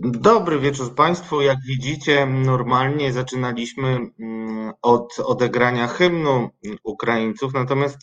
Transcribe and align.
Dobry 0.00 0.58
wieczór 0.58 0.94
Państwu. 0.94 1.42
Jak 1.42 1.58
widzicie, 1.66 2.26
normalnie 2.26 3.12
zaczynaliśmy 3.12 4.10
mm, 4.20 4.72
od 4.82 5.20
odegrania 5.24 5.86
hymnu 5.86 6.50
Ukraińców, 6.84 7.54
natomiast 7.54 7.98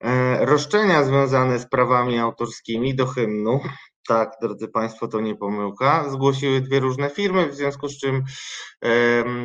e, 0.00 0.46
roszczenia 0.46 1.04
związane 1.04 1.58
z 1.58 1.68
prawami 1.68 2.18
autorskimi 2.18 2.94
do 2.94 3.06
hymnu, 3.06 3.60
tak, 4.08 4.30
drodzy 4.42 4.68
Państwo, 4.68 5.08
to 5.08 5.20
nie 5.20 5.36
pomyłka, 5.36 6.10
zgłosiły 6.10 6.60
dwie 6.60 6.80
różne 6.80 7.10
firmy, 7.10 7.48
w 7.48 7.54
związku 7.54 7.88
z 7.88 7.98
czym, 7.98 8.24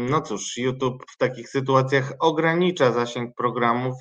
no 0.10 0.22
cóż, 0.22 0.58
YouTube 0.58 1.04
w 1.12 1.18
takich 1.18 1.50
sytuacjach 1.50 2.14
ogranicza 2.20 2.92
zasięg 2.92 3.36
programów, 3.36 3.96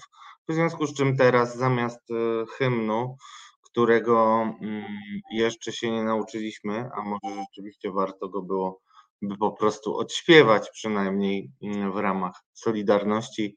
w 0.48 0.54
związku 0.54 0.86
z 0.86 0.94
czym 0.94 1.16
teraz 1.16 1.56
zamiast 1.56 2.10
e, 2.10 2.14
hymnu 2.56 3.16
którego 3.72 4.42
mm, 4.42 4.84
jeszcze 5.30 5.72
się 5.72 5.90
nie 5.90 6.04
nauczyliśmy, 6.04 6.90
a 6.96 7.02
może 7.02 7.40
rzeczywiście 7.40 7.90
warto 7.90 8.28
go 8.28 8.42
było 8.42 8.80
by 9.22 9.36
po 9.36 9.52
prostu 9.52 9.96
odśpiewać, 9.96 10.70
przynajmniej 10.70 11.50
mm, 11.62 11.92
w 11.92 11.96
ramach 11.96 12.42
Solidarności. 12.52 13.56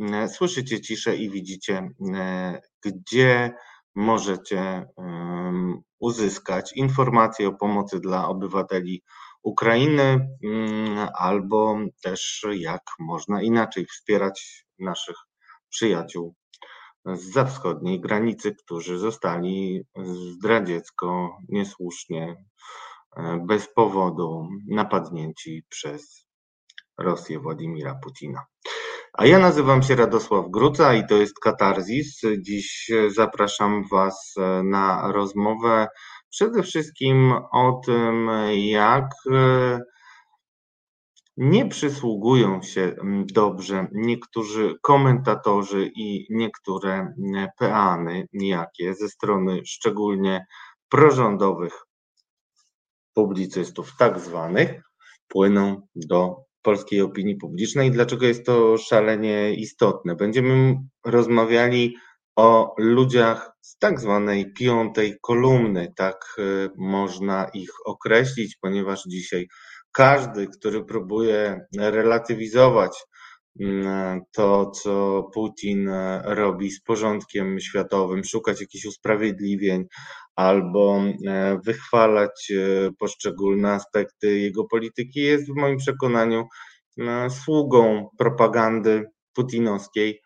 Mm, 0.00 0.28
słyszycie 0.28 0.80
ciszę 0.80 1.16
i 1.16 1.30
widzicie, 1.30 1.88
gdzie 2.84 3.54
możecie 3.94 4.86
uzyskać 5.98 6.72
informacje 6.72 7.48
o 7.48 7.52
pomocy 7.52 8.00
dla 8.00 8.28
obywateli 8.28 9.02
Ukrainy, 9.42 10.28
albo 11.14 11.78
też 12.02 12.46
jak 12.52 12.82
można 12.98 13.42
inaczej 13.42 13.86
wspierać 13.86 14.66
naszych 14.78 15.16
przyjaciół 15.68 16.34
zza 17.14 17.44
wschodniej 17.44 18.00
granicy, 18.00 18.54
którzy 18.54 18.98
zostali 18.98 19.82
zdradziecko, 19.96 21.36
niesłusznie, 21.48 22.36
e, 23.16 23.40
bez 23.46 23.68
powodu 23.74 24.48
napadnięci 24.68 25.62
przez 25.68 26.26
Rosję 26.98 27.40
Władimira 27.40 27.98
Putina. 28.04 28.44
A 29.12 29.26
ja 29.26 29.38
nazywam 29.38 29.82
się 29.82 29.96
Radosław 29.96 30.44
Gruca 30.50 30.94
i 30.94 31.06
to 31.06 31.14
jest 31.14 31.40
Katarzis. 31.40 32.20
Dziś 32.40 32.90
zapraszam 33.08 33.84
Was 33.92 34.34
e, 34.38 34.62
na 34.62 35.12
rozmowę 35.12 35.88
przede 36.30 36.62
wszystkim 36.62 37.32
o 37.52 37.80
tym, 37.86 38.30
jak 38.54 39.10
e, 39.32 39.80
nie 41.36 41.68
przysługują 41.68 42.62
się 42.62 42.82
mm, 42.82 43.26
dobrze 43.26 43.86
niektórzy 43.92 44.74
komentatorzy 44.82 45.90
i 45.96 46.26
niektóre 46.30 46.92
mm, 46.92 47.48
peany 47.58 48.26
nijakie 48.32 48.94
ze 48.94 49.08
strony 49.08 49.60
szczególnie 49.64 50.46
prorządowych 50.88 51.72
publicystów, 53.14 53.92
tak 53.98 54.20
zwanych, 54.20 54.82
płyną 55.28 55.88
do 55.94 56.36
polskiej 56.62 57.00
opinii 57.00 57.36
publicznej. 57.36 57.90
Dlaczego 57.90 58.26
jest 58.26 58.46
to 58.46 58.78
szalenie 58.78 59.54
istotne? 59.54 60.16
Będziemy 60.16 60.74
rozmawiali 61.04 61.96
o 62.36 62.74
ludziach 62.78 63.50
z 63.60 63.78
tak 63.78 64.00
zwanej 64.00 64.52
piątej 64.52 65.16
kolumny, 65.22 65.92
tak 65.96 66.36
y, 66.38 66.70
można 66.76 67.46
ich 67.54 67.70
określić, 67.84 68.56
ponieważ 68.60 69.02
dzisiaj 69.06 69.48
każdy, 69.96 70.46
który 70.46 70.84
próbuje 70.84 71.66
relatywizować 71.78 73.04
mm, 73.60 74.20
to, 74.32 74.70
co 74.70 75.22
Putin 75.34 75.88
e, 75.88 76.22
robi 76.24 76.70
z 76.70 76.82
porządkiem 76.82 77.60
światowym, 77.60 78.24
szukać 78.24 78.60
jakichś 78.60 78.84
usprawiedliwień 78.84 79.84
albo 80.36 81.02
e, 81.26 81.58
wychwalać 81.64 82.50
e, 82.50 82.90
poszczególne 82.98 83.72
aspekty 83.72 84.38
jego 84.38 84.64
polityki, 84.64 85.20
jest 85.20 85.46
w 85.52 85.56
moim 85.56 85.76
przekonaniu 85.76 86.44
sługą 87.44 88.08
propagandy 88.18 89.04
putinowskiej 89.34 90.20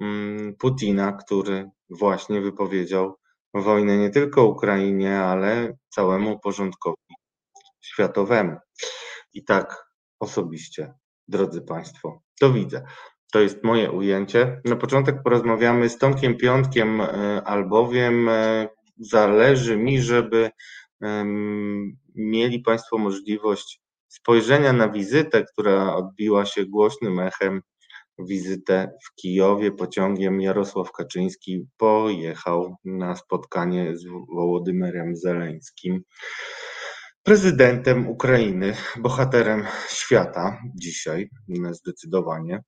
mm, 0.00 0.54
Putina, 0.58 1.12
który 1.12 1.70
właśnie 1.90 2.40
wypowiedział 2.40 3.14
wojnę 3.54 3.98
nie 3.98 4.10
tylko 4.10 4.44
Ukrainie, 4.44 5.18
ale 5.18 5.76
całemu 5.88 6.38
porządkowi 6.38 7.14
światowemu. 7.80 8.56
I 9.34 9.44
tak 9.44 9.86
osobiście, 10.20 10.94
drodzy 11.28 11.62
Państwo, 11.62 12.22
to 12.40 12.52
widzę. 12.52 12.84
To 13.32 13.40
jest 13.40 13.64
moje 13.64 13.90
ujęcie. 13.90 14.60
Na 14.64 14.76
początek 14.76 15.22
porozmawiamy 15.22 15.88
z 15.88 15.98
Tomkiem 15.98 16.36
Piątkiem, 16.36 17.00
e, 17.00 17.42
albowiem 17.44 18.28
e, 18.28 18.68
zależy 19.00 19.76
mi, 19.76 20.02
żeby 20.02 20.50
mieli 22.14 22.60
Państwo 22.60 22.98
możliwość 22.98 23.80
spojrzenia 24.08 24.72
na 24.72 24.88
wizytę, 24.88 25.44
która 25.52 25.94
odbiła 25.96 26.44
się 26.44 26.66
głośnym 26.66 27.20
echem, 27.20 27.62
wizytę 28.18 28.92
w 29.06 29.14
Kijowie 29.14 29.72
pociągiem. 29.72 30.40
Jarosław 30.40 30.92
Kaczyński 30.92 31.66
pojechał 31.76 32.76
na 32.84 33.16
spotkanie 33.16 33.96
z 33.96 34.04
Wołodymyrem 34.34 35.16
Zeleńskim 35.16 36.02
prezydentem 37.28 38.08
Ukrainy, 38.08 38.74
bohaterem 38.96 39.64
świata 39.88 40.58
dzisiaj 40.74 41.28
zdecydowanie, 41.70 42.62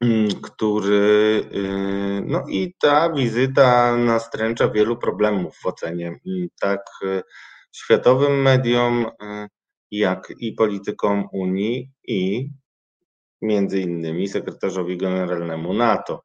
mm, 0.00 0.28
który, 0.42 1.44
y, 1.54 2.22
no 2.26 2.44
i 2.48 2.74
ta 2.80 3.12
wizyta 3.12 3.96
nastręcza 3.96 4.68
wielu 4.68 4.96
problemów 4.96 5.56
w 5.56 5.66
ocenie 5.66 6.06
mm, 6.06 6.48
tak 6.60 6.80
y, 7.02 7.22
światowym 7.72 8.42
mediom, 8.42 9.06
y, 9.06 9.48
jak 9.90 10.32
i 10.38 10.52
politykom 10.52 11.28
Unii 11.32 11.90
i 12.08 12.50
między 13.42 13.80
innymi 13.80 14.28
sekretarzowi 14.28 14.96
generalnemu 14.96 15.74
NATO. 15.74 16.24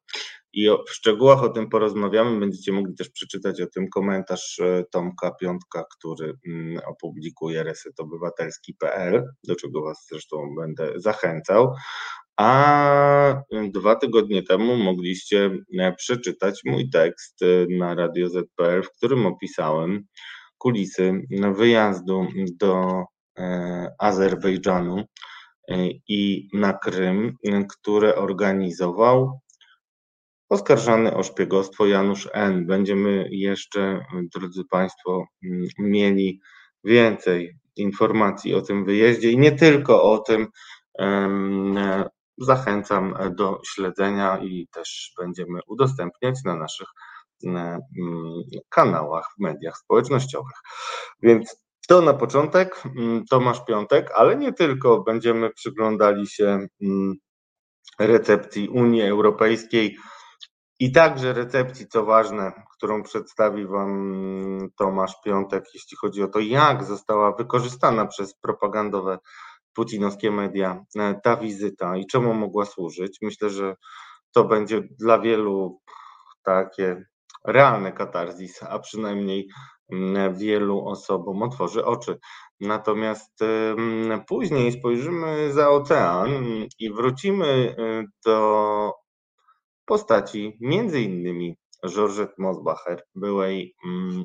I 0.58 0.68
o, 0.68 0.84
w 0.88 0.90
szczegółach 0.90 1.42
o 1.42 1.48
tym 1.48 1.68
porozmawiamy. 1.68 2.40
Będziecie 2.40 2.72
mogli 2.72 2.94
też 2.94 3.10
przeczytać 3.10 3.60
o 3.60 3.66
tym 3.66 3.88
komentarz 3.88 4.60
e, 4.60 4.84
Tomka 4.90 5.30
Piątka, 5.30 5.84
który 5.98 6.34
mm, 6.46 6.80
opublikuje 6.86 7.62
resetobywatelski.pl, 7.62 9.24
do 9.44 9.56
czego 9.56 9.82
Was 9.82 10.06
zresztą 10.10 10.54
będę 10.58 10.92
zachęcał. 10.96 11.74
A 12.36 13.42
dwa 13.74 13.96
tygodnie 13.96 14.42
temu 14.42 14.76
mogliście 14.76 15.50
e, 15.78 15.92
przeczytać 15.92 16.60
mój 16.64 16.90
tekst 16.90 17.42
e, 17.42 17.46
na 17.78 17.94
Radio 17.94 18.28
ZPL, 18.28 18.82
w 18.82 18.90
którym 18.90 19.26
opisałem 19.26 20.04
kulisy 20.58 21.12
wyjazdu 21.54 22.26
do 22.60 23.04
Azerbejdżanu 23.98 25.04
i 26.08 26.48
na 26.52 26.72
Krym, 26.72 27.36
które 27.68 28.16
organizował 28.16 29.40
Oskarżany 30.48 31.16
o 31.16 31.22
szpiegostwo 31.22 31.86
Janusz 31.86 32.28
N. 32.32 32.66
Będziemy 32.66 33.28
jeszcze, 33.30 34.04
drodzy 34.34 34.62
Państwo, 34.70 35.24
mieli 35.78 36.40
więcej 36.84 37.56
informacji 37.76 38.54
o 38.54 38.62
tym 38.62 38.84
wyjeździe 38.84 39.30
i 39.30 39.38
nie 39.38 39.52
tylko 39.52 40.02
o 40.02 40.18
tym. 40.18 40.46
Zachęcam 42.38 43.14
do 43.36 43.60
śledzenia 43.66 44.38
i 44.38 44.68
też 44.72 45.12
będziemy 45.18 45.60
udostępniać 45.66 46.44
na 46.44 46.56
naszych 46.56 46.88
kanałach 48.68 49.28
w 49.36 49.42
mediach 49.42 49.76
społecznościowych. 49.76 50.56
Więc 51.22 51.62
to 51.88 52.02
na 52.02 52.14
początek 52.14 52.82
Tomasz 53.30 53.64
Piątek, 53.64 54.10
ale 54.14 54.36
nie 54.36 54.52
tylko 54.52 55.02
będziemy 55.02 55.50
przyglądali 55.50 56.26
się 56.26 56.66
recepcji 57.98 58.68
Unii 58.68 59.02
Europejskiej 59.02 59.96
i 60.80 60.92
także 60.92 61.32
recepcji, 61.32 61.86
co 61.88 62.04
ważne, 62.04 62.52
którą 62.76 63.02
przedstawi 63.02 63.66
Wam 63.66 64.68
Tomasz 64.76 65.14
Piątek, 65.24 65.64
jeśli 65.74 65.96
chodzi 65.96 66.22
o 66.22 66.28
to, 66.28 66.40
jak 66.40 66.84
została 66.84 67.32
wykorzystana 67.32 68.06
przez 68.06 68.34
propagandowe 68.34 69.18
putinowskie 69.74 70.30
media 70.30 70.84
e, 70.96 71.20
ta 71.24 71.36
wizyta 71.36 71.96
i 71.96 72.06
czemu 72.06 72.34
mogła 72.34 72.64
służyć. 72.64 73.18
Myślę, 73.22 73.50
że 73.50 73.76
to 74.32 74.44
będzie 74.44 74.82
dla 74.98 75.18
wielu 75.18 75.80
takie 76.42 77.04
realne 77.44 77.92
katarzis, 77.92 78.62
a 78.62 78.78
przynajmniej 78.78 79.48
wielu 80.32 80.86
osobom 80.86 81.42
otworzy 81.42 81.84
oczy. 81.84 82.18
Natomiast 82.60 83.38
później 84.28 84.72
spojrzymy 84.72 85.52
za 85.52 85.70
ocean 85.70 86.28
i 86.78 86.92
wrócimy 86.92 87.76
e, 87.78 88.04
do 88.24 88.92
postaci 89.88 90.58
innymi 91.04 91.56
Georgette 91.94 92.34
Mosbacher, 92.38 93.02
byłej 93.14 93.74
mm, 93.84 94.24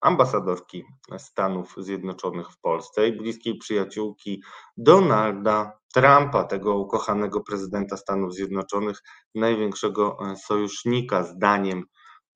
ambasadorki 0.00 0.84
Stanów 1.18 1.74
Zjednoczonych 1.78 2.50
w 2.50 2.60
Polsce 2.60 3.08
i 3.08 3.12
bliskiej 3.12 3.58
przyjaciółki 3.58 4.42
Donalda 4.76 5.78
Trumpa, 5.94 6.44
tego 6.44 6.78
ukochanego 6.78 7.40
prezydenta 7.40 7.96
Stanów 7.96 8.34
Zjednoczonych, 8.34 8.98
największego 9.34 10.18
e, 10.20 10.36
sojusznika 10.36 11.22
zdaniem 11.22 11.84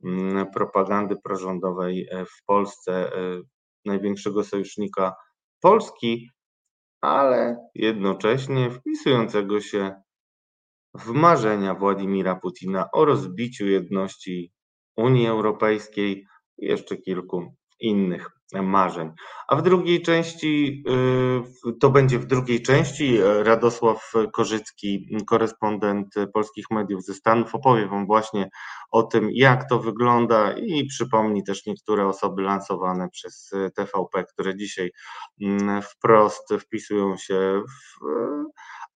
mm, 0.05 0.51
propagandy 0.55 1.17
prorządowej 1.25 2.09
e, 2.11 2.25
w 2.25 2.45
Polsce, 2.47 2.93
e, 2.93 3.41
największego 3.85 4.45
sojusznika 4.45 5.15
Polski, 5.61 6.31
ale 7.01 7.57
jednocześnie 7.75 8.71
wpisującego 8.71 9.61
się 9.61 10.03
w 10.95 11.11
marzenia 11.11 11.75
Władimira 11.75 12.37
Putina 12.37 12.91
o 12.93 13.05
rozbiciu 13.05 13.67
jedności 13.67 14.53
Unii 14.97 15.27
Europejskiej 15.27 16.27
i 16.59 16.67
jeszcze 16.67 16.97
kilku 16.97 17.55
innych 17.81 18.31
marzeń. 18.53 19.11
A 19.49 19.57
w 19.57 19.63
drugiej 19.63 20.03
części, 20.03 20.85
y, 21.69 21.73
to 21.81 21.91
będzie 21.91 22.19
w 22.19 22.27
drugiej 22.27 22.63
części, 22.63 23.19
Radosław 23.43 24.13
Korzycki, 24.33 25.17
korespondent 25.27 26.15
polskich 26.35 26.65
mediów 26.71 27.05
ze 27.05 27.15
Stanów, 27.15 27.55
opowie 27.55 27.89
Wam 27.89 28.07
właśnie 28.07 28.49
o 28.91 29.03
tym, 29.03 29.29
jak 29.33 29.69
to 29.69 29.79
wygląda 29.79 30.53
i 30.53 30.87
przypomni 30.87 31.45
też 31.45 31.67
niektóre 31.67 32.07
osoby 32.07 32.43
lansowane 32.43 33.09
przez 33.11 33.51
TVP, 33.75 34.25
które 34.25 34.57
dzisiaj 34.57 34.91
mm, 35.43 35.83
wprost 35.83 36.55
wpisują 36.61 37.17
się 37.17 37.63
w 37.69 38.05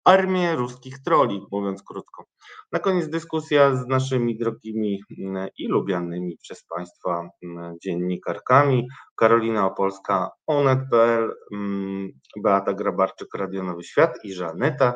armię 0.03 0.56
ruskich 0.56 1.00
troli, 1.00 1.45
mówiąc 1.51 1.83
krótko. 1.83 2.25
Na 2.71 2.80
koniec 2.80 3.09
dyskusja 3.09 3.75
z 3.75 3.88
naszymi 3.88 4.38
drogimi 4.38 5.03
mm, 5.19 5.48
i 5.57 5.68
lubianymi 5.68 6.38
przez 6.42 6.65
Państwa 6.75 7.30
mm, 7.44 7.75
dziennikarkami. 7.83 8.88
Karolina 9.15 9.65
Opolska, 9.65 10.31
onet.pl, 10.48 11.36
mm, 11.53 12.12
Beata 12.38 12.74
Grabarczyk, 12.74 13.33
Radio 13.36 13.63
Nowy 13.63 13.83
Świat 13.83 14.19
i 14.24 14.33
Żaneta 14.33 14.94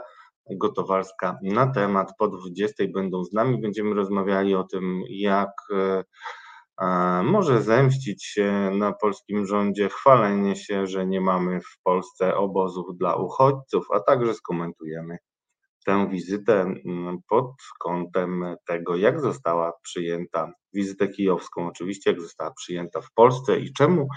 Gotowalska 0.49 1.37
na 1.43 1.67
temat. 1.67 2.13
Po 2.17 2.27
20 2.27 2.83
będą 2.93 3.23
z 3.23 3.33
nami. 3.33 3.61
Będziemy 3.61 3.95
rozmawiali 3.95 4.55
o 4.55 4.63
tym, 4.63 5.01
jak 5.09 5.51
e, 5.73 6.03
może 7.23 7.61
zemścić 7.61 8.25
się 8.25 8.71
na 8.73 8.93
polskim 8.93 9.45
rządzie? 9.45 9.89
Chwalenie 9.89 10.55
się, 10.55 10.87
że 10.87 11.05
nie 11.05 11.21
mamy 11.21 11.61
w 11.61 11.77
Polsce 11.83 12.35
obozów 12.35 12.85
dla 12.97 13.15
uchodźców, 13.15 13.85
a 13.93 13.99
także 13.99 14.33
skomentujemy 14.33 15.17
tę 15.85 16.09
wizytę 16.09 16.61
mm, 16.61 17.17
pod 17.29 17.51
kątem 17.79 18.55
tego, 18.67 18.95
jak 18.95 19.21
została 19.21 19.73
przyjęta, 19.81 20.51
wizytę 20.73 21.07
kijowską. 21.07 21.67
Oczywiście, 21.67 22.09
jak 22.09 22.21
została 22.21 22.51
przyjęta 22.51 23.01
w 23.01 23.13
Polsce 23.13 23.59
i 23.59 23.73
czemu 23.73 24.07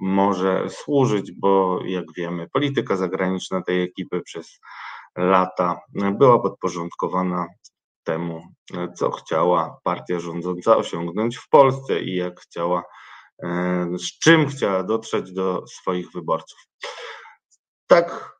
może 0.00 0.68
służyć, 0.68 1.32
bo 1.40 1.80
jak 1.84 2.04
wiemy, 2.16 2.46
polityka 2.52 2.96
zagraniczna 2.96 3.62
tej 3.62 3.82
ekipy 3.82 4.20
przez 4.20 4.60
lata 5.16 5.80
była 6.18 6.42
podporządkowana 6.42 7.46
temu, 8.08 8.42
co 8.94 9.10
chciała 9.10 9.78
partia 9.84 10.20
rządząca 10.20 10.76
osiągnąć 10.76 11.36
w 11.36 11.48
Polsce 11.48 12.00
i 12.00 12.16
jak 12.16 12.40
chciała, 12.40 12.82
e, 13.42 13.88
z 13.98 14.18
czym 14.18 14.48
chciała 14.48 14.82
dotrzeć 14.82 15.32
do 15.32 15.66
swoich 15.66 16.12
wyborców. 16.12 16.58
Tak 17.86 18.38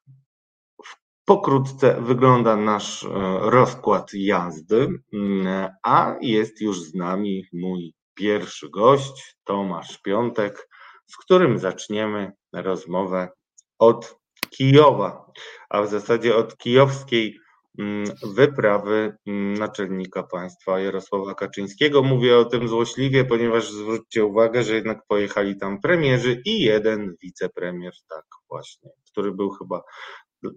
pokrótce 1.24 2.00
wygląda 2.00 2.56
nasz 2.56 3.04
e, 3.04 3.08
rozkład 3.40 4.10
jazdy, 4.14 4.88
mm, 5.12 5.68
a 5.82 6.16
jest 6.20 6.60
już 6.60 6.80
z 6.80 6.94
nami 6.94 7.44
mój 7.52 7.94
pierwszy 8.14 8.70
gość, 8.70 9.36
Tomasz 9.44 9.98
Piątek, 9.98 10.68
z 11.06 11.16
którym 11.16 11.58
zaczniemy 11.58 12.32
rozmowę 12.52 13.28
od 13.78 14.18
Kijowa, 14.50 15.32
a 15.70 15.82
w 15.82 15.88
zasadzie 15.88 16.36
od 16.36 16.56
kijowskiej 16.56 17.38
wyprawy 18.34 19.16
mm, 19.26 19.54
naczelnika 19.54 20.22
państwa 20.22 20.80
Jarosława 20.80 21.34
Kaczyńskiego. 21.34 22.02
Mówię 22.02 22.38
o 22.38 22.44
tym 22.44 22.68
złośliwie, 22.68 23.24
ponieważ 23.24 23.70
zwróćcie 23.70 24.24
uwagę, 24.24 24.62
że 24.62 24.74
jednak 24.74 25.06
pojechali 25.08 25.56
tam 25.56 25.80
premierzy 25.80 26.42
i 26.44 26.60
jeden 26.60 27.16
wicepremier, 27.22 27.92
tak 28.08 28.24
właśnie, 28.48 28.90
który 29.10 29.32
był 29.32 29.50
chyba 29.50 29.82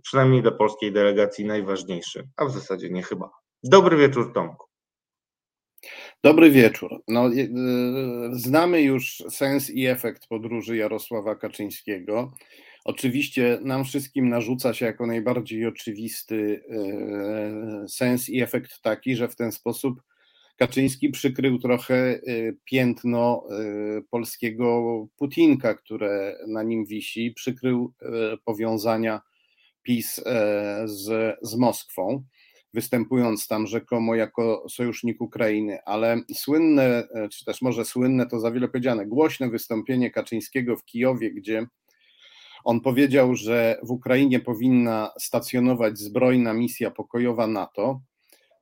przynajmniej 0.04 0.42
dla 0.42 0.52
polskiej 0.52 0.92
delegacji 0.92 1.46
najważniejszy, 1.46 2.28
a 2.38 2.46
w 2.46 2.52
zasadzie 2.52 2.90
nie 2.90 3.04
chyba. 3.04 3.30
Dobry 3.64 3.98
wieczór, 3.98 4.34
Tomku. 4.34 4.72
Dobry 6.24 6.52
wieczór. 6.52 7.02
No, 7.08 7.30
y, 7.30 7.50
znamy 8.32 8.82
już 8.82 9.24
sens 9.30 9.70
i 9.70 9.88
efekt 9.88 10.28
podróży 10.28 10.78
Jarosława 10.78 11.36
Kaczyńskiego. 11.36 12.32
Oczywiście 12.86 13.60
nam 13.62 13.86
wszystkim 13.86 14.30
narzuca 14.30 14.74
się 14.74 14.86
jako 14.86 15.07
najbardziej 15.07 15.66
oczywisty 15.66 16.63
e, 16.69 17.88
sens 17.88 18.30
i 18.30 18.42
efekt 18.42 18.81
taki, 18.81 19.16
że 19.16 19.28
w 19.28 19.36
ten 19.36 19.51
sposób 19.51 20.01
Kaczyński 20.57 21.10
przykrył 21.10 21.60
trochę 21.60 21.95
e, 21.95 22.19
piętno 22.66 23.44
e, 23.50 24.01
polskiego 24.10 25.07
Putinka, 25.18 25.74
które 25.74 26.38
na 26.48 26.63
nim 26.63 26.86
wisi, 26.86 27.31
przykrył 27.31 27.94
powiązania 28.45 29.22
PiS 29.84 30.22
z, 30.86 31.38
z 31.42 31.56
Moskwą, 31.56 32.24
występując 32.74 33.48
tam 33.48 33.68
rzekomo 33.68 34.16
jako 34.16 34.66
sojusznik 34.69 35.22
Ukrainy, 35.22 35.80
ale 35.86 36.22
słynne, 36.34 37.07
czy 37.31 37.45
też 37.45 37.62
może 37.62 37.86
słynne 37.86 38.27
to 38.27 38.39
za 38.39 38.51
wiele 38.51 38.68
powiedziane, 38.68 39.06
głośne 39.06 39.50
wystąpienie 39.50 40.12
Kaczyńskiego 40.12 40.77
w 40.77 40.86
Kijowie, 40.86 41.31
gdzie 41.34 41.68
on 42.63 42.81
powiedział, 42.81 43.36
że 43.36 43.80
w 43.84 43.92
Ukrainie 43.92 44.40
powinna 44.40 45.12
stacjonować 45.19 46.00
zbrojna 46.00 46.54
misja 46.54 46.92
pokojowa 46.92 47.48
NATO. 47.48 48.02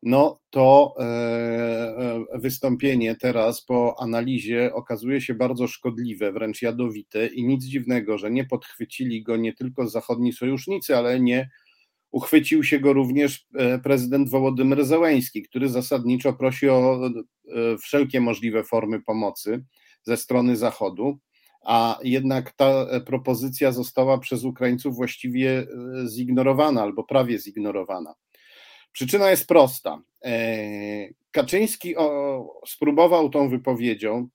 No 0.03 0.39
to 0.49 0.95
e, 0.99 1.03
e, 1.03 2.25
wystąpienie 2.39 3.15
teraz 3.15 3.65
po 3.65 3.95
analizie 4.01 4.73
okazuje 4.73 5.21
się 5.21 5.33
bardzo 5.33 5.67
szkodliwe, 5.67 6.31
wręcz 6.31 6.61
jadowite 6.61 7.27
i 7.27 7.43
nic 7.43 7.65
dziwnego, 7.65 8.17
że 8.17 8.31
nie 8.31 8.45
podchwycili 8.45 9.23
go 9.23 9.37
nie 9.37 9.53
tylko 9.53 9.87
zachodni 9.87 10.33
sojusznicy, 10.33 10.97
ale 10.97 11.19
nie 11.19 11.49
uchwycił 12.11 12.63
się 12.63 12.79
go 12.79 12.93
również 12.93 13.47
e, 13.55 13.79
prezydent 13.79 14.29
Wołodymyr 14.29 14.85
Zełęński, 14.85 15.43
który 15.43 15.69
zasadniczo 15.69 16.33
prosi 16.33 16.69
o 16.69 16.99
wszelkie 17.81 18.21
możliwe 18.21 18.63
formy 18.63 19.01
pomocy 19.01 19.65
ze 20.03 20.17
strony 20.17 20.57
Zachodu 20.57 21.19
a 21.61 21.99
jednak 22.03 22.51
ta 22.51 22.65
e, 22.65 23.01
propozycja 23.01 23.71
została 23.71 24.17
przez 24.17 24.43
Ukraińców 24.43 24.95
właściwie 24.95 25.59
e, 25.59 25.65
zignorowana 26.07 26.81
albo 26.81 27.03
prawie 27.03 27.39
zignorowana. 27.39 28.15
Przyczyna 28.91 29.29
jest 29.29 29.47
prosta. 29.47 30.01
E, 30.25 30.39
Kaczyński 31.31 31.95
spróbował 32.67 33.29
tą 33.29 33.49
wypowiedzią, 33.49 34.27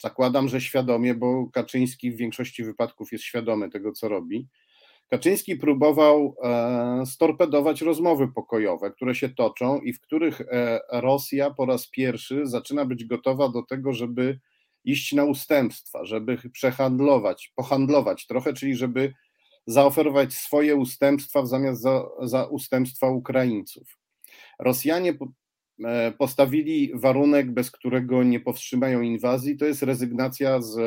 zakładam, 0.00 0.48
że 0.48 0.60
świadomie, 0.60 1.14
bo 1.14 1.46
Kaczyński 1.52 2.12
w 2.12 2.16
większości 2.16 2.64
wypadków 2.64 3.12
jest 3.12 3.24
świadomy 3.24 3.70
tego, 3.70 3.92
co 3.92 4.08
robi. 4.08 4.48
Kaczyński 5.08 5.56
próbował 5.56 6.36
storpedować 7.06 7.82
rozmowy 7.82 8.28
pokojowe, 8.28 8.90
które 8.90 9.14
się 9.14 9.28
toczą 9.28 9.80
i 9.80 9.92
w 9.92 10.00
których 10.00 10.42
Rosja 10.92 11.50
po 11.50 11.66
raz 11.66 11.88
pierwszy 11.88 12.46
zaczyna 12.46 12.84
być 12.84 13.04
gotowa 13.04 13.48
do 13.48 13.62
tego, 13.62 13.92
żeby 13.92 14.38
iść 14.84 15.12
na 15.12 15.24
ustępstwa, 15.24 16.04
żeby 16.04 16.38
przehandlować, 16.52 17.52
pohandlować 17.56 18.26
trochę, 18.26 18.52
czyli 18.52 18.76
żeby 18.76 19.12
zaoferować 19.66 20.34
swoje 20.34 20.76
ustępstwa 20.76 21.42
w 21.42 21.48
zamiast 21.48 21.82
za, 21.82 22.04
za 22.22 22.44
ustępstwa 22.44 23.10
Ukraińców. 23.10 23.98
Rosjanie 24.58 25.14
e, 25.84 26.12
postawili 26.12 26.92
warunek, 26.94 27.50
bez 27.50 27.70
którego 27.70 28.22
nie 28.22 28.40
powstrzymają 28.40 29.00
inwazji, 29.00 29.56
to 29.56 29.64
jest 29.64 29.82
rezygnacja 29.82 30.60
z, 30.62 30.78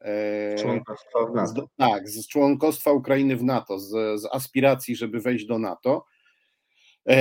e, 0.00 0.54
członkostwa 0.58 1.46
z, 1.46 1.54
tak, 1.76 2.08
z 2.08 2.28
członkostwa 2.28 2.92
Ukrainy 2.92 3.36
w 3.36 3.44
NATO, 3.44 3.78
z, 3.78 4.20
z 4.20 4.28
aspiracji, 4.32 4.96
żeby 4.96 5.20
wejść 5.20 5.46
do 5.46 5.58
NATO. 5.58 6.04
E, 7.08 7.14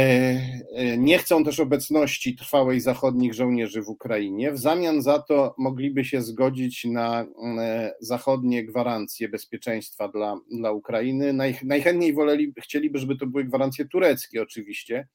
e, 0.76 0.98
nie 0.98 1.18
chcą 1.18 1.44
też 1.44 1.60
obecności 1.60 2.36
trwałej 2.36 2.80
zachodnich 2.80 3.34
żołnierzy 3.34 3.82
w 3.82 3.90
Ukrainie. 3.90 4.52
W 4.52 4.58
zamian 4.58 5.02
za 5.02 5.20
to 5.20 5.56
mogliby 5.58 6.06
się 6.06 6.22
zgodzić 6.22 6.86
na 6.86 7.26
e, 7.60 7.94
zachodnie 8.00 8.66
gwarancje 8.66 9.30
bezpieczeństwa 9.30 10.08
dla, 10.08 10.40
dla 10.52 10.72
Ukrainy. 10.72 11.34
Naj, 11.34 11.58
najchętniej 11.64 12.14
woleli, 12.14 12.54
chcieliby, 12.62 13.00
żeby 13.00 13.16
to 13.16 13.28
były 13.28 13.44
gwarancje 13.44 13.86
tureckie, 13.86 14.42
oczywiście, 14.42 15.08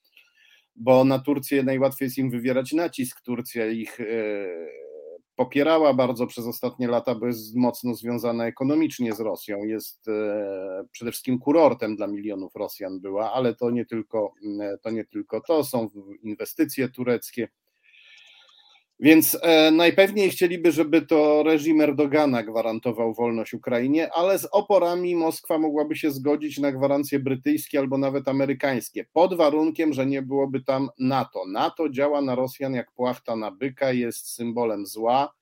bo 0.76 1.04
na 1.04 1.18
Turcję 1.18 1.62
najłatwiej 1.62 2.06
jest 2.06 2.18
im 2.18 2.30
wywierać 2.30 2.72
nacisk. 2.72 3.20
Turcja 3.20 3.66
ich 3.66 3.98
popierała 5.36 5.94
bardzo 5.94 6.26
przez 6.26 6.46
ostatnie 6.46 6.88
lata, 6.88 7.14
bo 7.14 7.26
jest 7.26 7.56
mocno 7.56 7.94
związana 7.94 8.46
ekonomicznie 8.46 9.14
z 9.14 9.20
Rosją. 9.20 9.64
Jest 9.64 10.08
e, 10.08 10.84
przede 10.92 11.10
wszystkim 11.10 11.38
kurortem 11.38 11.96
dla 11.96 12.06
milionów 12.06 12.54
Rosjan 12.54 13.00
była, 13.00 13.32
ale 13.32 13.54
to 13.54 13.70
nie 13.70 13.86
tylko 13.86 14.32
to, 14.82 14.90
nie 14.90 15.04
tylko 15.04 15.40
to 15.40 15.64
są 15.64 15.88
inwestycje 16.22 16.88
tureckie. 16.88 17.48
Więc 19.00 19.38
e, 19.42 19.70
najpewniej 19.70 20.30
chcieliby, 20.30 20.72
żeby 20.72 21.02
to 21.02 21.42
reżim 21.42 21.80
Erdogana 21.80 22.42
gwarantował 22.42 23.14
wolność 23.14 23.54
Ukrainie, 23.54 24.12
ale 24.12 24.38
z 24.38 24.48
oporami 24.52 25.16
Moskwa 25.16 25.58
mogłaby 25.58 25.96
się 25.96 26.10
zgodzić 26.10 26.58
na 26.58 26.72
gwarancje 26.72 27.18
brytyjskie 27.18 27.78
albo 27.78 27.98
nawet 27.98 28.28
amerykańskie, 28.28 29.04
pod 29.12 29.36
warunkiem, 29.36 29.92
że 29.92 30.06
nie 30.06 30.22
byłoby 30.22 30.60
tam 30.60 30.88
NATO. 30.98 31.44
NATO 31.46 31.88
działa 31.88 32.22
na 32.22 32.34
Rosjan 32.34 32.74
jak 32.74 32.92
płachta 32.92 33.36
na 33.36 33.50
byka, 33.50 33.92
jest 33.92 34.34
symbolem 34.34 34.86
zła, 34.86 35.34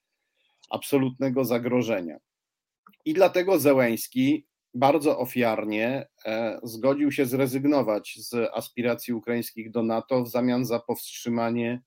absolutnego 0.70 1.44
zagrożenia. 1.44 2.18
I 3.04 3.14
dlatego 3.14 3.58
Zełęński 3.58 4.46
bardzo 4.75 5.18
ofiarnie 5.18 6.06
e, 6.26 6.61
zgodził 6.62 7.12
się 7.12 7.26
zrezygnować 7.26 8.18
z 8.18 8.50
aspiracji 8.54 9.14
ukraińskich 9.14 9.70
do 9.70 9.82
NATO 9.82 10.23
w 10.23 10.28
zamian 10.28 10.64
za 10.64 10.78
powstrzymanie 10.78 11.82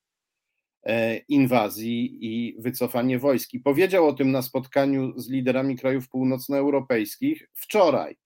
inwazji 1.28 2.18
i 2.22 2.62
wycofanie 2.62 3.20
wojsk. 3.20 3.54
I 3.54 3.60
powiedział 3.60 4.08
o 4.08 4.14
tym 4.14 4.32
na 4.32 4.42
spotkaniu 4.42 5.20
z 5.20 5.30
liderami 5.30 5.78
krajów 5.78 6.10
północnoeuropejskich 6.10 7.50
wczoraj. 7.54 8.18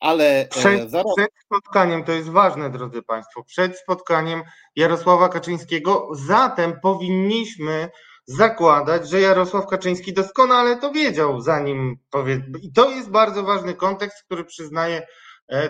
Ale 0.00 0.40
e, 0.40 0.48
przed, 0.48 0.90
zaraz... 0.90 1.06
przed 1.16 1.30
spotkaniem, 1.44 2.04
to 2.04 2.12
jest 2.12 2.28
ważne, 2.28 2.70
drodzy 2.70 3.02
Państwo, 3.02 3.44
przed 3.44 3.78
spotkaniem 3.78 4.42
Jarosława 4.76 5.28
Kaczyńskiego, 5.28 6.08
zatem 6.12 6.80
powinniśmy 6.82 7.88
zakładać, 8.26 9.10
że 9.10 9.20
Jarosław 9.20 9.66
Kaczyński 9.66 10.12
doskonale 10.12 10.76
to 10.76 10.92
wiedział, 10.92 11.40
zanim 11.40 11.96
powie. 12.10 12.42
I 12.62 12.72
to 12.72 12.90
jest 12.90 13.10
bardzo 13.10 13.42
ważny 13.42 13.74
kontekst, 13.74 14.24
który 14.24 14.44
przyznaję 14.44 14.96
e, 14.96 15.06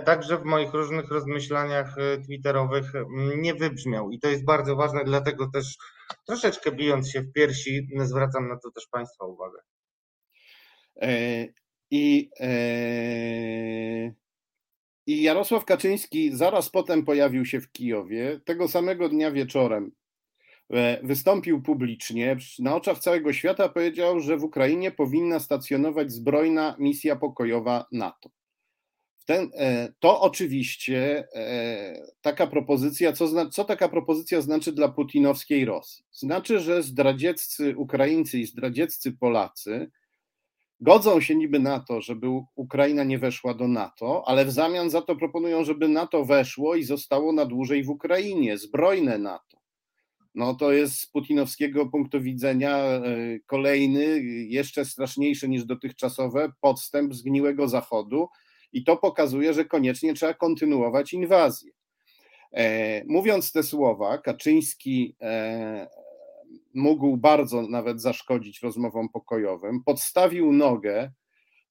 także 0.05 0.39
w 0.39 0.45
moich 0.45 0.73
różnych 0.73 1.11
rozmyślaniach 1.11 1.99
e, 1.99 2.19
twitterowych 2.19 2.93
nie 3.37 3.55
wybrzmiał. 3.55 4.11
I 4.11 4.19
to 4.19 4.29
jest 4.29 4.45
bardzo 4.45 4.77
ważne, 4.77 5.05
dlatego 5.05 5.51
też 5.51 5.77
troszeczkę 6.27 6.73
bijąc 6.73 7.11
się 7.11 7.21
w 7.21 7.33
piersi, 7.33 7.89
zwracam 7.99 8.49
na 8.49 8.57
to 8.59 8.71
też 8.71 8.87
Państwa 8.87 9.25
uwagę. 9.25 9.59
I 11.91 12.31
i 15.07 15.23
Jarosław 15.23 15.65
Kaczyński 15.65 16.37
zaraz 16.37 16.71
potem 16.71 17.05
pojawił 17.05 17.45
się 17.45 17.61
w 17.61 17.73
Kijowie. 17.73 18.41
Tego 18.45 18.69
samego 18.69 19.09
dnia 19.09 19.31
wieczorem 19.31 19.93
e, 20.71 21.01
wystąpił 21.03 21.63
publicznie 21.63 22.37
na 22.59 22.77
oczach 22.77 22.99
całego 22.99 23.33
świata, 23.33 23.69
powiedział, 23.69 24.21
że 24.21 24.37
w 24.37 24.45
Ukrainie 24.45 24.91
powinna 24.91 25.41
stacjonować 25.41 26.13
zbrojna 26.13 26.77
misja 26.79 27.17
pokojowa 27.17 27.87
NATO. 27.93 28.31
Ten, 29.25 29.51
e, 29.55 29.93
to 30.01 30.21
oczywiście 30.21 31.29
e, 31.35 32.07
taka 32.21 32.47
propozycja, 32.47 33.13
co, 33.13 33.51
co 33.51 33.65
taka 33.65 33.89
propozycja 33.89 34.41
znaczy 34.41 34.73
dla 34.73 34.89
putinowskiej 34.89 35.65
Rosji? 35.65 36.05
Znaczy, 36.13 36.61
że 36.61 36.83
zdradzieccy 36.83 37.77
Ukraińcy 37.77 38.39
i 38.39 38.47
zdradzieccy 38.47 39.13
Polacy 39.13 39.91
godzą 40.81 41.21
się 41.21 41.35
niby 41.35 41.59
na 41.59 41.81
to, 41.81 42.01
żeby 42.01 42.27
Ukraina 42.55 43.05
nie 43.05 43.19
weszła 43.19 43.55
do 43.55 43.69
NATO, 43.69 44.23
ale 44.27 44.45
w 44.45 44.51
zamian 44.51 44.91
za 44.91 45.03
to 45.03 45.17
proponują, 45.17 45.65
żeby 45.65 45.89
NATO 45.89 46.25
weszło 46.25 46.75
i 46.75 46.85
zostało 46.85 47.33
na 47.33 47.47
dłużej 47.47 47.85
w 47.85 47.91
Ukrainie, 47.91 48.59
zbrojne 48.59 49.19
NATO. 49.19 49.59
No 50.35 50.55
to 50.55 50.73
jest 50.73 51.01
z 51.01 51.07
putinowskiego 51.07 51.87
punktu 51.87 52.21
widzenia 52.21 52.77
e, 52.79 53.01
kolejny, 53.47 54.21
jeszcze 54.49 54.85
straszniejszy 54.85 55.49
niż 55.49 55.65
dotychczasowe 55.65 56.53
podstęp 56.61 57.15
zgniłego 57.15 57.69
Zachodu 57.69 58.29
i 58.73 58.85
to 58.85 58.97
pokazuje, 58.97 59.55
że 59.55 59.65
koniecznie 59.65 60.15
trzeba 60.15 60.35
kontynuować 60.35 61.13
inwazję. 61.13 61.73
E, 62.53 63.05
mówiąc 63.05 63.53
te 63.53 63.63
słowa, 63.63 64.19
Kaczyński 64.19 65.17
e, 65.21 65.89
mógł 66.75 67.17
bardzo 67.17 67.63
nawet 67.63 68.01
zaszkodzić 68.01 68.63
rozmowom 68.63 69.09
pokojowym. 69.09 69.85
Podstawił 69.85 70.53
nogę, 70.53 71.13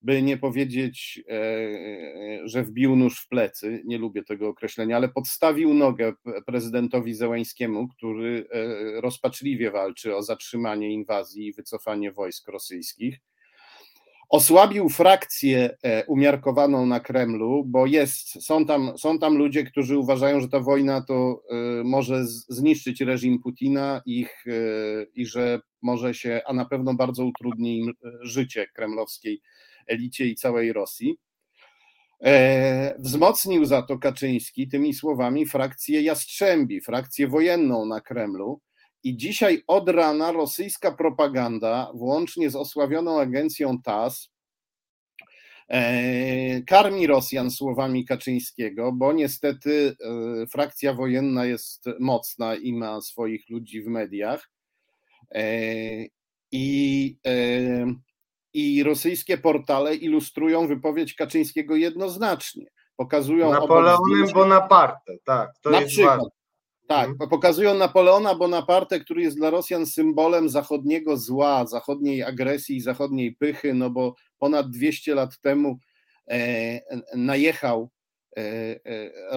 by 0.01 0.21
nie 0.21 0.37
powiedzieć, 0.37 1.23
e, 1.29 2.47
że 2.47 2.63
wbił 2.63 2.95
nóż 2.95 3.19
w 3.19 3.27
plecy, 3.27 3.81
nie 3.85 3.97
lubię 3.97 4.23
tego 4.23 4.47
określenia, 4.47 4.95
ale 4.95 5.09
podstawił 5.09 5.73
nogę 5.73 6.13
prezydentowi 6.45 7.13
Zełańskiemu, 7.13 7.87
który 7.87 8.47
rozpaczliwie 8.95 9.71
walczy 9.71 10.15
o 10.15 10.23
zatrzymanie 10.23 10.91
inwazji 10.91 11.47
i 11.47 11.53
wycofanie 11.53 12.11
wojsk 12.11 12.47
rosyjskich 12.47 13.19
osłabił 14.31 14.89
frakcję 14.89 15.77
e, 15.83 16.05
umiarkowaną 16.05 16.85
na 16.85 16.99
Kremlu, 16.99 17.63
bo 17.65 17.85
jest, 17.85 18.45
są 18.45 18.65
tam, 18.65 18.97
są 18.97 19.19
tam 19.19 19.37
ludzie, 19.37 19.63
którzy 19.63 19.97
uważają, 19.97 20.39
że 20.39 20.49
ta 20.49 20.59
wojna 20.59 21.01
to 21.01 21.43
e, 21.49 21.83
może 21.83 22.25
zniszczyć 22.25 23.01
reżim 23.01 23.39
Putina 23.39 24.01
ich, 24.05 24.43
e, 24.47 24.51
i 25.15 25.25
że 25.25 25.59
może 25.81 26.13
się, 26.13 26.41
a 26.45 26.53
na 26.53 26.65
pewno 26.65 26.93
bardzo 26.93 27.25
utrudni 27.25 27.79
im 27.79 27.93
życie 28.21 28.67
kremlowskiej 28.73 29.41
elicie 29.87 30.25
i 30.25 30.35
całej 30.35 30.73
Rosji. 30.73 31.17
Wzmocnił 32.99 33.65
za 33.65 33.81
to 33.81 33.97
Kaczyński 33.97 34.67
tymi 34.67 34.93
słowami 34.93 35.45
frakcję 35.45 36.01
Jastrzębi, 36.01 36.81
frakcję 36.81 37.27
wojenną 37.27 37.85
na 37.85 38.01
Kremlu, 38.01 38.61
i 39.03 39.17
dzisiaj 39.17 39.63
od 39.67 39.89
rana 39.89 40.31
rosyjska 40.31 40.91
propaganda, 40.91 41.91
włącznie 41.93 42.49
z 42.49 42.55
osławioną 42.55 43.19
agencją 43.19 43.81
TAS, 43.81 44.29
e, 45.69 46.61
karmi 46.61 47.07
Rosjan 47.07 47.51
słowami 47.51 48.05
Kaczyńskiego, 48.05 48.91
bo 48.91 49.13
niestety 49.13 49.95
e, 50.43 50.47
frakcja 50.47 50.93
wojenna 50.93 51.45
jest 51.45 51.85
mocna 51.99 52.55
i 52.55 52.73
ma 52.73 53.01
swoich 53.01 53.49
ludzi 53.49 53.81
w 53.81 53.87
mediach. 53.87 54.49
E, 55.31 55.45
I, 56.53 57.17
i 58.53 58.83
rosyjskie 58.83 59.37
portale 59.37 59.95
ilustrują 59.95 60.67
wypowiedź 60.67 61.13
Kaczyńskiego 61.13 61.75
jednoznacznie. 61.75 62.65
Pokazują 62.97 63.51
Napoleonem 63.51 64.27
Bonaparte, 64.33 65.13
tak. 65.23 65.51
To 65.61 65.69
na 65.69 65.79
jest 65.79 65.91
przykład, 65.91 66.17
ważne. 66.17 66.40
Tak, 66.91 67.09
mhm. 67.09 67.29
pokazują 67.29 67.73
Napoleona 67.73 68.35
Bonaparte, 68.35 68.99
który 68.99 69.21
jest 69.21 69.37
dla 69.37 69.49
Rosjan 69.49 69.85
symbolem 69.85 70.49
zachodniego 70.49 71.17
zła, 71.17 71.67
zachodniej 71.67 72.23
agresji, 72.23 72.81
zachodniej 72.81 73.35
pychy, 73.35 73.73
no 73.73 73.89
bo 73.89 74.15
ponad 74.39 74.69
200 74.69 75.15
lat 75.15 75.39
temu 75.39 75.79
e, 76.27 76.81
najechał 77.15 77.89
e, 78.37 78.41
e, 78.41 78.77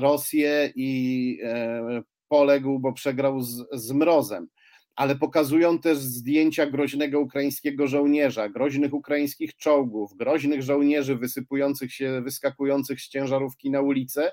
Rosję 0.00 0.72
i 0.74 1.38
e, 1.42 2.02
poległ, 2.28 2.78
bo 2.78 2.92
przegrał 2.92 3.40
z, 3.40 3.64
z 3.72 3.92
mrozem. 3.92 4.48
Ale 4.96 5.16
pokazują 5.16 5.78
też 5.78 5.98
zdjęcia 5.98 6.66
groźnego 6.66 7.20
ukraińskiego 7.20 7.86
żołnierza, 7.86 8.48
groźnych 8.48 8.94
ukraińskich 8.94 9.56
czołgów, 9.56 10.16
groźnych 10.16 10.62
żołnierzy 10.62 11.16
wysypujących 11.16 11.92
się, 11.92 12.22
wyskakujących 12.22 13.00
z 13.00 13.08
ciężarówki 13.08 13.70
na 13.70 13.80
ulicę 13.80 14.32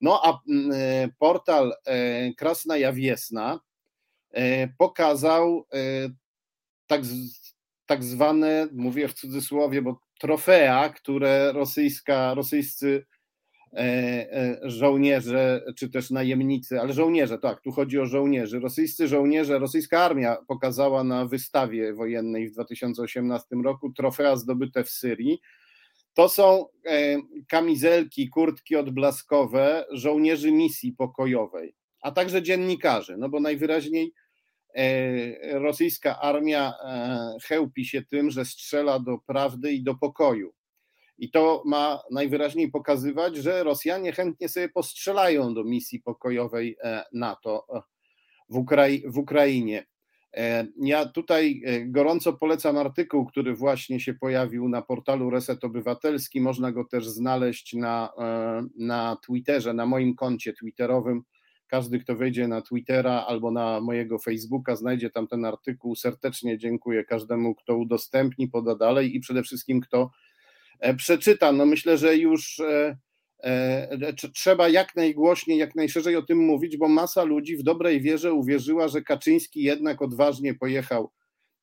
no 0.00 0.20
a 0.24 0.40
mm, 0.48 0.70
e, 0.74 1.08
portal 1.18 1.72
e, 1.86 2.34
Krasna 2.34 2.92
Wiesna 2.92 3.60
e, 4.30 4.68
pokazał 4.68 5.66
tak, 6.86 7.02
tak 7.86 8.04
zwane, 8.04 8.68
mówię 8.72 9.08
w 9.08 9.14
cudzysłowie, 9.14 9.82
bo 9.82 10.00
trofea, 10.20 10.88
które 10.88 11.52
rosyjska, 11.52 12.34
rosyjscy 12.34 13.06
żołnierze, 14.62 15.64
czy 15.78 15.90
też 15.90 16.10
najemnicy, 16.10 16.80
ale 16.80 16.92
żołnierze, 16.92 17.38
tak, 17.38 17.60
tu 17.60 17.72
chodzi 17.72 17.98
o 17.98 18.06
żołnierzy. 18.06 18.60
Rosyjscy 18.60 19.08
żołnierze, 19.08 19.58
rosyjska 19.58 20.04
armia 20.04 20.36
pokazała 20.48 21.04
na 21.04 21.26
wystawie 21.26 21.94
wojennej 21.94 22.48
w 22.48 22.52
2018 22.52 23.56
roku 23.64 23.92
trofea 23.92 24.36
zdobyte 24.36 24.84
w 24.84 24.90
Syrii 24.90 25.40
to 26.20 26.28
są 26.28 26.66
e, 26.86 27.16
kamizelki, 27.48 28.28
kurtki 28.28 28.76
odblaskowe 28.76 29.84
żołnierzy 29.90 30.52
misji 30.52 30.92
pokojowej, 30.92 31.74
a 32.02 32.12
także 32.12 32.42
dziennikarzy, 32.42 33.16
no 33.18 33.28
bo 33.28 33.40
najwyraźniej 33.40 34.12
e, 34.74 35.58
rosyjska 35.58 36.20
armia 36.20 36.72
e, 36.84 37.36
chełpi 37.44 37.84
się 37.84 38.02
tym, 38.02 38.30
że 38.30 38.44
strzela 38.44 38.98
do 38.98 39.18
prawdy 39.18 39.72
i 39.72 39.82
do 39.82 39.94
pokoju. 39.94 40.52
I 41.18 41.30
to 41.30 41.62
ma 41.66 42.02
najwyraźniej 42.10 42.70
pokazywać, 42.70 43.36
że 43.36 43.64
Rosjanie 43.64 44.12
chętnie 44.12 44.48
sobie 44.48 44.68
postrzelają 44.68 45.54
do 45.54 45.64
misji 45.64 46.00
pokojowej 46.00 46.76
NATO 47.12 47.66
w, 48.48 48.56
Ukrai 48.56 49.02
w 49.06 49.18
Ukrainie. 49.18 49.86
E, 50.36 50.66
ja 50.76 51.06
tutaj 51.06 51.62
e, 51.64 51.86
gorąco 51.86 52.32
polecam 52.32 52.76
artykuł, 52.76 53.26
który 53.26 53.54
właśnie 53.54 54.00
się 54.00 54.14
pojawił 54.14 54.68
na 54.68 54.82
portalu 54.82 55.30
Reset 55.30 55.64
Obywatelski. 55.64 56.40
Można 56.40 56.72
go 56.72 56.84
też 56.84 57.08
znaleźć 57.08 57.74
na, 57.74 58.12
e, 58.18 58.62
na 58.78 59.16
Twitterze, 59.26 59.74
na 59.74 59.86
moim 59.86 60.14
koncie 60.14 60.52
twitterowym. 60.52 61.22
Każdy, 61.66 61.98
kto 61.98 62.16
wejdzie 62.16 62.48
na 62.48 62.62
Twittera 62.62 63.24
albo 63.28 63.50
na 63.50 63.80
mojego 63.80 64.18
Facebooka, 64.18 64.76
znajdzie 64.76 65.10
tam 65.10 65.26
ten 65.26 65.44
artykuł. 65.44 65.96
Serdecznie 65.96 66.58
dziękuję 66.58 67.04
każdemu, 67.04 67.54
kto 67.54 67.76
udostępni, 67.76 68.48
poda 68.48 68.74
dalej 68.74 69.16
i 69.16 69.20
przede 69.20 69.42
wszystkim, 69.42 69.80
kto 69.80 70.10
przeczyta. 70.96 71.52
No 71.52 71.66
myślę, 71.66 71.98
że 71.98 72.16
już 72.16 72.62
trzeba 74.34 74.68
jak 74.68 74.96
najgłośniej, 74.96 75.58
jak 75.58 75.74
najszerzej 75.74 76.16
o 76.16 76.22
tym 76.22 76.38
mówić, 76.38 76.76
bo 76.76 76.88
masa 76.88 77.22
ludzi 77.22 77.56
w 77.56 77.62
dobrej 77.62 78.00
wierze 78.00 78.32
uwierzyła, 78.32 78.88
że 78.88 79.02
Kaczyński 79.02 79.62
jednak 79.62 80.02
odważnie 80.02 80.54
pojechał 80.54 81.10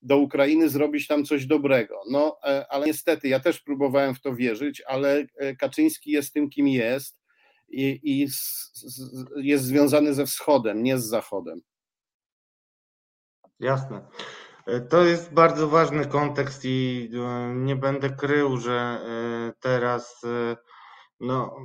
do 0.01 0.17
Ukrainy 0.17 0.69
zrobić 0.69 1.07
tam 1.07 1.25
coś 1.25 1.45
dobrego. 1.45 2.01
No, 2.11 2.37
e, 2.43 2.65
ale 2.69 2.85
niestety 2.85 3.27
ja 3.27 3.39
też 3.39 3.59
próbowałem 3.59 4.15
w 4.15 4.21
to 4.21 4.35
wierzyć, 4.35 4.81
ale 4.87 5.25
e, 5.37 5.55
Kaczyński 5.55 6.11
jest 6.11 6.33
tym, 6.33 6.49
kim 6.49 6.67
jest 6.67 7.19
i, 7.69 7.99
i 8.03 8.29
z, 8.29 8.71
z, 8.73 9.25
jest 9.35 9.63
związany 9.63 10.13
ze 10.13 10.25
wschodem, 10.25 10.83
nie 10.83 10.97
z 10.97 11.05
zachodem. 11.05 11.61
Jasne. 13.59 14.07
To 14.89 15.05
jest 15.05 15.33
bardzo 15.33 15.67
ważny 15.67 16.05
kontekst 16.05 16.61
i 16.65 17.09
nie 17.55 17.75
będę 17.75 18.09
krył, 18.09 18.57
że 18.57 18.99
teraz 19.59 20.21
no, 21.19 21.55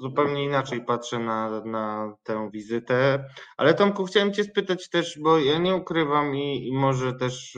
zupełnie 0.00 0.44
inaczej 0.44 0.84
patrzę 0.84 1.18
na, 1.18 1.64
na 1.64 2.14
tę 2.22 2.50
wizytę. 2.52 3.24
Ale 3.56 3.74
Tomku, 3.74 4.04
chciałem 4.04 4.32
Cię 4.32 4.44
spytać 4.44 4.88
też, 4.88 5.18
bo 5.22 5.38
ja 5.38 5.58
nie 5.58 5.74
ukrywam 5.76 6.36
i, 6.36 6.68
i 6.68 6.72
może 6.72 7.12
też 7.12 7.52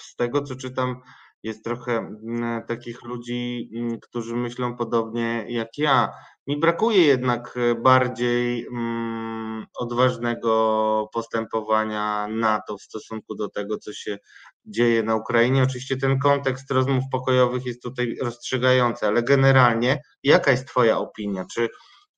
z 0.00 0.16
tego, 0.16 0.42
co 0.42 0.56
czytam, 0.56 1.00
jest 1.42 1.64
trochę 1.64 2.16
takich 2.68 3.02
ludzi, 3.02 3.70
którzy 4.02 4.36
myślą 4.36 4.76
podobnie 4.76 5.44
jak 5.48 5.78
ja. 5.78 6.12
Mi 6.46 6.56
brakuje 6.56 7.06
jednak 7.06 7.58
bardziej 7.82 8.66
mm, 8.66 9.66
odważnego 9.74 11.08
postępowania 11.12 12.28
NATO 12.28 12.78
w 12.78 12.82
stosunku 12.82 13.34
do 13.34 13.48
tego, 13.48 13.78
co 13.78 13.92
się 13.92 14.18
dzieje 14.66 15.02
na 15.02 15.16
Ukrainie. 15.16 15.62
Oczywiście 15.62 15.96
ten 15.96 16.18
kontekst 16.18 16.70
rozmów 16.70 17.04
pokojowych 17.12 17.66
jest 17.66 17.82
tutaj 17.82 18.16
rozstrzygający, 18.22 19.06
ale 19.06 19.22
generalnie 19.22 20.02
jaka 20.22 20.50
jest 20.50 20.68
Twoja 20.68 20.98
opinia? 20.98 21.44
Czy, 21.54 21.68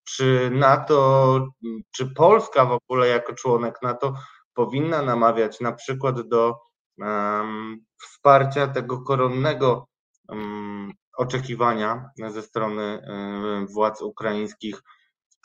czy 0.05 0.51
NATO, 0.53 1.47
czy 1.91 2.15
Polska 2.15 2.65
w 2.65 2.73
ogóle 2.73 3.09
jako 3.09 3.35
członek 3.35 3.75
NATO 3.83 4.15
powinna 4.55 5.03
namawiać 5.03 5.61
na 5.61 5.73
przykład 5.73 6.29
do 6.29 6.55
um, 6.99 7.85
wsparcia 8.03 8.67
tego 8.67 9.03
koronnego 9.03 9.87
um, 10.29 10.93
oczekiwania 11.19 12.11
ze 12.29 12.43
strony 12.43 13.01
um, 13.09 13.67
władz 13.67 14.03
ukraińskich 14.03 14.83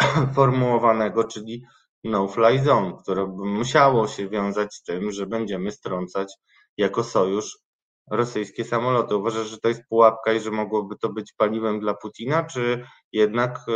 formułowanego, 0.35 1.23
czyli 1.23 1.65
no-fly 2.03 2.63
zone, 2.63 2.93
które 3.03 3.27
by 3.27 3.45
musiało 3.45 4.07
się 4.07 4.29
wiązać 4.29 4.75
z 4.75 4.83
tym, 4.83 5.11
że 5.11 5.25
będziemy 5.25 5.71
strącać 5.71 6.33
jako 6.77 7.03
sojusz 7.03 7.57
rosyjskie 8.11 8.65
samoloty. 8.65 9.15
Uważasz, 9.15 9.47
że 9.47 9.57
to 9.57 9.67
jest 9.67 9.83
pułapka 9.89 10.33
i 10.33 10.39
że 10.39 10.51
mogłoby 10.51 10.95
to 10.97 11.09
być 11.09 11.33
paliwem 11.37 11.79
dla 11.79 11.93
Putina, 11.93 12.43
czy 12.43 12.85
jednak 13.11 13.57
e, 13.57 13.71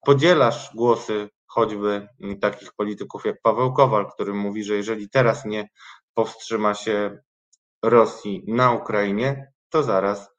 podzielasz 0.00 0.70
głosy 0.74 1.28
choćby 1.46 2.08
takich 2.40 2.72
polityków 2.76 3.24
jak 3.24 3.36
Paweł 3.42 3.72
Kowal, 3.72 4.10
który 4.10 4.34
mówi, 4.34 4.64
że 4.64 4.74
jeżeli 4.74 5.10
teraz 5.10 5.44
nie 5.44 5.68
powstrzyma 6.14 6.74
się 6.74 7.18
Rosji 7.82 8.44
na 8.48 8.72
Ukrainie, 8.72 9.52
to 9.70 9.82
zaraz 9.82 10.35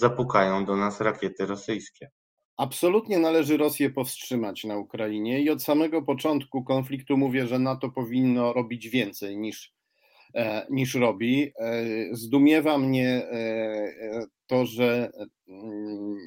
zapukają 0.00 0.64
do 0.64 0.76
nas 0.76 1.00
rakiety 1.00 1.46
rosyjskie. 1.46 2.10
Absolutnie 2.56 3.18
należy 3.18 3.56
Rosję 3.56 3.90
powstrzymać 3.90 4.64
na 4.64 4.76
Ukrainie 4.76 5.40
i 5.40 5.50
od 5.50 5.62
samego 5.62 6.02
początku 6.02 6.64
konfliktu 6.64 7.16
mówię, 7.16 7.46
że 7.46 7.58
NATO 7.58 7.90
powinno 7.90 8.52
robić 8.52 8.88
więcej 8.88 9.36
niż 9.36 9.72
E, 10.34 10.66
niż 10.70 10.94
robi. 10.94 11.52
E, 11.58 11.84
zdumiewa 12.12 12.78
mnie 12.78 13.08
e, 13.08 13.92
to, 14.46 14.66
że 14.66 15.10
mm, 15.48 16.18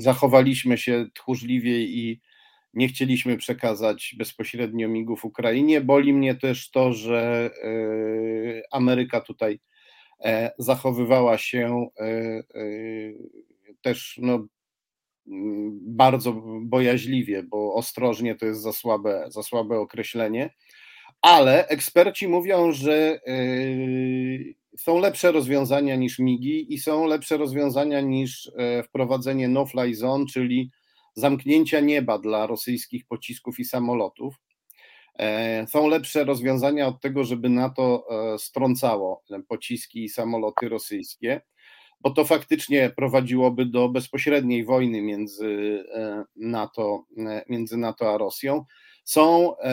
zachowaliśmy 0.00 0.78
się 0.78 1.06
tchórzliwie 1.14 1.82
i 1.82 2.20
nie 2.74 2.88
chcieliśmy 2.88 3.36
przekazać 3.36 4.14
bezpośrednio 4.18 4.88
migów 4.88 5.24
Ukrainie. 5.24 5.80
Boli 5.80 6.12
mnie 6.12 6.34
też 6.34 6.70
to, 6.70 6.92
że 6.92 7.50
Ameryka 8.72 9.20
tutaj 9.20 9.60
zachowywała 10.58 11.38
się 11.38 11.86
też 13.82 14.18
no, 14.22 14.46
bardzo 15.82 16.32
bojaźliwie, 16.62 17.42
bo 17.42 17.74
ostrożnie 17.74 18.34
to 18.34 18.46
jest 18.46 18.62
za 18.62 18.72
słabe, 18.72 19.24
za 19.28 19.42
słabe 19.42 19.78
określenie 19.78 20.50
ale 21.22 21.68
eksperci 21.68 22.28
mówią, 22.28 22.72
że 22.72 23.20
są 24.76 24.98
lepsze 24.98 25.32
rozwiązania 25.32 25.96
niż 25.96 26.18
MIGI 26.18 26.74
i 26.74 26.78
są 26.78 27.06
lepsze 27.06 27.36
rozwiązania 27.36 28.00
niż 28.00 28.52
e, 28.56 28.82
wprowadzenie 28.82 29.48
no-fly 29.48 29.94
zone, 29.94 30.24
czyli 30.32 30.70
zamknięcia 31.14 31.80
nieba 31.80 32.18
dla 32.18 32.46
rosyjskich 32.46 33.06
pocisków 33.06 33.60
i 33.60 33.64
samolotów. 33.64 34.34
E, 35.20 35.66
są 35.66 35.88
lepsze 35.88 36.24
rozwiązania 36.24 36.86
od 36.86 37.00
tego, 37.00 37.24
żeby 37.24 37.48
NATO 37.48 38.06
e, 38.10 38.38
strącało 38.38 39.22
pociski 39.48 40.04
i 40.04 40.08
samoloty 40.08 40.68
rosyjskie, 40.68 41.40
bo 42.00 42.10
to 42.10 42.24
faktycznie 42.24 42.90
prowadziłoby 42.96 43.66
do 43.66 43.88
bezpośredniej 43.88 44.64
wojny 44.64 45.02
między 45.02 45.84
NATO, 46.36 47.04
między 47.48 47.76
NATO 47.76 48.14
a 48.14 48.18
Rosją. 48.18 48.64
Są 49.04 49.56
e, 49.58 49.66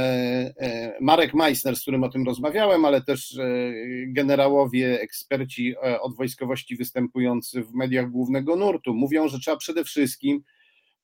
e, 0.59 0.97
Marek 1.01 1.33
Meissner, 1.33 1.75
z 1.75 1.81
którym 1.81 2.03
o 2.03 2.09
tym 2.09 2.25
rozmawiałem, 2.25 2.85
ale 2.85 3.01
też 3.01 3.37
e, 3.37 3.73
generałowie, 4.07 5.01
eksperci 5.01 5.75
od 6.01 6.15
wojskowości 6.15 6.75
występujący 6.75 7.63
w 7.63 7.73
mediach 7.73 8.09
głównego 8.09 8.55
nurtu 8.55 8.93
mówią, 8.93 9.27
że 9.27 9.39
trzeba 9.39 9.57
przede 9.57 9.83
wszystkim 9.83 10.43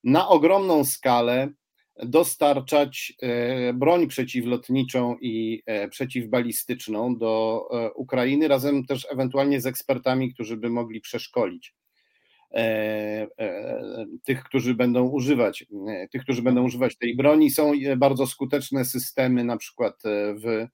na 0.04 0.28
ogromną 0.28 0.84
skalę 0.86 1.50
dostarczać 1.96 3.14
broń 3.74 4.08
przeciwlotniczą 4.08 5.16
i 5.22 5.64
przeciwbalistyczną 5.90 7.18
do 7.18 7.64
Ukrainy, 7.96 8.48
razem 8.48 8.86
też 8.86 9.08
ewentualnie 9.12 9.62
z 9.62 9.66
ekspertami, 9.66 10.34
którzy 10.34 10.58
by 10.58 10.70
mogli 10.70 11.02
przeszkolić 11.02 11.74
E, 12.54 13.28
e, 13.40 14.06
tych, 14.24 14.44
którzy 14.44 14.74
będą 14.74 15.08
używać, 15.08 15.66
e, 15.88 16.08
tych, 16.08 16.24
którzy 16.24 16.42
będą 16.42 16.64
używać 16.64 16.98
tej 16.98 17.16
broni. 17.16 17.50
Są 17.50 17.72
bardzo 17.98 18.28
skuteczne 18.28 18.86
systemy, 18.86 19.44
na 19.44 19.58
przykład 19.58 20.04
w, 20.36 20.68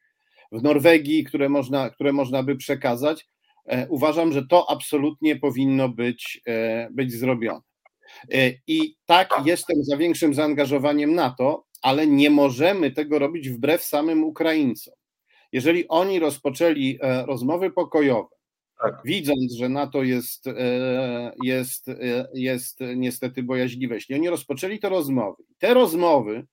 w 0.51 0.63
Norwegii, 0.63 1.23
które 1.23 1.49
można, 1.49 1.89
które 1.89 2.13
można 2.13 2.43
by 2.43 2.55
przekazać. 2.55 3.27
Uważam, 3.89 4.33
że 4.33 4.47
to 4.47 4.69
absolutnie 4.69 5.35
powinno 5.35 5.89
być, 5.89 6.41
być 6.91 7.13
zrobione. 7.13 7.68
I 8.67 8.95
tak 9.05 9.29
jestem 9.45 9.83
za 9.83 9.97
większym 9.97 10.33
zaangażowaniem 10.33 11.15
NATO, 11.15 11.65
ale 11.81 12.07
nie 12.07 12.29
możemy 12.29 12.91
tego 12.91 13.19
robić 13.19 13.49
wbrew 13.49 13.83
samym 13.83 14.23
Ukraińcom. 14.23 14.93
Jeżeli 15.51 15.87
oni 15.87 16.19
rozpoczęli 16.19 16.99
rozmowy 17.27 17.71
pokojowe, 17.71 18.39
tak. 18.81 19.01
widząc, 19.05 19.53
że 19.53 19.69
NATO 19.69 20.03
jest, 20.03 20.47
e, 20.47 21.31
jest, 21.43 21.89
e, 21.89 22.27
jest 22.33 22.79
niestety 22.95 23.43
bojaźliwe. 23.43 23.95
Jeśli 23.95 24.15
oni 24.15 24.29
rozpoczęli 24.29 24.79
te 24.79 24.89
rozmowy, 24.89 25.43
te 25.57 25.73
rozmowy 25.73 26.47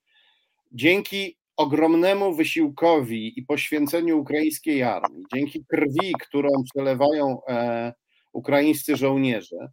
dzięki 0.71 1.37
ogromnemu 1.57 2.35
wysiłkowi 2.35 3.39
i 3.39 3.43
poświęceniu 3.43 4.19
ukraińskiej 4.19 4.83
armii, 4.83 5.23
dzięki 5.35 5.65
krwi, 5.65 6.13
którą 6.21 6.49
przelewają 6.73 7.39
e, 7.47 7.93
ukraińscy 8.33 8.95
żołnierze, 8.95 9.71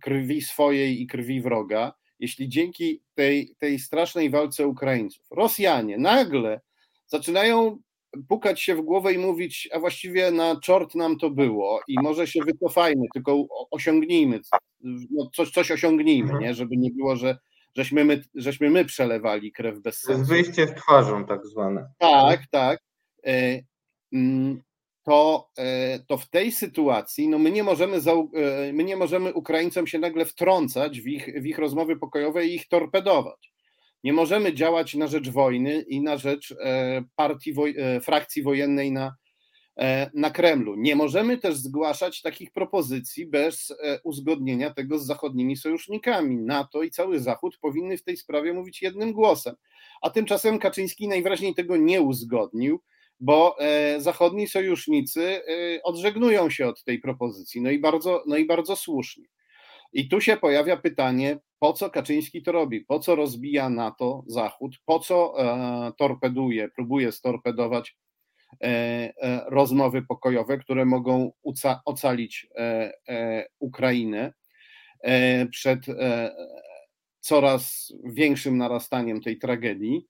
krwi 0.00 0.42
swojej 0.42 1.02
i 1.02 1.06
krwi 1.06 1.40
wroga, 1.40 1.92
jeśli 2.18 2.48
dzięki 2.48 3.02
tej, 3.14 3.54
tej 3.58 3.78
strasznej 3.78 4.30
walce 4.30 4.66
Ukraińców 4.66 5.26
Rosjanie 5.30 5.98
nagle 5.98 6.60
zaczynają 7.06 7.78
pukać 8.28 8.62
się 8.62 8.74
w 8.74 8.80
głowę 8.80 9.12
i 9.12 9.18
mówić, 9.18 9.68
a 9.72 9.78
właściwie 9.78 10.30
na 10.30 10.60
czort 10.60 10.94
nam 10.94 11.18
to 11.18 11.30
było 11.30 11.80
i 11.88 11.94
może 12.02 12.26
się 12.26 12.40
wycofajmy, 12.46 13.06
tylko 13.14 13.46
osiągnijmy, 13.70 14.40
no 15.10 15.30
coś, 15.34 15.50
coś 15.50 15.70
osiągnijmy, 15.70 16.30
mhm. 16.30 16.42
nie? 16.42 16.54
żeby 16.54 16.76
nie 16.76 16.90
było, 16.90 17.16
że 17.16 17.38
żeśmy 17.76 18.04
my, 18.04 18.22
żeśmy 18.34 18.70
my 18.70 18.84
przelewali 18.84 19.52
krew 19.52 19.80
bez 19.80 20.00
sensu. 20.00 20.24
Wyjście 20.24 20.66
w 20.66 20.74
twarzą 20.74 21.26
tak 21.26 21.46
zwane. 21.46 21.88
Tak, 21.98 22.40
tak. 22.50 22.80
To, 25.04 25.50
e, 25.58 25.98
to 25.98 26.18
w 26.18 26.30
tej 26.30 26.52
sytuacji 26.52 27.28
no 27.28 27.38
my, 27.38 27.50
nie 27.50 27.62
możemy 27.62 28.00
za, 28.00 28.12
e, 28.12 28.72
my 28.72 28.84
nie 28.84 28.96
możemy 28.96 29.34
Ukraińcom 29.34 29.86
się 29.86 29.98
nagle 29.98 30.24
wtrącać 30.24 31.00
w 31.00 31.06
ich, 31.06 31.42
w 31.42 31.46
ich 31.46 31.58
rozmowy 31.58 31.96
pokojowe 31.96 32.46
i 32.46 32.54
ich 32.54 32.68
torpedować. 32.68 33.52
Nie 34.04 34.12
możemy 34.12 34.54
działać 34.54 34.94
na 34.94 35.06
rzecz 35.06 35.28
wojny 35.28 35.84
i 35.88 36.00
na 36.00 36.16
rzecz 36.16 36.54
e, 36.60 37.04
partii, 37.16 37.54
frakcji 38.02 38.42
wojennej 38.42 38.92
na, 38.92 39.14
na 40.14 40.30
Kremlu. 40.30 40.74
Nie 40.76 40.96
możemy 40.96 41.38
też 41.38 41.54
zgłaszać 41.54 42.22
takich 42.22 42.52
propozycji 42.52 43.26
bez 43.26 43.74
uzgodnienia 44.04 44.70
tego 44.70 44.98
z 44.98 45.06
zachodnimi 45.06 45.56
sojusznikami. 45.56 46.36
NATO 46.36 46.82
i 46.82 46.90
cały 46.90 47.18
Zachód 47.18 47.58
powinny 47.58 47.96
w 47.96 48.04
tej 48.04 48.16
sprawie 48.16 48.52
mówić 48.52 48.82
jednym 48.82 49.12
głosem. 49.12 49.54
A 50.02 50.10
tymczasem 50.10 50.58
Kaczyński 50.58 51.08
najwyraźniej 51.08 51.54
tego 51.54 51.76
nie 51.76 52.02
uzgodnił, 52.02 52.80
bo 53.24 53.56
zachodni 53.98 54.48
sojusznicy 54.48 55.42
odżegnują 55.84 56.50
się 56.50 56.66
od 56.66 56.84
tej 56.84 56.98
propozycji. 56.98 57.60
No 57.60 57.70
i 57.70 57.78
bardzo, 57.78 58.24
no 58.26 58.36
i 58.36 58.46
bardzo 58.46 58.76
słusznie. 58.76 59.24
I 59.92 60.08
tu 60.08 60.20
się 60.20 60.36
pojawia 60.36 60.76
pytanie, 60.76 61.38
po 61.58 61.72
co 61.72 61.90
Kaczyński 61.90 62.42
to 62.42 62.52
robi? 62.52 62.80
Po 62.80 62.98
co 62.98 63.14
rozbija 63.14 63.70
NATO 63.70 64.24
Zachód? 64.26 64.76
Po 64.84 64.98
co 64.98 65.34
e, 65.38 65.92
torpeduje, 65.98 66.68
próbuje 66.68 67.12
storpedować 67.12 67.96
e, 68.62 68.66
e, 68.66 69.44
rozmowy 69.46 70.02
pokojowe, 70.02 70.58
które 70.58 70.84
mogą 70.84 71.32
ocalić 71.84 72.46
Ukrainę 73.58 74.32
przed 75.50 75.80
coraz 77.20 77.92
większym 78.04 78.58
narastaniem 78.58 79.20
tej 79.20 79.38
tragedii? 79.38 80.06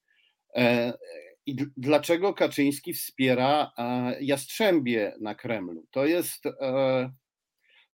I 1.46 1.56
dlaczego 1.76 2.34
Kaczyński 2.34 2.94
wspiera 2.94 3.72
Jastrzębie 4.20 5.16
na 5.20 5.34
Kremlu? 5.34 5.86
To 5.90 6.06
jest, 6.06 6.42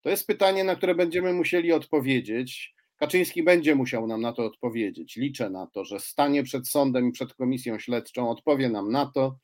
to 0.01 0.11
jest 0.11 0.27
pytanie, 0.27 0.65
na 0.65 0.77
które 0.77 0.95
będziemy 0.95 1.33
musieli 1.33 1.73
odpowiedzieć. 1.73 2.75
Kaczyński 2.97 3.43
będzie 3.43 3.75
musiał 3.75 4.07
nam 4.07 4.21
na 4.21 4.33
to 4.33 4.45
odpowiedzieć. 4.45 5.17
Liczę 5.17 5.51
na 5.51 5.67
to, 5.67 5.85
że 5.85 6.01
stanie 6.01 6.43
przed 6.43 6.69
sądem 6.69 7.09
i 7.09 7.13
przed 7.13 7.35
komisją 7.35 7.79
śledczą, 7.79 8.31
odpowie 8.31 8.69
nam 8.69 8.93
na 8.93 9.07
to, 9.07 9.37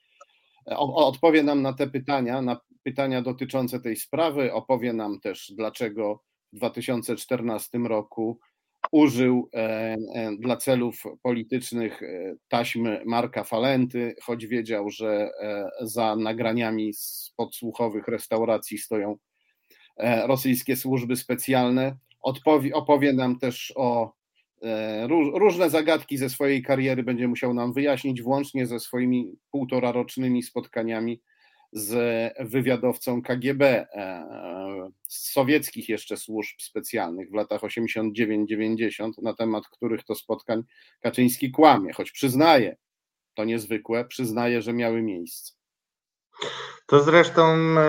odpowie 0.94 1.42
nam 1.42 1.62
na 1.62 1.72
te 1.72 1.86
pytania, 1.86 2.42
na 2.42 2.60
pytania 2.82 3.22
dotyczące 3.22 3.80
tej 3.80 3.96
sprawy, 3.96 4.52
opowie 4.52 4.92
nam 4.92 5.20
też, 5.20 5.52
dlaczego 5.56 6.22
w 6.52 6.56
2014 6.56 7.78
roku 7.78 8.38
użył 8.90 9.50
e, 9.54 9.58
e, 9.58 9.96
dla 10.38 10.56
celów 10.56 11.02
politycznych 11.22 12.02
e, 12.02 12.34
taśmy 12.48 13.02
Marka 13.06 13.44
Falenty, 13.44 14.14
choć 14.22 14.46
wiedział, 14.46 14.90
że 14.90 15.30
za 15.80 16.16
nagraniami 16.16 16.94
z 16.94 17.32
podsłuchowych 17.36 18.08
restauracji 18.08 18.78
stoją 18.78 19.16
rosyjskie 20.26 20.76
służby 20.76 21.16
specjalne. 21.16 21.96
Opowie 22.72 23.12
nam 23.12 23.38
też 23.38 23.72
o 23.76 24.12
różne 25.34 25.70
zagadki 25.70 26.18
ze 26.18 26.30
swojej 26.30 26.62
kariery, 26.62 27.02
będzie 27.02 27.28
musiał 27.28 27.54
nam 27.54 27.72
wyjaśnić, 27.72 28.22
włącznie 28.22 28.66
ze 28.66 28.80
swoimi 28.80 29.32
półtorarocznymi 29.50 30.42
spotkaniami 30.42 31.20
z 31.76 32.32
wywiadowcą 32.40 33.22
KGB, 33.22 33.64
e, 33.64 34.26
z 35.08 35.32
sowieckich 35.32 35.88
jeszcze 35.88 36.16
służb 36.16 36.60
specjalnych 36.60 37.30
w 37.30 37.34
latach 37.34 37.60
89-90, 37.62 39.10
na 39.22 39.34
temat 39.34 39.68
których 39.68 40.04
to 40.04 40.14
spotkań 40.14 40.62
Kaczyński 41.00 41.50
kłamie, 41.50 41.92
choć 41.92 42.12
przyznaje, 42.12 42.76
to 43.34 43.44
niezwykłe, 43.44 44.04
przyznaje, 44.04 44.62
że 44.62 44.72
miały 44.72 45.02
miejsce. 45.02 45.52
To 46.86 47.02
zresztą 47.02 47.42
e, 47.46 47.84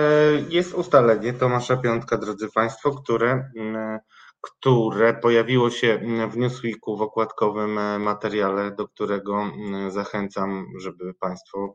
jest 0.48 0.74
ustalenie 0.74 1.32
Tomasza 1.32 1.76
Piątka, 1.76 2.18
drodzy 2.18 2.48
Państwo, 2.54 2.90
które, 2.90 3.50
które 4.40 5.14
pojawiło 5.14 5.70
się 5.70 6.00
w 6.30 6.36
Newsweeku 6.36 6.96
w 6.96 7.02
okładkowym 7.02 7.78
e, 7.78 7.98
materiale, 7.98 8.70
do 8.70 8.88
którego 8.88 9.50
zachęcam, 9.88 10.66
żeby 10.78 11.14
Państwo 11.14 11.74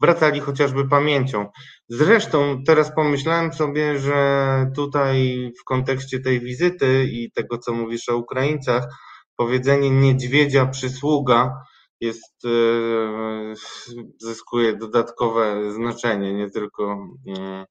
wracali 0.00 0.40
chociażby 0.40 0.88
pamięcią. 0.88 1.46
Zresztą 1.88 2.62
teraz 2.66 2.94
pomyślałem 2.94 3.52
sobie, 3.52 3.98
że 3.98 4.70
tutaj 4.74 5.50
w 5.60 5.64
kontekście 5.64 6.20
tej 6.20 6.40
wizyty 6.40 7.04
i 7.12 7.32
tego, 7.32 7.58
co 7.58 7.72
mówisz 7.72 8.08
o 8.08 8.16
Ukraińcach, 8.16 8.84
powiedzenie 9.36 9.90
niedźwiedzia 9.90 10.66
przysługa 10.66 11.52
jest, 12.00 12.44
e, 12.44 13.54
zyskuje 14.20 14.76
dodatkowe 14.76 15.72
znaczenie, 15.72 16.34
nie 16.34 16.50
tylko 16.50 17.08
mm, 17.26 17.64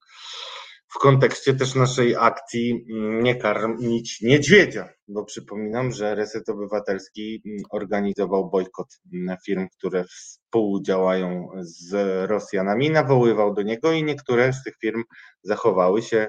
w 0.88 0.98
kontekście 0.98 1.54
też 1.54 1.74
naszej 1.74 2.16
akcji 2.16 2.86
mm, 2.90 3.22
Nie 3.22 3.34
karmić 3.34 4.20
niedźwiedzia, 4.20 4.88
bo 5.08 5.24
przypominam, 5.24 5.92
że 5.92 6.14
Reset 6.14 6.48
Obywatelski 6.48 7.42
mm, 7.46 7.58
organizował 7.70 8.50
bojkot 8.50 8.86
mm, 9.12 9.36
firm, 9.46 9.68
które 9.78 10.04
współdziałają 10.04 11.48
z 11.60 11.92
Rosjanami, 12.30 12.90
nawoływał 12.90 13.54
do 13.54 13.62
niego 13.62 13.92
i 13.92 14.04
niektóre 14.04 14.52
z 14.52 14.62
tych 14.62 14.74
firm 14.80 15.02
zachowały 15.42 16.02
się 16.02 16.28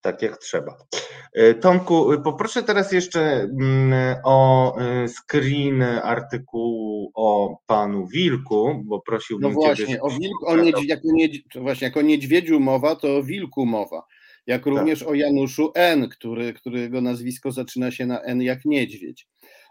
tak 0.00 0.22
jak 0.22 0.38
trzeba. 0.38 0.76
E, 1.32 1.54
Tomku, 1.54 2.22
poproszę 2.24 2.62
teraz 2.62 2.92
jeszcze 2.92 3.20
mm, 3.20 4.16
o 4.24 4.76
e, 4.78 5.08
screen 5.08 5.82
artykułu 5.82 7.10
o 7.14 7.58
panu 7.66 8.06
Wilku, 8.06 8.82
bo 8.84 9.00
prosiłbym 9.00 9.52
No 9.52 9.54
właśnie, 9.54 10.02
o 10.02 10.10
wilku, 10.10 10.46
o 10.46 10.56
niedź, 10.56 10.84
jako, 10.88 11.08
niedź, 11.12 11.42
właśnie, 11.54 11.86
jako 11.86 12.02
niedźwiedziu 12.02 12.60
mowa, 12.60 12.96
to 12.96 13.16
o 13.16 13.22
wilku 13.22 13.66
mowa. 13.66 14.02
Jak 14.46 14.64
tak. 14.64 14.74
również 14.74 15.02
o 15.02 15.14
Januszu 15.14 15.72
N., 15.74 16.08
który, 16.08 16.52
którego 16.52 17.00
nazwisko 17.00 17.52
zaczyna 17.52 17.90
się 17.90 18.06
na 18.06 18.20
N 18.20 18.42
jak 18.42 18.64
niedźwiedź. 18.64 19.28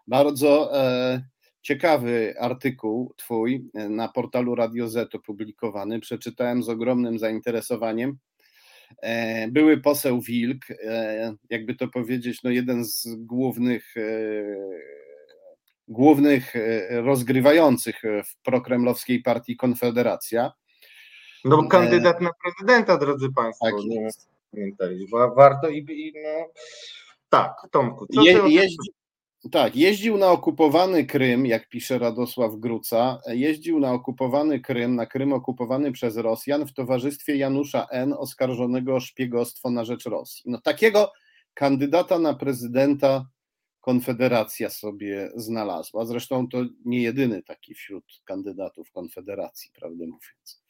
Bardzo 0.08 0.80
e, 0.80 1.22
ciekawy 1.62 2.36
artykuł 2.40 3.14
twój 3.18 3.70
e, 3.74 3.90
na 3.90 4.08
portalu 4.08 4.56
Radio 4.56 4.90
Z 4.90 5.16
opublikowany. 5.16 6.00
Przeczytałem 6.00 6.64
z 6.64 6.70
ogromnym 6.70 7.20
zainteresowaniem 7.20 8.10
E, 8.10 8.37
były 9.50 9.78
poseł 9.78 10.22
Wilk, 10.22 10.72
e, 10.72 11.36
jakby 11.50 11.76
to 11.76 11.88
powiedzieć, 11.88 12.44
no 12.44 12.50
jeden 12.50 12.86
z 12.86 13.08
głównych, 13.18 13.98
e, 13.98 14.02
głównych 15.88 16.54
rozgrywających 16.90 18.02
w 18.02 18.42
prokremlowskiej 18.44 19.22
partii 19.22 19.56
Konfederacja. 19.56 20.52
No 21.46 21.68
kandydat 21.68 22.22
na 22.22 22.30
prezydenta, 22.44 22.98
drodzy 22.98 23.28
Państwo. 23.36 23.66
Tak 23.66 23.76
pamiętać. 24.52 24.92
Warto 25.36 25.70
i, 25.70 25.78
i 25.78 26.14
no, 26.24 26.46
tak, 27.30 27.54
Tomku. 27.72 28.06
Je, 28.10 28.40
jeździ, 28.48 28.92
tak, 29.50 29.76
jeździł 29.76 30.18
na 30.18 30.32
okupowany 30.32 31.06
Krym, 31.06 31.46
jak 31.46 31.70
pisze 31.70 32.00
Radosław 32.00 32.56
Gruca, 32.56 33.20
jeździł 33.28 33.80
na 33.80 33.92
okupowany 33.92 34.60
Krym, 34.60 34.96
na 34.96 35.06
Krym 35.06 35.34
okupowany 35.34 35.92
przez 35.92 36.18
Rosjan 36.18 36.68
w 36.68 36.74
towarzystwie 36.74 37.36
Janusza 37.36 37.88
N., 37.92 38.14
oskarżonego 38.14 38.96
o 38.96 39.00
szpiegostwo 39.00 39.70
na 39.70 39.86
rzecz 39.86 40.06
Rosji. 40.06 40.44
No 40.46 40.62
takiego 40.62 41.12
kandydata 41.54 42.20
na 42.20 42.34
prezydenta 42.34 43.28
Konfederacja 43.82 44.70
sobie 44.70 45.32
znalazła. 45.36 46.06
Zresztą 46.06 46.48
to 46.48 46.58
nie 46.86 47.02
jedyny 47.02 47.44
taki 47.44 47.74
wśród 47.74 48.04
kandydatów 48.26 48.92
Konfederacji, 48.92 49.72
prawdę 49.74 50.06
mówiąc. 50.06 50.64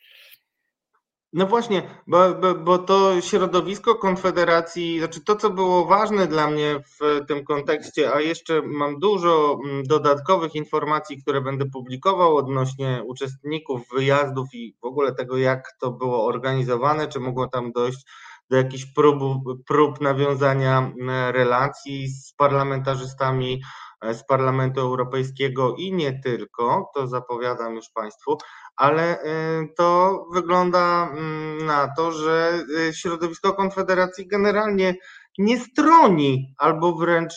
No 1.33 1.47
właśnie, 1.47 1.83
bo, 2.07 2.33
bo, 2.33 2.55
bo, 2.55 2.77
to 2.77 3.21
środowisko 3.21 3.95
Konfederacji, 3.95 4.99
znaczy 4.99 5.23
to, 5.23 5.35
co 5.35 5.49
było 5.49 5.85
ważne 5.85 6.27
dla 6.27 6.49
mnie 6.49 6.79
w 6.99 7.25
tym 7.27 7.45
kontekście, 7.45 8.13
a 8.13 8.21
jeszcze 8.21 8.61
mam 8.61 8.99
dużo 8.99 9.59
mm, 9.65 9.83
dodatkowych 9.83 10.55
informacji, 10.55 11.21
które 11.21 11.41
będę 11.41 11.65
publikował 11.65 12.37
odnośnie 12.37 13.03
uczestników 13.05 13.81
wyjazdów 13.93 14.47
i 14.53 14.75
w 14.81 14.85
ogóle 14.85 15.15
tego, 15.15 15.37
jak 15.37 15.77
to 15.79 15.91
było 15.91 16.25
organizowane, 16.25 17.07
czy 17.07 17.19
mogło 17.19 17.47
tam 17.47 17.71
dojść 17.71 18.05
do 18.49 18.57
jakichś 18.57 18.85
prób, 18.85 19.19
prób 19.67 20.01
nawiązania 20.01 20.77
mm, 20.77 21.35
relacji 21.35 22.07
z 22.07 22.33
parlamentarzystami 22.33 23.61
e, 24.01 24.13
z 24.13 24.25
Parlamentu 24.25 24.79
Europejskiego 24.79 25.75
i 25.75 25.93
nie 25.93 26.19
tylko, 26.19 26.91
to 26.95 27.07
zapowiadam 27.07 27.75
już 27.75 27.89
Państwu, 27.89 28.37
ale 28.77 29.23
y, 29.23 29.73
to 29.75 30.25
wygląda 30.33 31.09
mm, 31.11 31.65
na 31.65 31.93
to, 31.97 32.11
że 32.11 32.63
y, 32.89 32.93
środowisko 32.93 33.53
Konfederacji 33.53 34.27
generalnie 34.27 34.95
nie 35.37 35.59
stroni 35.59 36.53
albo 36.57 36.93
wręcz 36.93 37.33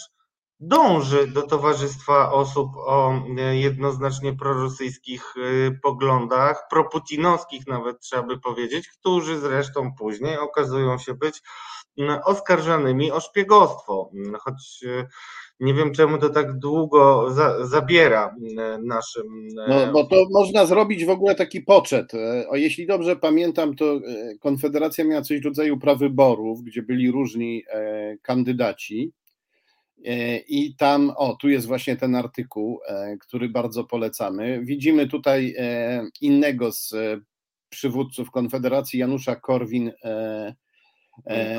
dąży 0.61 1.27
do 1.27 1.43
towarzystwa 1.43 2.33
osób 2.33 2.71
o 2.77 3.15
y, 3.15 3.57
jednoznacznie 3.57 4.37
prorosyjskich 4.37 5.35
poglądach, 5.83 6.67
proputinowskich 6.71 7.67
nawet 7.67 8.01
trzeba 8.01 8.23
by 8.23 8.41
powiedzieć, 8.41 8.89
którzy 8.89 9.41
zresztą 9.41 9.95
później 9.99 10.39
okazują 10.39 10.99
się 10.99 11.15
być 11.15 11.43
oskarżanymi 12.25 13.13
o 13.13 13.21
szpiegostwo, 13.21 14.11
choć 14.41 14.85
nie 15.61 15.75
wiem, 15.75 15.93
czemu 15.93 16.19
to 16.19 16.31
tak 16.31 16.59
długo 16.59 17.31
za, 17.31 17.67
zabiera 17.67 18.37
mm, 18.53 18.87
naszym. 18.87 19.49
No, 19.55 19.83
e, 19.83 19.93
bo 19.93 20.05
to 20.05 20.17
można 20.31 20.67
zrobić 20.67 21.05
w 21.05 21.11
ogóle 21.11 21.35
taki 21.35 21.61
poczet. 21.61 22.15
E, 22.15 22.49
o, 22.49 22.57
jeśli 22.57 22.87
dobrze 22.87 23.17
pamiętam, 23.17 23.77
to 23.77 23.95
e, 23.95 24.01
Konfederacja 24.39 25.05
miała 25.05 25.23
coś 25.23 25.41
w 25.41 25.45
rodzaju 25.45 25.79
prawyborów, 25.79 26.63
gdzie 26.63 26.83
byli 26.83 27.11
różni 27.11 27.65
kandydaci. 28.23 29.13
I 30.49 30.75
tam, 30.79 31.13
o, 31.17 31.37
tu 31.41 31.49
jest 31.49 31.67
właśnie 31.67 31.97
ten 31.97 32.15
artykuł, 32.15 32.81
który 33.21 33.49
bardzo 33.49 33.85
polecamy. 33.85 34.61
Widzimy 34.65 35.09
tutaj 35.09 35.55
innego 36.21 36.73
z 36.73 36.95
przywódców 37.69 38.31
Konfederacji, 38.31 38.99
Janusza 38.99 39.37
Korwin 39.37 39.93
E, 40.05 40.55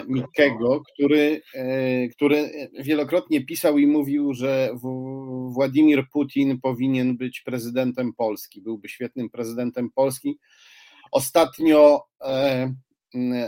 Mikkego, 0.08 0.82
który, 0.94 1.42
e, 1.56 2.08
który 2.08 2.50
wielokrotnie 2.80 3.46
pisał 3.46 3.78
i 3.78 3.88
mówił, 3.88 4.34
że 4.34 4.70
Władimir 5.48 6.06
Putin 6.14 6.60
powinien 6.62 7.18
być 7.18 7.42
prezydentem 7.42 8.14
Polski, 8.14 8.62
byłby 8.62 8.90
świetnym 8.90 9.30
prezydentem 9.30 9.90
Polski. 9.96 10.40
Ostatnio 11.12 12.04
e, 12.22 12.74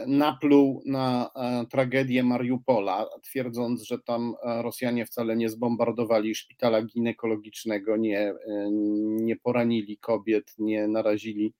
napluł 0.07 0.83
na 0.85 1.29
tragedię 1.69 2.23
Mariupola, 2.23 3.05
twierdząc, 3.23 3.83
że 3.83 3.99
tam 3.99 4.35
Rosjanie 4.43 5.05
wcale 5.05 5.35
nie 5.35 5.49
zbombardowali 5.49 6.35
szpitala 6.35 6.81
ginekologicznego, 6.81 7.97
nie, 7.97 8.33
nie 9.05 9.35
poranili 9.35 9.97
kobiet, 9.97 10.53
nie 10.57 10.87
narazili 10.87 11.53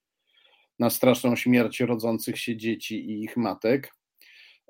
na 0.79 0.89
straszną 0.89 1.35
śmierć 1.35 1.79
rodzących 1.79 2.39
się 2.39 2.57
dzieci 2.57 3.09
i 3.09 3.23
ich 3.23 3.37
matek. 3.37 3.93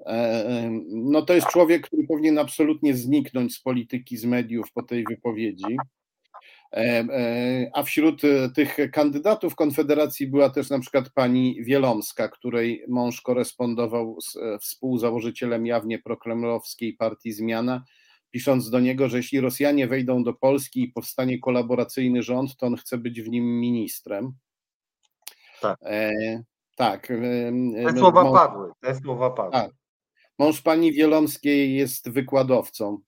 E, 0.05 0.69
no 0.87 1.21
to 1.21 1.33
jest 1.33 1.47
człowiek, 1.47 1.87
który 1.87 2.07
powinien 2.07 2.37
absolutnie 2.39 2.93
zniknąć 2.93 3.55
z 3.55 3.61
polityki, 3.61 4.17
z 4.17 4.25
mediów 4.25 4.71
po 4.73 4.83
tej 4.83 5.03
wypowiedzi. 5.09 5.77
A 7.73 7.83
wśród 7.83 8.21
tych 8.55 8.77
kandydatów 8.91 9.55
Konfederacji 9.55 10.27
była 10.27 10.49
też 10.49 10.69
na 10.69 10.79
przykład 10.79 11.09
pani 11.09 11.63
Wielomska, 11.63 12.27
której 12.27 12.83
mąż 12.87 13.21
korespondował 13.21 14.21
z 14.21 14.37
współzałożycielem 14.61 15.65
jawnie 15.65 15.99
prokremlowskiej 15.99 16.93
partii 16.93 17.31
Zmiana, 17.31 17.83
pisząc 18.31 18.69
do 18.69 18.79
niego, 18.79 19.09
że 19.09 19.17
jeśli 19.17 19.39
Rosjanie 19.39 19.87
wejdą 19.87 20.23
do 20.23 20.33
Polski 20.33 20.83
i 20.83 20.91
powstanie 20.91 21.39
kolaboracyjny 21.39 22.23
rząd, 22.23 22.57
to 22.57 22.65
on 22.65 22.75
chce 22.75 22.97
być 22.97 23.21
w 23.21 23.29
nim 23.29 23.59
ministrem. 23.59 24.33
Tak. 25.61 25.77
E, 25.81 26.11
tak. 26.75 27.07
Te 27.85 27.99
słowa 27.99 28.23
mąż, 28.23 28.33
padły. 28.33 28.71
Te 28.79 28.95
słowa 28.95 29.29
padły. 29.29 29.51
Tak. 29.51 29.71
Mąż 30.39 30.61
pani 30.61 30.93
Wielomskiej 30.93 31.75
jest 31.75 32.09
wykładowcą 32.09 32.99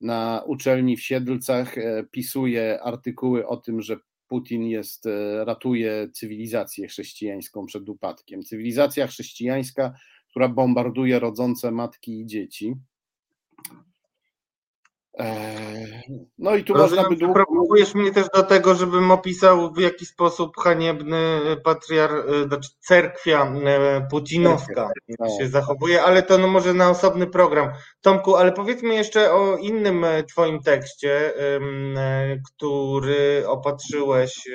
na 0.00 0.42
uczelni 0.46 0.96
w 0.96 1.02
Siedlcach. 1.02 1.78
E, 1.78 2.04
pisuje 2.10 2.82
artykuły 2.82 3.46
o 3.46 3.56
tym, 3.56 3.82
że 3.82 3.96
Putin 4.28 4.62
jest, 4.62 5.06
e, 5.06 5.44
ratuje 5.44 6.08
cywilizację 6.12 6.88
chrześcijańską 6.88 7.66
przed 7.66 7.88
upadkiem. 7.88 8.42
Cywilizacja 8.42 9.06
chrześcijańska, 9.06 9.94
która 10.30 10.48
bombarduje 10.48 11.18
rodzące 11.18 11.70
matki 11.70 12.20
i 12.20 12.26
dzieci. 12.26 12.74
No 16.38 16.56
i 16.56 16.64
tu 16.64 16.74
Rozumiem, 16.74 16.96
można 16.96 17.08
by 17.08 17.16
długo... 17.16 17.34
Prowokujesz 17.34 17.94
mnie 17.94 18.12
też 18.12 18.26
do 18.34 18.42
tego, 18.42 18.74
żebym 18.74 19.10
opisał 19.10 19.72
w 19.72 19.80
jaki 19.80 20.06
sposób 20.06 20.56
haniebny 20.56 21.40
patriar, 21.64 22.10
znaczy 22.46 22.70
cerkwia 22.80 23.54
e, 23.64 24.06
putinowska 24.10 24.90
tak. 25.18 25.28
się 25.38 25.48
zachowuje, 25.48 26.02
ale 26.02 26.22
to 26.22 26.38
no 26.38 26.48
może 26.48 26.74
na 26.74 26.90
osobny 26.90 27.26
program. 27.26 27.70
Tomku, 28.00 28.36
ale 28.36 28.52
powiedzmy 28.52 28.94
jeszcze 28.94 29.32
o 29.32 29.56
innym 29.56 30.04
e, 30.04 30.22
twoim 30.22 30.60
tekście, 30.62 31.32
e, 31.36 31.60
który 32.46 33.44
opatrzyłeś 33.46 34.48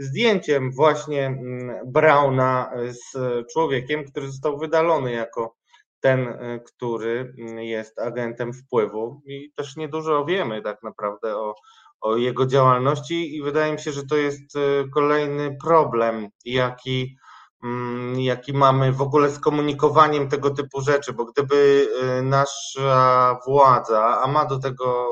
zdjęciem 0.00 0.72
właśnie 0.72 1.38
Brauna 1.86 2.72
z 2.88 3.16
człowiekiem, 3.52 4.04
który 4.04 4.26
został 4.26 4.58
wydalony 4.58 5.12
jako 5.12 5.56
ten, 6.00 6.28
y, 6.28 6.60
który 6.66 7.34
mm, 7.38 7.58
jest 7.58 7.98
agentem 7.98 8.52
wpływu 8.52 9.22
i 9.26 9.52
też 9.56 9.76
niedużo 9.76 10.24
wiemy 10.24 10.62
tak 10.62 10.82
naprawdę 10.82 11.36
o, 11.36 11.54
o 12.00 12.16
jego 12.16 12.46
działalności 12.46 13.36
i 13.36 13.42
wydaje 13.42 13.72
mi 13.72 13.80
się, 13.80 13.92
że 13.92 14.06
to 14.06 14.16
jest 14.16 14.56
y, 14.56 14.90
kolejny 14.94 15.56
problem, 15.64 16.28
jaki, 16.44 17.16
mm, 17.64 18.20
jaki 18.20 18.52
mamy 18.52 18.92
w 18.92 19.02
ogóle 19.02 19.30
z 19.30 19.38
komunikowaniem 19.38 20.28
tego 20.28 20.50
typu 20.50 20.80
rzeczy, 20.80 21.12
bo 21.12 21.24
gdyby 21.24 21.88
y, 22.18 22.22
nasza 22.22 23.38
władza, 23.46 24.20
a 24.20 24.26
ma 24.26 24.44
do 24.44 24.58
tego 24.58 25.06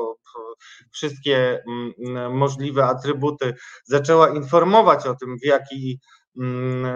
wszystkie 0.91 1.63
mm, 1.67 2.37
możliwe 2.37 2.85
atrybuty, 2.85 3.53
zaczęła 3.83 4.29
informować 4.29 5.07
o 5.07 5.15
tym, 5.15 5.37
w 5.39 5.45
jaki 5.45 5.99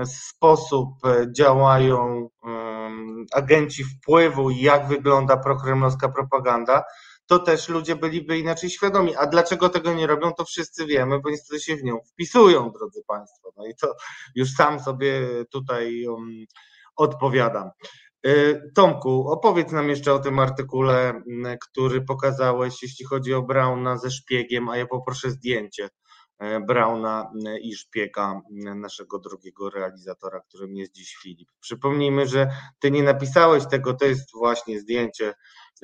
sposób 0.05 0.89
działają 1.35 2.29
agenci 3.33 3.83
wpływu 3.83 4.49
i 4.49 4.61
jak 4.61 4.87
wygląda 4.87 5.37
prokremlowska 5.37 6.09
propaganda, 6.09 6.83
to 7.25 7.39
też 7.39 7.69
ludzie 7.69 7.95
byliby 7.95 8.39
inaczej 8.39 8.69
świadomi. 8.69 9.15
A 9.15 9.25
dlaczego 9.25 9.69
tego 9.69 9.93
nie 9.93 10.07
robią, 10.07 10.33
to 10.33 10.45
wszyscy 10.45 10.85
wiemy, 10.85 11.19
bo 11.19 11.29
niestety 11.29 11.61
się 11.61 11.75
w 11.75 11.83
nią 11.83 11.97
wpisują, 12.11 12.71
drodzy 12.71 13.03
Państwo. 13.07 13.51
No 13.57 13.65
i 13.65 13.75
to 13.75 13.95
już 14.35 14.51
sam 14.51 14.79
sobie 14.79 15.27
tutaj 15.51 16.05
odpowiadam. 16.95 17.69
Y, 18.27 18.61
Tomku, 18.75 19.31
opowiedz 19.31 19.71
nam 19.71 19.89
jeszcze 19.89 20.13
o 20.13 20.19
tym 20.19 20.39
artykule, 20.39 21.21
który 21.61 22.01
pokazałeś, 22.01 22.83
jeśli 22.83 23.05
chodzi 23.05 23.33
o 23.33 23.41
Brauna 23.41 23.97
ze 23.97 24.11
szpiegiem, 24.11 24.69
a 24.69 24.77
ja 24.77 24.85
poproszę 24.85 25.31
zdjęcie 25.31 25.89
E, 25.89 26.08
Brauna 26.67 27.31
e, 27.45 27.59
i 27.59 27.75
szpiega 27.75 28.41
e, 28.67 28.75
naszego 28.75 29.19
drugiego 29.19 29.69
realizatora, 29.69 30.39
którym 30.39 30.75
jest 30.75 30.91
dziś 30.91 31.15
Filip. 31.15 31.49
Przypomnijmy, 31.59 32.27
że 32.27 32.49
ty 32.79 32.91
nie 32.91 33.03
napisałeś 33.03 33.63
tego, 33.71 33.93
to 33.93 34.05
jest 34.05 34.33
właśnie 34.33 34.79
zdjęcie. 34.79 35.33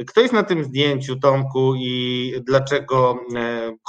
Kto 0.07 0.21
jest 0.21 0.33
na 0.33 0.43
tym 0.43 0.63
zdjęciu, 0.63 1.19
Tomku, 1.19 1.75
i 1.75 2.33
dlaczego 2.47 3.19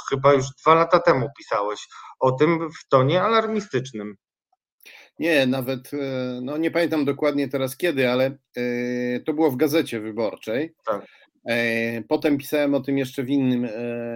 chyba 0.09 0.33
już 0.33 0.45
dwa 0.61 0.75
lata 0.75 0.99
temu 0.99 1.27
pisałeś 1.37 1.87
o 2.19 2.31
tym 2.31 2.71
w 2.71 2.87
tonie 2.89 3.21
alarmistycznym? 3.21 4.15
Nie, 5.19 5.45
nawet 5.45 5.91
no 6.41 6.57
nie 6.57 6.71
pamiętam 6.71 7.05
dokładnie 7.05 7.49
teraz 7.49 7.77
kiedy, 7.77 8.09
ale 8.09 8.37
to 9.25 9.33
było 9.33 9.51
w 9.51 9.57
gazecie 9.57 9.99
wyborczej. 9.99 10.75
Tak. 10.85 11.05
Potem 12.07 12.37
pisałem 12.37 12.73
o 12.73 12.79
tym 12.79 12.97
jeszcze 12.97 13.23
w 13.23 13.29
innym 13.29 13.67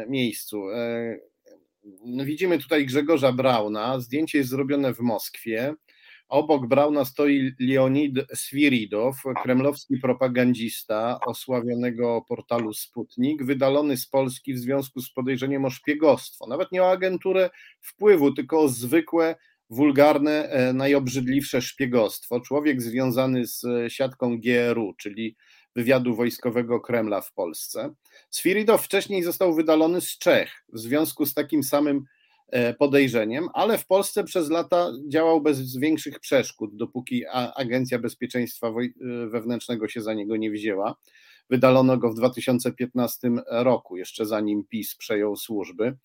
miejscu. 0.07 0.63
No, 1.83 2.25
widzimy 2.25 2.59
tutaj 2.59 2.85
Grzegorza 2.85 3.31
Brauna. 3.31 3.99
Zdjęcie 3.99 4.37
jest 4.37 4.49
zrobione 4.49 4.93
w 4.93 4.99
Moskwie. 4.99 5.73
Obok 6.29 6.67
Brauna 6.67 7.05
stoi 7.05 7.51
Leonid 7.59 8.15
Swiridow, 8.33 9.15
kremlowski 9.43 9.97
propagandista 9.97 11.19
osławionego 11.25 12.25
portalu 12.27 12.73
Sputnik, 12.73 13.43
wydalony 13.43 13.97
z 13.97 14.07
Polski 14.07 14.53
w 14.53 14.59
związku 14.59 15.01
z 15.01 15.13
podejrzeniem 15.13 15.65
o 15.65 15.69
szpiegostwo. 15.69 16.47
Nawet 16.47 16.71
nie 16.71 16.83
o 16.83 16.91
agenturę 16.91 17.49
wpływu, 17.81 18.33
tylko 18.33 18.59
o 18.59 18.69
zwykłe, 18.69 19.35
wulgarne, 19.69 20.49
e, 20.49 20.73
najobrzydliwsze 20.73 21.61
szpiegostwo. 21.61 22.39
Człowiek 22.39 22.81
związany 22.81 23.47
z 23.47 23.63
siatką 23.87 24.39
GRU, 24.39 24.93
czyli 24.97 25.35
wywiadu 25.75 26.15
wojskowego 26.15 26.79
Kremla 26.79 27.21
w 27.21 27.33
Polsce. 27.33 27.93
Sfiridow 28.29 28.85
wcześniej 28.85 29.23
został 29.23 29.53
wydalony 29.53 30.01
z 30.01 30.17
Czech 30.17 30.51
w 30.73 30.79
związku 30.79 31.25
z 31.25 31.33
takim 31.33 31.63
samym 31.63 32.05
e, 32.47 32.73
podejrzeniem, 32.73 33.49
ale 33.53 33.77
w 33.77 33.87
Polsce 33.87 34.23
przez 34.23 34.49
lata 34.49 34.91
działał 35.07 35.41
bez 35.41 35.77
większych 35.77 36.19
przeszkód, 36.19 36.75
dopóki 36.75 37.23
Agencja 37.55 37.99
Bezpieczeństwa 37.99 38.67
e, 38.67 39.27
Wewnętrznego 39.27 39.87
się 39.87 40.01
za 40.01 40.13
niego 40.13 40.37
nie 40.37 40.51
wzięła. 40.51 40.95
Wydalono 41.49 41.97
go 41.97 42.11
w 42.11 42.15
2015 42.15 43.31
roku, 43.47 43.97
jeszcze 43.97 44.25
zanim 44.25 44.63
PiS 44.69 44.95
przejął 44.95 45.35
służby. 45.35 45.97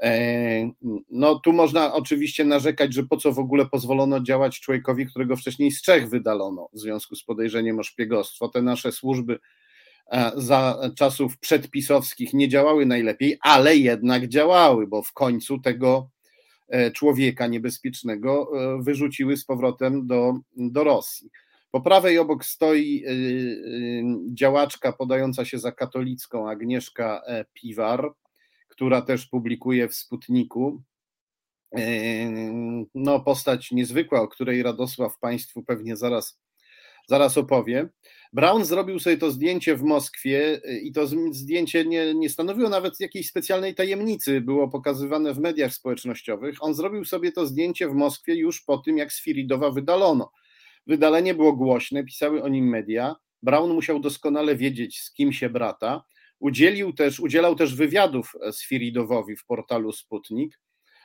E, 0.00 0.70
no 1.10 1.38
tu 1.38 1.52
można 1.52 1.94
oczywiście 1.94 2.44
narzekać, 2.44 2.94
że 2.94 3.02
po 3.02 3.16
co 3.16 3.32
w 3.32 3.38
ogóle 3.38 3.66
pozwolono 3.66 4.20
działać 4.20 4.60
człowiekowi, 4.60 5.06
którego 5.06 5.36
wcześniej 5.36 5.70
z 5.70 5.82
Czech 5.82 6.08
wydalono 6.08 6.68
w 6.72 6.78
związku 6.78 7.16
z 7.16 7.24
podejrzeniem 7.24 7.78
o 7.78 7.82
szpiegostwo. 7.82 8.48
Te 8.48 8.62
nasze 8.62 8.92
służby 8.92 9.38
e, 10.12 10.32
za 10.36 10.78
czasów 10.96 11.38
przedpisowskich 11.38 12.34
nie 12.34 12.48
działały 12.48 12.86
najlepiej, 12.86 13.38
ale 13.40 13.76
jednak 13.76 14.28
działały, 14.28 14.86
bo 14.86 15.02
w 15.02 15.12
końcu 15.12 15.58
tego 15.58 16.10
e, 16.68 16.90
człowieka 16.90 17.46
niebezpiecznego 17.46 18.50
wyrzuciły 18.82 19.36
z 19.36 19.44
powrotem 19.44 20.06
do, 20.06 20.34
do 20.56 20.84
Rosji. 20.84 21.30
Po 21.70 21.80
prawej 21.80 22.18
obok 22.18 22.44
stoi 22.44 23.04
działaczka 24.34 24.92
podająca 24.92 25.44
się 25.44 25.58
za 25.58 25.72
katolicką 25.72 26.50
Agnieszka 26.50 27.22
Piwar, 27.52 28.12
która 28.80 29.02
też 29.02 29.26
publikuje 29.26 29.88
w 29.88 29.94
Sputniku. 29.94 30.82
E, 31.76 31.82
no, 32.94 33.20
postać 33.20 33.70
niezwykła, 33.70 34.20
o 34.20 34.28
której 34.28 34.62
Radosław 34.62 35.18
Państwu 35.18 35.62
pewnie 35.62 35.96
zaraz, 35.96 36.40
zaraz 37.08 37.38
opowie. 37.38 37.88
Brown 38.32 38.64
zrobił 38.64 38.98
sobie 38.98 39.16
to 39.16 39.30
zdjęcie 39.30 39.76
w 39.76 39.82
Moskwie 39.82 40.60
e, 40.64 40.78
i 40.78 40.92
to 40.92 41.06
zdjęcie 41.32 41.84
nie, 41.84 42.14
nie 42.14 42.30
stanowiło 42.30 42.68
nawet 42.68 43.00
jakiejś 43.00 43.28
specjalnej 43.28 43.74
tajemnicy, 43.74 44.40
było 44.40 44.68
pokazywane 44.68 45.34
w 45.34 45.38
mediach 45.38 45.74
społecznościowych. 45.74 46.56
On 46.60 46.74
zrobił 46.74 47.04
sobie 47.04 47.32
to 47.32 47.46
zdjęcie 47.46 47.88
w 47.88 47.94
Moskwie 47.94 48.34
już 48.34 48.62
po 48.62 48.78
tym, 48.78 48.98
jak 48.98 49.12
Sfiridowa 49.12 49.70
wydalono. 49.70 50.32
Wydalenie 50.86 51.34
było 51.34 51.52
głośne, 51.52 52.04
pisały 52.04 52.42
o 52.42 52.48
nim 52.48 52.68
media. 52.68 53.16
Brown 53.42 53.74
musiał 53.74 54.00
doskonale 54.00 54.56
wiedzieć, 54.56 55.00
z 55.00 55.12
kim 55.12 55.32
się 55.32 55.50
brata. 55.50 56.04
Udzielił 56.40 56.92
też, 56.92 57.20
udzielał 57.20 57.54
też 57.54 57.74
wywiadów 57.74 58.32
Sfiridowowi 58.52 59.36
w 59.36 59.44
portalu 59.44 59.92
Sputnik. 59.92 60.60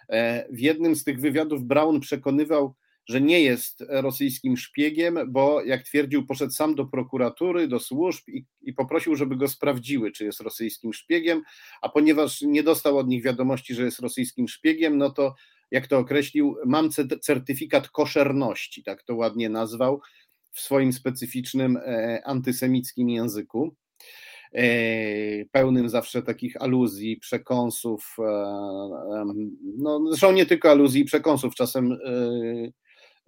E, 0.09 0.47
w 0.51 0.59
jednym 0.59 0.95
z 0.95 1.03
tych 1.03 1.19
wywiadów 1.19 1.63
Brown 1.63 1.99
przekonywał, 1.99 2.75
że 3.09 3.21
nie 3.21 3.41
jest 3.41 3.83
rosyjskim 3.89 4.57
szpiegiem, 4.57 5.19
bo 5.27 5.63
jak 5.63 5.83
twierdził, 5.83 6.25
poszedł 6.25 6.51
sam 6.51 6.75
do 6.75 6.85
prokuratury, 6.85 7.67
do 7.67 7.79
służb 7.79 8.23
i, 8.27 8.45
i, 8.61 8.73
poprosił, 8.73 9.15
żeby 9.15 9.35
go 9.35 9.47
sprawdziły, 9.47 10.11
czy 10.11 10.25
jest 10.25 10.41
rosyjskim 10.41 10.93
szpiegiem, 10.93 11.41
a 11.81 11.89
ponieważ 11.89 12.41
nie 12.41 12.63
dostał 12.63 12.97
od 12.97 13.07
nich 13.07 13.23
wiadomości, 13.23 13.75
że 13.75 13.83
jest 13.83 13.99
rosyjskim 13.99 14.47
szpiegiem, 14.47 14.97
no 14.97 15.09
to 15.09 15.35
jak 15.71 15.87
to 15.87 15.97
określił, 15.97 16.57
mam 16.65 16.89
certyfikat 17.21 17.89
koszerności, 17.89 18.83
tak 18.83 19.03
to 19.03 19.15
ładnie 19.15 19.49
nazwał, 19.49 20.01
w 20.51 20.59
swoim 20.59 20.93
specyficznym 20.93 21.77
e, 21.77 22.21
antysemickim 22.25 23.09
języku. 23.09 23.75
E, 24.55 25.45
pełnym 25.51 25.89
zawsze 25.89 26.21
takich 26.21 26.61
aluzji, 26.61 27.17
przekąsów, 27.17 28.15
e, 28.19 28.23
no 29.77 29.99
zresztą 30.09 30.31
nie 30.31 30.45
tylko 30.45 30.71
aluzji 30.71 31.01
i 31.01 31.05
przekąsów, 31.05 31.55
czasem 31.55 31.97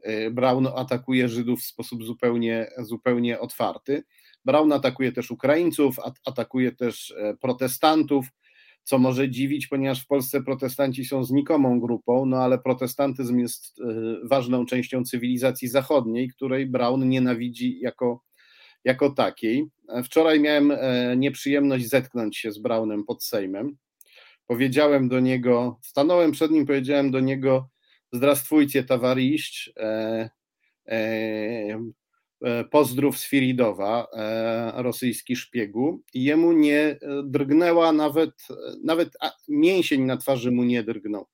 e, 0.03 0.31
Brown 0.31 0.67
atakuje 0.75 1.29
Żydów 1.29 1.59
w 1.61 1.65
sposób 1.65 2.03
zupełnie, 2.03 2.67
zupełnie 2.77 3.39
otwarty. 3.39 4.03
Brown 4.45 4.71
atakuje 4.71 5.11
też 5.11 5.31
Ukraińców, 5.31 5.97
atakuje 6.25 6.71
też 6.71 7.15
protestantów. 7.41 8.25
co 8.83 8.99
może 8.99 9.29
dziwić, 9.29 9.67
ponieważ 9.67 10.03
w 10.03 10.07
Polsce 10.07 10.43
protestanci 10.43 11.05
są 11.05 11.23
znikomą 11.23 11.79
grupą, 11.79 12.25
no 12.25 12.37
ale 12.37 12.59
protestantyzm 12.59 13.39
jest 13.39 13.81
ważną 14.23 14.65
częścią 14.65 15.03
cywilizacji 15.03 15.67
zachodniej, 15.67 16.29
której 16.29 16.65
Brown 16.65 17.09
nienawidzi 17.09 17.79
jako, 17.79 18.23
jako 18.83 19.09
takiej. 19.09 19.65
Wczoraj 20.03 20.39
miałem 20.39 20.73
nieprzyjemność 21.17 21.89
zetknąć 21.89 22.37
się 22.37 22.51
z 22.51 22.59
Brownem 22.59 23.03
pod 23.03 23.23
Sejmem. 23.23 23.77
Powiedziałem 24.47 25.09
do 25.09 25.19
niego, 25.19 25.79
stanąłem 25.83 26.31
przed 26.31 26.51
nim, 26.51 26.65
powiedziałem 26.65 27.11
do 27.11 27.19
niego: 27.19 27.69
Zdrastwujcie, 28.11 28.83
tawariszcz. 28.83 29.71
E, 29.77 30.29
e, 30.87 31.79
E, 32.43 32.63
pozdrów 32.63 33.17
z 33.17 33.27
Firidowa, 33.27 34.07
e, 34.13 34.83
rosyjski 34.83 35.35
szpiegu, 35.35 36.03
i 36.13 36.23
jemu 36.23 36.51
nie 36.51 36.99
drgnęła 37.23 37.91
nawet, 37.91 38.31
nawet 38.83 39.17
mięsień 39.47 40.01
na 40.01 40.17
twarzy 40.17 40.51
mu 40.51 40.63
nie 40.63 40.83
drgnął. 40.83 41.27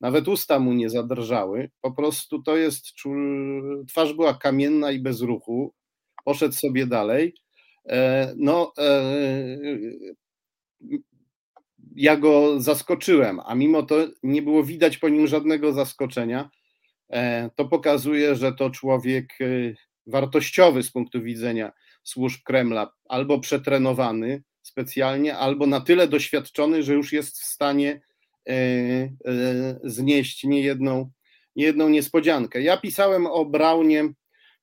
Nawet 0.00 0.28
usta 0.28 0.58
mu 0.58 0.72
nie 0.72 0.90
zadrżały. 0.90 1.70
Po 1.80 1.92
prostu 1.92 2.42
to 2.42 2.56
jest, 2.56 2.86
twarz 3.88 4.12
była 4.12 4.34
kamienna 4.34 4.90
i 4.90 5.00
bez 5.00 5.20
ruchu. 5.20 5.74
Poszedł 6.24 6.54
sobie 6.54 6.86
dalej. 6.86 7.34
E, 7.88 8.32
no, 8.36 8.72
ja 11.96 12.16
go 12.16 12.60
zaskoczyłem, 12.60 13.40
a 13.46 13.54
mimo 13.54 13.82
to 13.82 13.96
nie 14.22 14.42
było 14.42 14.64
widać 14.64 14.98
po 14.98 15.08
nim 15.08 15.26
żadnego 15.26 15.72
zaskoczenia. 15.72 16.50
To 17.56 17.64
pokazuje, 17.68 18.34
że 18.34 18.52
to 18.52 18.70
człowiek 18.70 19.28
wartościowy 20.06 20.82
z 20.82 20.90
punktu 20.90 21.22
widzenia 21.22 21.72
służb 22.02 22.42
Kremla, 22.44 22.92
albo 23.08 23.40
przetrenowany 23.40 24.42
specjalnie, 24.62 25.36
albo 25.36 25.66
na 25.66 25.80
tyle 25.80 26.08
doświadczony, 26.08 26.82
że 26.82 26.94
już 26.94 27.12
jest 27.12 27.38
w 27.40 27.44
stanie 27.44 28.00
e, 28.48 28.52
e, 28.52 29.10
znieść 29.84 30.44
niejedną, 30.44 31.10
niejedną 31.56 31.88
niespodziankę. 31.88 32.62
Ja 32.62 32.76
pisałem 32.76 33.26
o 33.26 33.44
Braunie 33.44 34.12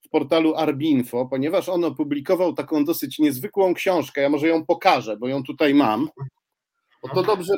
w 0.05 0.09
portalu 0.09 0.55
Arbinfo, 0.55 1.25
ponieważ 1.25 1.69
on 1.69 1.83
opublikował 1.83 2.53
taką 2.53 2.85
dosyć 2.85 3.19
niezwykłą 3.19 3.73
książkę. 3.73 4.21
Ja 4.21 4.29
może 4.29 4.47
ją 4.47 4.65
pokażę, 4.65 5.17
bo 5.17 5.27
ją 5.27 5.43
tutaj 5.43 5.73
mam. 5.73 6.09
Bo 7.03 7.09
to 7.09 7.23
dobrze, 7.23 7.53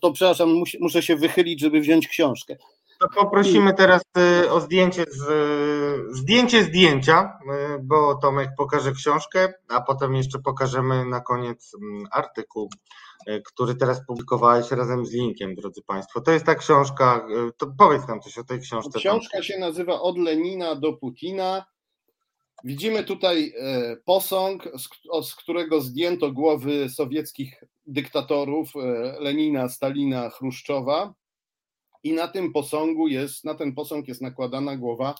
to 0.00 0.12
przepraszam, 0.12 0.62
muszę 0.80 1.02
się 1.02 1.16
wychylić, 1.16 1.60
żeby 1.60 1.80
wziąć 1.80 2.08
książkę. 2.08 2.56
To 3.00 3.08
poprosimy 3.08 3.74
teraz 3.74 4.02
y, 4.44 4.50
o 4.50 4.60
zdjęcie, 4.60 5.04
z, 5.08 5.26
zdjęcie 6.16 6.64
zdjęcia, 6.64 7.38
bo 7.82 8.14
Tomek 8.14 8.50
pokaże 8.58 8.92
książkę, 8.92 9.52
a 9.68 9.80
potem 9.80 10.14
jeszcze 10.14 10.38
pokażemy 10.38 11.04
na 11.04 11.20
koniec 11.20 11.72
artykuł, 12.10 12.70
który 13.44 13.74
teraz 13.74 14.06
publikowałeś 14.06 14.70
razem 14.70 15.06
z 15.06 15.12
linkiem, 15.12 15.54
drodzy 15.54 15.82
Państwo. 15.82 16.20
To 16.20 16.32
jest 16.32 16.46
ta 16.46 16.54
książka, 16.54 17.26
to 17.56 17.66
powiedz 17.78 18.08
nam 18.08 18.20
coś 18.20 18.38
o 18.38 18.44
tej 18.44 18.60
książce. 18.60 18.98
Książka 18.98 19.42
się 19.42 19.58
nazywa 19.58 20.00
Od 20.00 20.18
Lenina 20.18 20.74
do 20.74 20.92
Putina. 20.92 21.64
Widzimy 22.64 23.04
tutaj 23.04 23.52
e, 23.56 23.96
posąg, 24.04 24.68
z 25.22 25.34
którego 25.34 25.80
zdjęto 25.80 26.32
głowy 26.32 26.88
sowieckich 26.88 27.64
dyktatorów 27.86 28.76
e, 28.76 28.80
Lenina, 29.20 29.68
Stalina, 29.68 30.30
Chruszczowa 30.30 31.14
i 32.02 32.12
na 32.12 32.28
tym 32.28 32.52
posągu 32.52 33.08
jest, 33.08 33.44
na 33.44 33.54
ten 33.54 33.74
posąg 33.74 34.08
jest 34.08 34.20
nakładana 34.20 34.76
głowa 34.76 35.14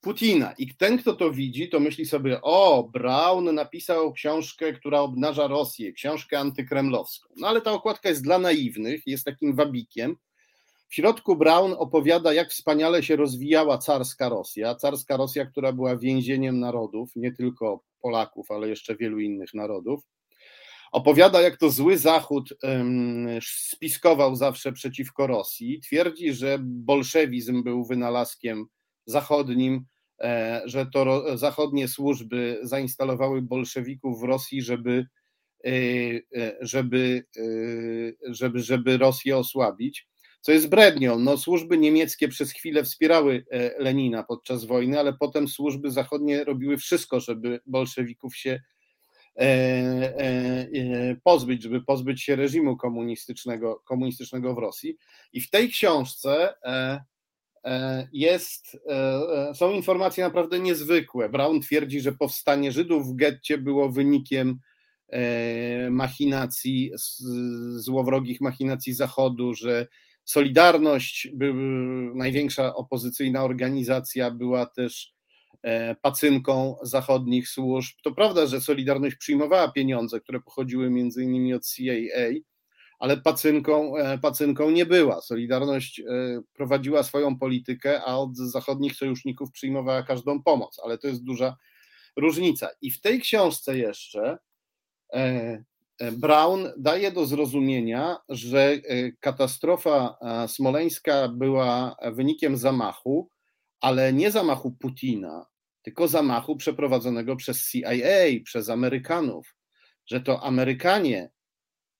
Putina. 0.00 0.54
I 0.58 0.74
ten, 0.74 0.98
kto 0.98 1.12
to 1.12 1.30
widzi, 1.30 1.68
to 1.68 1.80
myśli 1.80 2.06
sobie, 2.06 2.42
o, 2.42 2.88
Brown 2.92 3.54
napisał 3.54 4.12
książkę, 4.12 4.72
która 4.72 5.00
obnaża 5.00 5.46
Rosję, 5.46 5.92
książkę 5.92 6.38
antykremlowską. 6.38 7.28
No 7.36 7.48
ale 7.48 7.60
ta 7.60 7.72
okładka 7.72 8.08
jest 8.08 8.22
dla 8.22 8.38
naiwnych, 8.38 9.06
jest 9.06 9.24
takim 9.24 9.56
wabikiem. 9.56 10.16
W 10.94 10.96
środku 10.96 11.36
Brown 11.36 11.74
opowiada, 11.78 12.32
jak 12.32 12.50
wspaniale 12.50 13.02
się 13.02 13.16
rozwijała 13.16 13.78
carska 13.78 14.28
Rosja. 14.28 14.74
Carska 14.74 15.16
Rosja, 15.16 15.46
która 15.46 15.72
była 15.72 15.96
więzieniem 15.96 16.60
narodów, 16.60 17.10
nie 17.16 17.32
tylko 17.32 17.84
Polaków, 18.00 18.50
ale 18.50 18.68
jeszcze 18.68 18.96
wielu 18.96 19.20
innych 19.20 19.54
narodów. 19.54 20.02
Opowiada, 20.92 21.40
jak 21.40 21.56
to 21.56 21.70
zły 21.70 21.98
Zachód 21.98 22.54
spiskował 23.42 24.36
zawsze 24.36 24.72
przeciwko 24.72 25.26
Rosji. 25.26 25.80
Twierdzi, 25.80 26.32
że 26.32 26.58
bolszewizm 26.62 27.62
był 27.62 27.84
wynalazkiem 27.84 28.66
zachodnim, 29.06 29.84
e, 30.20 30.62
że 30.64 30.86
to 30.86 31.36
zachodnie 31.38 31.88
służby 31.88 32.58
zainstalowały 32.62 33.42
bolszewików 33.42 34.20
w 34.20 34.24
Rosji, 34.24 34.62
żeby, 34.62 35.06
e, 35.64 35.70
e, 36.36 36.56
żeby, 36.60 37.24
żeby, 38.28 38.58
żeby 38.58 38.98
Rosję 38.98 39.36
osłabić. 39.36 40.13
Co 40.44 40.52
jest 40.52 40.68
brednią. 40.68 41.18
No, 41.18 41.36
służby 41.36 41.78
niemieckie 41.78 42.28
przez 42.28 42.52
chwilę 42.52 42.84
wspierały 42.84 43.46
Lenina 43.78 44.22
podczas 44.22 44.64
wojny, 44.64 44.98
ale 44.98 45.12
potem 45.12 45.48
służby 45.48 45.90
zachodnie 45.90 46.44
robiły 46.44 46.76
wszystko, 46.76 47.20
żeby 47.20 47.60
bolszewików 47.66 48.36
się 48.36 48.60
E, 49.36 49.44
e, 49.44 50.68
e, 50.74 51.16
pozbyć, 51.24 51.62
żeby 51.62 51.80
pozbyć 51.82 52.22
się 52.22 52.36
reżimu 52.36 52.76
komunistycznego, 52.76 53.82
komunistycznego 53.84 54.54
w 54.54 54.58
Rosji. 54.58 54.96
I 55.32 55.40
w 55.40 55.50
tej 55.50 55.68
książce 55.68 56.54
jest, 58.12 58.78
są 59.54 59.72
informacje 59.72 60.24
naprawdę 60.24 60.60
niezwykłe. 60.60 61.28
Brown 61.28 61.60
twierdzi, 61.60 62.00
że 62.00 62.12
powstanie 62.12 62.72
Żydów 62.72 63.06
w 63.06 63.16
getcie 63.16 63.58
było 63.58 63.88
wynikiem 63.88 64.60
machinacji, 65.90 66.92
złowrogich 67.76 68.40
machinacji 68.40 68.92
Zachodu, 68.92 69.54
że 69.54 69.86
Solidarność, 70.24 71.28
największa 72.14 72.74
opozycyjna 72.74 73.44
organizacja, 73.44 74.30
była 74.30 74.66
też 74.66 75.14
E, 75.64 75.94
pacynką 75.94 76.76
zachodnich 76.82 77.48
służb. 77.48 77.96
To 78.02 78.12
prawda, 78.12 78.46
że 78.46 78.60
Solidarność 78.60 79.16
przyjmowała 79.16 79.72
pieniądze, 79.72 80.20
które 80.20 80.40
pochodziły 80.40 80.90
między 80.90 81.22
innymi 81.22 81.54
od 81.54 81.66
CIA, 81.66 81.92
ale 82.98 83.16
pacynką, 83.16 83.96
e, 83.96 84.18
pacynką 84.18 84.70
nie 84.70 84.86
była. 84.86 85.20
Solidarność 85.20 86.00
e, 86.00 86.04
prowadziła 86.52 87.02
swoją 87.02 87.38
politykę, 87.38 88.02
a 88.02 88.16
od 88.16 88.36
zachodnich 88.36 88.94
sojuszników 88.94 89.52
przyjmowała 89.52 90.02
każdą 90.02 90.42
pomoc, 90.42 90.80
ale 90.84 90.98
to 90.98 91.06
jest 91.06 91.24
duża 91.24 91.56
różnica. 92.16 92.68
I 92.82 92.90
w 92.90 93.00
tej 93.00 93.20
książce 93.20 93.78
jeszcze 93.78 94.38
Brown 96.12 96.72
daje 96.76 97.12
do 97.12 97.26
zrozumienia, 97.26 98.16
że 98.28 98.78
katastrofa 99.20 100.16
smoleńska 100.46 101.28
była 101.28 101.96
wynikiem 102.12 102.56
zamachu, 102.56 103.28
ale 103.80 104.12
nie 104.12 104.30
zamachu 104.30 104.72
Putina, 104.72 105.46
tylko 105.82 106.08
zamachu 106.08 106.56
przeprowadzonego 106.56 107.36
przez 107.36 107.70
CIA, 107.70 108.42
przez 108.44 108.68
Amerykanów, 108.68 109.54
że 110.06 110.20
to 110.20 110.42
Amerykanie 110.42 111.30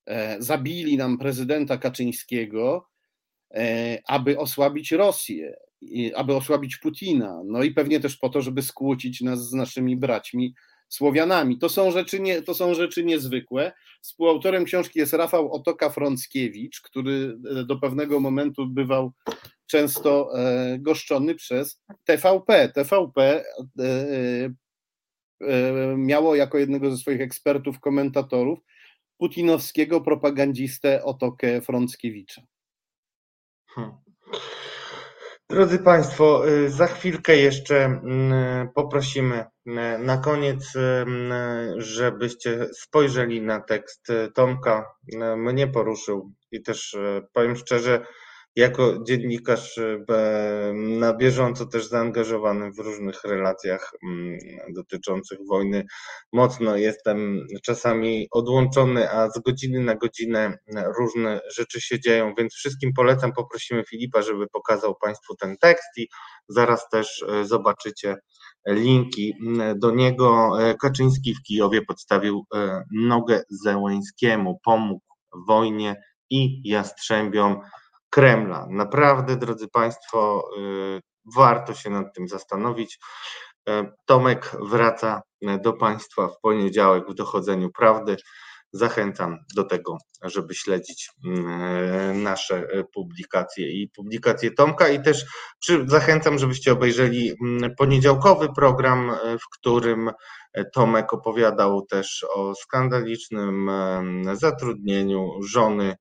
e, 0.07 0.43
zabili 0.43 0.97
nam 0.97 1.19
prezydenta 1.19 1.79
Kaczyńskiego, 1.79 2.89
e, 3.55 3.99
aby 4.07 4.39
osłabić 4.39 4.93
Rosję, 4.93 5.57
aby 6.15 6.35
osłabić 6.35 6.77
Putina, 6.77 7.43
no 7.47 7.63
i 7.63 7.71
pewnie 7.71 8.01
też 8.01 8.17
po 8.17 8.29
to, 8.29 8.43
żeby 8.43 8.63
skłócić 8.63 9.21
nas 9.21 9.49
z 9.49 9.53
naszymi 9.53 9.97
braćmi 9.97 10.55
Słowianami. 10.89 11.59
To 11.59 11.69
są 11.69 11.91
rzeczy, 11.91 12.21
nie, 12.21 12.43
to 12.43 12.55
są 12.55 12.75
rzeczy 12.75 13.05
niezwykłe. 13.05 13.73
Współautorem 14.03 14.65
książki 14.65 14.99
jest 14.99 15.13
Rafał 15.13 15.53
Otoka-Frąckiewicz, 15.53 16.81
który 16.83 17.39
e, 17.61 17.65
do 17.65 17.77
pewnego 17.77 18.21
momentu 18.21 18.67
bywał 18.67 19.13
często 19.67 20.39
e, 20.39 20.79
goszczony 20.79 21.35
przez 21.35 21.83
TVP. 22.05 22.69
TVP 22.69 23.45
e, 23.81 24.55
miało 25.97 26.35
jako 26.35 26.59
jednego 26.59 26.91
ze 26.91 26.97
swoich 26.97 27.21
ekspertów, 27.21 27.81
komentatorów 27.81 28.59
putinowskiego 29.19 30.01
propagandzistę 30.01 31.05
Otokę 31.05 31.61
Frąckiewicza. 31.61 32.43
Hmm. 33.67 33.95
Drodzy 35.51 35.79
Państwo, 35.79 36.49
y, 36.49 36.71
za 36.71 36.87
chwilkę 36.87 37.37
jeszcze 37.37 37.85
mm, 37.85 38.69
poprosimy 38.75 39.45
y, 39.67 39.71
na 39.99 40.19
koniec, 40.19 40.77
y, 40.77 40.81
żebyście 41.77 42.67
spojrzeli 42.75 43.43
na 43.43 43.61
tekst 43.61 44.09
Tomka. 44.35 44.95
Mnie 45.37 45.67
poruszył 45.67 46.33
i 46.53 46.63
też 46.63 46.97
powiem 47.33 47.57
szczerze, 47.57 48.07
jako 48.57 49.05
dziennikarz 49.07 49.79
e, 49.79 50.05
na 50.75 51.15
bieżąco 51.15 51.67
też 51.67 51.87
zaangażowany 51.89 52.73
w 52.73 52.79
różnych 52.79 53.25
relacjach 53.25 53.93
mm, 54.05 54.39
dotyczących 54.75 55.39
wojny, 55.49 55.85
mocno 56.33 56.77
jestem 56.77 57.47
czasami 57.65 58.29
odłączony, 58.31 59.11
a 59.11 59.31
z 59.31 59.39
godziny 59.39 59.81
na 59.81 59.95
godzinę 59.95 60.59
różne 60.99 61.41
rzeczy 61.57 61.81
się 61.81 62.01
dzieją, 62.01 62.35
więc 62.39 62.55
wszystkim 62.55 62.93
polecam, 62.93 63.33
poprosimy 63.33 63.85
Filipa, 63.85 64.23
żeby 64.23 64.47
pokazał 64.53 64.95
Państwu 65.03 65.37
ten 65.37 65.57
tekst 65.57 65.89
i 65.97 66.09
zaraz 66.49 66.89
też 66.89 67.25
e, 67.29 67.45
zobaczycie 67.45 68.17
linki 68.67 69.35
do 69.77 69.91
niego. 69.91 70.51
E, 70.63 70.75
Kaczyński 70.75 71.35
w 71.35 71.43
Kijowie 71.43 71.83
podstawił 71.83 72.45
nogę 72.93 73.43
Zełęńskiemu, 73.49 74.61
pomógł 74.65 75.01
wojnie 75.49 75.97
i 76.31 76.69
jastrzębiom 76.69 77.61
Kremla. 78.15 78.67
Naprawdę, 78.71 79.37
drodzy 79.37 79.69
Państwo, 79.69 80.49
warto 81.37 81.75
się 81.75 81.91
nad 81.91 82.15
tym 82.15 82.29
zastanowić. 82.29 82.99
Tomek 84.07 84.57
wraca 84.61 85.23
do 85.63 85.73
Państwa 85.73 86.29
w 86.29 86.41
poniedziałek 86.41 87.05
w 87.11 87.15
dochodzeniu 87.15 87.71
prawdy. 87.71 88.17
Zachęcam 88.73 89.39
do 89.57 89.65
tego, 89.65 89.99
żeby 90.23 90.55
śledzić 90.55 91.11
nasze 92.15 92.67
publikacje 92.95 93.83
i 93.83 93.89
publikacje 93.89 94.51
Tomka 94.51 94.89
i 94.89 95.03
też 95.03 95.25
zachęcam, 95.87 96.39
żebyście 96.39 96.73
obejrzeli 96.73 97.33
mm, 97.43 97.75
poniedziałkowy 97.79 98.49
program, 98.57 99.13
w 99.41 99.59
którym 99.59 100.11
Tomek 100.73 101.13
opowiadał 101.13 101.87
też 101.87 102.27
o 102.35 102.55
skandalicznym 102.55 103.71
zatrudnieniu 104.33 105.43
żony 105.43 105.97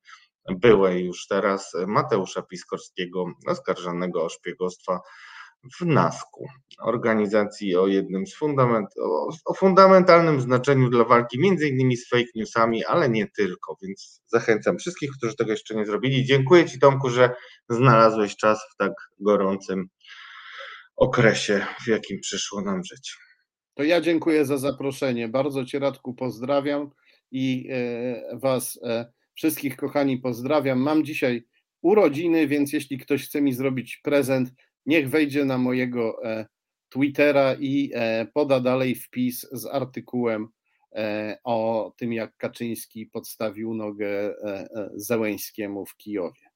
byłej 0.49 1.05
już 1.05 1.27
teraz 1.27 1.73
Mateusza 1.87 2.41
Piskorskiego, 2.41 3.25
oskarżanego 3.47 4.25
o 4.25 4.29
szpiegostwa 4.29 4.99
w 5.79 5.85
NASK-u, 5.85 6.47
organizacji 6.79 7.75
o 7.75 7.87
jednym 7.87 8.27
z 8.27 8.35
fundament, 8.35 8.87
o, 9.01 9.29
o, 9.45 9.53
fundamentalnym 9.53 10.41
znaczeniu 10.41 10.89
dla 10.89 11.03
walki 11.03 11.39
między 11.39 11.67
innymi 11.67 11.97
z 11.97 12.09
fake 12.09 12.31
newsami, 12.35 12.85
ale 12.85 13.09
nie 13.09 13.27
tylko, 13.37 13.77
więc 13.81 14.21
zachęcam 14.27 14.77
wszystkich, 14.77 15.11
którzy 15.17 15.35
tego 15.35 15.51
jeszcze 15.51 15.75
nie 15.75 15.85
zrobili. 15.85 16.25
Dziękuję 16.25 16.65
Ci 16.65 16.79
Tomku, 16.79 17.09
że 17.09 17.29
znalazłeś 17.69 18.35
czas 18.35 18.59
w 18.73 18.77
tak 18.77 18.91
gorącym 19.19 19.87
okresie, 20.95 21.65
w 21.85 21.87
jakim 21.87 22.19
przyszło 22.19 22.61
nam 22.61 22.83
żyć. 22.83 23.17
To 23.73 23.83
ja 23.83 24.01
dziękuję 24.01 24.45
za 24.45 24.57
zaproszenie. 24.57 25.27
Bardzo 25.27 25.65
Cię 25.65 25.79
Radku 25.79 26.13
pozdrawiam 26.13 26.89
i 27.31 27.67
e, 27.71 28.37
Was 28.37 28.79
e, 28.83 29.11
wszystkich 29.33 29.75
kochani 29.75 30.17
pozdrawiam. 30.17 30.79
Mam 30.79 31.05
dzisiaj 31.05 31.43
urodziny, 31.81 32.47
więc 32.47 32.73
jeśli 32.73 32.97
ktoś 32.97 33.25
chce 33.25 33.41
mi 33.41 33.53
zrobić 33.53 33.97
prezent, 33.97 34.49
niech 34.85 35.09
wejdzie 35.09 35.45
na 35.45 35.57
mojego 35.57 36.25
e, 36.25 36.45
Twittera 36.89 37.53
i 37.59 37.91
e, 37.93 38.27
poda 38.33 38.59
dalej 38.59 38.95
wpis 38.95 39.47
z 39.51 39.65
artykułem 39.65 40.47
e, 40.95 41.37
o 41.43 41.93
tym, 41.97 42.13
jak 42.13 42.37
Kaczyński 42.37 43.05
podstawił 43.05 43.73
nogę 43.73 44.35
Zełęńskiemu 44.95 45.85
w 45.85 45.97
Kijowie. 45.97 46.52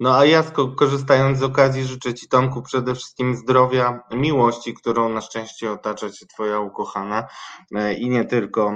No 0.00 0.16
a 0.16 0.24
ja 0.24 0.42
korzystając 0.76 1.38
z 1.38 1.42
okazji 1.42 1.84
życzę 1.84 2.14
Ci 2.14 2.28
Tomku 2.28 2.62
przede 2.62 2.94
wszystkim 2.94 3.36
zdrowia, 3.36 4.00
miłości, 4.12 4.74
którą 4.74 5.08
na 5.08 5.20
szczęście 5.20 5.72
otacza 5.72 6.10
Cię 6.10 6.26
Twoja 6.26 6.60
ukochana 6.60 7.28
i 7.98 8.10
nie 8.10 8.24
tylko 8.24 8.72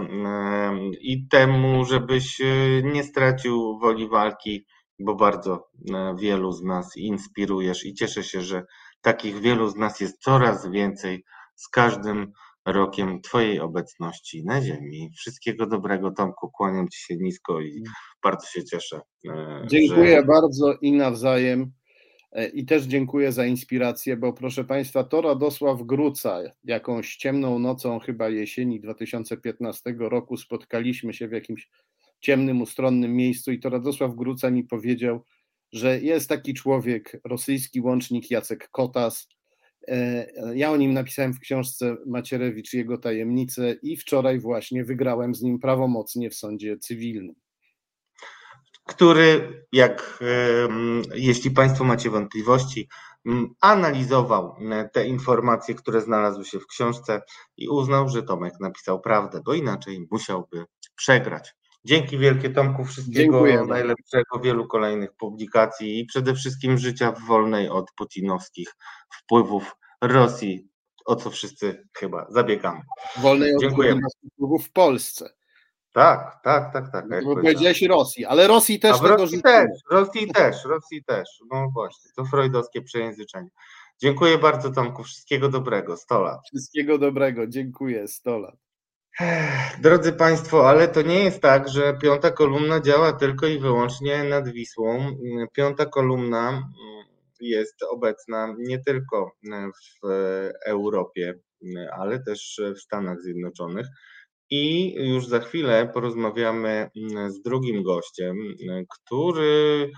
i 1.00 1.28
temu, 1.28 1.84
żebyś 1.84 2.42
nie 2.82 3.04
stracił 3.04 3.78
woli 3.78 4.08
walki 4.08 4.66
bo 4.98 5.14
bardzo 5.14 5.68
e, 5.94 6.14
wielu 6.18 6.52
z 6.52 6.62
nas 6.62 6.96
inspirujesz 6.96 7.84
i 7.84 7.94
cieszę 7.94 8.24
się, 8.24 8.40
że 8.40 8.64
takich 9.00 9.40
wielu 9.40 9.68
z 9.68 9.76
nas 9.76 10.00
jest 10.00 10.22
coraz 10.22 10.70
więcej 10.70 11.24
z 11.54 11.68
każdym 11.68 12.32
rokiem 12.66 13.20
Twojej 13.20 13.60
obecności 13.60 14.44
na 14.44 14.62
Ziemi. 14.62 15.10
Wszystkiego 15.16 15.66
dobrego, 15.66 16.10
Tomku. 16.10 16.50
Kłaniam 16.50 16.88
Ci 16.88 17.00
się 17.00 17.16
nisko 17.16 17.60
i 17.60 17.82
bardzo 18.22 18.46
się 18.46 18.64
cieszę. 18.64 19.00
E, 19.28 19.62
dziękuję 19.66 20.16
że... 20.16 20.26
bardzo 20.26 20.74
i 20.80 20.92
nawzajem. 20.92 21.72
E, 22.32 22.48
I 22.48 22.66
też 22.66 22.82
dziękuję 22.82 23.32
za 23.32 23.46
inspirację, 23.46 24.16
bo 24.16 24.32
proszę 24.32 24.64
Państwa, 24.64 25.04
to 25.04 25.20
Radosław 25.20 25.82
Gruca, 25.82 26.40
jakąś 26.64 27.16
ciemną 27.16 27.58
nocą 27.58 27.98
chyba 27.98 28.28
jesieni 28.28 28.80
2015 28.80 29.94
roku 29.98 30.36
spotkaliśmy 30.36 31.14
się 31.14 31.28
w 31.28 31.32
jakimś 31.32 31.68
ciemnym, 32.20 32.62
ustronnym 32.62 33.16
miejscu 33.16 33.52
i 33.52 33.60
to 33.60 33.70
Radosław 33.70 34.14
Gruca 34.14 34.50
mi 34.50 34.64
powiedział, 34.64 35.24
że 35.72 36.00
jest 36.00 36.28
taki 36.28 36.54
człowiek, 36.54 37.20
rosyjski 37.24 37.80
łącznik 37.80 38.30
Jacek 38.30 38.68
Kotas. 38.70 39.28
E, 39.88 40.26
ja 40.54 40.70
o 40.70 40.76
nim 40.76 40.92
napisałem 40.92 41.34
w 41.34 41.40
książce 41.40 41.96
Macierewicz 42.06 42.72
jego 42.72 42.98
tajemnice 42.98 43.72
i 43.82 43.96
wczoraj 43.96 44.40
właśnie 44.40 44.84
wygrałem 44.84 45.34
z 45.34 45.42
nim 45.42 45.58
prawomocnie 45.58 46.30
w 46.30 46.34
sądzie 46.34 46.78
cywilnym. 46.78 47.34
Który, 48.86 49.64
jak 49.72 50.24
jeśli 51.14 51.50
Państwo 51.50 51.84
macie 51.84 52.10
wątpliwości, 52.10 52.88
analizował 53.60 54.56
te 54.92 55.06
informacje, 55.06 55.74
które 55.74 56.00
znalazły 56.00 56.44
się 56.44 56.60
w 56.60 56.66
książce 56.66 57.22
i 57.56 57.68
uznał, 57.68 58.08
że 58.08 58.22
Tomek 58.22 58.54
napisał 58.60 59.00
prawdę, 59.00 59.40
bo 59.44 59.54
inaczej 59.54 60.06
musiałby 60.10 60.64
przegrać. 60.96 61.54
Dzięki 61.84 62.18
wielkie 62.18 62.50
Tomku, 62.50 62.84
wszystkiego 62.84 63.20
Dziękuję. 63.20 63.64
najlepszego, 63.68 64.40
wielu 64.42 64.66
kolejnych 64.66 65.12
publikacji 65.12 66.00
i 66.00 66.06
przede 66.06 66.34
wszystkim 66.34 66.78
życia 66.78 67.12
wolnej 67.28 67.68
od 67.68 67.90
putinowskich 67.96 68.68
wpływów 69.12 69.76
Rosji, 70.00 70.68
o 71.06 71.16
co 71.16 71.30
wszyscy 71.30 71.88
chyba 71.96 72.26
zabiegamy. 72.30 72.80
Wolnej 73.16 73.54
od 73.54 73.74
putinowskich 73.74 74.30
wpływów 74.32 74.66
w 74.66 74.72
Polsce. 74.72 75.30
Tak, 75.92 76.40
tak, 76.44 76.72
tak, 76.72 76.92
tak. 76.92 77.04
Jak 77.10 77.24
Bo 77.24 77.34
powiedziałeś 77.34 77.82
Rosji, 77.82 78.24
ale 78.24 78.46
Rosji 78.46 78.80
też 78.80 78.96
A 78.96 78.98
w 78.98 79.02
Rosji 79.02 79.42
też, 79.42 79.68
Rosji 79.90 80.32
też, 80.32 80.64
Rosji 80.64 81.04
też. 81.04 81.28
No 81.52 81.70
właśnie, 81.74 82.10
to 82.16 82.24
freudowskie 82.24 82.82
przejęzyczenie. 82.82 83.48
Dziękuję 83.98 84.38
bardzo 84.38 84.70
Tomku, 84.70 85.02
wszystkiego 85.02 85.48
dobrego, 85.48 85.96
100 85.96 86.20
lat. 86.20 86.40
Wszystkiego 86.46 86.98
dobrego, 86.98 87.46
dziękuję, 87.46 88.08
100 88.08 88.38
lat. 88.38 88.63
Drodzy 89.82 90.12
Państwo, 90.12 90.68
ale 90.68 90.88
to 90.88 91.02
nie 91.02 91.24
jest 91.24 91.40
tak, 91.40 91.68
że 91.68 91.98
piąta 92.02 92.30
kolumna 92.30 92.80
działa 92.80 93.12
tylko 93.12 93.46
i 93.46 93.58
wyłącznie 93.58 94.24
nad 94.24 94.48
Wisłą. 94.48 95.16
Piąta 95.52 95.86
kolumna 95.86 96.48
mm, 96.48 96.64
jest 97.40 97.82
obecna 97.82 98.54
nie 98.58 98.78
tylko 98.78 99.32
w 100.02 100.08
Europie, 100.66 101.34
ale 101.92 102.22
też 102.22 102.60
w 102.76 102.80
Stanach 102.80 103.20
Zjednoczonych. 103.20 103.86
I 104.50 104.94
już 105.12 105.26
za 105.26 105.40
chwilę 105.40 105.90
porozmawiamy 105.94 106.90
mm, 106.96 107.30
z 107.30 107.42
drugim 107.42 107.82
gościem, 107.82 108.36
który 108.88 109.90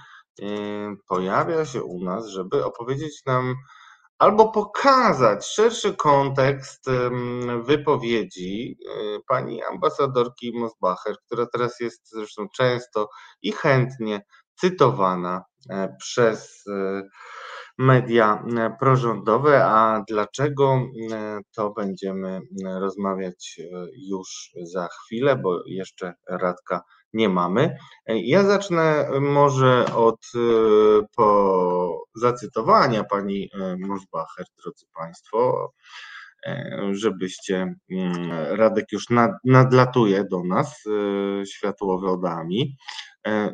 pojawia 1.09 1.65
się 1.65 1.83
u 1.83 2.05
nas, 2.05 2.27
żeby 2.27 2.65
opowiedzieć 2.65 3.25
nam 3.27 3.55
albo 4.19 4.49
pokazać 4.49 5.47
szerszy 5.47 5.97
kontekst 5.97 6.87
wypowiedzi 7.63 8.79
y, 8.81 9.21
pani 9.29 9.63
ambasadorki 9.63 10.53
Mosbacher, 10.59 11.17
która 11.27 11.47
teraz 11.47 11.81
jest 11.81 12.11
zresztą 12.11 12.49
często 12.57 13.09
i 13.43 13.53
chętnie 13.53 14.21
cytowana 14.57 15.45
e, 15.71 15.97
przez 15.99 16.65
e, 16.69 17.03
media 17.79 18.45
e, 18.57 18.77
prorządowe, 18.81 19.65
a 19.65 20.05
dlaczego 20.09 20.81
to 21.57 21.71
będziemy 21.71 22.41
rozmawiać 22.65 23.61
już 24.09 24.51
za 24.63 24.89
chwilę, 24.89 25.37
bo 25.37 25.63
jeszcze 25.67 26.15
Radka 26.29 26.83
nie 27.17 27.29
mamy. 27.29 27.77
Ja 28.07 28.45
zacznę 28.45 29.09
może 29.21 29.87
od 29.95 30.21
e, 30.35 30.39
po 31.17 32.05
zacytowania 32.15 33.05
pani 33.05 33.51
e, 33.55 33.77
Mosbacher, 33.77 34.47
drodzy 34.63 34.87
Państwo, 34.95 35.73
e, 36.47 36.81
żebyście, 36.93 37.75
mm, 37.91 38.31
Radek 38.51 38.93
już 38.93 39.11
nad, 39.11 39.31
nadlatuje 39.45 40.25
do 40.31 40.45
nas 40.45 40.85
światłowodami, 41.47 42.77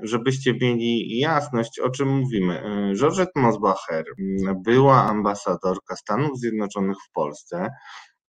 żebyście 0.02 0.54
mieli 0.60 1.18
jasność, 1.18 1.80
o 1.80 1.90
czym 1.90 2.08
mówimy. 2.08 2.62
Georgette 2.96 3.40
Mosbacher 3.40 4.04
mm, 4.18 4.62
była 4.62 5.04
ambasadorka 5.04 5.96
Stanów 5.96 6.38
Zjednoczonych 6.38 6.96
w 7.08 7.12
Polsce, 7.12 7.70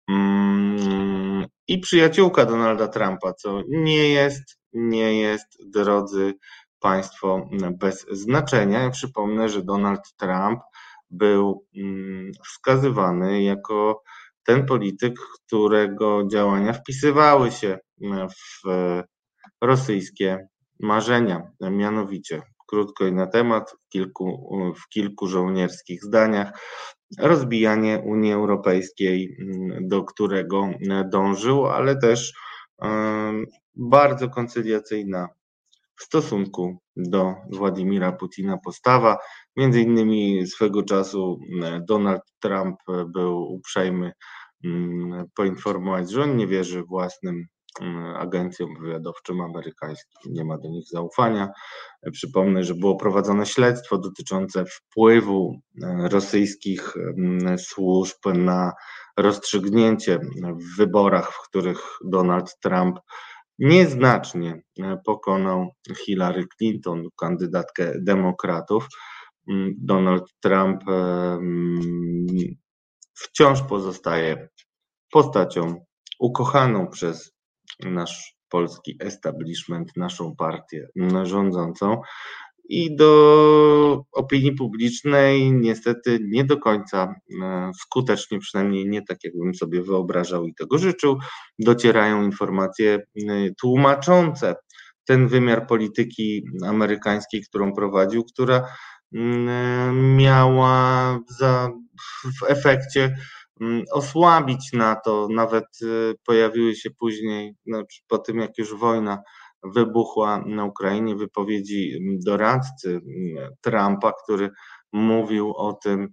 mm, 0.09 1.47
i 1.68 1.78
przyjaciółka 1.78 2.45
Donalda 2.45 2.89
Trumpa, 2.89 3.33
co 3.33 3.62
nie 3.68 4.09
jest 4.09 4.61
nie 4.74 5.20
jest, 5.20 5.58
drodzy 5.70 6.34
Państwo, 6.80 7.48
bez 7.78 8.06
znaczenia. 8.10 8.82
Ja 8.82 8.90
przypomnę, 8.90 9.48
że 9.48 9.62
Donald 9.62 10.00
Trump 10.16 10.60
był 11.10 11.66
mm, 11.76 12.32
wskazywany 12.44 13.42
jako 13.42 14.02
ten 14.44 14.66
polityk, 14.66 15.14
którego 15.20 16.26
działania 16.26 16.72
wpisywały 16.72 17.50
się 17.50 17.78
w 18.64 18.68
rosyjskie 19.60 20.48
marzenia. 20.80 21.42
Mianowicie, 21.60 22.42
krótko 22.66 23.06
i 23.06 23.12
na 23.12 23.26
temat, 23.26 23.70
w 23.70 23.88
kilku, 23.88 24.56
w 24.76 24.88
kilku 24.88 25.26
żołnierskich 25.26 26.04
zdaniach, 26.04 26.52
rozbijanie 27.18 28.02
Unii 28.06 28.32
Europejskiej, 28.32 29.36
do 29.80 30.04
którego 30.04 30.70
dążył, 31.10 31.66
ale 31.66 31.96
też 31.96 32.32
bardzo 33.74 34.28
koncyliacyjna 34.28 35.28
w 36.02 36.04
stosunku 36.04 36.78
do 36.96 37.34
Władimira 37.52 38.12
Putina 38.12 38.58
postawa. 38.64 39.18
Między 39.56 39.80
innymi 39.80 40.46
swego 40.46 40.82
czasu 40.82 41.38
e, 41.62 41.80
Donald 41.88 42.22
Trump 42.40 42.76
był 43.06 43.42
uprzejmy 43.42 44.12
mm, 44.64 45.24
poinformować, 45.34 46.10
że 46.10 46.22
on 46.22 46.36
nie 46.36 46.46
wierzy 46.46 46.82
własnym 46.82 47.46
mm, 47.80 48.16
agencjom 48.16 48.68
wywiadowczym 48.80 49.40
amerykańskim. 49.40 50.32
Nie 50.32 50.44
ma 50.44 50.58
do 50.58 50.68
nich 50.68 50.88
zaufania. 50.88 51.48
Przypomnę, 52.12 52.64
że 52.64 52.74
było 52.74 52.96
prowadzone 52.96 53.46
śledztwo 53.46 53.98
dotyczące 53.98 54.64
wpływu 54.64 55.60
e, 55.82 56.08
rosyjskich 56.08 56.96
mm, 56.96 57.58
służb 57.58 58.18
na 58.34 58.72
rozstrzygnięcie 59.16 60.18
w 60.42 60.76
wyborach, 60.76 61.32
w 61.32 61.48
których 61.48 61.98
Donald 62.04 62.58
Trump 62.62 62.98
nieznacznie 63.59 64.62
e, 64.80 64.98
pokonał 65.05 65.68
Hillary 66.05 66.46
Clinton, 66.59 67.03
kandydatkę 67.20 67.92
demokratów. 67.98 68.88
Mm, 69.48 69.74
Donald 69.78 70.24
Trump 70.40 70.82
wciąż 73.14 73.62
pozostaje 73.62 74.48
postacią 75.11 75.84
ukochaną 76.18 76.88
przez 76.88 77.32
nasz 77.84 78.36
polski 78.48 78.96
establishment, 79.00 79.96
naszą 79.96 80.36
partię 80.36 80.88
rządzącą 81.22 82.00
i 82.64 82.96
do 82.96 84.04
opinii 84.12 84.52
publicznej 84.52 85.52
niestety 85.52 86.18
nie 86.22 86.44
do 86.44 86.56
końca 86.56 87.14
e, 87.42 87.70
skutecznie, 87.80 88.38
przynajmniej 88.38 88.88
nie 88.88 89.02
tak, 89.02 89.24
jakbym 89.24 89.54
sobie 89.54 89.82
wyobrażał 89.82 90.46
i 90.46 90.54
tego 90.54 90.78
życzył, 90.78 91.18
docierają 91.58 92.22
informacje 92.22 92.94
e, 92.94 93.00
tłumaczące 93.60 94.54
ten 95.04 95.28
wymiar 95.28 95.66
polityki 95.66 96.42
amerykańskiej, 96.66 97.42
którą 97.42 97.72
prowadził, 97.72 98.24
która 98.24 98.68
mm, 99.14 100.16
miała 100.16 101.18
za, 101.38 101.70
w 102.40 102.50
efekcie 102.50 103.16
Mm, 103.62 103.84
osłabić 103.92 104.72
NATO. 104.72 105.28
Nawet 105.30 105.64
pojawiły 106.26 106.74
się 106.74 106.90
później, 106.90 107.54
no, 107.66 107.82
po 108.08 108.18
tym 108.18 108.38
jak 108.38 108.58
już 108.58 108.74
wojna 108.74 109.22
wybuchła 109.64 110.44
na 110.46 110.64
Ukrainie, 110.64 111.16
wypowiedzi 111.16 111.98
doradcy 112.26 112.88
mm, 112.90 113.50
Trumpa, 113.60 114.12
który 114.24 114.50
mówił 114.92 115.54
o 115.56 115.72
tym, 115.72 116.08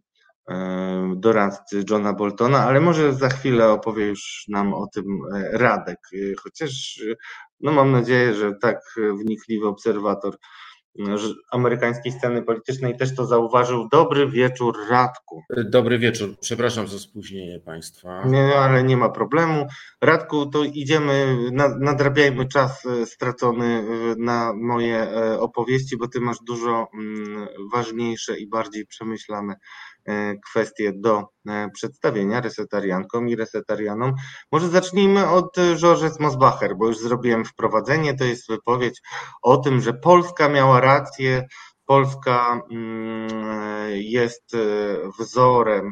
e, 0.49 1.13
doradcy 1.17 1.83
Johna 1.89 2.13
Boltona, 2.13 2.59
ale 2.59 2.79
może 2.79 3.13
za 3.13 3.29
chwilę 3.29 3.71
opowie 3.71 4.07
już 4.07 4.45
nam 4.47 4.73
o 4.73 4.87
tym 4.93 5.05
e, 5.35 5.57
Radek, 5.57 5.99
y, 6.13 6.35
chociaż 6.43 7.01
no 7.59 7.71
mam 7.71 7.91
nadzieję, 7.91 8.33
że 8.33 8.51
tak 8.61 8.79
wnikliwy 9.19 9.67
obserwator 9.67 10.37
amerykańskiej 11.51 12.11
sceny 12.11 12.41
politycznej 12.41 12.97
też 12.97 13.15
to 13.15 13.25
zauważył. 13.25 13.87
Dobry 13.91 14.27
wieczór, 14.27 14.77
Radku. 14.89 15.43
Dobry 15.65 15.99
wieczór, 15.99 16.35
przepraszam 16.41 16.87
za 16.87 16.99
spóźnienie 16.99 17.59
Państwa. 17.59 18.23
Nie, 18.25 18.55
ale 18.55 18.83
nie 18.83 18.97
ma 18.97 19.09
problemu. 19.09 19.65
Radku, 20.01 20.45
to 20.45 20.63
idziemy, 20.63 21.37
nadrabiajmy 21.79 22.47
czas 22.47 22.85
e, 22.85 23.05
stracony 23.05 23.65
e, 23.65 23.83
na 24.17 24.53
moje 24.53 24.97
e, 24.97 25.39
opowieści, 25.39 25.97
bo 25.97 26.07
Ty 26.07 26.19
masz 26.19 26.37
dużo 26.47 26.87
mm, 26.93 27.47
ważniejsze 27.73 28.39
i 28.39 28.47
bardziej 28.47 28.85
przemyślane 28.85 29.55
kwestie 30.49 30.93
do 30.95 31.23
e, 31.47 31.69
przedstawienia 31.73 32.41
resetariankom 32.41 33.29
i 33.29 33.35
resetarianom. 33.35 34.13
Może 34.51 34.69
zacznijmy 34.69 35.29
od 35.29 35.55
Georges 35.75 36.19
Mosbacher, 36.19 36.77
bo 36.77 36.87
już 36.87 36.97
zrobiłem 36.97 37.45
wprowadzenie. 37.45 38.13
To 38.13 38.23
jest 38.23 38.49
wypowiedź 38.49 39.01
o 39.41 39.57
tym, 39.57 39.81
że 39.81 39.93
Polska 39.93 40.49
miała 40.49 40.79
rację, 40.79 41.47
Polska 41.85 42.61
mm, 42.71 43.29
jest 43.91 44.53
e, 44.53 44.57
wzorem 45.19 45.91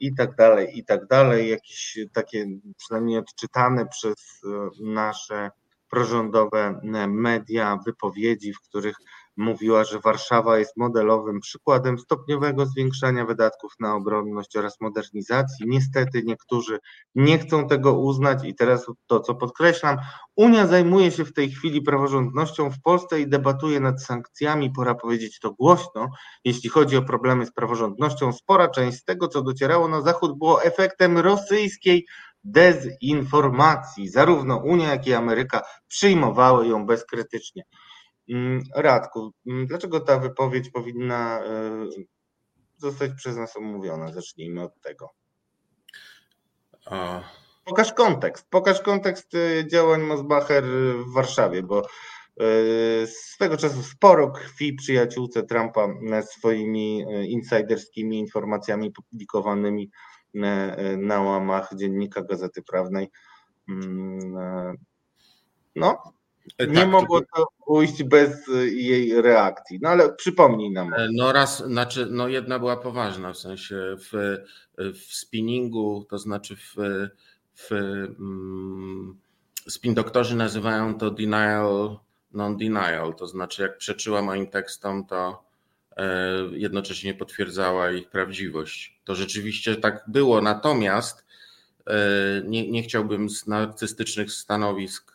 i 0.00 0.14
tak 0.14 0.36
dalej, 0.36 0.78
i 0.78 0.84
tak 0.84 1.06
dalej. 1.06 1.50
Jakieś 1.50 1.98
takie 2.12 2.46
przynajmniej 2.76 3.18
odczytane 3.18 3.86
przez 3.86 4.40
nasze 4.80 5.50
prorządowe 5.90 6.80
media 7.08 7.78
wypowiedzi, 7.86 8.52
w 8.52 8.60
których 8.60 8.96
mówiła, 9.36 9.84
że 9.84 10.00
Warszawa 10.00 10.58
jest 10.58 10.76
modelowym 10.76 11.40
przykładem 11.40 11.98
stopniowego 11.98 12.66
zwiększania 12.66 13.24
wydatków 13.24 13.72
na 13.80 13.94
obronność 13.94 14.56
oraz 14.56 14.80
modernizacji. 14.80 15.66
Niestety 15.68 16.22
niektórzy 16.22 16.78
nie 17.14 17.38
chcą 17.38 17.68
tego 17.68 17.98
uznać 17.98 18.44
i 18.44 18.54
teraz 18.54 18.86
to, 19.06 19.20
co 19.20 19.34
podkreślam, 19.34 19.96
Unia 20.36 20.66
zajmuje 20.66 21.10
się 21.10 21.24
w 21.24 21.32
tej 21.32 21.50
chwili 21.50 21.82
praworządnością 21.82 22.70
w 22.70 22.80
Polsce 22.82 23.20
i 23.20 23.28
debatuje 23.28 23.80
nad 23.80 24.02
sankcjami. 24.02 24.70
Pora 24.70 24.94
powiedzieć 24.94 25.38
to 25.40 25.52
głośno. 25.52 26.08
Jeśli 26.44 26.70
chodzi 26.70 26.96
o 26.96 27.02
problemy 27.02 27.46
z 27.46 27.52
praworządnością, 27.52 28.32
spora 28.32 28.68
część 28.68 28.98
z 28.98 29.04
tego, 29.04 29.28
co 29.28 29.42
docierało 29.42 29.88
na 29.88 30.00
Zachód, 30.00 30.38
było 30.38 30.62
efektem 30.62 31.18
rosyjskiej 31.18 32.06
dezinformacji. 32.44 34.08
Zarówno 34.08 34.56
Unia, 34.56 34.90
jak 34.90 35.06
i 35.06 35.14
Ameryka 35.14 35.62
przyjmowały 35.88 36.66
ją 36.66 36.86
bezkrytycznie. 36.86 37.62
Mm, 38.30 38.62
Radku, 38.74 39.32
mm, 39.46 39.66
dlaczego 39.66 40.00
ta 40.00 40.18
wypowiedź 40.18 40.70
powinna 40.70 41.44
e, 41.44 41.86
zostać 42.76 43.10
przez 43.16 43.36
nas 43.36 43.56
omówiona? 43.56 44.12
Zacznijmy 44.12 44.62
od 44.62 44.80
tego. 44.80 45.10
Pokaż 47.64 47.92
kontekst. 47.92 48.46
Pokaż 48.50 48.80
kontekst 48.80 49.34
e, 49.34 49.68
działań 49.68 50.02
Mosbacher 50.02 50.64
w 51.06 51.14
Warszawie, 51.14 51.62
bo 51.62 51.82
e, 51.82 53.06
swego 53.06 53.56
czasu 53.56 53.82
sporo 53.82 54.30
krwi 54.30 54.74
przyjaciółce 54.74 55.42
Trumpa 55.42 55.88
swoimi 56.22 57.04
insiderskimi 57.28 58.18
informacjami 58.18 58.92
publikowanymi 58.92 59.90
na 60.98 61.20
łamach 61.20 61.70
dziennika 61.74 62.22
Gazety 62.22 62.62
Prawnej. 62.62 63.10
Mm, 63.68 64.76
no, 65.76 66.15
nie 66.60 66.74
tak, 66.74 66.88
mogło 66.88 67.20
to 67.20 67.48
ujść 67.66 68.02
bez 68.02 68.48
jej 68.72 69.22
reakcji. 69.22 69.78
No 69.82 69.88
ale 69.88 70.12
przypomnij 70.12 70.70
nam. 70.70 70.94
E, 70.94 71.08
no 71.12 71.32
raz, 71.32 71.66
znaczy, 71.66 72.06
no 72.10 72.28
jedna 72.28 72.58
była 72.58 72.76
poważna, 72.76 73.32
w 73.32 73.38
sensie 73.38 73.96
w, 73.98 74.36
w 74.78 75.14
spinningu, 75.14 76.06
to 76.10 76.18
znaczy 76.18 76.56
w, 76.56 76.74
w 77.54 77.70
um, 77.70 79.18
spin 79.68 79.94
doktorzy 79.94 80.36
nazywają 80.36 80.98
to 80.98 81.10
denial, 81.10 81.98
non-denial, 82.32 83.14
to 83.14 83.26
znaczy 83.26 83.62
jak 83.62 83.78
przeczyła 83.78 84.22
moim 84.22 84.46
tekstom, 84.46 85.06
to 85.06 85.44
e, 85.96 86.32
jednocześnie 86.52 87.14
potwierdzała 87.14 87.90
ich 87.90 88.10
prawdziwość. 88.10 89.00
To 89.04 89.14
rzeczywiście 89.14 89.76
tak 89.76 90.04
było, 90.08 90.40
natomiast 90.40 91.24
e, 91.86 91.96
nie, 92.44 92.70
nie 92.70 92.82
chciałbym 92.82 93.30
z 93.30 93.46
narcystycznych 93.46 94.32
stanowisk 94.32 95.12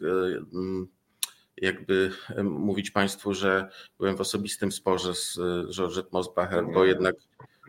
jakby 1.62 2.12
mówić 2.44 2.92
Państwu, 2.92 3.34
że 3.34 3.70
byłem 4.00 4.18
w 4.18 4.22
osobistym 4.22 4.72
sporze 4.72 5.16
z 5.16 5.40
Georgette 5.76 6.10
Mosbacher, 6.12 6.66
bo 6.74 6.86
jednak 6.86 7.16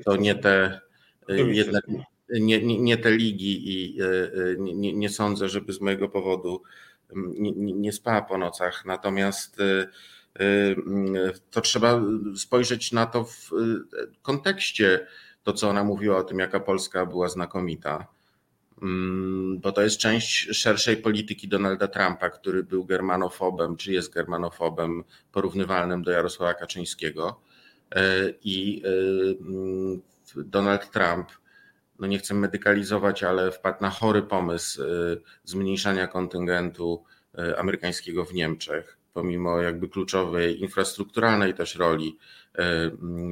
to 0.05 0.16
nie 0.16 0.34
te, 0.34 0.80
e, 1.28 1.36
jednak 1.36 1.84
nie, 2.30 2.62
nie, 2.62 2.78
nie 2.78 2.97
te 2.99 3.11
ligi 3.11 3.72
i 3.72 4.01
e, 4.01 4.07
e, 4.07 4.57
nie, 4.59 4.93
nie, 4.93 5.09
sądzę, 5.09 5.49
żeby 5.49 5.72
z 5.72 5.80
mojego 5.80 6.09
powodu 6.09 6.62
nie, 7.14 7.53
nie 7.53 7.93
spała 7.93 8.22
po 8.22 8.38
nocach. 8.38 8.84
Natomiast 8.84 9.57
to 11.51 11.61
trzeba 11.61 12.03
spojrzeć 12.36 12.93
na 12.93 13.07
to 13.07 13.24
w 13.24 13.51
kontekście, 14.22 15.07
to 15.43 15.53
co 15.53 15.68
ona 15.68 15.84
mówiła 15.84 16.16
o 16.16 16.24
tym, 16.24 16.38
jaka 16.38 16.61
Polska 16.61 17.07
była 17.07 17.28
znakomita 17.28 18.07
bo 19.57 19.72
to 19.72 19.83
jest 19.83 19.99
część 19.99 20.57
szerszej 20.57 20.97
polityki 20.97 21.49
Donalda 21.49 21.89
Trumpa, 21.89 22.30
który 22.30 22.62
był 22.62 22.85
germanofobem, 22.85 23.76
czy 23.76 23.93
jest 23.93 24.12
germanofobem 24.12 25.05
porównywalnym 25.33 26.03
do 26.03 26.11
Jarosława 26.11 26.55
Kaczyńskiego. 26.55 27.41
E, 27.95 28.30
I 28.45 28.83
e, 28.85 28.89
mm, 29.41 30.03
Donald 30.37 30.91
Trump, 30.91 31.28
no 31.99 32.07
nie 32.07 32.18
chcę 32.18 32.35
medykalizować, 32.35 33.22
ale 33.22 33.53
wpadł 33.53 33.83
na 33.83 33.91
chory 33.91 34.22
pomysł 34.22 34.83
e, 34.83 34.87
zmniejszania 35.45 36.07
kontyngentu 36.07 37.05
amerykańskiego 37.57 38.24
w 38.24 38.35
Niemczech, 38.35 38.99
pomimo 39.12 39.61
jakby 39.61 39.89
kluczowej 39.89 40.61
infrastrukturalnej 40.61 41.55
też 41.55 41.76
roli 41.76 42.18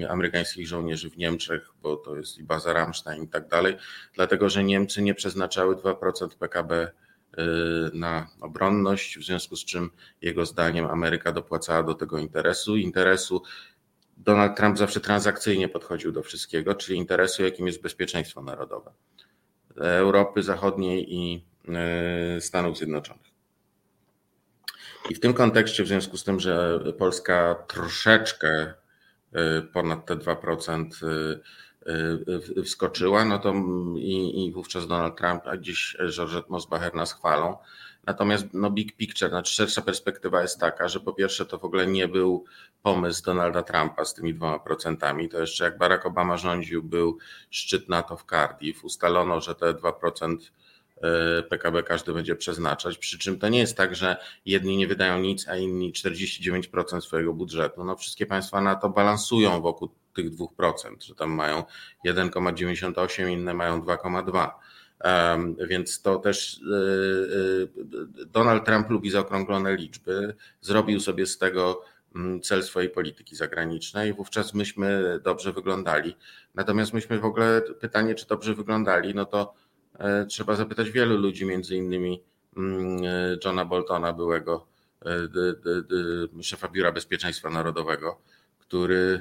amerykańskich 0.09 0.69
żołnierzy 0.69 1.11
w 1.11 1.17
Niemczech, 1.17 1.71
bo 1.83 1.97
to 1.97 2.17
jest 2.17 2.39
i 2.39 2.45
baza 2.45 2.73
Ramstein 2.73 3.23
i 3.23 3.29
tak 3.29 3.49
dalej, 3.49 3.77
dlatego 4.15 4.49
że 4.49 4.65
Niemcy 4.65 5.03
nie 5.03 5.15
przeznaczały 5.15 5.77
2% 5.77 6.29
PKB 6.39 6.75
e, 6.83 6.91
na 7.93 8.29
obronność, 8.41 9.19
w 9.19 9.25
związku 9.25 9.57
z 9.57 9.65
czym 9.65 9.91
jego 10.23 10.47
zdaniem 10.47 10.87
Ameryka 10.87 11.33
dopłacała 11.33 11.83
do 11.83 11.95
tego 11.95 12.19
interesu. 12.19 12.77
Interesu 12.77 13.43
Donald 14.17 14.57
Trump 14.57 14.79
zawsze 14.79 15.01
transakcyjnie 15.01 15.69
podchodził 15.69 16.13
do 16.13 16.23
wszystkiego, 16.23 16.75
czyli 16.75 16.99
interesu, 16.99 17.43
jakim 17.43 17.67
jest 17.67 17.83
bezpieczeństwo 17.83 18.43
narodowe 18.43 18.93
Europy 19.77 20.43
Zachodniej 20.43 21.15
i 21.15 21.45
e, 21.69 22.41
Stanów 22.41 22.77
Zjednoczonych. 22.77 23.31
I 25.11 25.15
w 25.15 25.21
tym 25.21 25.35
kontekście, 25.35 25.85
w 25.85 25.89
związku 25.89 26.17
z 26.17 26.25
tym, 26.25 26.41
że 26.41 26.81
Polska 26.99 27.65
troszeczkę 27.69 28.75
ponad 29.73 30.07
te 30.07 30.17
2% 30.17 30.85
y, 31.03 31.41
y, 32.59 32.63
wskoczyła, 32.63 33.25
no 33.25 33.39
to 33.39 33.55
i, 33.97 34.45
i 34.45 34.53
wówczas 34.53 34.87
Donald 34.87 35.19
Trump, 35.19 35.47
a 35.47 35.57
dziś 35.57 35.97
Georgette 36.11 36.49
Mosbacher 36.49 36.95
nas 36.95 37.13
chwalą, 37.13 37.57
Natomiast 38.07 38.47
no 38.53 38.71
big 38.71 38.97
picture, 38.97 39.31
znaczy 39.31 39.55
szersza 39.55 39.83
perspektywa 39.83 40.43
jest 40.43 40.61
taka, 40.61 40.89
że 40.89 41.01
po 41.01 41.13
pierwsze 41.13 41.47
to 41.47 41.59
w 41.59 41.65
ogóle 41.65 41.87
nie 41.87 42.09
był 42.09 42.45
pomysł 42.83 43.25
Donalda 43.25 43.63
Trumpa 43.63 44.05
z 44.05 44.15
tymi 44.15 44.35
dwoma 44.35 44.59
procentami. 44.59 45.29
To 45.29 45.41
jeszcze 45.41 45.65
jak 45.65 45.79
Barack 45.79 46.07
Obama 46.07 46.37
rządził, 46.37 46.83
był 46.83 47.19
szczyt 47.51 47.89
NATO 47.89 48.17
w 48.17 48.25
Cardiff. 48.25 48.85
Ustalono, 48.85 49.41
że 49.41 49.55
te 49.55 49.75
2% 49.75 50.37
PKB 51.49 51.79
e, 51.79 51.83
każdy 51.83 52.13
będzie 52.13 52.37
przeznaczać. 52.37 52.99
Przy 52.99 53.19
czym 53.19 53.39
to 53.39 53.49
nie 53.49 53.59
jest 53.59 53.77
tak, 53.77 53.95
że 53.95 54.17
jedni 54.47 54.77
nie 54.77 54.87
wydają 54.87 55.21
nic, 55.21 55.49
a 55.49 55.57
inni 55.57 55.93
49% 55.93 57.01
swojego 57.01 57.35
budżetu. 57.35 57.85
No 57.85 57.97
wszystkie 57.97 58.27
państwa 58.27 58.61
na 58.61 58.75
to 58.75 58.89
balansują 58.89 59.61
wokół 59.61 59.89
tych 60.15 60.31
2%, 60.31 60.45
że 61.01 61.15
tam 61.15 61.31
mają 61.31 61.65
1,98, 62.07 63.29
inne 63.29 63.55
mają 63.55 63.83
2,2. 63.83 64.51
Więc 65.69 66.03
to 66.03 66.19
też 66.19 66.61
e, 66.61 68.23
e, 68.23 68.27
Donald 68.27 68.65
Trump 68.65 68.91
lubi 68.91 69.11
zaokrąglone 69.11 69.77
liczby. 69.77 70.35
Zrobił 70.61 71.01
sobie 71.01 71.27
z 71.27 71.39
tego 71.39 71.83
mm, 72.17 72.41
cel 72.41 72.63
swojej 72.63 72.91
polityki 72.91 73.37
zagranicznej. 73.37 74.13
Wówczas 74.13 74.55
myśmy 74.55 75.21
dobrze 75.25 75.53
wyglądali. 75.53 76.17
Natomiast 76.55 76.93
myśmy 76.93 77.19
w 77.19 77.25
ogóle 77.25 77.63
pytanie, 77.81 78.15
czy 78.15 78.27
dobrze 78.27 78.55
wyglądali, 78.55 79.15
no 79.15 79.25
to 79.25 79.55
trzeba 80.29 80.57
zapytać 80.57 80.91
wielu 80.91 81.17
ludzi, 81.17 81.47
między 81.47 81.77
innymi 81.77 82.23
mm, 82.57 83.05
e, 83.05 83.37
Johna 83.45 83.65
Boltona, 83.65 84.13
byłego 84.13 84.67
e, 85.07 86.43
szefa 86.43 86.69
Biura 86.69 86.93
Bezpieczeństwa 86.93 87.51
Narodowego, 87.51 88.21
który 88.59 89.21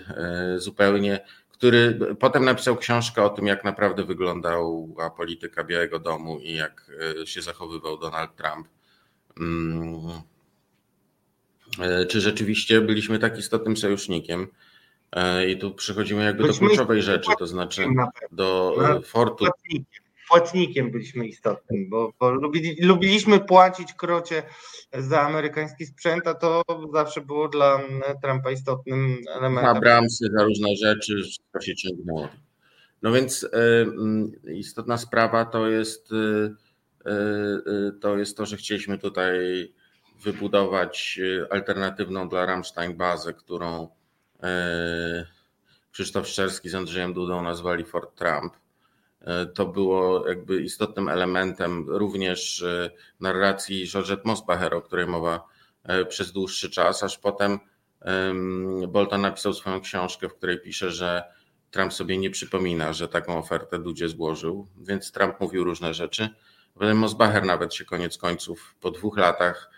zupełnie, 0.58 1.20
który 1.52 2.00
potem 2.20 2.46
napisał 2.46 2.78
książkę 2.78 3.24
o 3.24 3.30
tym, 3.30 3.48
jak 3.48 3.64
naprawdę 3.64 4.04
wyglądała 4.04 5.10
polityka 5.18 5.64
Białego 5.64 6.00
Domu 6.00 6.40
i 6.40 6.54
jak 6.54 6.92
się 7.26 7.42
zachowywał 7.42 7.98
Donald 7.98 8.36
Trump. 8.36 8.68
Mm. 9.40 10.22
Czy 12.08 12.22
rzeczywiście 12.22 12.82
byliśmy 12.82 13.20
tak 13.20 13.38
istotnym 13.38 13.78
sojusznikiem? 13.78 14.48
I 15.48 15.58
tu 15.58 15.74
przechodzimy 15.74 16.24
jakby 16.24 16.48
do 16.48 16.54
kluczowej 16.54 17.02
rzeczy, 17.02 17.32
to 17.40 17.48
znaczy 17.48 17.86
do 18.32 18.76
fortu 19.04 19.46
płatnikiem 20.30 20.92
byliśmy 20.92 21.28
istotnym, 21.28 21.90
bo, 21.90 22.14
bo 22.20 22.32
lubili, 22.32 22.76
lubiliśmy 22.82 23.40
płacić 23.40 23.94
krocie 23.94 24.44
za 24.94 25.22
amerykański 25.22 25.86
sprzęt, 25.86 26.28
a 26.28 26.34
to 26.34 26.62
zawsze 26.94 27.22
było 27.22 27.48
dla 27.48 27.82
Trumpa 28.24 28.52
istotnym 28.52 29.18
elementem. 29.38 29.78
Abramsy 29.78 30.28
za 30.38 30.44
różne 30.44 30.76
rzeczy, 30.76 31.22
wszystko 31.24 31.62
się 31.62 31.76
ciągnęło. 31.76 32.30
No 33.02 33.12
więc 33.12 33.44
y, 33.44 33.48
y, 34.48 34.56
istotna 34.56 34.98
sprawa 34.98 35.46
to 35.46 35.68
jest, 35.68 36.12
y, 36.12 36.56
to 38.02 38.18
jest 38.18 38.38
to, 38.38 38.46
że 38.46 38.58
chcieliśmy 38.58 38.98
tutaj 38.98 39.36
wybudować 40.24 41.20
alternatywną 41.50 42.30
dla 42.30 42.46
Ramstein 42.46 42.98
bazę, 42.98 43.34
którą 43.34 43.90
Krzysztof 45.92 46.28
Szczerski 46.28 46.70
z 46.70 46.76
Andrzejem 46.76 47.14
Dudą 47.14 47.44
nazwali 47.44 47.86
Fort 47.86 48.16
Trump 48.16 48.54
to 49.53 49.65
było 49.65 50.28
jakby 50.28 50.61
istotnym 50.61 51.09
elementem 51.09 51.86
również 51.88 52.61
e, 52.61 52.91
narracji 53.20 53.88
Georgette 53.88 54.22
Mosbacher, 54.26 54.74
o 54.74 54.82
której 54.82 55.07
mowa 55.07 55.43
e, 55.84 56.05
przez 56.05 56.32
dłuższy 56.32 56.70
czas, 56.70 57.03
aż 57.03 57.17
potem 57.17 57.59
Bolton 58.88 59.22
napisał 59.22 59.53
swoją 59.53 59.82
książkę, 59.82 60.30
w 60.30 60.36
której 60.36 60.59
pisze, 60.59 60.91
że 60.91 61.24
Trump 61.72 61.93
sobie 61.93 62.17
nie 62.17 62.30
przypomina, 62.30 62.93
że 62.93 63.07
taką 63.07 63.38
ofertę 63.38 63.80
Dudzie 63.80 64.09
złożył, 64.09 64.67
więc 64.78 65.11
Trump 65.11 65.39
mówił 65.39 65.63
różne 65.63 65.93
rzeczy. 65.93 66.30
Potem 66.74 66.97
Mosbacher 66.97 67.45
nawet 67.45 67.74
się 67.74 67.86
koniec 67.86 68.17
końców 68.17 68.76
po 68.82 68.91
dwóch 68.91 69.17
latach 69.17 69.72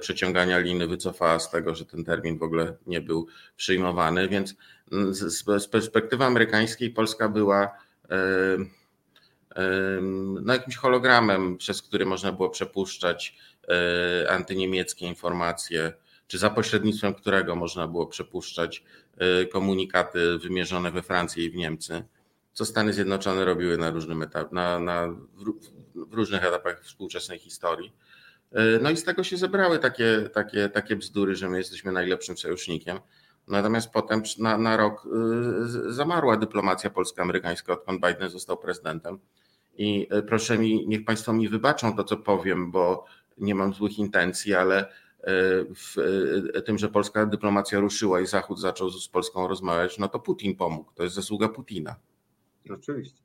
przeciągania 0.00 0.58
liny 0.58 0.86
wycofała 0.86 1.38
z 1.38 1.50
tego, 1.50 1.74
że 1.74 1.86
ten 1.86 2.04
termin 2.04 2.38
w 2.38 2.42
ogóle 2.42 2.76
nie 2.86 3.00
był 3.00 3.26
przyjmowany, 3.56 4.28
więc 4.28 4.54
z 5.10 5.68
perspektywy 5.68 6.24
amerykańskiej 6.24 6.90
Polska 6.90 7.28
była 7.28 7.72
no, 10.42 10.52
jakimś 10.52 10.76
hologramem, 10.76 11.56
przez 11.56 11.82
który 11.82 12.06
można 12.06 12.32
było 12.32 12.50
przepuszczać 12.50 13.36
e, 13.68 14.30
antyniemieckie 14.30 15.06
informacje, 15.06 15.92
czy 16.26 16.38
za 16.38 16.50
pośrednictwem 16.50 17.14
którego 17.14 17.56
można 17.56 17.88
było 17.88 18.06
przepuszczać 18.06 18.84
e, 19.16 19.46
komunikaty 19.46 20.38
wymierzone 20.38 20.90
we 20.90 21.02
Francję 21.02 21.44
i 21.44 21.50
w 21.50 21.54
Niemcy, 21.54 22.04
co 22.52 22.64
Stany 22.64 22.92
Zjednoczone 22.92 23.44
robiły 23.44 23.76
na, 23.76 23.90
różnym 23.90 24.22
etap, 24.22 24.52
na, 24.52 24.80
na, 24.80 25.08
w 25.94 26.14
różnych 26.14 26.44
etapach 26.44 26.84
współczesnej 26.84 27.38
historii. 27.38 27.92
E, 28.52 28.78
no 28.82 28.90
i 28.90 28.96
z 28.96 29.04
tego 29.04 29.24
się 29.24 29.36
zebrały 29.36 29.78
takie, 29.78 30.30
takie, 30.32 30.68
takie 30.68 30.96
bzdury, 30.96 31.36
że 31.36 31.48
my 31.48 31.58
jesteśmy 31.58 31.92
najlepszym 31.92 32.36
sojusznikiem. 32.36 33.00
Natomiast 33.48 33.90
potem 33.90 34.22
na, 34.38 34.58
na 34.58 34.76
rok 34.76 35.08
zamarła 35.88 36.36
dyplomacja 36.36 36.90
polsko-amerykańska, 36.90 37.72
odkąd 37.72 38.06
Biden 38.06 38.30
został 38.30 38.56
prezydentem. 38.56 39.18
I 39.78 40.06
e, 40.10 40.22
proszę 40.22 40.58
mi, 40.58 40.86
niech 40.88 41.04
Państwo 41.04 41.32
mi 41.32 41.48
wybaczą 41.48 41.96
to, 41.96 42.04
co 42.04 42.16
powiem, 42.16 42.70
bo 42.70 43.04
nie 43.38 43.54
mam 43.54 43.72
złych 43.72 43.98
intencji, 43.98 44.54
ale 44.54 44.78
e, 44.78 44.88
w 45.74 45.96
e, 46.54 46.62
tym, 46.62 46.78
że 46.78 46.88
polska 46.88 47.26
dyplomacja 47.26 47.80
ruszyła 47.80 48.20
i 48.20 48.26
Zachód 48.26 48.60
zaczął 48.60 48.90
z 48.90 49.08
Polską 49.08 49.48
rozmawiać, 49.48 49.98
no 49.98 50.08
to 50.08 50.18
Putin 50.18 50.56
pomógł. 50.56 50.92
To 50.94 51.02
jest 51.02 51.14
zasługa 51.14 51.48
Putina. 51.48 51.96
Oczywiście. 52.70 53.20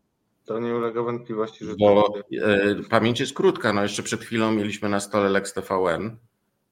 To 0.46 0.60
nie 0.60 0.76
ulega 0.76 1.02
wątpliwości, 1.02 1.66
że. 1.66 1.76
Bo 1.76 2.04
to... 2.10 2.24
pamięć 2.90 3.20
jest 3.20 3.34
krótka. 3.34 3.74
No 3.74 3.84
jeszcze 3.84 4.04
przed 4.04 4.22
chwilą 4.22 4.52
mieliśmy 4.52 4.90
na 4.90 5.00
stole 5.00 5.30
Lex 5.30 5.54
TVN 5.54 6.18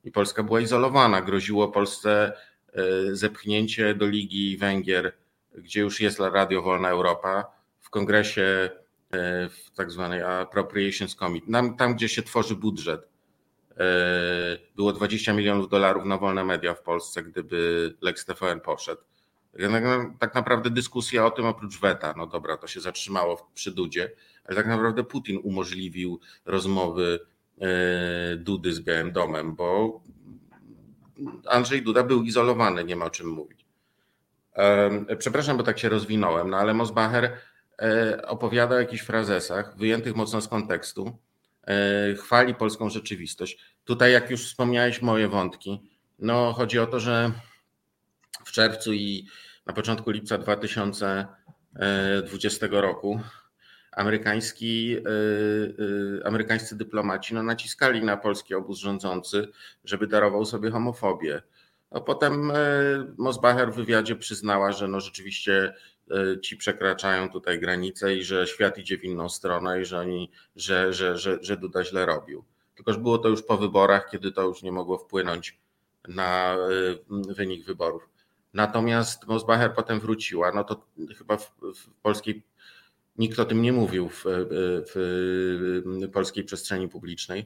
i 0.04 0.12
Polska 0.12 0.44
była 0.44 0.62
izolowana. 0.62 1.22
Groziło 1.22 1.68
Polsce 1.68 2.34
zepchnięcie 3.12 3.96
do 3.96 4.08
Ligi 4.08 4.58
Węgier, 4.58 5.14
gdzie 5.58 5.82
już 5.82 6.02
jest 6.02 6.20
Radio 6.20 6.62
Wolna 6.62 6.90
Europa. 6.90 7.46
W 7.80 7.90
kongresie 7.90 8.70
w 9.50 9.72
tak 9.76 9.92
zwanej 9.92 10.22
Appropriations 10.22 11.16
Committee, 11.16 11.52
tam, 11.52 11.78
tam 11.78 11.96
gdzie 11.96 12.10
się 12.10 12.24
tworzy 12.24 12.56
budżet. 12.56 13.08
E, 13.78 13.86
było 14.76 14.94
20 14.94 15.34
milionów 15.34 15.70
dolarów 15.70 16.06
na 16.06 16.18
wolne 16.18 16.44
media 16.44 16.74
w 16.74 16.82
Polsce, 16.82 17.24
gdyby 17.24 17.94
Lex 18.02 18.26
TVN 18.26 18.60
poszedł. 18.60 19.02
Tak 20.20 20.36
naprawdę 20.36 20.70
dyskusja 20.70 21.26
o 21.26 21.32
tym 21.32 21.46
oprócz 21.46 21.80
weta, 21.80 22.14
no 22.18 22.28
dobra, 22.28 22.58
to 22.58 22.68
się 22.68 22.82
zatrzymało 22.82 23.50
przy 23.54 23.72
Dudzie, 23.72 24.12
ale 24.46 24.56
tak 24.56 24.68
naprawdę 24.68 25.04
Putin 25.04 25.40
umożliwił 25.44 26.20
rozmowy 26.46 27.20
e, 27.62 28.36
Dudy 28.38 28.74
z 28.74 28.80
Białym 28.80 29.12
Domem, 29.12 29.56
bo 29.56 30.02
Andrzej 31.46 31.82
Duda 31.82 32.04
był 32.04 32.24
izolowany, 32.24 32.84
nie 32.84 32.96
ma 32.96 33.06
o 33.06 33.10
czym 33.10 33.28
mówić. 33.28 33.66
Przepraszam, 35.18 35.58
bo 35.58 35.64
tak 35.64 35.80
się 35.80 35.90
rozwinąłem, 35.90 36.50
no 36.50 36.58
ale 36.58 36.74
Mosbacher 36.74 37.24
E, 37.24 37.49
opowiada 38.28 38.76
o 38.76 38.80
jakichś 38.80 39.04
frazesach, 39.04 39.78
wyjętych 39.78 40.16
mocno 40.16 40.42
z 40.42 40.48
kontekstu, 40.48 41.18
e, 41.64 42.14
chwali 42.14 42.56
polską 42.56 42.90
rzeczywistość. 42.90 43.60
Tutaj, 43.84 44.14
jak 44.14 44.32
już 44.32 44.46
wspomniałeś, 44.46 45.02
moje 45.02 45.28
wątki. 45.28 45.90
No, 46.20 46.54
chodzi 46.54 46.80
o 46.80 46.88
to, 46.88 47.00
że 47.00 47.32
w 48.46 48.52
czerwcu 48.52 48.94
i 48.94 49.28
na 49.66 49.74
początku 49.74 50.12
lipca 50.12 50.38
2020 50.38 52.82
roku 52.82 53.20
amerykański, 53.92 54.98
e, 54.98 55.02
amerykańscy 56.26 56.78
dyplomaci 56.78 57.34
no, 57.34 57.44
naciskali 57.44 58.04
na 58.04 58.18
polski 58.18 58.56
obóz 58.56 58.80
rządzący, 58.80 59.48
żeby 59.84 60.08
darował 60.08 60.46
sobie 60.46 60.72
homofobię. 60.72 61.42
No, 61.92 62.02
potem 62.02 62.52
Mosbacher 63.18 63.72
w 63.72 63.76
wywiadzie 63.76 64.16
przyznała, 64.16 64.72
że 64.72 64.88
no, 64.88 65.00
rzeczywiście 65.00 65.64
E, 65.64 65.74
ci 66.42 66.58
przekraczają 66.58 67.30
tutaj 67.30 67.60
granice 67.60 68.16
i 68.16 68.24
że 68.24 68.48
świat 68.48 68.78
idzie 68.78 68.98
w 68.98 69.04
inną 69.04 69.30
stronę 69.30 69.82
i 69.82 69.86
że 69.86 70.00
oni, 70.00 70.32
że, 70.56 70.94
że, 70.94 71.18
że, 71.18 71.40
że 71.42 71.58
Duda 71.58 71.84
źle 71.84 72.06
robił. 72.06 72.46
Tylko, 72.76 72.94
że 72.94 73.00
było 73.00 73.18
to 73.18 73.30
już 73.30 73.44
po 73.44 73.58
wyborach, 73.58 74.10
kiedy 74.12 74.32
to 74.32 74.42
już 74.42 74.62
nie 74.62 74.72
mogło 74.72 74.98
wpłynąć 74.98 75.58
na 76.08 76.56
e, 76.56 77.34
wynik 77.34 77.66
wyborów. 77.66 78.10
Natomiast 78.54 79.28
Mosbacher 79.28 79.74
potem 79.74 80.00
wróciła, 80.00 80.52
no 80.52 80.64
to 80.64 80.86
chyba 81.18 81.38
w, 81.38 81.52
w 81.76 81.90
polskiej, 82.02 82.44
nikt 83.18 83.40
o 83.40 83.46
tym 83.46 83.62
nie 83.62 83.74
mówił 83.74 84.10
w, 84.10 84.24
w 84.94 86.10
polskiej 86.14 86.44
przestrzeni 86.44 86.88
publicznej, 86.88 87.46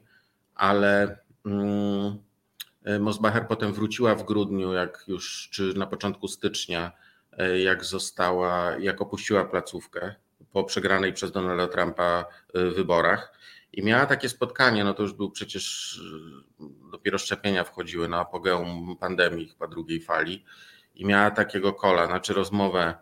ale 0.56 1.20
mm, 1.46 2.18
Mosbacher 3.00 3.48
potem 3.48 3.74
wróciła 3.74 4.16
w 4.16 4.26
grudniu, 4.26 4.74
jak 4.74 5.04
już, 5.08 5.50
czy 5.52 5.74
na 5.74 5.88
początku 5.88 6.28
stycznia, 6.28 6.92
jak 7.64 7.86
została, 7.86 8.78
jak 8.78 9.02
opuściła 9.02 9.46
placówkę 9.46 10.16
po 10.52 10.64
przegranej 10.64 11.14
przez 11.14 11.32
Donalda 11.32 11.68
Trumpa 11.68 12.26
e, 12.54 12.66
wyborach. 12.70 13.34
I 13.74 13.84
miała 13.84 14.06
takie 14.06 14.30
spotkanie, 14.30 14.84
no 14.84 14.94
to 14.94 15.04
już 15.04 15.14
był 15.14 15.32
przecież 15.32 16.00
e, 16.60 16.92
dopiero 16.92 17.18
szczepienia 17.18 17.64
wchodziły 17.64 18.08
na 18.08 18.20
apogeum 18.20 18.98
pandemii, 19.00 19.50
chyba 19.50 19.68
drugiej 19.68 20.02
fali. 20.02 20.46
I 20.96 21.06
miała 21.06 21.32
takiego 21.32 21.74
kola, 21.74 22.06
znaczy 22.06 22.34
rozmowę 22.34 22.96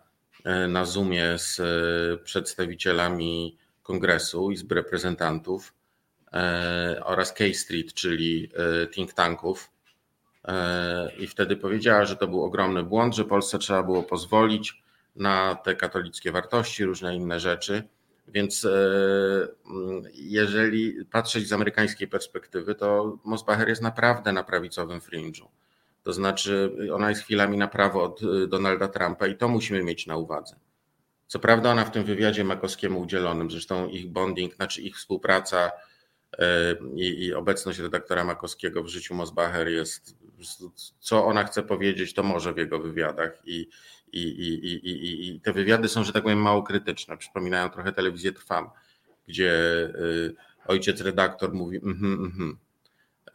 na 0.68 0.84
Zoomie 0.84 1.38
z 1.38 1.60
przedstawicielami 2.22 3.58
kongresu, 3.82 4.50
Izby 4.50 4.74
Reprezentantów. 4.74 5.74
oraz 7.04 7.32
K 7.32 7.44
Street, 7.54 7.94
czyli 7.94 8.50
think 8.94 9.12
tanków. 9.12 9.71
I 11.18 11.26
wtedy 11.26 11.56
powiedziała, 11.56 12.04
że 12.04 12.16
to 12.16 12.28
był 12.28 12.44
ogromny 12.44 12.82
błąd, 12.82 13.14
że 13.14 13.24
Polsce 13.24 13.58
trzeba 13.58 13.82
było 13.82 14.02
pozwolić 14.02 14.82
na 15.16 15.54
te 15.54 15.76
katolickie 15.76 16.32
wartości, 16.32 16.84
różne 16.84 17.16
inne 17.16 17.40
rzeczy. 17.40 17.82
Więc 18.28 18.66
jeżeli 20.14 21.04
patrzeć 21.04 21.48
z 21.48 21.52
amerykańskiej 21.52 22.08
perspektywy, 22.08 22.74
to 22.74 23.18
Mosbacher 23.24 23.68
jest 23.68 23.82
naprawdę 23.82 24.32
na 24.32 24.42
prawicowym 24.44 25.00
fringe'u. 25.00 25.46
To 26.02 26.12
znaczy, 26.12 26.76
ona 26.92 27.08
jest 27.08 27.22
chwilami 27.22 27.58
na 27.58 27.68
prawo 27.68 28.02
od 28.02 28.22
y, 28.22 28.46
Donalda 28.46 28.88
Trumpa 28.88 29.26
i 29.26 29.36
to 29.36 29.48
musimy 29.48 29.82
mieć 29.82 30.06
na 30.06 30.16
uwadze. 30.16 30.56
Co 31.26 31.38
prawda, 31.38 31.70
ona 31.70 31.84
w 31.84 31.90
tym 31.90 32.04
wywiadzie 32.04 32.44
Makowskiemu 32.44 33.00
udzielonym, 33.00 33.50
zresztą 33.50 33.88
ich 33.88 34.10
bonding, 34.10 34.54
znaczy 34.54 34.82
ich 34.82 34.96
współpraca 34.96 35.70
i, 36.94 37.24
i 37.24 37.34
obecność 37.34 37.78
redaktora 37.78 38.24
Makowskiego 38.24 38.82
w 38.82 38.88
życiu 38.88 39.14
Mosbacher 39.14 39.68
jest, 39.68 40.16
co 41.00 41.24
ona 41.24 41.44
chce 41.44 41.62
powiedzieć, 41.62 42.14
to 42.14 42.22
może 42.22 42.52
w 42.52 42.56
jego 42.56 42.78
wywiadach. 42.78 43.42
I, 43.44 43.68
i, 44.12 44.22
i, 44.22 44.74
i, 44.88 45.28
i 45.28 45.40
te 45.40 45.52
wywiady 45.52 45.88
są, 45.88 46.04
że 46.04 46.12
tak 46.12 46.22
powiem, 46.22 46.42
mało 46.42 46.62
krytyczne. 46.62 47.16
Przypominają 47.16 47.70
trochę 47.70 47.92
telewizję 47.92 48.32
Trwam, 48.32 48.70
gdzie 49.28 49.52
y, 49.94 50.34
ojciec 50.66 51.00
redaktor 51.00 51.54
mówi, 51.54 51.76
mhm, 51.76 52.12
mhm 52.12 52.56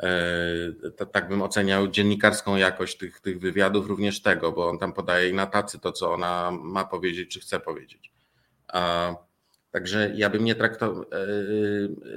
E, 0.04 1.06
tak 1.12 1.30
bym 1.30 1.42
oceniał 1.42 1.88
dziennikarską 1.88 2.56
jakość 2.56 2.98
tych, 2.98 3.20
tych 3.20 3.40
wywiadów, 3.40 3.88
również 3.88 4.22
tego, 4.22 4.52
bo 4.52 4.70
on 4.70 4.80
tam 4.80 4.94
podaje 4.94 5.34
na 5.34 5.46
tacy 5.46 5.80
to, 5.80 5.92
co 5.92 6.14
ona 6.14 6.52
ma 6.52 6.86
powiedzieć, 6.86 7.30
czy 7.30 7.40
chce 7.40 7.60
powiedzieć. 7.60 8.12
Także 9.72 10.12
ja 10.16 10.30
bym 10.30 10.46
nie 10.46 10.56
traktował. 10.56 11.02
E, 11.02 11.08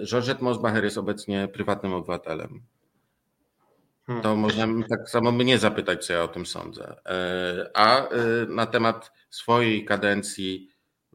Georgette 0.06 0.44
Mosbacher 0.44 0.84
jest 0.84 0.98
obecnie 0.98 1.48
prywatnym 1.48 1.92
obywatelem. 1.94 2.62
Hmm. 4.10 4.22
To 4.22 4.36
można 4.36 4.66
tak 4.88 5.10
samo 5.10 5.32
mnie 5.32 5.58
zapytać, 5.58 6.06
co 6.06 6.12
ja 6.12 6.22
o 6.22 6.28
tym 6.28 6.46
sądzę. 6.46 6.96
E, 7.06 7.70
a 7.74 8.08
na 8.48 8.66
temat 8.66 9.12
swojej 9.30 9.84
kadencji 9.84 10.70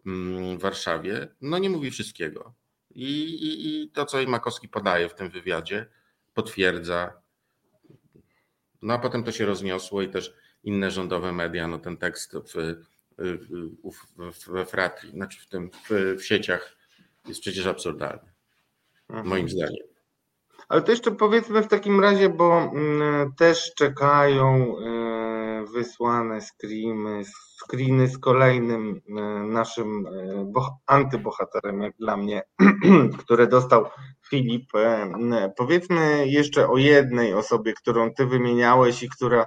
mm, 0.06 0.58
w 0.58 0.62
Warszawie, 0.62 1.28
no 1.42 1.58
nie 1.58 1.70
mówi 1.70 1.92
wszystkiego. 1.92 2.54
I, 2.92 3.24
i, 3.24 3.68
i 3.68 3.90
to, 3.92 4.06
co 4.06 4.22
i 4.22 4.28
Makowski 4.28 4.70
podaje 4.70 5.10
w 5.10 5.14
tym 5.14 5.30
wywiadzie, 5.30 5.86
potwierdza. 6.34 7.22
No 8.82 8.94
a 8.94 9.00
potem 9.00 9.24
to 9.24 9.32
się 9.32 9.46
rozniosło 9.46 10.02
i 10.02 10.10
też 10.10 10.34
inne 10.64 10.92
rządowe 10.92 11.32
media, 11.32 11.68
no 11.68 11.80
ten 11.80 11.98
tekst 11.98 12.34
w, 12.34 12.76
w, 13.84 14.52
we 14.52 14.66
Fratri, 14.66 15.12
znaczy 15.12 15.40
w 15.42 15.48
tym 15.48 15.72
w, 15.72 16.16
w 16.20 16.26
sieciach 16.26 16.78
jest 17.28 17.42
przecież 17.42 17.66
absurdalny. 17.66 18.32
Mhm. 19.10 19.28
Moim 19.28 19.50
zdaniem. 19.50 19.95
Ale 20.70 20.82
to 20.82 20.92
jeszcze 20.92 21.12
powiedzmy 21.12 21.64
w 21.64 21.68
takim 21.68 22.00
razie, 22.00 22.30
bo 22.30 22.58
mm, 22.58 23.34
też 23.34 23.74
czekają 23.76 24.78
e, 24.78 25.66
wysłane 25.74 26.42
screeny, 26.42 27.24
screeny 27.26 28.08
z 28.08 28.18
kolejnym 28.18 29.02
e, 29.10 29.14
naszym 29.44 30.08
e, 30.08 30.62
antybohaterem, 30.88 31.82
jak 31.82 31.98
dla 31.98 32.18
mnie, 32.18 32.44
które 33.24 33.48
dostał 33.48 33.86
Filip. 34.30 34.72
Powiedzmy 35.58 36.28
jeszcze 36.28 36.70
o 36.70 36.78
jednej 36.78 37.34
osobie, 37.34 37.74
którą 37.74 38.14
ty 38.14 38.26
wymieniałeś 38.26 39.04
i 39.04 39.10
która 39.10 39.46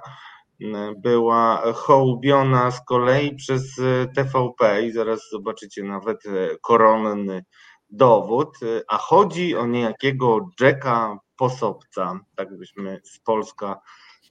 była 0.97 1.73
hołbiona 1.73 2.71
z 2.71 2.85
kolei 2.85 3.35
przez 3.35 3.75
TVP 4.15 4.83
i 4.83 4.91
zaraz 4.91 5.29
zobaczycie 5.31 5.83
nawet 5.83 6.23
koronny 6.61 7.43
dowód, 7.89 8.57
a 8.87 8.97
chodzi 8.97 9.55
o 9.55 9.67
niejakiego 9.67 10.49
Jacka 10.59 11.19
Posobca, 11.35 12.19
tak 12.35 12.57
byśmy 12.57 13.01
z 13.03 13.19
Polska 13.19 13.79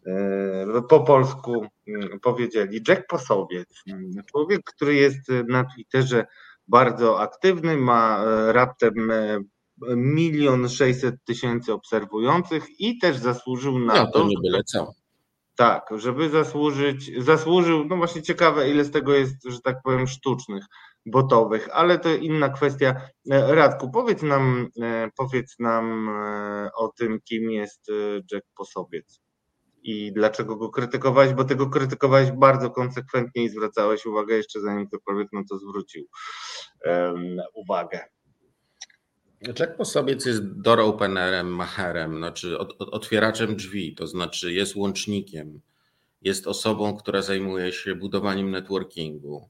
e, 0.06 0.82
po 0.88 1.00
polsku 1.00 1.66
mm, 1.88 2.20
powiedzieli. 2.20 2.80
Jack 2.88 3.06
Posowiec, 3.06 3.68
człowiek, 4.26 4.60
który 4.64 4.94
jest 4.94 5.28
na 5.48 5.64
Twitterze 5.64 6.26
bardzo 6.68 7.20
aktywny, 7.20 7.76
ma 7.76 8.24
raptem 8.52 9.12
milion 9.96 10.68
sześćset 10.68 11.14
tysięcy 11.24 11.72
obserwujących 11.72 12.80
i 12.80 12.98
też 12.98 13.16
zasłużył 13.16 13.78
na 13.78 13.94
no, 13.94 14.10
to. 14.10 14.26
nie 14.26 14.36
byle 14.42 14.64
co. 14.64 14.92
Tak, 15.56 15.88
żeby 15.96 16.30
zasłużyć, 16.30 17.24
zasłużył, 17.24 17.84
no 17.84 17.96
właśnie 17.96 18.22
ciekawe 18.22 18.70
ile 18.70 18.84
z 18.84 18.90
tego 18.90 19.14
jest, 19.14 19.44
że 19.44 19.60
tak 19.60 19.76
powiem, 19.84 20.06
sztucznych 20.06 20.64
botowych, 21.10 21.68
ale 21.72 21.98
to 21.98 22.08
inna 22.08 22.48
kwestia. 22.48 22.94
E, 23.30 23.54
Radku, 23.54 23.90
powiedz 23.90 24.22
nam, 24.22 24.68
e, 24.82 25.10
powiedz 25.16 25.58
nam 25.58 26.08
e, 26.08 26.70
o 26.74 26.88
tym, 26.88 27.20
kim 27.24 27.50
jest 27.50 27.90
Jack 28.32 28.46
Posobiec 28.56 29.20
i 29.82 30.12
dlaczego 30.12 30.56
go 30.56 30.68
krytykowałeś, 30.68 31.32
bo 31.32 31.44
tego 31.44 31.70
krytykowałeś 31.70 32.30
bardzo 32.30 32.70
konsekwentnie 32.70 33.44
i 33.44 33.48
zwracałeś 33.48 34.06
uwagę 34.06 34.36
jeszcze 34.36 34.60
zanim 34.60 34.86
ktokolwiek 34.86 35.32
na 35.32 35.42
to 35.50 35.58
zwrócił 35.58 36.06
um, 36.84 37.36
uwagę. 37.54 38.00
Jack 39.58 39.76
Posobiec 39.76 40.26
jest 40.26 40.60
door 40.60 40.80
openerem, 40.80 41.46
macherem, 41.54 42.16
znaczy 42.16 42.58
otwieraczem 42.78 43.56
drzwi, 43.56 43.94
to 43.94 44.06
znaczy 44.06 44.52
jest 44.52 44.76
łącznikiem, 44.76 45.60
jest 46.22 46.46
osobą, 46.46 46.96
która 46.96 47.22
zajmuje 47.22 47.72
się 47.72 47.94
budowaniem 47.94 48.50
networkingu, 48.50 49.48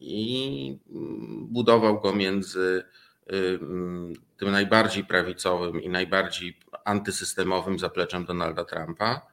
i 0.00 0.78
budował 1.40 2.00
go 2.00 2.12
między 2.14 2.84
y, 3.32 3.58
tym 4.36 4.50
najbardziej 4.50 5.04
prawicowym 5.04 5.82
i 5.82 5.88
najbardziej 5.88 6.58
antysystemowym 6.84 7.78
zapleczem 7.78 8.24
Donalda 8.24 8.64
Trumpa, 8.64 9.26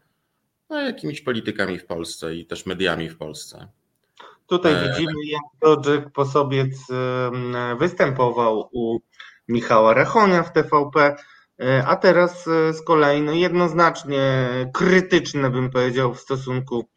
a 0.69 0.81
jakimiś 0.81 1.21
politykami 1.21 1.79
w 1.79 1.85
Polsce 1.85 2.35
i 2.35 2.45
też 2.45 2.65
mediami 2.65 3.09
w 3.09 3.17
Polsce. 3.17 3.67
Tutaj 4.47 4.73
e, 4.73 4.89
widzimy, 4.89 5.13
jak 5.25 5.85
Jack 5.85 6.09
Posobiec 6.09 6.87
występował 7.79 8.69
u 8.71 8.99
Michała 9.47 9.93
Rachonia 9.93 10.43
w 10.43 10.53
TVP, 10.53 11.15
e, 11.59 11.83
a 11.87 11.95
teraz 11.95 12.43
z 12.45 12.81
kolei 12.81 13.21
no 13.21 13.31
jednoznacznie 13.31 14.21
krytyczne, 14.73 15.49
bym 15.49 15.69
powiedział, 15.69 16.13
w 16.13 16.19
stosunku 16.19 16.92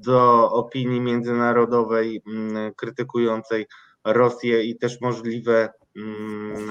do 0.00 0.50
opinii 0.50 1.00
międzynarodowej 1.00 2.22
mm, 2.26 2.74
krytykującej 2.74 3.66
Rosję 4.04 4.64
i 4.64 4.78
też 4.78 5.00
możliwe, 5.00 5.68
mm, 5.96 6.70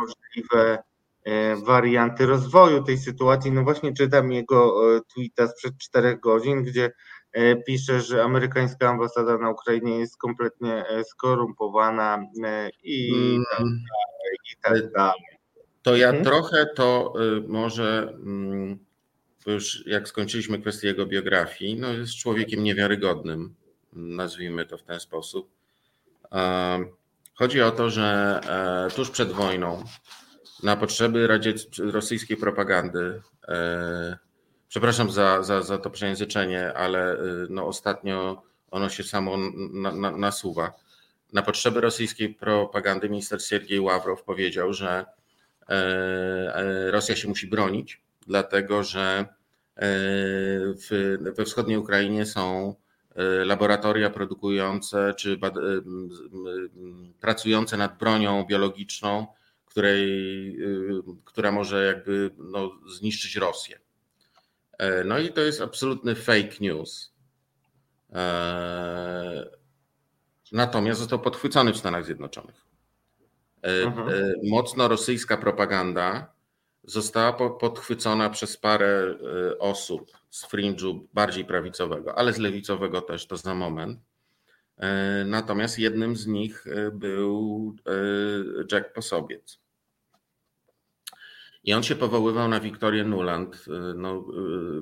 możliwe 0.00 0.82
e, 1.24 1.56
warianty 1.56 2.26
rozwoju 2.26 2.82
tej 2.82 2.98
sytuacji. 2.98 3.52
No 3.52 3.62
właśnie 3.62 3.92
czytam 3.92 4.32
jego 4.32 4.74
e, 4.96 5.00
tweeta 5.14 5.48
sprzed 5.48 5.78
czterech 5.78 6.20
godzin, 6.20 6.62
gdzie 6.62 6.92
e, 7.32 7.56
pisze, 7.56 8.00
że 8.00 8.24
amerykańska 8.24 8.88
ambasada 8.88 9.38
na 9.38 9.50
Ukrainie 9.50 9.98
jest 9.98 10.16
kompletnie 10.16 10.84
skorumpowana 11.04 12.24
i 12.82 13.14
mm. 13.14 13.44
tak 13.50 13.58
dalej, 13.58 14.36
i 14.52 14.56
tak 14.62 14.92
dalej. 14.92 15.22
To 15.82 15.96
ja 15.96 16.06
hmm? 16.06 16.24
trochę 16.24 16.66
to 16.76 17.12
może 17.48 18.18
już 19.50 19.86
jak 19.86 20.08
skończyliśmy 20.08 20.58
kwestię 20.58 20.88
jego 20.88 21.06
biografii, 21.06 21.76
no 21.76 21.92
jest 21.92 22.14
człowiekiem 22.14 22.64
niewiarygodnym, 22.64 23.54
nazwijmy 23.92 24.66
to 24.66 24.78
w 24.78 24.82
ten 24.82 25.00
sposób. 25.00 25.50
Chodzi 27.34 27.62
o 27.62 27.70
to, 27.70 27.90
że 27.90 28.40
e, 28.88 28.94
tuż 28.94 29.10
przed 29.10 29.32
wojną 29.32 29.84
na 30.62 30.76
potrzeby 30.76 31.28
rosyjskiej 31.78 32.36
propagandy, 32.36 33.22
e, 33.48 34.18
przepraszam 34.68 35.10
za, 35.10 35.42
za, 35.42 35.62
za 35.62 35.78
to 35.78 35.90
przejęzyczenie, 35.90 36.72
ale 36.74 37.12
e, 37.12 37.18
no 37.50 37.66
ostatnio 37.66 38.42
ono 38.70 38.88
się 38.88 39.02
samo 39.02 39.36
na, 39.72 39.92
na, 39.92 40.10
nasuwa. 40.10 40.72
Na 41.32 41.42
potrzeby 41.42 41.80
rosyjskiej 41.80 42.34
propagandy 42.34 43.08
minister 43.08 43.42
Siergiej 43.42 43.80
Ławrow 43.80 44.22
powiedział, 44.22 44.72
że 44.72 45.04
Rosja 46.90 47.16
się 47.16 47.28
musi 47.28 47.46
bronić 47.46 48.01
dlatego 48.26 48.82
że 48.82 49.18
e, 49.18 49.26
w, 50.74 51.16
we 51.36 51.44
wschodniej 51.44 51.78
Ukrainie 51.78 52.26
są 52.26 52.74
e, 53.14 53.22
laboratoria 53.44 54.10
produkujące 54.10 55.14
czy 55.16 55.36
bad, 55.36 55.56
e, 55.56 55.60
pracujące 57.20 57.76
nad 57.76 57.98
bronią 57.98 58.44
biologiczną, 58.44 59.26
której, 59.66 60.58
która 61.24 61.52
może 61.52 61.84
jakby 61.86 62.30
no, 62.38 62.70
zniszczyć 62.98 63.36
Rosję. 63.36 63.78
No 65.04 65.18
i 65.18 65.32
to 65.32 65.40
jest 65.40 65.60
absolutny 65.60 66.14
fake 66.14 66.56
news. 66.60 67.14
Natomiast 70.52 71.00
został 71.00 71.18
podchwycony 71.20 71.72
w 71.72 71.76
Stanach 71.76 72.04
Zjednoczonych. 72.04 72.66
Mhm. 73.62 74.32
Mocno 74.44 74.88
rosyjska 74.88 75.36
propaganda 75.36 76.32
została 76.84 77.50
podchwycona 77.50 78.30
przez 78.30 78.56
parę 78.56 79.14
y, 79.52 79.58
osób 79.58 80.10
z 80.30 80.46
fringe'u 80.46 81.00
bardziej 81.14 81.44
prawicowego, 81.44 82.18
ale 82.18 82.32
z 82.32 82.38
lewicowego 82.38 83.00
też 83.00 83.26
to 83.26 83.36
za 83.36 83.54
moment. 83.54 84.00
E, 84.78 85.24
natomiast 85.24 85.78
jednym 85.78 86.16
z 86.16 86.26
nich 86.26 86.66
y, 86.66 86.90
był 86.94 87.74
y, 87.88 88.66
Jack 88.72 88.92
Posobiec. 88.92 89.62
I 91.64 91.74
on 91.74 91.82
się 91.82 91.96
powoływał 91.96 92.48
na 92.48 92.60
Wiktorię 92.60 93.04
Nuland, 93.04 93.64
no, 93.94 94.24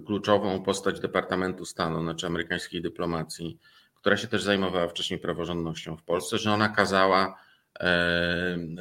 kluczową 0.06 0.62
postać 0.62 1.00
Departamentu 1.00 1.64
Stanu, 1.64 2.02
znaczy 2.02 2.26
amerykańskiej 2.26 2.82
dyplomacji, 2.82 3.58
która 3.94 4.16
się 4.16 4.28
też 4.28 4.42
zajmowała 4.42 4.88
wcześniej 4.88 5.20
praworządnością 5.20 5.96
w 5.96 6.02
Polsce, 6.02 6.38
że 6.38 6.52
ona 6.52 6.68
kazała 6.68 7.38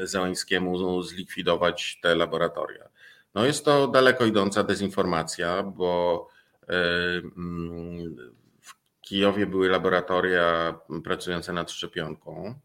Załęskiemu 0.03 1.01
zlikwidować 1.03 1.99
te 2.01 2.15
laboratoria. 2.15 2.88
No 3.35 3.45
jest 3.45 3.65
to 3.65 3.87
daleko 3.87 4.25
idąca 4.25 4.63
dezinformacja, 4.63 5.63
bo 5.63 6.27
mm, 6.67 8.15
w 8.61 9.01
Kijowie 9.01 9.45
były 9.45 9.69
laboratoria 9.69 10.79
pracujące 11.03 11.53
nad 11.53 11.71
szczepionką, 11.71 12.55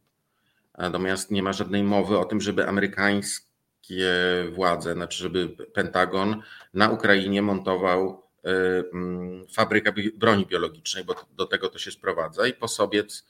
natomiast 0.79 1.31
nie 1.31 1.43
ma 1.43 1.53
żadnej 1.53 1.83
mowy 1.83 2.19
o 2.19 2.25
tym, 2.25 2.41
żeby 2.41 2.69
amerykańskie 2.69 4.13
władze, 4.53 4.93
znaczy 4.93 5.23
żeby 5.23 5.49
Pentagon 5.49 6.43
na 6.75 6.91
Ukrainie 6.91 7.43
montował 7.43 8.23
mm, 8.45 9.47
fabrykę 9.55 9.93
broni 10.15 10.47
biologicznej, 10.47 11.05
bo 11.05 11.15
do 11.37 11.47
tego 11.47 11.69
to 11.69 11.79
się 11.79 11.91
sprowadza 11.91 12.47
i 12.47 12.53
Posobiec, 12.53 13.27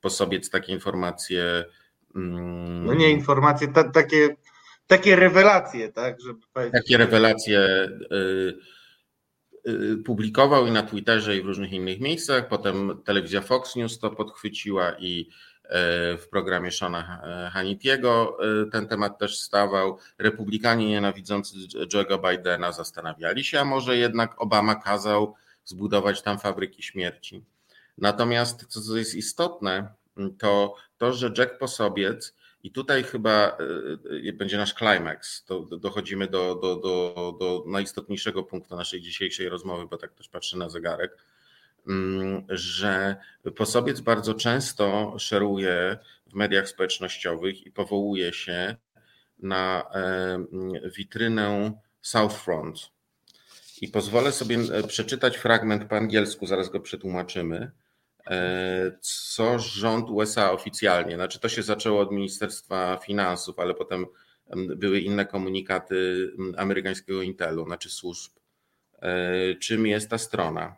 Posobiec 0.00 0.50
takie 0.50 0.72
informacje. 0.72 1.64
Mm, 2.14 2.86
no 2.86 2.94
nie 2.94 3.10
informacje, 3.10 3.68
ta, 3.68 3.84
takie 3.90 4.36
takie 4.86 5.16
rewelacje, 5.16 5.92
tak? 5.92 6.16
Żeby 6.20 6.70
takie 6.70 6.98
rewelacje 6.98 7.60
y, 8.12 8.54
y, 9.68 9.96
publikował 10.04 10.66
i 10.66 10.70
na 10.70 10.82
Twitterze 10.82 11.36
i 11.36 11.42
w 11.42 11.46
różnych 11.46 11.72
innych 11.72 12.00
miejscach. 12.00 12.48
Potem 12.48 13.02
telewizja 13.04 13.40
Fox 13.40 13.76
News 13.76 13.98
to 13.98 14.10
podchwyciła 14.10 14.92
i 14.98 15.28
e, 15.64 16.16
w 16.16 16.28
programie 16.30 16.70
Shona 16.70 17.22
Hanitiego 17.52 18.38
ten 18.72 18.88
temat 18.88 19.18
też 19.18 19.38
stawał. 19.38 19.98
Republikanie 20.18 20.88
nienawidzący 20.88 21.56
Joe'ego 21.94 22.30
Bidena 22.30 22.72
zastanawiali 22.72 23.44
się, 23.44 23.60
a 23.60 23.64
może 23.64 23.96
jednak 23.96 24.42
Obama 24.42 24.74
kazał 24.74 25.34
zbudować 25.64 26.22
tam 26.22 26.38
fabryki 26.38 26.82
śmierci. 26.82 27.44
Natomiast 27.98 28.66
co 28.66 28.96
jest 28.96 29.14
istotne, 29.14 29.88
to 30.38 30.74
to, 30.98 31.12
że 31.12 31.32
Jack 31.38 31.58
Posobiec 31.58 32.34
i 32.66 32.70
tutaj 32.70 33.02
chyba 33.02 33.58
y, 33.60 34.28
y, 34.28 34.32
będzie 34.32 34.56
nasz 34.56 34.74
klimaks. 34.74 35.46
Dochodzimy 35.80 36.26
do, 36.26 36.54
do, 36.54 36.76
do, 36.76 37.36
do 37.40 37.64
najistotniejszego 37.66 38.42
punktu 38.42 38.76
naszej 38.76 39.00
dzisiejszej 39.00 39.48
rozmowy, 39.48 39.86
bo 39.90 39.96
tak 39.96 40.14
też 40.14 40.28
patrzę 40.28 40.56
na 40.56 40.68
zegarek, 40.68 41.16
mm, 41.88 42.44
że 42.48 43.16
Posobiec 43.56 44.00
bardzo 44.00 44.34
często 44.34 45.14
szeruje 45.18 45.98
w 46.26 46.34
mediach 46.34 46.68
społecznościowych 46.68 47.66
i 47.66 47.70
powołuje 47.70 48.32
się 48.32 48.76
na 49.38 49.84
e, 49.94 50.90
witrynę 50.96 51.72
Southfront. 52.02 52.90
I 53.80 53.88
pozwolę 53.88 54.32
sobie 54.32 54.58
e, 54.72 54.82
przeczytać 54.82 55.36
fragment 55.36 55.84
po 55.84 55.96
angielsku, 55.96 56.46
zaraz 56.46 56.68
go 56.68 56.80
przetłumaczymy 56.80 57.56
E, 57.60 57.85
co 59.00 59.58
rząd 59.58 60.10
USA 60.10 60.52
oficjalnie, 60.52 61.14
znaczy 61.14 61.40
to 61.40 61.48
się 61.48 61.62
zaczęło 61.62 62.00
od 62.00 62.12
Ministerstwa 62.12 62.98
Finansów, 63.04 63.58
ale 63.58 63.74
potem 63.74 64.06
były 64.56 65.00
inne 65.00 65.26
komunikaty 65.26 66.30
amerykańskiego 66.56 67.22
Intelu, 67.22 67.66
znaczy 67.66 67.90
służb. 67.90 68.32
E, 69.02 69.54
czym 69.54 69.86
jest 69.86 70.10
ta 70.10 70.18
strona? 70.18 70.76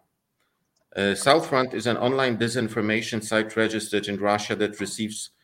E, 0.91 1.17
Southfront 1.17 1.75
is 1.75 1.87
an 1.87 1.97
online 1.97 2.37
disinformation 2.37 3.23
site 3.23 3.51
registered 3.57 4.09
in 4.09 4.17
Russia 4.19 4.57
that 4.57 4.81
receives 4.81 5.39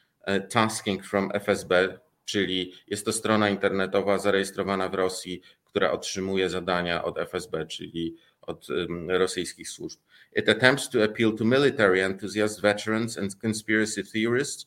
tasking 0.51 1.05
from 1.05 1.31
FSB, 1.33 1.99
czyli 2.25 2.73
jest 2.87 3.05
to 3.05 3.13
strona 3.13 3.49
internetowa 3.49 4.19
zarejestrowana 4.19 4.89
w 4.89 4.95
Rosji, 4.95 5.43
która 5.65 5.91
otrzymuje 5.91 6.51
zadania 6.51 7.05
od 7.05 7.19
FSB, 7.19 7.67
czyli 7.67 8.17
od 8.41 8.67
rosyjskich 9.09 9.69
służb. 9.69 10.01
It 10.35 10.49
attempts 10.49 10.89
to 10.89 11.03
appeal 11.05 11.37
to 11.37 11.45
military 11.45 12.01
enthusiasts, 12.03 12.61
veterans, 12.61 13.17
and 13.17 13.39
conspiracy 13.41 14.03
theorists, 14.03 14.67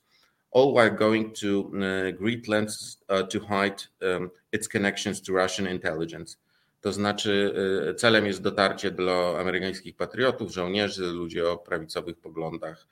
all 0.51 0.73
while 0.73 0.89
going 0.89 1.33
to 1.33 1.67
uh, 1.75 2.11
great 2.17 2.47
lengths 2.47 2.97
uh, 3.09 3.23
to 3.23 3.39
hide 3.39 3.83
um, 4.01 4.31
its 4.51 4.67
connections 4.67 5.21
to 5.21 5.33
Russian 5.33 5.67
intelligence. 5.67 6.37
To 6.81 6.93
znaczy, 6.93 7.53
celem 7.97 8.25
jest 8.25 8.41
dotarcie 8.41 8.91
do 8.91 9.39
amerykańskich 9.39 9.95
patriotów, 9.95 10.51
żołnierzy, 10.51 11.05
ludzi 11.05 11.41
o 11.41 11.57
prawicowych 11.57 12.17
poglądach, 12.17 12.87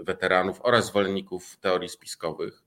weteranów 0.00 0.60
oraz 0.62 0.86
zwolenników 0.86 1.56
teorii 1.56 1.88
spiskowych. 1.88 2.62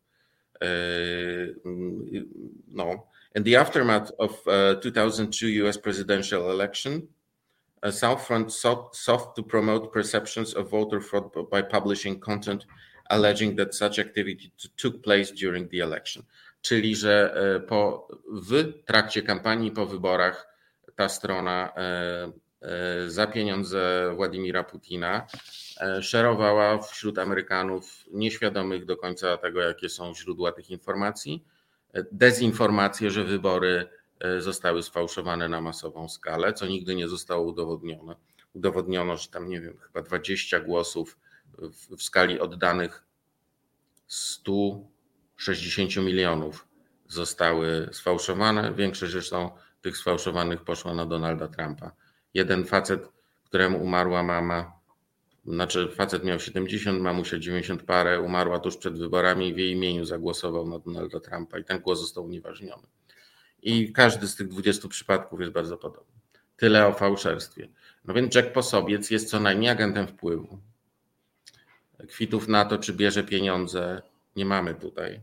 No. 2.68 3.08
In 3.36 3.44
the 3.44 3.60
aftermath 3.60 4.12
of 4.18 4.44
2002 4.82 5.48
uh, 5.48 5.70
US 5.70 5.78
presidential 5.78 6.52
election, 6.52 7.02
Southfront 7.92 8.54
sought, 8.54 8.96
sought, 8.96 9.36
to 9.36 9.44
promote 9.44 9.92
perceptions 9.92 10.56
of 10.56 10.70
voter 10.70 11.02
fraud 11.02 11.32
by 11.52 11.64
publishing 11.64 12.20
content 12.20 12.66
alleging 13.10 13.58
that 13.58 13.76
such 13.76 14.00
activity 14.00 14.52
took 14.76 15.02
place 15.04 15.32
during 15.32 15.70
the 15.70 15.80
election. 15.80 16.24
Czyli, 16.62 16.96
że 16.96 17.34
e, 17.36 17.60
po, 17.60 18.08
w 18.30 18.84
trakcie 18.86 19.22
kampanii 19.22 19.72
po 19.72 19.86
wyborach 19.86 20.48
ta 20.96 21.10
strona 21.10 21.74
e, 21.78 22.32
e, 22.62 23.10
za 23.10 23.28
pieniądze 23.28 24.12
Władimira 24.16 24.64
Putina 24.64 25.28
szerowała 26.02 26.78
wśród 26.78 27.20
Amerykanów 27.20 28.04
nieświadomych 28.12 28.86
do 28.86 28.98
końca 28.98 29.38
tego, 29.38 29.62
jakie 29.62 29.90
są 29.90 30.16
źródła 30.16 30.52
tych 30.52 30.70
informacji, 30.70 31.44
dezinformacje, 32.12 33.12
że 33.12 33.24
wybory 33.24 33.90
zostały 34.40 34.84
sfałszowane 34.84 35.50
na 35.50 35.62
masową 35.62 36.10
skalę, 36.10 36.54
co 36.54 36.68
nigdy 36.68 36.96
nie 36.96 37.08
zostało 37.08 37.44
udowodnione. 37.44 38.16
Udowodniono, 38.54 39.18
że 39.18 39.28
tam, 39.28 39.50
nie 39.50 39.62
wiem, 39.62 39.78
chyba 39.78 40.02
20 40.02 40.60
głosów 40.60 41.18
w, 41.58 41.98
w 41.98 42.04
skali 42.04 42.40
oddanych 42.40 43.04
160 44.08 45.96
milionów 45.96 46.68
zostały 47.08 47.90
sfałszowane. 47.92 48.74
Większość 48.74 49.12
zresztą 49.12 49.52
tych 49.82 49.98
sfałszowanych 49.98 50.64
poszła 50.64 50.94
na 50.94 51.06
Donalda 51.06 51.48
Trumpa. 51.48 51.92
Jeden 52.34 52.66
facet, 52.66 53.10
któremu 53.46 53.84
umarła 53.84 54.24
mama, 54.24 54.72
znaczy 55.46 55.88
facet 55.96 56.24
miał 56.24 56.40
70, 56.40 57.02
mamusia 57.02 57.40
90 57.40 57.84
parę, 57.84 58.22
umarła 58.22 58.60
tuż 58.60 58.78
przed 58.78 59.00
wyborami 59.00 59.48
i 59.48 59.54
w 59.54 59.58
jej 59.58 59.72
imieniu 59.72 60.06
zagłosował 60.06 60.68
na 60.68 60.80
Donalda 60.80 61.20
Trumpa 61.20 61.60
i 61.60 61.64
ten 61.64 61.80
głos 61.80 62.00
został 62.00 62.26
unieważniony. 62.26 62.88
I 63.68 63.92
każdy 63.94 64.28
z 64.28 64.36
tych 64.36 64.48
20 64.48 64.88
przypadków 64.88 65.42
jest 65.42 65.54
bardzo 65.54 65.78
podobny. 65.78 66.14
Tyle 66.58 66.88
o 66.88 66.94
fałszerstwie. 66.94 67.68
No 68.06 68.14
więc 68.14 68.36
Jack 68.36 68.54
Posobiec 68.54 69.12
jest 69.12 69.30
co 69.30 69.40
najmniej 69.40 69.70
agentem 69.70 70.08
wpływu. 70.08 70.58
Kwitów 72.10 72.48
na 72.48 72.66
to, 72.66 72.78
czy 72.78 72.94
bierze 72.94 73.24
pieniądze, 73.24 74.02
nie 74.36 74.46
mamy 74.46 74.76
tutaj. 74.76 75.22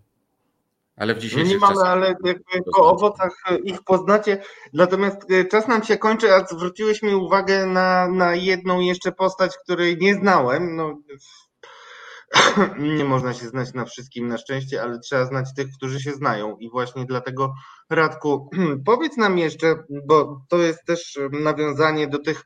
Ale 0.97 1.14
w 1.14 1.18
dzisiejszych 1.18 1.51
Nie 1.51 1.59
mamy, 1.59 1.80
ale 1.80 2.07
jakby 2.07 2.34
po 2.76 2.90
owocach 2.90 3.32
ich 3.64 3.82
poznacie. 3.82 4.42
Natomiast 4.72 5.30
e, 5.30 5.45
czas 5.45 5.68
nam 5.68 5.84
się 5.84 5.97
kończy, 5.97 6.34
a 6.34 6.47
zwróciłeś 6.47 7.03
mi 7.03 7.14
uwagę 7.14 7.66
na, 7.66 8.09
na 8.09 8.34
jedną 8.34 8.80
jeszcze 8.80 9.12
postać, 9.12 9.59
której 9.64 9.99
nie 9.99 10.14
znałem. 10.14 10.76
No, 10.76 10.99
nie 12.78 13.05
można 13.05 13.35
się 13.35 13.47
znać 13.47 13.74
na 13.74 13.85
wszystkim 13.85 14.28
na 14.28 14.39
szczęście, 14.39 14.82
ale 14.82 14.99
trzeba 14.99 15.24
znać 15.24 15.55
tych, 15.57 15.66
którzy 15.76 16.01
się 16.01 16.12
znają. 16.12 16.57
I 16.57 16.70
właśnie 16.70 17.05
dlatego, 17.05 17.55
Radku, 17.91 18.51
powiedz 18.87 19.16
nam 19.16 19.39
jeszcze, 19.39 19.74
bo 20.07 20.45
to 20.49 20.59
jest 20.59 20.85
też 20.87 21.18
nawiązanie 21.32 22.09
do 22.09 22.18
tych 22.18 22.45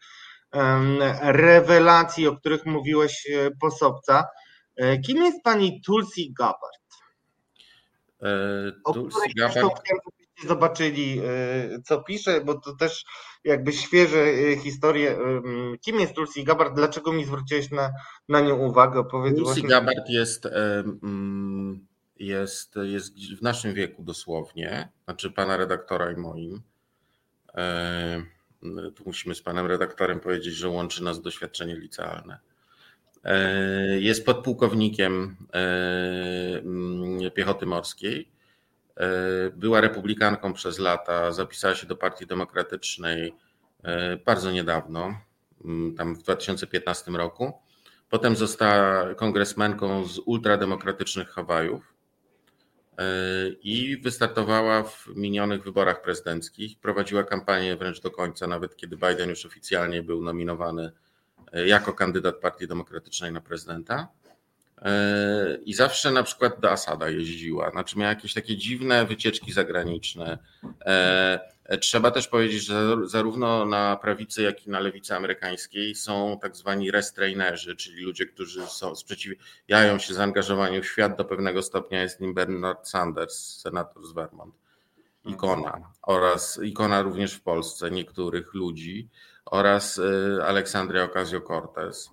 rewelacji, 1.23 2.29
o 2.29 2.37
których 2.37 2.67
mówiłeś 2.67 3.31
e, 3.31 3.51
Posobca. 3.61 4.25
E, 4.77 4.99
kim 4.99 5.25
jest 5.25 5.43
pani 5.43 5.81
Tulsi 5.87 6.33
Gabbard? 6.39 6.83
E, 8.23 8.93
Tulsi 8.93 9.35
Gabbard 9.37 9.81
zobaczyli, 10.47 11.21
y, 11.21 11.83
co 11.83 12.03
pisze, 12.03 12.41
bo 12.41 12.55
to 12.55 12.77
też 12.77 13.05
jakby 13.45 13.73
świeże 13.73 14.19
y, 14.19 14.57
historie. 14.65 15.19
Kim 15.81 16.01
jest 16.01 16.15
Tulsi 16.15 16.45
Gabbard? 16.45 16.75
Dlaczego 16.75 17.13
mi 17.13 17.25
zwróciłeś 17.25 17.71
na, 17.71 17.91
na 18.29 18.41
nią 18.41 18.57
uwagę? 18.57 19.01
Opowiedz 19.01 19.37
Tulsi 19.37 19.45
właśnie... 19.45 19.69
Gabbard 19.69 20.09
jest, 20.09 20.49
jest, 22.17 22.77
jest 22.77 23.19
w 23.39 23.43
naszym 23.43 23.75
wieku 23.75 24.03
dosłownie, 24.03 24.89
znaczy 25.05 25.31
pana 25.31 25.57
redaktora 25.57 26.13
i 26.13 26.17
moim. 26.17 26.63
Tu 28.95 29.03
musimy 29.07 29.35
z 29.35 29.43
panem 29.43 29.67
redaktorem 29.67 30.21
powiedzieć, 30.21 30.55
że 30.55 30.69
łączy 30.69 31.05
nas 31.05 31.23
doświadczenie 31.23 31.77
licealne. 31.77 32.39
Jest 33.99 34.27
podpułkownikiem 34.27 35.37
piechoty 37.35 37.67
morskiej 37.67 38.29
E, 38.29 38.38
była 39.53 39.81
republikanką 39.81 40.53
przez 40.53 40.79
lata, 40.79 41.33
zapisała 41.33 41.75
się 41.75 41.87
do 41.87 41.97
Partii 41.97 42.27
Demokratycznej 42.27 43.35
e, 43.83 44.17
bardzo 44.17 44.51
niedawno, 44.51 45.21
mm, 45.65 45.95
tam 45.95 46.15
w 46.15 46.23
2015 46.23 47.11
roku. 47.11 47.53
Potem 48.09 48.37
została 48.37 49.15
kongresmenką 49.15 50.05
z 50.05 50.19
ultrademokratycznych 50.19 51.29
Hawajów. 51.29 51.95
i 53.63 53.97
wystartowała 53.97 54.83
w 54.83 55.07
minionych 55.17 55.63
wyborach 55.63 56.03
prezydenckich. 56.03 56.81
Prowadziła 56.81 57.25
kampanię 57.25 57.77
wręcz 57.77 58.01
do 58.01 58.11
końca, 58.11 58.47
nawet 58.47 58.77
kiedy 58.77 58.97
Biden 58.97 59.31
już 59.31 59.47
oficjalnie 59.47 60.03
był 60.03 60.23
nominowany 60.23 60.93
jako 61.53 61.93
kandydat 61.93 62.37
Partii 62.41 62.69
Demokratycznej 62.69 63.33
na 63.33 63.41
prezydenta. 63.41 64.09
I 65.65 65.75
zawsze 65.75 66.11
na 66.11 66.23
przykład 66.23 66.61
do 66.61 66.71
Asada 66.71 67.09
jeździła. 67.09 67.71
Znaczy 67.71 67.99
miała 67.99 68.09
jakieś 68.09 68.35
takie 68.35 68.57
dziwne 68.57 69.07
wycieczki 69.07 69.53
zagraniczne. 69.53 70.39
Trzeba 71.81 72.11
też 72.11 72.29
powiedzieć, 72.29 72.65
że 72.65 72.97
zarówno 73.05 73.65
na 73.65 73.97
prawicy, 73.97 74.43
jak 74.43 74.67
i 74.67 74.71
na 74.71 74.81
lewicy 74.81 75.15
amerykańskiej 75.15 75.95
są 75.95 76.39
tak 76.43 76.57
zwani 76.57 76.91
restrainerzy, 76.91 77.77
czyli 77.77 78.03
ludzie, 78.03 78.27
którzy 78.27 78.67
są, 78.67 78.95
sprzeciwiają 78.95 79.99
się 79.99 80.15
zaangażowaniu 80.15 80.83
w 80.83 80.87
świat 80.87 81.17
do 81.17 81.25
pewnego 81.25 81.63
stopnia. 81.63 82.03
Jest 82.03 82.21
nim 82.21 82.35
Bernard 82.35 82.89
Sanders, 82.89 83.61
senator 83.61 84.07
z 84.07 84.13
Vermont, 84.13 84.55
ikona, 85.25 85.93
oraz 86.03 86.61
ikona 86.63 87.03
również 87.03 87.35
w 87.35 87.43
Polsce 87.43 87.91
niektórych 87.91 88.55
ludzi, 88.55 89.09
oraz 89.45 90.01
Aleksandria 90.45 91.09
Ocasio-Cortez. 91.09 92.11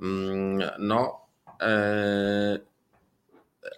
Mm, 0.00 0.70
no, 0.78 1.20
e, 1.20 1.23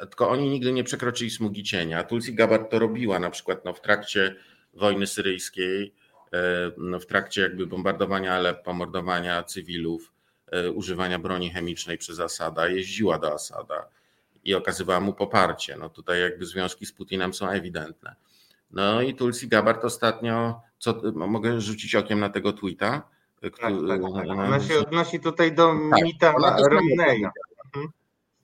tylko 0.00 0.30
oni 0.30 0.48
nigdy 0.50 0.72
nie 0.72 0.84
przekroczyli 0.84 1.30
smugi 1.30 1.62
cienia. 1.62 2.04
Tulsi 2.04 2.34
Gabbard 2.34 2.70
to 2.70 2.78
robiła 2.78 3.18
na 3.18 3.30
przykład 3.30 3.64
no, 3.64 3.72
w 3.72 3.80
trakcie 3.80 4.36
wojny 4.74 5.06
syryjskiej, 5.06 5.94
e, 6.32 6.38
no, 6.76 7.00
w 7.00 7.06
trakcie 7.06 7.40
jakby 7.42 7.66
bombardowania 7.66 8.34
Aleppo, 8.34 8.72
mordowania 8.72 9.42
cywilów, 9.42 10.12
e, 10.46 10.70
używania 10.70 11.18
broni 11.18 11.50
chemicznej 11.50 11.98
przez 11.98 12.20
Asada, 12.20 12.68
jeździła 12.68 13.18
do 13.18 13.34
Asada 13.34 13.88
i 14.44 14.54
okazywała 14.54 15.00
mu 15.00 15.12
poparcie. 15.12 15.76
No 15.76 15.88
tutaj 15.88 16.20
jakby 16.20 16.46
związki 16.46 16.86
z 16.86 16.92
Putinem 16.92 17.34
są 17.34 17.48
ewidentne. 17.48 18.14
No 18.70 19.02
i 19.02 19.14
Tulsi 19.14 19.48
Gabbard 19.48 19.84
ostatnio, 19.84 20.60
co, 20.78 21.02
mogę 21.14 21.60
rzucić 21.60 21.94
okiem 21.94 22.20
na 22.20 22.28
tego 22.28 22.52
tweeta? 22.52 23.02
Tak, 23.40 23.58
tak, 23.58 23.72
tak. 23.88 24.02
Ona 24.28 24.60
się 24.60 24.78
odnosi 24.78 25.20
tutaj 25.20 25.52
do 25.52 25.74
tak, 25.90 26.04
mita 26.04 26.34
Romneya. 26.70 27.30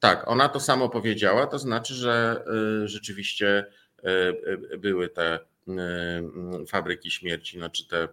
Tak, 0.02 0.28
ona 0.28 0.48
to 0.48 0.60
samo 0.60 0.88
powiedziała, 0.88 1.46
to 1.46 1.58
znaczy, 1.58 1.94
że 1.94 2.44
y, 2.84 2.88
rzeczywiście 2.88 3.66
y, 4.04 4.08
y, 4.72 4.78
były 4.78 5.08
te 5.08 5.38
fabryki 6.68 7.10
śmierci, 7.10 7.58
no 7.58 7.70
czy 7.70 7.88
te 7.88 8.08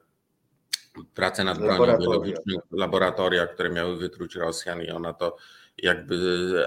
prace 1.16 1.44
nad 1.44 1.60
bronią 1.60 1.98
biologiczną, 1.98 2.60
laboratoria, 2.72 3.48
które 3.48 3.70
miały 3.70 3.98
wytruć 3.98 4.36
Rosjan 4.36 4.82
i 4.82 4.90
ona 4.92 5.14
to 5.14 5.38
jakby 5.78 6.18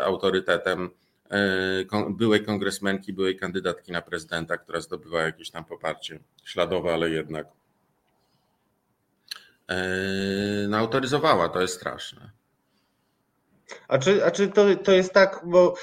autorytetem 0.05 0.91
byłej 2.11 2.45
kongresmenki, 2.45 3.13
byłej 3.13 3.37
kandydatki 3.37 3.93
na 3.93 4.03
prezydenta, 4.03 4.57
która 4.57 4.81
zdobywa 4.81 5.23
jakieś 5.23 5.51
tam 5.51 5.65
poparcie 5.65 6.19
śladowe, 6.45 6.95
ale 6.95 7.11
jednak 7.11 7.47
no, 10.69 10.77
autoryzowała, 10.79 11.49
to 11.49 11.61
jest 11.61 11.75
straszne. 11.75 12.42
A 13.89 13.99
czy, 13.99 14.25
a 14.25 14.31
czy 14.31 14.49
to, 14.49 14.77
to 14.77 14.93
jest 14.93 15.13
tak, 15.13 15.41
bo 15.47 15.75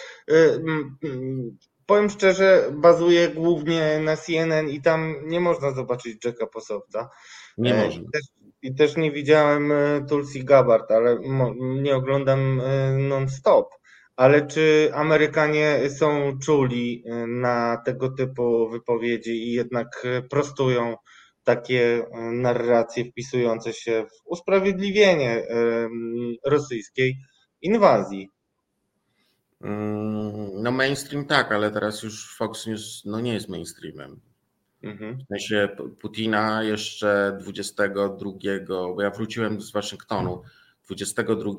powiem 1.89 2.09
szczerze, 2.09 2.71
bazuje 2.71 3.29
głównie 3.29 3.99
na 3.99 4.17
CNN 4.17 4.69
i 4.69 4.81
tam 4.81 5.15
nie 5.25 5.39
można 5.39 5.71
zobaczyć 5.71 6.25
Jacka 6.25 6.47
Posowca. 6.47 7.09
Nie 7.57 7.75
e, 7.75 7.85
można. 7.85 8.01
I 8.01 8.11
też, 8.11 8.21
I 8.61 8.75
też 8.75 8.97
nie 8.97 9.11
widziałem 9.11 9.71
e, 9.71 10.05
Tulsi 10.09 10.45
Gabbard, 10.45 10.91
ale 10.91 11.19
nie 11.59 11.95
oglądam 11.95 12.61
e, 12.61 12.91
non-stop. 12.97 13.69
Ale 14.15 14.47
czy 14.47 14.91
Amerykanie 14.93 15.89
są 15.89 16.39
czuli 16.39 17.03
na 17.27 17.81
tego 17.85 18.09
typu 18.09 18.69
wypowiedzi 18.69 19.31
i 19.31 19.53
jednak 19.53 20.07
prostują 20.29 20.95
takie 21.43 22.03
narracje 22.31 23.05
wpisujące 23.05 23.73
się 23.73 24.05
w 24.05 24.21
usprawiedliwienie 24.25 25.47
rosyjskiej 26.45 27.17
inwazji? 27.61 28.29
Mm, 29.61 30.63
no 30.63 30.71
mainstream 30.71 31.25
tak, 31.25 31.51
ale 31.51 31.71
teraz 31.71 32.03
już 32.03 32.35
Fox 32.35 32.67
News 32.67 33.03
no 33.05 33.19
nie 33.19 33.33
jest 33.33 33.49
mainstreamem. 33.49 34.19
Mhm. 34.83 35.17
W 35.17 35.27
sensie 35.27 35.69
Putina 36.01 36.63
jeszcze 36.63 37.37
22, 37.41 38.31
bo 38.67 39.01
ja 39.01 39.09
wróciłem 39.09 39.61
z 39.61 39.71
Waszyngtonu, 39.71 40.41
22 40.85 41.51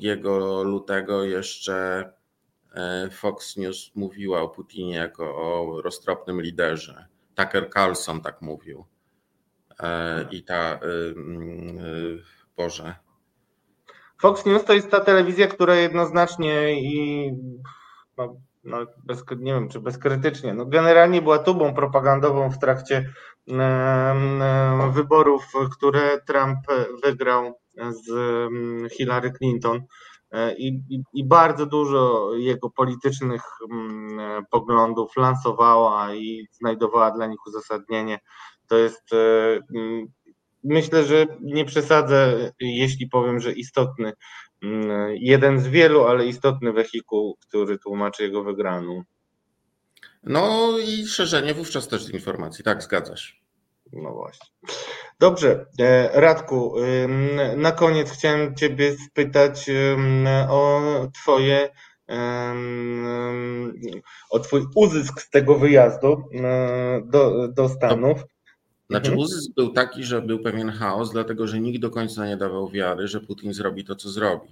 lutego 0.63 1.25
jeszcze 1.25 2.05
e, 2.75 3.11
Fox 3.11 3.57
News 3.57 3.91
mówiła 3.95 4.41
o 4.41 4.49
Putinie 4.49 4.95
jako 4.95 5.25
o 5.25 5.83
roztropnym 5.83 6.43
liderze. 6.43 7.07
Tucker 7.35 7.71
Carlson 7.71 8.21
tak 8.21 8.43
mówił. 8.43 8.85
E, 9.81 10.29
I 10.31 10.43
ta, 10.43 10.81
y, 10.85 10.89
y, 10.89 12.23
Boże. 12.57 12.95
Fox 14.21 14.47
News 14.47 14.65
to 14.65 14.73
jest 14.73 14.91
ta 14.91 15.01
telewizja, 15.01 15.47
która 15.47 15.75
jednoznacznie 15.75 16.81
i 16.81 17.31
no, 18.17 18.37
no 18.65 18.79
bez, 19.05 19.25
nie 19.39 19.53
wiem 19.53 19.69
czy 19.69 19.81
bezkrytycznie, 19.81 20.55
no 20.55 20.67
generalnie 20.67 21.23
była 21.23 21.39
tubą 21.39 21.75
propagandową 21.75 22.51
w 22.51 22.59
trakcie 22.59 23.13
e, 23.51 24.91
wyborów, 24.93 25.47
które 25.73 26.21
Trump 26.27 26.59
wygrał 27.03 27.61
z 27.91 28.09
Hillary 28.93 29.33
Clinton. 29.33 29.81
E, 30.33 30.57
I, 30.57 30.69
i, 30.89 31.03
I, 31.13 31.25
bardzo 31.25 31.67
dużo 31.67 32.31
jego 32.35 32.71
politycznych 32.71 33.43
poglądów 34.51 35.17
lansowała 35.17 36.15
i 36.15 36.47
znajdowała 36.53 37.11
dla 37.11 37.27
nich 37.27 37.47
uzasadnienie. 37.47 38.19
To 38.69 38.77
jest, 38.77 39.13
e, 39.13 39.61
myślę, 40.65 41.05
że 41.05 41.27
nie 41.41 41.65
przesadzę, 41.65 42.51
jeśli 42.61 43.09
powiem, 43.09 43.41
że 43.41 43.53
istotny 43.53 44.13
Mm, 44.63 45.17
jeden 45.17 45.61
z 45.61 45.69
wielu, 45.69 46.05
ale 46.05 46.27
istotny 46.27 46.73
wehikuł, 46.73 47.37
który 47.41 47.79
tłumaczy 47.79 48.23
jego 48.23 48.45
wygraną. 48.45 49.03
No 50.23 50.69
i 50.79 51.07
szerzenie 51.07 51.55
wówczas 51.55 51.89
też 51.89 52.11
informacji, 52.11 52.65
tak, 52.65 52.83
zgadza 52.83 53.17
się. 53.17 53.35
No 53.93 54.13
właśnie. 54.13 54.47
Dobrze, 55.21 55.67
e, 55.81 56.21
Radku, 56.21 56.75
na 57.57 57.73
koniec 57.73 58.11
chciałem 58.11 58.57
Ciebie 58.57 58.97
spytać 59.07 59.71
o 60.49 60.81
Twoje 61.15 61.71
o 64.31 64.39
Twój 64.39 64.67
uzysk 64.75 65.21
z 65.21 65.31
tego 65.31 65.55
wyjazdu 65.55 66.25
e, 66.35 67.03
do, 67.05 67.49
do 67.49 67.69
Stanów. 67.69 68.25
Znaczy 68.91 69.11
mhm. 69.11 69.19
uzysk 69.19 69.51
był 69.57 69.73
taki, 69.73 70.05
że 70.05 70.23
był 70.23 70.39
pewien 70.39 70.71
chaos, 70.71 71.13
dlatego 71.13 71.47
że 71.47 71.61
nikt 71.61 71.81
do 71.81 71.91
końca 71.91 72.27
nie 72.27 72.37
dawał 72.37 72.69
wiary, 72.69 73.09
że 73.09 73.21
Putin 73.21 73.55
zrobi 73.55 73.85
to, 73.85 73.97
co 73.97 74.11
zrobi. 74.11 74.49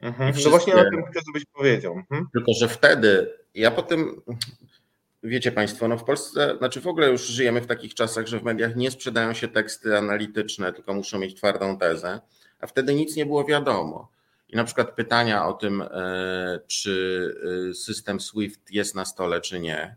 Mhm. 0.00 0.34
No 0.44 0.50
właśnie 0.50 0.74
o 0.74 0.84
tym 0.84 1.04
chcę, 1.10 1.20
żebyś 1.26 1.44
powiedział. 1.44 1.94
Mhm. 1.94 2.26
Tylko, 2.32 2.52
że 2.52 2.68
wtedy, 2.68 3.32
ja 3.54 3.70
potem, 3.70 4.20
wiecie 5.22 5.52
Państwo, 5.52 5.88
no 5.88 5.98
w 5.98 6.04
Polsce, 6.04 6.54
znaczy 6.58 6.80
w 6.80 6.86
ogóle 6.86 7.10
już 7.10 7.26
żyjemy 7.26 7.60
w 7.60 7.66
takich 7.66 7.94
czasach, 7.94 8.26
że 8.26 8.38
w 8.38 8.42
mediach 8.42 8.76
nie 8.76 8.90
sprzedają 8.90 9.34
się 9.34 9.48
teksty 9.48 9.98
analityczne, 9.98 10.72
tylko 10.72 10.94
muszą 10.94 11.18
mieć 11.18 11.34
twardą 11.34 11.78
tezę, 11.78 12.20
a 12.60 12.66
wtedy 12.66 12.94
nic 12.94 13.16
nie 13.16 13.26
było 13.26 13.44
wiadomo. 13.44 14.10
I 14.48 14.56
na 14.56 14.64
przykład 14.64 14.94
pytania 14.94 15.46
o 15.46 15.52
tym, 15.52 15.82
e, 15.82 16.60
czy 16.66 17.34
e, 17.70 17.74
system 17.74 18.20
SWIFT 18.20 18.70
jest 18.70 18.94
na 18.94 19.04
stole, 19.04 19.40
czy 19.40 19.60
nie, 19.60 19.96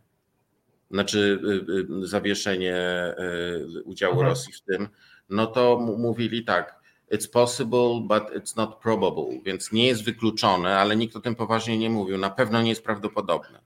znaczy 0.92 1.40
y, 1.44 2.04
y, 2.04 2.08
zawieszenie 2.08 2.76
y, 3.78 3.84
udziału 3.84 4.14
mhm. 4.14 4.30
Rosji 4.30 4.54
w 4.54 4.62
tym, 4.62 4.88
no 5.30 5.48
to 5.48 5.80
mówili 5.80 6.44
tak, 6.44 6.82
it's 7.12 7.32
possible, 7.32 8.02
but 8.02 8.24
it's 8.24 8.58
not 8.58 8.76
probable, 8.76 9.40
więc 9.46 9.72
nie 9.72 9.88
jest 9.88 10.04
wykluczone, 10.04 10.78
ale 10.78 10.96
nikt 10.96 11.16
o 11.16 11.22
tym 11.22 11.36
poważnie 11.36 11.78
nie 11.78 11.90
mówił, 11.90 12.18
na 12.18 12.30
pewno 12.30 12.62
nie 12.62 12.70
jest 12.70 12.84
prawdopodobne. 12.84 13.60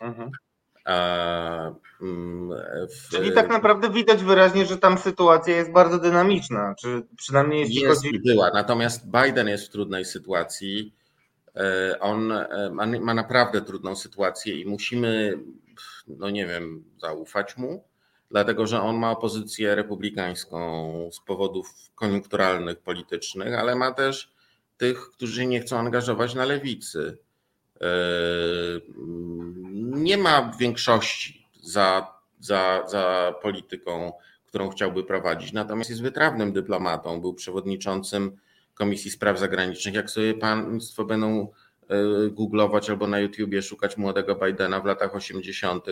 Mhm. 0.00 0.30
Mm, 2.02 2.50
w... 2.88 3.10
Czyli 3.10 3.32
tak 3.32 3.48
naprawdę 3.48 3.90
widać 3.90 4.24
wyraźnie, 4.24 4.66
że 4.66 4.78
tam 4.78 4.98
sytuacja 4.98 5.56
jest 5.56 5.72
bardzo 5.72 5.98
dynamiczna, 5.98 6.74
czy 6.80 7.02
przynajmniej 7.16 7.60
jeśli 7.60 7.80
jest 7.80 8.04
chodzi... 8.04 8.20
była, 8.26 8.50
natomiast 8.54 9.06
Biden 9.06 9.48
jest 9.48 9.66
w 9.66 9.70
trudnej 9.70 10.04
sytuacji, 10.04 10.94
e, 11.56 12.00
on 12.00 12.32
e, 12.32 12.70
ma 13.00 13.14
naprawdę 13.14 13.60
trudną 13.60 13.96
sytuację 13.96 14.60
i 14.60 14.66
musimy 14.66 15.38
no 16.18 16.30
nie 16.30 16.46
wiem, 16.46 16.84
zaufać 16.98 17.56
mu, 17.56 17.84
dlatego 18.30 18.66
że 18.66 18.82
on 18.82 18.96
ma 18.96 19.10
opozycję 19.10 19.74
republikańską 19.74 21.10
z 21.12 21.20
powodów 21.20 21.70
koniunkturalnych, 21.94 22.78
politycznych, 22.78 23.54
ale 23.54 23.74
ma 23.74 23.92
też 23.92 24.32
tych, 24.76 25.10
którzy 25.10 25.46
nie 25.46 25.60
chcą 25.60 25.78
angażować 25.78 26.34
na 26.34 26.44
lewicy. 26.44 27.18
Yy, 27.80 27.86
nie 29.78 30.18
ma 30.18 30.52
większości 30.58 31.46
za, 31.62 32.14
za, 32.40 32.84
za 32.86 33.34
polityką, 33.42 34.12
którą 34.46 34.70
chciałby 34.70 35.04
prowadzić, 35.04 35.52
natomiast 35.52 35.90
jest 35.90 36.02
wytrawnym 36.02 36.52
dyplomatą, 36.52 37.20
był 37.20 37.34
przewodniczącym 37.34 38.36
Komisji 38.74 39.10
Spraw 39.10 39.38
Zagranicznych. 39.38 39.94
Jak 39.94 40.10
sobie 40.10 40.34
państwo 40.34 41.04
będą 41.04 41.52
googlować 42.30 42.90
albo 42.90 43.06
na 43.06 43.18
YouTubie 43.18 43.62
szukać 43.62 43.96
młodego 43.96 44.34
Bidena 44.34 44.80
w 44.80 44.84
latach 44.84 45.14
80., 45.14 45.86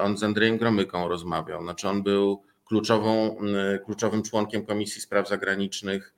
on 0.00 0.18
z 0.18 0.22
Andrzejem 0.22 0.58
Gromyką 0.58 1.08
rozmawiał. 1.08 1.62
Znaczy 1.62 1.88
on 1.88 2.02
był 2.02 2.42
kluczową, 2.64 3.36
kluczowym 3.84 4.22
członkiem 4.22 4.66
Komisji 4.66 5.00
Spraw 5.00 5.28
Zagranicznych 5.28 6.14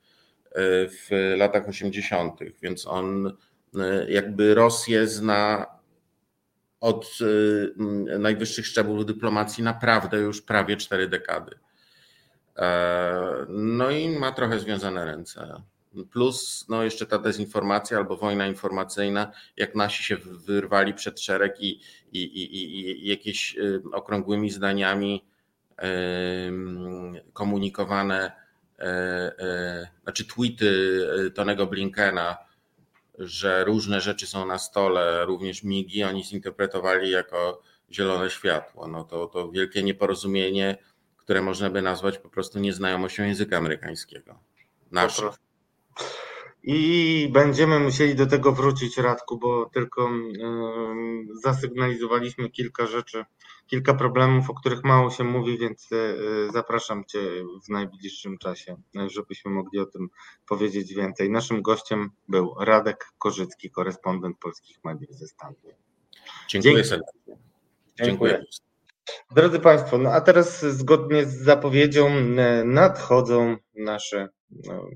w 0.89 1.33
latach 1.37 1.69
80., 1.69 2.39
więc 2.61 2.87
on 2.87 3.37
jakby 4.07 4.53
Rosję 4.53 5.07
zna 5.07 5.65
od 6.81 7.17
najwyższych 8.19 8.67
szczebli 8.67 9.05
dyplomacji 9.05 9.63
naprawdę 9.63 10.17
już 10.17 10.41
prawie 10.41 10.77
cztery 10.77 11.07
dekady. 11.07 11.59
E, 12.57 13.45
no 13.49 13.91
i 13.91 14.09
ma 14.09 14.31
trochę 14.31 14.59
związane 14.59 15.05
ręce. 15.05 15.61
Plus 16.11 16.65
no 16.69 16.83
jeszcze 16.83 17.05
ta 17.05 17.17
dezinformacja 17.17 17.97
albo 17.97 18.17
wojna 18.17 18.47
informacyjna, 18.47 19.31
jak 19.57 19.75
nasi 19.75 20.03
się 20.03 20.17
wyrwali 20.17 20.93
przed 20.93 21.21
szereg 21.21 21.61
i, 21.61 21.81
i, 22.11 22.23
i, 22.23 23.03
i 23.03 23.07
jakieś 23.07 23.57
y, 23.57 23.81
okrągłymi 23.93 24.51
zdaniami 24.51 25.25
komunikowane, 27.33 28.31
e, 28.79 28.83
e, 29.39 29.87
znaczy 30.03 30.25
tweety 30.25 31.31
Tonego 31.35 31.67
Blinkena, 31.67 32.37
że 33.19 33.63
różne 33.63 34.01
rzeczy 34.01 34.27
są 34.27 34.45
na 34.45 34.57
stole, 34.57 35.25
również 35.25 35.63
migi, 35.63 36.03
oni 36.03 36.23
zinterpretowali 36.23 37.11
jako 37.11 37.61
zielone 37.91 38.29
światło. 38.29 38.87
No 38.87 39.03
to, 39.03 39.27
to 39.27 39.51
wielkie 39.51 39.83
nieporozumienie 39.83 40.77
które 41.31 41.41
można 41.41 41.69
by 41.69 41.81
nazwać 41.81 42.17
po 42.17 42.29
prostu 42.29 42.59
nieznajomością 42.59 43.23
języka 43.23 43.57
amerykańskiego. 43.57 44.39
Nasze. 44.91 45.29
I 46.63 47.29
będziemy 47.31 47.79
musieli 47.79 48.15
do 48.15 48.27
tego 48.27 48.51
wrócić, 48.51 48.97
Radku, 48.97 49.37
bo 49.37 49.69
tylko 49.73 50.09
zasygnalizowaliśmy 51.43 52.49
kilka 52.49 52.87
rzeczy, 52.87 53.25
kilka 53.67 53.93
problemów, 53.93 54.49
o 54.49 54.53
których 54.53 54.83
mało 54.83 55.11
się 55.11 55.23
mówi, 55.23 55.57
więc 55.57 55.89
e, 55.91 56.51
zapraszam 56.53 57.05
Cię 57.05 57.19
w 57.65 57.69
najbliższym 57.69 58.37
czasie, 58.37 58.75
żebyśmy 59.07 59.51
mogli 59.51 59.79
o 59.79 59.85
tym 59.85 60.09
powiedzieć 60.47 60.93
więcej. 60.93 61.29
Naszym 61.29 61.61
gościem 61.61 62.09
był 62.27 62.55
Radek 62.59 63.05
Korzycki, 63.17 63.71
korespondent 63.71 64.37
polskich 64.39 64.77
mediów 64.83 65.15
ze 65.15 65.27
Stanów. 65.27 65.57
Dziękuję 66.47 66.73
Dzięki. 66.73 66.89
serdecznie. 66.89 67.37
Dziękuję. 68.03 68.31
Dziękuję. 68.31 68.43
Drodzy 69.31 69.59
Państwo, 69.59 69.97
no 69.97 70.09
a 70.09 70.21
teraz 70.21 70.65
zgodnie 70.65 71.25
z 71.25 71.35
zapowiedzią 71.35 72.07
e, 72.07 72.63
nadchodzą 72.65 73.57
nasze 73.75 74.29
no, 74.51 74.87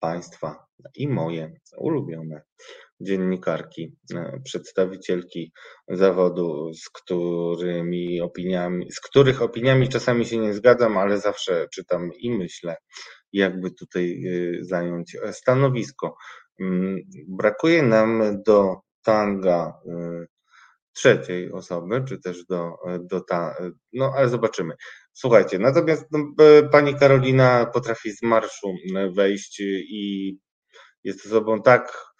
Państwa 0.00 0.66
i 0.94 1.08
moje 1.08 1.52
ulubione 1.76 2.42
dziennikarki, 3.00 3.96
e, 4.14 4.40
przedstawicielki 4.44 5.52
zawodu, 5.88 6.74
z 6.74 6.88
którymi 6.88 8.20
opiniami, 8.20 8.92
z 8.92 9.00
których 9.00 9.42
opiniami 9.42 9.88
czasami 9.88 10.26
się 10.26 10.38
nie 10.38 10.54
zgadzam, 10.54 10.98
ale 10.98 11.20
zawsze 11.20 11.68
czytam 11.74 12.10
i 12.18 12.30
myślę, 12.30 12.76
jakby 13.32 13.70
tutaj 13.70 14.24
e, 14.26 14.64
zająć 14.64 15.16
stanowisko. 15.32 16.16
Mm, 16.60 17.00
brakuje 17.28 17.82
nam 17.82 18.42
do 18.46 18.74
tanga 19.04 19.80
trzeciej 20.92 21.52
osoby, 21.52 22.04
czy 22.08 22.18
też 22.18 22.44
do, 22.46 22.70
do 23.00 23.20
ta, 23.20 23.56
no 23.92 24.12
ale 24.16 24.28
zobaczymy. 24.28 24.74
Słuchajcie, 25.12 25.58
natomiast 25.58 26.06
no, 26.10 26.18
pani 26.72 26.94
Karolina 26.94 27.66
potrafi 27.66 28.12
z 28.12 28.22
marszu 28.22 28.74
wejść 29.16 29.60
i 29.60 30.36
jest 31.04 31.26
osobą 31.26 31.62
tak 31.62 32.12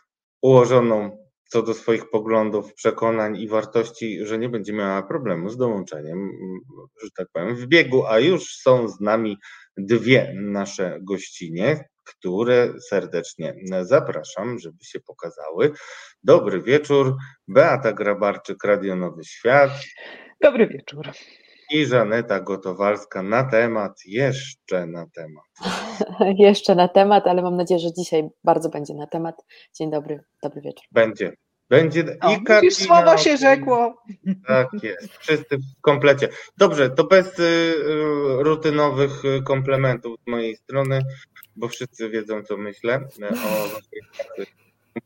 ułożoną 0.42 1.22
co 1.52 1.62
do 1.62 1.74
swoich 1.74 2.10
poglądów, 2.10 2.74
przekonań 2.74 3.36
i 3.36 3.48
wartości, 3.48 4.26
że 4.26 4.38
nie 4.38 4.48
będzie 4.48 4.72
miała 4.72 5.02
problemu 5.02 5.48
z 5.48 5.56
dołączeniem, 5.56 6.30
że 7.02 7.08
tak 7.16 7.28
powiem, 7.32 7.56
w 7.56 7.66
biegu, 7.66 8.06
a 8.06 8.18
już 8.18 8.56
są 8.56 8.88
z 8.88 9.00
nami 9.00 9.36
dwie 9.76 10.34
nasze 10.36 10.98
gościnie, 11.02 11.88
które 12.04 12.72
serdecznie 12.88 13.54
zapraszam, 13.82 14.58
żeby 14.58 14.84
się 14.84 15.00
pokazały. 15.00 15.72
Dobry 16.22 16.62
wieczór, 16.62 17.16
Beata 17.48 17.92
Grabarczyk, 17.92 18.64
Radio 18.64 18.96
Nowy 18.96 19.24
Świat. 19.24 19.70
Dobry 20.40 20.66
wieczór. 20.66 21.10
I 21.70 21.86
Żaneta 21.86 22.40
Gotowalska 22.40 23.22
na 23.22 23.44
temat, 23.44 23.92
jeszcze 24.06 24.86
na 24.86 25.06
temat. 25.14 25.81
jeszcze 26.38 26.74
na 26.74 26.88
temat, 26.88 27.26
ale 27.26 27.42
mam 27.42 27.56
nadzieję, 27.56 27.80
że 27.80 27.92
dzisiaj 27.92 28.28
bardzo 28.44 28.68
będzie 28.68 28.94
na 28.94 29.06
temat. 29.06 29.44
Dzień 29.74 29.90
dobry, 29.90 30.24
dobry 30.42 30.60
wieczór. 30.60 30.84
Będzie. 30.92 31.32
Będzie 31.70 32.04
o, 32.20 32.32
i 32.32 32.42
Karina, 32.42 32.74
słowo 32.74 33.18
się 33.18 33.36
rzekło. 33.36 34.02
Tak 34.46 34.68
jest, 34.82 35.16
wszyscy 35.16 35.56
w 35.58 35.80
komplecie. 35.80 36.28
Dobrze, 36.56 36.90
to 36.90 37.04
bez 37.04 37.38
y, 37.38 37.42
y, 37.42 37.74
rutynowych 38.38 39.24
y, 39.24 39.42
komplementów 39.42 40.20
z 40.26 40.30
mojej 40.30 40.56
strony 40.56 41.02
bo 41.56 41.68
wszyscy 41.68 42.10
wiedzą, 42.10 42.42
co 42.42 42.56
myślę 42.56 42.94
e, 42.94 43.28
o 43.28 43.68
waszej 43.68 44.02
pracy. 44.16 44.52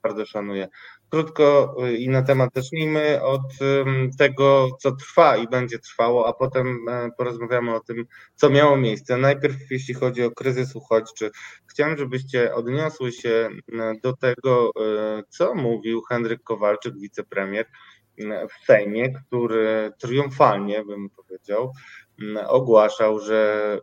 Bardzo 0.02 0.26
szanuję. 0.26 0.68
Krótko 1.10 1.76
e, 1.82 1.92
i 1.94 2.08
na 2.08 2.22
temat 2.22 2.50
zacznijmy 2.54 3.22
od 3.22 3.42
tego, 4.18 4.68
co 4.80 4.92
trwa 4.92 5.36
i 5.36 5.48
będzie 5.48 5.78
trwało, 5.78 6.28
a 6.28 6.32
potem 6.32 6.88
e, 6.88 7.10
porozmawiamy 7.18 7.74
o 7.74 7.80
tym, 7.80 8.06
co 8.34 8.50
miało 8.50 8.76
miejsce. 8.76 9.16
Najpierw, 9.16 9.56
jeśli 9.70 9.94
chodzi 9.94 10.22
o 10.22 10.30
kryzys 10.30 10.76
uchodźczy, 10.76 11.30
chciałem, 11.66 11.96
żebyście 11.96 12.54
odniosły 12.54 13.12
się 13.12 13.48
do 14.02 14.16
tego, 14.16 14.70
co 15.28 15.54
mówił 15.54 16.02
Henryk 16.02 16.42
Kowalczyk, 16.42 16.94
wicepremier 16.98 17.66
w 18.48 18.64
Sejmie, 18.64 19.12
który 19.12 19.92
triumfalnie, 19.98 20.84
bym 20.84 21.10
powiedział, 21.10 21.72
ogłaszał, 22.46 23.20
że 23.20 23.80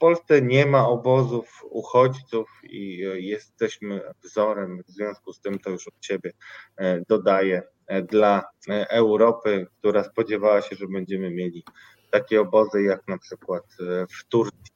Polsce 0.00 0.42
nie 0.42 0.66
ma 0.66 0.88
obozów 0.88 1.64
uchodźców 1.70 2.48
i 2.62 3.04
e, 3.04 3.20
jesteśmy 3.20 4.00
wzorem, 4.24 4.82
w 4.88 4.90
związku 4.90 5.32
z 5.32 5.40
tym 5.40 5.58
to 5.58 5.70
już 5.70 5.88
od 5.88 6.04
siebie 6.04 6.32
e, 6.76 7.02
dodaję 7.08 7.62
e, 7.86 8.02
dla 8.02 8.42
Europy, 8.88 9.66
która 9.78 10.04
spodziewała 10.04 10.62
się, 10.62 10.76
że 10.76 10.86
będziemy 10.88 11.30
mieli 11.30 11.64
takie 12.10 12.40
obozy 12.40 12.82
jak 12.82 13.08
na 13.08 13.18
przykład 13.18 13.64
w 14.10 14.28
Turcji. 14.28 14.74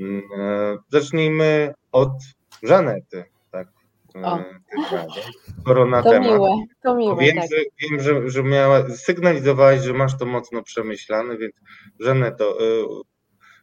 Mm, 0.00 0.22
zacznijmy 0.88 1.74
od 1.92 2.12
Żanety, 2.62 3.24
tak? 3.50 3.68
Skoro 5.60 5.86
na 5.86 6.02
to 6.02 6.10
temat. 6.10 6.30
Miłe, 6.30 6.56
to 6.82 6.94
miłe, 6.94 7.16
wiem, 7.16 7.36
tak. 7.36 7.50
że, 7.50 7.56
wiem 7.80 8.00
że, 8.00 8.30
że 8.30 8.42
miała, 8.42 8.90
sygnalizowałaś, 8.90 9.80
że 9.80 9.92
masz 9.92 10.18
to 10.18 10.26
mocno 10.26 10.62
przemyślane, 10.62 11.36
więc 11.36 11.54
Żaneto, 12.00 12.58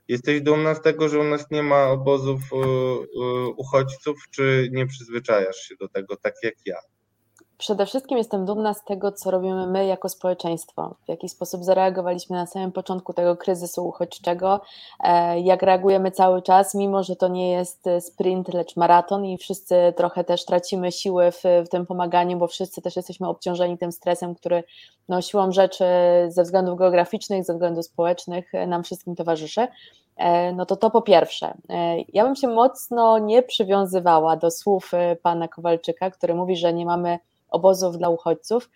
Jesteś 0.08 0.42
dumna 0.42 0.76
z 0.76 0.82
tego, 0.82 1.10
że 1.10 1.20
u 1.20 1.24
nas 1.24 1.52
nie 1.52 1.64
ma 1.64 1.88
obozów 1.88 2.42
y, 2.42 2.56
y, 2.56 3.48
uchodźców, 3.58 4.18
czy 4.32 4.70
nie 4.72 4.88
przyzwyczajasz 4.88 5.58
się 5.58 5.76
do 5.76 5.90
tego 5.90 6.16
tak 6.18 6.34
jak 6.44 6.56
ja? 6.66 6.78
Przede 7.58 7.86
wszystkim 7.86 8.18
jestem 8.18 8.46
dumna 8.46 8.74
z 8.74 8.84
tego, 8.84 9.12
co 9.12 9.32
robimy 9.32 9.68
my 9.68 9.86
jako 9.86 10.10
społeczeństwo, 10.10 10.96
w 11.06 11.10
jaki 11.10 11.30
sposób 11.30 11.64
zareagowaliśmy 11.64 12.36
na 12.36 12.46
samym 12.46 12.72
początku 12.72 13.14
tego 13.14 13.38
kryzysu 13.38 13.88
uchodźczego, 13.88 14.62
e, 15.00 15.40
jak 15.40 15.62
reagujemy 15.62 16.12
cały 16.12 16.42
czas, 16.42 16.76
mimo 16.76 17.04
że 17.04 17.16
to 17.16 17.28
nie 17.28 17.52
jest 17.52 17.86
sprint, 18.00 18.54
lecz 18.54 18.76
maraton 18.76 19.26
i 19.26 19.38
wszyscy 19.38 19.94
trochę 19.96 20.24
też 20.24 20.46
tracimy 20.46 20.92
siły 20.92 21.32
w, 21.32 21.44
w 21.66 21.70
tym 21.70 21.86
pomaganiu, 21.86 22.38
bo 22.38 22.48
wszyscy 22.48 22.82
też 22.82 22.96
jesteśmy 22.96 23.28
obciążeni 23.28 23.78
tym 23.78 23.92
stresem, 23.92 24.36
który 24.36 24.64
no, 25.10 25.22
siłą 25.22 25.52
rzeczy 25.52 25.86
ze 26.28 26.44
względów 26.44 26.80
geograficznych, 26.80 27.46
ze 27.46 27.54
względów 27.54 27.86
społecznych 27.86 28.52
nam 28.68 28.84
wszystkim 28.84 29.16
towarzyszy. 29.16 29.68
E, 30.18 30.54
no 30.54 30.66
to 30.66 30.76
to 30.76 30.90
po 30.90 31.02
pierwsze. 31.02 31.54
E, 31.70 32.02
ja 32.14 32.24
bym 32.24 32.36
się 32.36 32.48
mocno 32.48 33.20
nie 33.20 33.44
przywiązywała 33.44 34.36
do 34.36 34.52
słów 34.52 34.92
pana 35.22 35.48
Kowalczyka, 35.48 36.12
który 36.12 36.36
mówi, 36.36 36.56
że 36.56 36.74
nie 36.74 36.86
mamy 36.86 37.20
obozów 37.50 37.98
dla 37.98 38.10
uchodźców. 38.10 38.70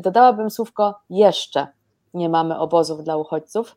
Dodałabym 0.00 0.50
słówko 0.50 0.94
jeszcze 1.10 1.66
nie 2.14 2.28
mamy 2.28 2.58
obozów 2.58 3.04
dla 3.04 3.16
uchodźców. 3.16 3.76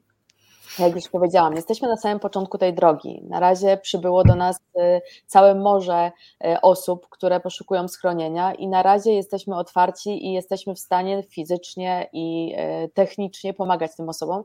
Jak 0.79 0.95
już 0.95 1.09
powiedziałam, 1.09 1.55
jesteśmy 1.55 1.87
na 1.87 1.97
samym 1.97 2.19
początku 2.19 2.57
tej 2.57 2.73
drogi. 2.73 3.21
Na 3.23 3.39
razie 3.39 3.77
przybyło 3.77 4.23
do 4.23 4.35
nas 4.35 4.57
y, 4.57 5.01
całe 5.27 5.55
morze 5.55 6.11
y, 6.45 6.61
osób, 6.61 7.07
które 7.09 7.39
poszukują 7.39 7.87
schronienia, 7.87 8.53
i 8.53 8.67
na 8.67 8.83
razie 8.83 9.13
jesteśmy 9.13 9.57
otwarci 9.57 10.27
i 10.27 10.33
jesteśmy 10.33 10.75
w 10.75 10.79
stanie 10.79 11.23
fizycznie 11.23 12.09
i 12.13 12.55
y, 12.85 12.89
technicznie 12.89 13.53
pomagać 13.53 13.95
tym 13.95 14.09
osobom 14.09 14.43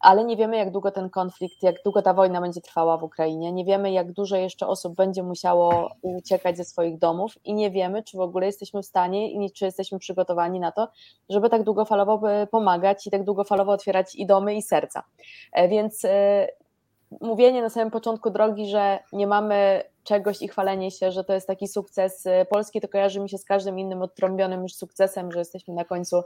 ale 0.00 0.24
nie 0.24 0.36
wiemy, 0.36 0.56
jak 0.56 0.70
długo 0.70 0.90
ten 0.90 1.10
konflikt, 1.10 1.62
jak 1.62 1.82
długo 1.82 2.02
ta 2.02 2.14
wojna 2.14 2.40
będzie 2.40 2.60
trwała 2.60 2.98
w 2.98 3.02
Ukrainie. 3.02 3.52
Nie 3.52 3.64
wiemy, 3.64 3.92
jak 3.92 4.12
dużo 4.12 4.36
jeszcze 4.36 4.66
osób 4.66 4.94
będzie 4.94 5.22
musiało 5.22 5.90
uciekać 6.02 6.56
ze 6.56 6.64
swoich 6.64 6.98
domów 6.98 7.38
i 7.44 7.54
nie 7.54 7.70
wiemy, 7.70 8.02
czy 8.02 8.16
w 8.16 8.20
ogóle 8.20 8.46
jesteśmy 8.46 8.82
w 8.82 8.86
stanie 8.86 9.32
i 9.32 9.52
czy 9.52 9.64
jesteśmy 9.64 9.98
przygotowani 9.98 10.60
na 10.60 10.72
to, 10.72 10.88
żeby 11.28 11.50
tak 11.50 11.62
długofalowo 11.62 12.32
e, 12.32 12.46
pomagać 12.46 13.06
i 13.06 13.10
tak 13.10 13.24
długofalowo 13.24 13.72
otwierać 13.72 14.14
i 14.14 14.26
domy, 14.26 14.54
i 14.54 14.62
serca. 14.62 15.02
E, 15.52 15.68
więc 15.68 16.04
e, 16.04 16.48
mówienie 17.20 17.62
na 17.62 17.70
samym 17.70 17.90
początku 17.90 18.30
drogi, 18.30 18.66
że 18.66 18.98
nie 19.12 19.26
mamy 19.26 19.82
czegoś 20.04 20.42
i 20.42 20.48
chwalenie 20.48 20.90
się, 20.90 21.12
że 21.12 21.24
to 21.24 21.32
jest 21.32 21.46
taki 21.46 21.68
sukces 21.68 22.24
Polski, 22.50 22.80
to 22.80 22.88
kojarzy 22.88 23.20
mi 23.20 23.30
się 23.30 23.38
z 23.38 23.44
każdym 23.44 23.78
innym 23.78 24.02
odtrąbionym 24.02 24.62
już 24.62 24.74
sukcesem, 24.74 25.32
że 25.32 25.38
jesteśmy 25.38 25.74
na 25.74 25.84
końcu 25.84 26.22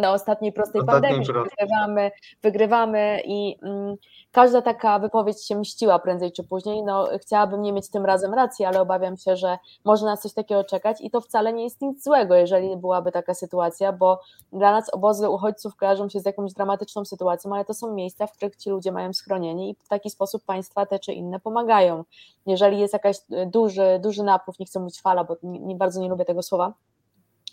na 0.00 0.12
ostatniej 0.12 0.52
prostej 0.52 0.84
pandemii, 0.84 1.26
wygrywamy, 1.26 2.10
wygrywamy 2.42 3.22
i 3.24 3.58
mm, 3.62 3.96
każda 4.32 4.62
taka 4.62 4.98
wypowiedź 4.98 5.46
się 5.46 5.56
mściła 5.56 5.98
prędzej 5.98 6.32
czy 6.32 6.44
później. 6.44 6.82
No, 6.82 7.08
chciałabym 7.20 7.62
nie 7.62 7.72
mieć 7.72 7.90
tym 7.90 8.06
razem 8.06 8.34
racji, 8.34 8.64
ale 8.64 8.80
obawiam 8.80 9.16
się, 9.16 9.36
że 9.36 9.58
może 9.84 10.06
nas 10.06 10.22
coś 10.22 10.32
takiego 10.32 10.64
czekać 10.64 11.00
i 11.00 11.10
to 11.10 11.20
wcale 11.20 11.52
nie 11.52 11.64
jest 11.64 11.80
nic 11.80 12.04
złego, 12.04 12.34
jeżeli 12.34 12.76
byłaby 12.76 13.12
taka 13.12 13.34
sytuacja, 13.34 13.92
bo 13.92 14.20
dla 14.52 14.72
nas 14.72 14.94
obozy 14.94 15.28
uchodźców 15.28 15.76
kojarzą 15.76 16.08
się 16.08 16.20
z 16.20 16.26
jakąś 16.26 16.52
dramatyczną 16.52 17.04
sytuacją, 17.04 17.54
ale 17.54 17.64
to 17.64 17.74
są 17.74 17.94
miejsca, 17.94 18.26
w 18.26 18.32
których 18.32 18.56
ci 18.56 18.70
ludzie 18.70 18.92
mają 18.92 19.12
schronienie 19.12 19.70
i 19.70 19.74
w 19.74 19.88
taki 19.88 20.10
sposób 20.10 20.44
państwa 20.44 20.86
te 20.86 20.98
czy 20.98 21.12
inne 21.12 21.40
pomagają. 21.40 22.04
Jeżeli 22.46 22.78
jest 22.78 22.92
jakaś 22.92 23.16
duży, 23.46 24.00
duży 24.02 24.22
napływ, 24.22 24.58
nie 24.58 24.66
chcę 24.66 24.80
mówić 24.80 25.00
fala, 25.00 25.24
bo 25.24 25.36
nie 25.42 25.76
bardzo 25.76 26.00
nie 26.00 26.08
lubię 26.08 26.24
tego 26.24 26.42
słowa, 26.42 26.72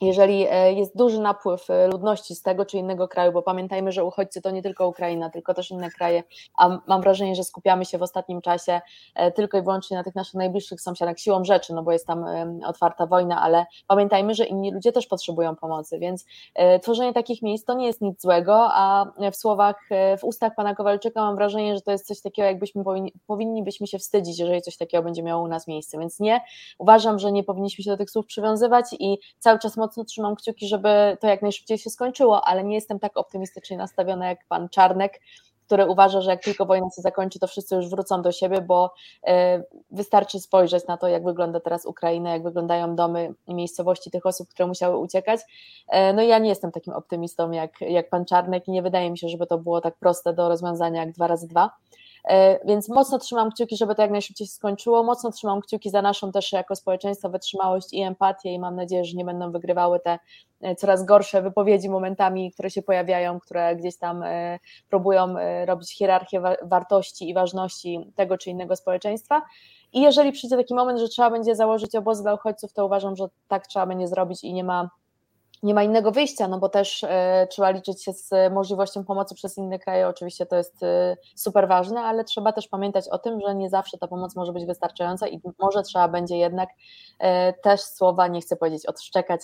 jeżeli 0.01 0.47
e, 0.49 0.73
jest 0.73 0.97
duży 0.97 1.19
napływ 1.19 1.69
e, 1.69 1.87
ludności 1.87 2.35
z 2.35 2.41
tego 2.41 2.65
czy 2.65 2.77
innego 2.77 3.07
kraju, 3.07 3.31
bo 3.31 3.41
pamiętajmy, 3.41 3.91
że 3.91 4.03
uchodźcy 4.03 4.41
to 4.41 4.51
nie 4.51 4.61
tylko 4.61 4.87
Ukraina, 4.87 5.29
tylko 5.29 5.53
też 5.53 5.71
inne 5.71 5.89
kraje, 5.89 6.23
a 6.57 6.79
mam 6.87 7.01
wrażenie, 7.01 7.35
że 7.35 7.43
skupiamy 7.43 7.85
się 7.85 7.97
w 7.97 8.01
ostatnim 8.01 8.41
czasie 8.41 8.81
e, 9.15 9.31
tylko 9.31 9.57
i 9.57 9.61
wyłącznie 9.61 9.97
na 9.97 10.03
tych 10.03 10.15
naszych 10.15 10.33
najbliższych 10.33 10.81
sąsiadach 10.81 11.19
siłą 11.19 11.43
rzeczy, 11.45 11.73
no 11.73 11.83
bo 11.83 11.91
jest 11.91 12.07
tam 12.07 12.25
otwarta 12.65 13.05
wojna, 13.05 13.41
ale 13.41 13.65
pamiętajmy, 13.87 14.33
że 14.33 14.45
inni 14.45 14.71
ludzie 14.71 14.91
też 14.91 15.07
potrzebują 15.07 15.55
pomocy, 15.55 15.99
więc 15.99 16.25
tworzenie 16.81 17.13
takich 17.13 17.41
miejsc 17.41 17.65
to 17.65 17.73
nie 17.73 17.85
jest 17.87 18.01
nic 18.01 18.21
złego, 18.21 18.69
a 18.73 19.05
w 19.31 19.35
słowach, 19.35 19.89
w 20.19 20.23
ustach 20.23 20.55
pana 20.55 20.75
Kowalczyka 20.75 21.21
mam 21.21 21.35
wrażenie, 21.35 21.75
że 21.75 21.81
to 21.81 21.91
jest 21.91 22.07
coś 22.07 22.21
takiego, 22.21 22.45
jakbyśmy 22.45 22.83
powinni, 22.83 23.13
powinni 23.27 23.63
byśmy 23.63 23.87
się 23.87 23.99
wstydzić, 23.99 24.39
jeżeli 24.39 24.61
coś 24.61 24.77
takiego 24.77 25.03
będzie 25.03 25.23
miało 25.23 25.43
u 25.43 25.47
nas 25.47 25.67
miejsce, 25.67 25.97
więc 25.99 26.19
nie, 26.19 26.41
uważam, 26.77 27.19
że 27.19 27.31
nie 27.31 27.43
powinniśmy 27.43 27.83
się 27.83 27.91
do 27.91 27.97
tych 27.97 28.09
słów 28.09 28.25
przywiązywać 28.25 28.85
i 28.99 29.17
cały 29.39 29.59
czas 29.59 29.77
mocno 29.77 29.88
trzymam 30.05 30.35
kciuki, 30.35 30.67
żeby 30.67 31.17
to 31.19 31.27
jak 31.27 31.41
najszybciej 31.41 31.77
się 31.77 31.89
skończyło, 31.89 32.45
ale 32.45 32.63
nie 32.63 32.75
jestem 32.75 32.99
tak 32.99 33.17
optymistycznie 33.17 33.77
nastawiona 33.77 34.29
jak 34.29 34.39
pan 34.47 34.69
Czarnek, 34.69 35.19
który 35.69 35.85
uważa, 35.85 36.21
że 36.21 36.31
jak 36.31 36.43
tylko 36.43 36.65
wojna 36.65 36.87
się 36.95 37.01
zakończy, 37.01 37.39
to 37.39 37.47
wszyscy 37.47 37.75
już 37.75 37.89
wrócą 37.89 38.21
do 38.21 38.31
siebie, 38.31 38.61
bo 38.61 38.93
e, 39.27 39.63
wystarczy 39.91 40.39
spojrzeć 40.39 40.87
na 40.87 40.97
to, 40.97 41.07
jak 41.07 41.23
wygląda 41.23 41.59
teraz 41.59 41.85
Ukraina, 41.85 42.33
jak 42.33 42.43
wyglądają 42.43 42.95
domy 42.95 43.33
i 43.47 43.55
miejscowości 43.55 44.11
tych 44.11 44.25
osób, 44.25 44.49
które 44.49 44.67
musiały 44.67 44.97
uciekać. 44.97 45.39
E, 45.87 46.13
no 46.13 46.21
ja 46.21 46.39
nie 46.39 46.49
jestem 46.49 46.71
takim 46.71 46.93
optymistą 46.93 47.51
jak, 47.51 47.81
jak 47.81 48.09
pan 48.09 48.25
Czarnek 48.25 48.67
i 48.67 48.71
nie 48.71 48.81
wydaje 48.81 49.11
mi 49.11 49.17
się, 49.17 49.29
żeby 49.29 49.47
to 49.47 49.57
było 49.57 49.81
tak 49.81 49.95
proste 49.97 50.33
do 50.33 50.49
rozwiązania 50.49 51.05
jak 51.05 51.11
dwa 51.11 51.27
razy 51.27 51.47
dwa. 51.47 51.71
E, 52.25 52.65
więc 52.65 52.89
mocno 52.89 53.19
trzymam 53.19 53.51
kciuki, 53.51 53.77
żeby 53.77 53.95
to 53.95 54.01
jak 54.01 54.11
najszybciej 54.11 54.47
się 54.47 54.53
skończyło. 54.53 55.03
Mocno 55.03 55.31
trzymam 55.31 55.61
kciuki 55.61 55.89
za 55.89 56.01
naszą 56.01 56.31
też 56.31 56.51
jako 56.51 56.75
społeczeństwo 56.75 57.29
wytrzymałość 57.29 57.93
i 57.93 58.01
empatię 58.01 58.53
i 58.53 58.59
mam 58.59 58.75
nadzieję, 58.75 59.05
że 59.05 59.17
nie 59.17 59.25
będą 59.25 59.51
wygrywały 59.51 59.99
te 59.99 60.19
e, 60.61 60.75
coraz 60.75 61.05
gorsze 61.05 61.41
wypowiedzi 61.41 61.89
momentami, 61.89 62.51
które 62.51 62.69
się 62.69 62.81
pojawiają, 62.81 63.39
które 63.39 63.75
gdzieś 63.75 63.97
tam 63.97 64.23
e, 64.23 64.59
próbują 64.89 65.35
robić 65.65 65.97
hierarchię 65.97 66.41
wartości 66.61 67.29
i 67.29 67.33
ważności 67.33 68.11
tego 68.15 68.37
czy 68.37 68.49
innego 68.49 68.75
społeczeństwa. 68.75 69.41
I 69.93 70.01
jeżeli 70.01 70.31
przyjdzie 70.31 70.57
taki 70.57 70.73
moment, 70.73 70.99
że 70.99 71.07
trzeba 71.07 71.29
będzie 71.29 71.55
założyć 71.55 71.95
obozy 71.95 72.23
dla 72.23 72.33
uchodźców, 72.33 72.73
to 72.73 72.85
uważam, 72.85 73.15
że 73.15 73.27
tak 73.47 73.67
trzeba 73.67 73.85
będzie 73.85 74.07
zrobić 74.07 74.43
i 74.43 74.53
nie 74.53 74.63
ma 74.63 74.89
nie 75.63 75.73
ma 75.73 75.83
innego 75.83 76.11
wyjścia, 76.11 76.47
no 76.47 76.59
bo 76.59 76.69
też 76.69 77.03
e, 77.03 77.47
trzeba 77.49 77.69
liczyć 77.69 78.03
się 78.03 78.13
z 78.13 78.53
możliwością 78.53 79.05
pomocy 79.05 79.35
przez 79.35 79.57
inne 79.57 79.79
kraje. 79.79 80.07
Oczywiście 80.07 80.45
to 80.45 80.55
jest 80.55 80.83
e, 80.83 81.17
super 81.35 81.67
ważne, 81.67 82.01
ale 82.01 82.23
trzeba 82.23 82.53
też 82.53 82.67
pamiętać 82.67 83.07
o 83.07 83.17
tym, 83.17 83.39
że 83.47 83.55
nie 83.55 83.69
zawsze 83.69 83.97
ta 83.97 84.07
pomoc 84.07 84.35
może 84.35 84.53
być 84.53 84.65
wystarczająca 84.65 85.27
i 85.27 85.41
może 85.59 85.83
trzeba 85.83 86.07
będzie 86.07 86.37
jednak 86.37 86.69
e, 87.19 87.53
też 87.53 87.81
słowa, 87.81 88.27
nie 88.27 88.41
chcę 88.41 88.55
powiedzieć 88.55 88.85
odszczekać, 88.85 89.41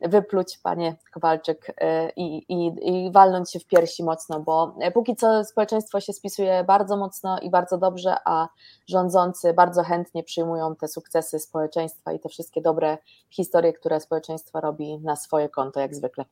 wypluć, 0.00 0.58
panie 0.62 0.96
Kowalczyk, 1.12 1.68
y, 1.68 1.72
i, 2.16 2.36
i, 2.48 3.06
i 3.06 3.12
walnąć 3.12 3.52
się 3.52 3.58
w 3.58 3.66
piersi 3.66 4.04
mocno, 4.04 4.40
bo 4.40 4.76
póki 4.94 5.16
co 5.16 5.44
społeczeństwo 5.44 6.00
się 6.00 6.12
spisuje 6.12 6.64
bardzo 6.64 6.96
mocno 6.96 7.38
i 7.40 7.50
bardzo 7.50 7.78
dobrze, 7.78 8.16
a 8.24 8.48
rządzący 8.88 9.54
bardzo 9.54 9.82
chętnie 9.82 10.22
przyjmują 10.22 10.76
te 10.76 10.88
sukcesy 10.88 11.38
społeczeństwa 11.38 12.12
i 12.12 12.20
te 12.20 12.28
wszystkie 12.28 12.60
dobre 12.60 12.98
historie, 13.30 13.72
które 13.72 14.00
społeczeństwo 14.00 14.60
robi 14.60 14.98
na 14.98 15.16
swoje 15.16 15.48
konto, 15.48 15.80
jak 15.80 15.94
zwykle. 15.94 16.24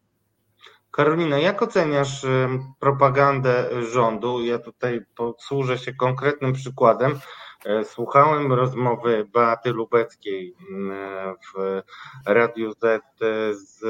Karolina, 0.90 1.38
jak 1.38 1.62
oceniasz 1.62 2.24
y, 2.24 2.48
propagandę 2.80 3.82
rządu? 3.82 4.44
Ja 4.44 4.58
tutaj 4.58 5.00
posłużę 5.16 5.78
się 5.78 5.94
konkretnym 5.94 6.52
przykładem. 6.52 7.20
E, 7.64 7.84
słuchałem 7.84 8.52
rozmowy 8.52 9.28
Beaty 9.32 9.72
Lubeckiej 9.72 10.54
mm, 10.70 11.36
w 11.54 11.82
Radiu 12.26 12.72
Z 12.72 13.02
z 13.52 13.80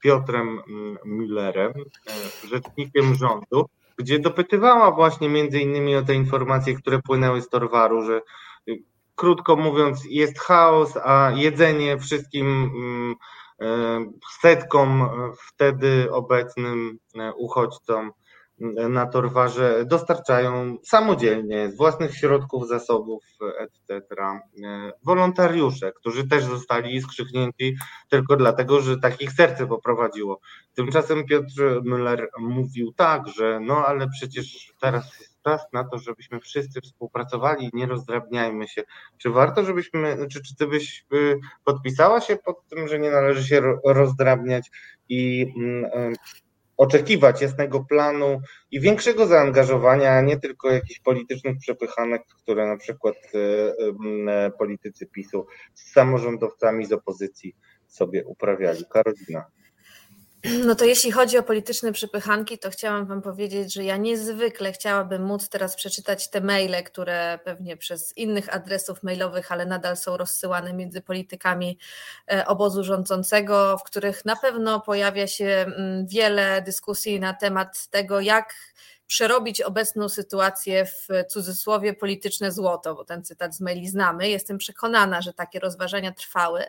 Piotrem 0.00 0.62
mm, 0.68 0.98
Millerem, 1.04 1.72
e, 1.72 2.48
rzecznikiem 2.48 3.14
rządu, 3.14 3.66
gdzie 3.96 4.18
dopytywała 4.18 4.90
właśnie 4.90 5.28
między 5.28 5.60
innymi 5.60 5.96
o 5.96 6.02
te 6.02 6.14
informacje, 6.14 6.74
które 6.74 7.02
płynęły 7.02 7.42
z 7.42 7.48
Torwaru, 7.48 8.02
że 8.02 8.22
y, 8.68 8.82
krótko 9.14 9.56
mówiąc 9.56 10.04
jest 10.04 10.38
chaos, 10.38 10.96
a 10.96 11.32
jedzenie 11.34 11.98
wszystkim 11.98 12.46
mm, 12.46 13.14
e, 13.60 13.66
setkom 14.40 15.08
wtedy 15.46 16.08
obecnym 16.12 16.98
uchodźcom 17.36 18.12
na 18.90 19.06
Torwarze 19.06 19.84
dostarczają 19.86 20.76
samodzielnie 20.82 21.70
z 21.70 21.76
własnych 21.76 22.16
środków, 22.16 22.68
zasobów, 22.68 23.24
etc. 23.58 24.16
wolontariusze, 25.04 25.92
którzy 25.92 26.28
też 26.28 26.44
zostali 26.44 27.00
skrzyknięci 27.00 27.76
tylko 28.08 28.36
dlatego, 28.36 28.80
że 28.80 28.98
takich 28.98 29.32
serce 29.32 29.66
poprowadziło. 29.66 30.40
Tymczasem 30.74 31.24
Piotr 31.26 31.80
Müller 31.84 32.26
mówił 32.38 32.92
tak, 32.92 33.28
że 33.28 33.60
no 33.60 33.86
ale 33.86 34.08
przecież 34.08 34.72
teraz 34.80 35.20
jest 35.20 35.42
czas 35.42 35.66
na 35.72 35.84
to, 35.84 35.98
żebyśmy 35.98 36.40
wszyscy 36.40 36.80
współpracowali 36.80 37.70
nie 37.72 37.86
rozdrabniajmy 37.86 38.68
się. 38.68 38.82
Czy 39.18 39.30
warto, 39.30 39.64
żebyśmy, 39.64 40.28
czy, 40.32 40.42
czy 40.42 40.56
ty 40.56 40.66
byś 40.66 41.06
y, 41.14 41.38
podpisała 41.64 42.20
się 42.20 42.36
pod 42.36 42.68
tym, 42.68 42.88
że 42.88 42.98
nie 42.98 43.10
należy 43.10 43.44
się 43.48 43.62
rozdrabniać 43.84 44.70
i 45.08 45.52
mm, 45.56 46.14
oczekiwać 46.80 47.42
jasnego 47.42 47.84
planu 47.84 48.40
i 48.70 48.80
większego 48.80 49.26
zaangażowania, 49.26 50.12
a 50.12 50.20
nie 50.20 50.36
tylko 50.36 50.70
jakichś 50.70 51.00
politycznych 51.00 51.58
przepychanek, 51.58 52.22
które 52.42 52.66
na 52.66 52.76
przykład 52.76 53.16
e, 53.34 54.32
e, 54.32 54.50
politycy 54.50 55.06
PiSu 55.06 55.46
z 55.74 55.92
samorządowcami 55.92 56.86
z 56.86 56.92
opozycji 56.92 57.56
sobie 57.86 58.24
uprawiali. 58.24 58.84
Karolina. 58.90 59.44
No 60.44 60.74
to 60.74 60.84
jeśli 60.84 61.12
chodzi 61.12 61.38
o 61.38 61.42
polityczne 61.42 61.92
przypychanki, 61.92 62.58
to 62.58 62.70
chciałam 62.70 63.06
Wam 63.06 63.22
powiedzieć, 63.22 63.74
że 63.74 63.84
ja 63.84 63.96
niezwykle 63.96 64.72
chciałabym 64.72 65.22
móc 65.22 65.48
teraz 65.48 65.76
przeczytać 65.76 66.30
te 66.30 66.40
maile, 66.40 66.84
które 66.84 67.38
pewnie 67.44 67.76
przez 67.76 68.16
innych 68.16 68.54
adresów 68.54 69.02
mailowych, 69.02 69.52
ale 69.52 69.66
nadal 69.66 69.96
są 69.96 70.16
rozsyłane 70.16 70.72
między 70.72 71.02
politykami 71.02 71.78
e, 72.32 72.46
obozu 72.46 72.84
rządzącego, 72.84 73.78
w 73.78 73.84
których 73.84 74.24
na 74.24 74.36
pewno 74.36 74.80
pojawia 74.80 75.26
się 75.26 75.44
mm, 75.46 76.06
wiele 76.06 76.62
dyskusji 76.62 77.20
na 77.20 77.34
temat 77.34 77.88
tego, 77.88 78.20
jak 78.20 78.54
przerobić 79.10 79.60
obecną 79.60 80.08
sytuację 80.08 80.86
w 80.86 81.08
cudzysłowie 81.28 81.94
polityczne 81.94 82.52
złoto, 82.52 82.94
bo 82.94 83.04
ten 83.04 83.24
cytat 83.24 83.54
z 83.54 83.60
maili 83.60 83.88
znamy. 83.88 84.28
Jestem 84.28 84.58
przekonana, 84.58 85.22
że 85.22 85.32
takie 85.32 85.60
rozważania 85.60 86.12
trwały. 86.12 86.64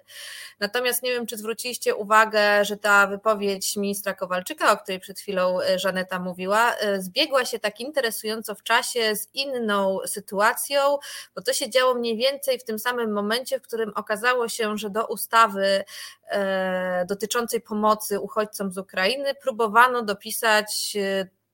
Natomiast 0.60 1.04
nie 1.04 1.12
wiem, 1.12 1.26
czy 1.26 1.38
zwróciliście 1.38 1.96
uwagę, 1.96 2.66
że 2.66 2.78
ta 2.78 3.08
wypowiedź 3.08 3.76
ministra 3.78 4.14
Kowalczyka, 4.14 4.72
o 4.72 4.78
której 4.78 5.00
przed 5.00 5.20
chwilą 5.20 5.62
e, 5.62 5.80
Żaneta 5.80 6.20
mówiła, 6.20 6.76
e, 6.76 7.02
zbiegła 7.02 7.46
się 7.46 7.60
tak 7.60 7.80
interesująco 7.80 8.56
w 8.56 8.64
czasie 8.64 9.16
z 9.16 9.30
inną 9.34 10.00
sytuacją, 10.06 10.98
bo 11.36 11.42
to 11.42 11.54
się 11.54 11.70
działo 11.70 11.94
mniej 11.94 12.18
więcej 12.18 12.60
w 12.60 12.64
tym 12.64 12.80
samym 12.80 13.12
momencie, 13.12 13.60
w 13.60 13.62
którym 13.62 13.92
okazało 13.96 14.50
się, 14.50 14.78
że 14.78 14.90
do 14.90 15.08
ustawy 15.08 15.84
e, 16.30 17.06
dotyczącej 17.10 17.62
pomocy 17.62 18.20
uchodźcom 18.20 18.72
z 18.72 18.78
Ukrainy 18.78 19.36
próbowano 19.36 20.02
dopisać 20.02 20.98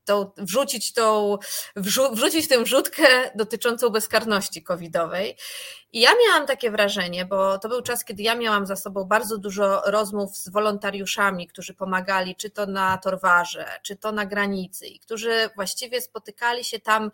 tą, 0.08 0.32
wrzucić, 0.38 0.94
tą, 0.94 1.38
wrzu, 1.76 2.16
wrzucić 2.16 2.48
tę 2.48 2.64
wrzutkę 2.64 3.32
dotyczącą 3.36 3.90
bezkarności 3.90 4.64
covidowej. 4.64 5.38
I 5.94 6.00
ja 6.00 6.12
miałam 6.28 6.48
takie 6.48 6.72
wrażenie, 6.72 7.26
bo 7.26 7.60
to 7.60 7.70
był 7.70 7.82
czas, 7.82 8.06
kiedy 8.06 8.24
ja 8.24 8.36
miałam 8.36 8.66
za 8.66 8.76
sobą 8.76 9.04
bardzo 9.04 9.38
dużo 9.38 9.82
rozmów 9.86 10.38
z 10.38 10.50
wolontariuszami, 10.50 11.48
którzy 11.48 11.74
pomagali, 11.74 12.36
czy 12.36 12.50
to 12.50 12.66
na 12.66 12.98
Torwarze, 12.98 13.66
czy 13.84 13.96
to 13.96 14.12
na 14.12 14.26
granicy, 14.26 14.88
i 14.88 15.00
którzy 15.00 15.50
właściwie 15.56 16.02
spotykali 16.02 16.64
się 16.64 16.80
tam 16.80 17.12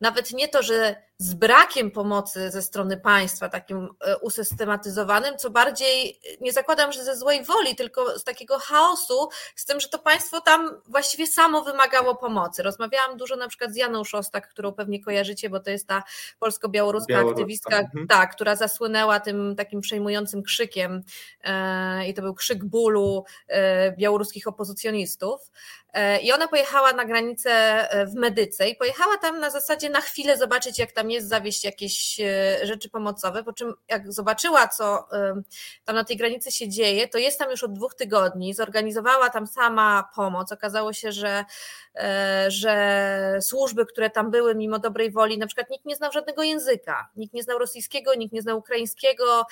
nawet 0.00 0.32
nie 0.32 0.48
to, 0.48 0.62
że 0.62 0.96
z 1.18 1.34
brakiem 1.34 1.90
pomocy 1.90 2.50
ze 2.50 2.62
strony 2.62 2.96
państwa, 2.96 3.48
takim 3.48 3.88
e, 4.00 4.18
usystematyzowanym, 4.18 5.38
co 5.38 5.50
bardziej 5.50 6.20
nie 6.40 6.52
zakładam, 6.52 6.92
że 6.92 7.04
ze 7.04 7.16
złej 7.16 7.44
woli, 7.44 7.76
tylko 7.76 8.18
z 8.18 8.24
takiego 8.24 8.58
chaosu, 8.58 9.28
z 9.56 9.64
tym, 9.64 9.80
że 9.80 9.88
to 9.88 9.98
państwo 9.98 10.40
tam 10.40 10.80
właściwie 10.88 11.26
samo 11.26 11.62
wymagało 11.62 12.14
pomocy. 12.14 12.62
Rozmawiałam 12.62 13.16
dużo 13.16 13.36
na 13.36 13.48
przykład 13.48 13.72
z 13.72 13.76
Janą 13.76 14.04
Szostak, 14.04 14.48
którą 14.48 14.72
pewnie 14.72 15.04
kojarzycie, 15.04 15.50
bo 15.50 15.60
to 15.60 15.70
jest 15.70 15.86
ta 15.86 16.02
polsko-białoruska 16.38 17.12
Białoruska. 17.12 17.40
aktywistka, 17.40 17.78
mhm. 17.78 18.06
tak, 18.06 18.32
która 18.32 18.56
zasłynęła 18.56 19.20
tym 19.20 19.56
takim 19.56 19.80
przejmującym 19.80 20.42
krzykiem 20.42 21.02
e, 21.44 22.08
i 22.08 22.14
to 22.14 22.22
był 22.22 22.34
krzyk 22.34 22.64
bólu 22.64 23.24
e, 23.48 23.92
białoruskich 23.92 24.46
opozycjonistów. 24.46 25.50
E, 25.96 26.20
I 26.20 26.32
ona 26.32 26.48
pojechała 26.48 26.92
na 26.92 27.04
granicę 27.04 27.50
e, 27.90 28.06
w 28.06 28.14
Medyce 28.14 28.68
i 28.68 28.76
pojechała 28.76 29.18
tam 29.18 29.40
na 29.40 29.50
zasadzie 29.50 29.90
na 29.90 30.00
chwilę 30.00 30.38
zobaczyć, 30.38 30.78
jak 30.78 30.92
tam 30.92 31.05
jest, 31.10 31.28
zawieść 31.28 31.64
jakieś 31.64 32.20
e, 32.20 32.58
rzeczy 32.66 32.90
pomocowe. 32.90 33.44
Po 33.44 33.52
czym, 33.52 33.74
jak 33.88 34.12
zobaczyła, 34.12 34.68
co 34.68 35.08
tam 35.84 35.96
na 35.96 36.04
tej 36.04 36.16
granicy 36.16 36.52
się 36.52 36.68
dzieje, 36.68 37.08
to 37.08 37.18
jest 37.18 37.38
tam 37.38 37.50
już 37.50 37.64
od 37.64 37.72
dwóch 37.72 37.94
tygodni. 37.94 38.54
Zorganizowała 38.54 39.30
tam 39.30 39.46
sama 39.46 40.08
pomoc. 40.16 40.52
Okazało 40.52 40.92
się, 40.92 41.12
że, 41.12 41.44
że 42.48 43.38
służby, 43.40 43.86
które 43.86 44.10
tam 44.10 44.30
były, 44.30 44.54
mimo 44.54 44.78
dobrej 44.78 45.10
woli, 45.10 45.38
na 45.38 45.46
przykład 45.46 45.70
nikt 45.70 45.84
nie 45.84 45.96
znał 45.96 46.12
żadnego 46.12 46.42
języka. 46.42 47.08
Nikt 47.16 47.34
nie 47.34 47.42
znał 47.42 47.58
rosyjskiego, 47.58 48.14
nikt 48.14 48.32
nie 48.32 48.42
znał 48.42 48.58
ukraińskiego. 48.58 49.46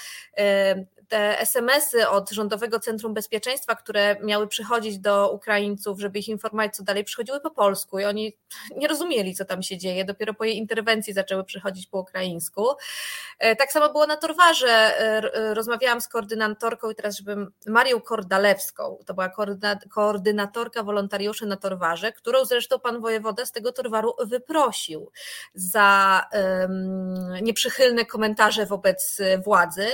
Te 1.09 1.39
SMS-y 1.40 2.09
od 2.09 2.31
Rządowego 2.31 2.81
Centrum 2.81 3.14
Bezpieczeństwa, 3.14 3.74
które 3.74 4.16
miały 4.22 4.48
przychodzić 4.48 4.98
do 4.98 5.32
Ukraińców, 5.32 6.01
żeby 6.01 6.18
ich 6.18 6.28
informować, 6.28 6.76
co 6.76 6.85
dalej, 6.85 7.05
przychodziły 7.05 7.40
po 7.40 7.51
polsku 7.51 7.98
i 7.98 8.05
oni 8.05 8.36
nie 8.76 8.89
rozumieli, 8.89 9.35
co 9.35 9.44
tam 9.44 9.62
się 9.62 9.78
dzieje. 9.78 10.05
Dopiero 10.05 10.35
po 10.35 10.44
jej 10.44 10.56
interwencji 10.56 11.12
zaczęły 11.12 11.44
przychodzić 11.44 11.86
po 11.86 11.98
ukraińsku. 11.98 12.66
E, 13.39 13.56
tak 13.56 13.72
samo 13.72 13.93
było 13.93 14.06
na 14.06 14.16
Torwarze. 14.16 14.68
E, 14.68 15.35
e, 15.35 15.55
rozmawiałam 15.55 16.01
z 16.01 16.09
koordynatorką 16.09 16.90
i 16.90 16.94
teraz, 16.94 17.16
żebym 17.16 17.52
Marią 17.66 18.01
Kordalewską, 18.01 18.98
to 19.06 19.14
była 19.14 19.31
koordynatorka 19.90 20.82
wolontariuszy 20.82 21.47
na 21.47 21.56
Torwarze, 21.56 22.12
którą 22.12 22.44
zresztą 22.44 22.81
pan 22.81 23.01
wojewoda 23.01 23.47
z 23.47 23.52
tego 23.52 23.72
Torwaru 23.72 24.14
wyprosił 24.24 25.10
za 25.55 26.20
um, 26.32 27.35
nieprzychylne 27.43 28.05
komentarze 28.05 28.66
wobec 28.66 29.18
władzy, 29.44 29.89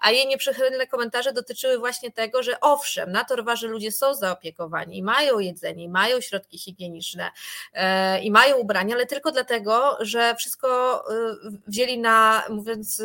a 0.00 0.10
jej 0.10 0.26
nieprzychylne 0.46 0.86
komentarze 0.86 1.32
dotyczyły 1.32 1.78
właśnie 1.78 2.12
tego, 2.12 2.42
że 2.42 2.60
owszem, 2.60 3.12
na 3.12 3.24
Torwarze 3.24 3.68
ludzie 3.68 3.92
są 3.92 4.14
zaopiekowani, 4.14 5.02
mają 5.02 5.38
jedzenie, 5.38 5.88
mają 5.88 6.20
środki 6.20 6.58
higieniczne 6.58 7.30
e, 7.72 8.20
i 8.20 8.30
mają 8.30 8.56
ubrania, 8.56 8.94
ale 8.94 9.06
tylko 9.06 9.32
dlatego, 9.32 9.96
że 10.00 10.34
wszystko 10.34 11.02
e, 11.10 11.34
wzięli 11.66 11.98
na, 11.98 12.42
mówiąc 12.50 13.02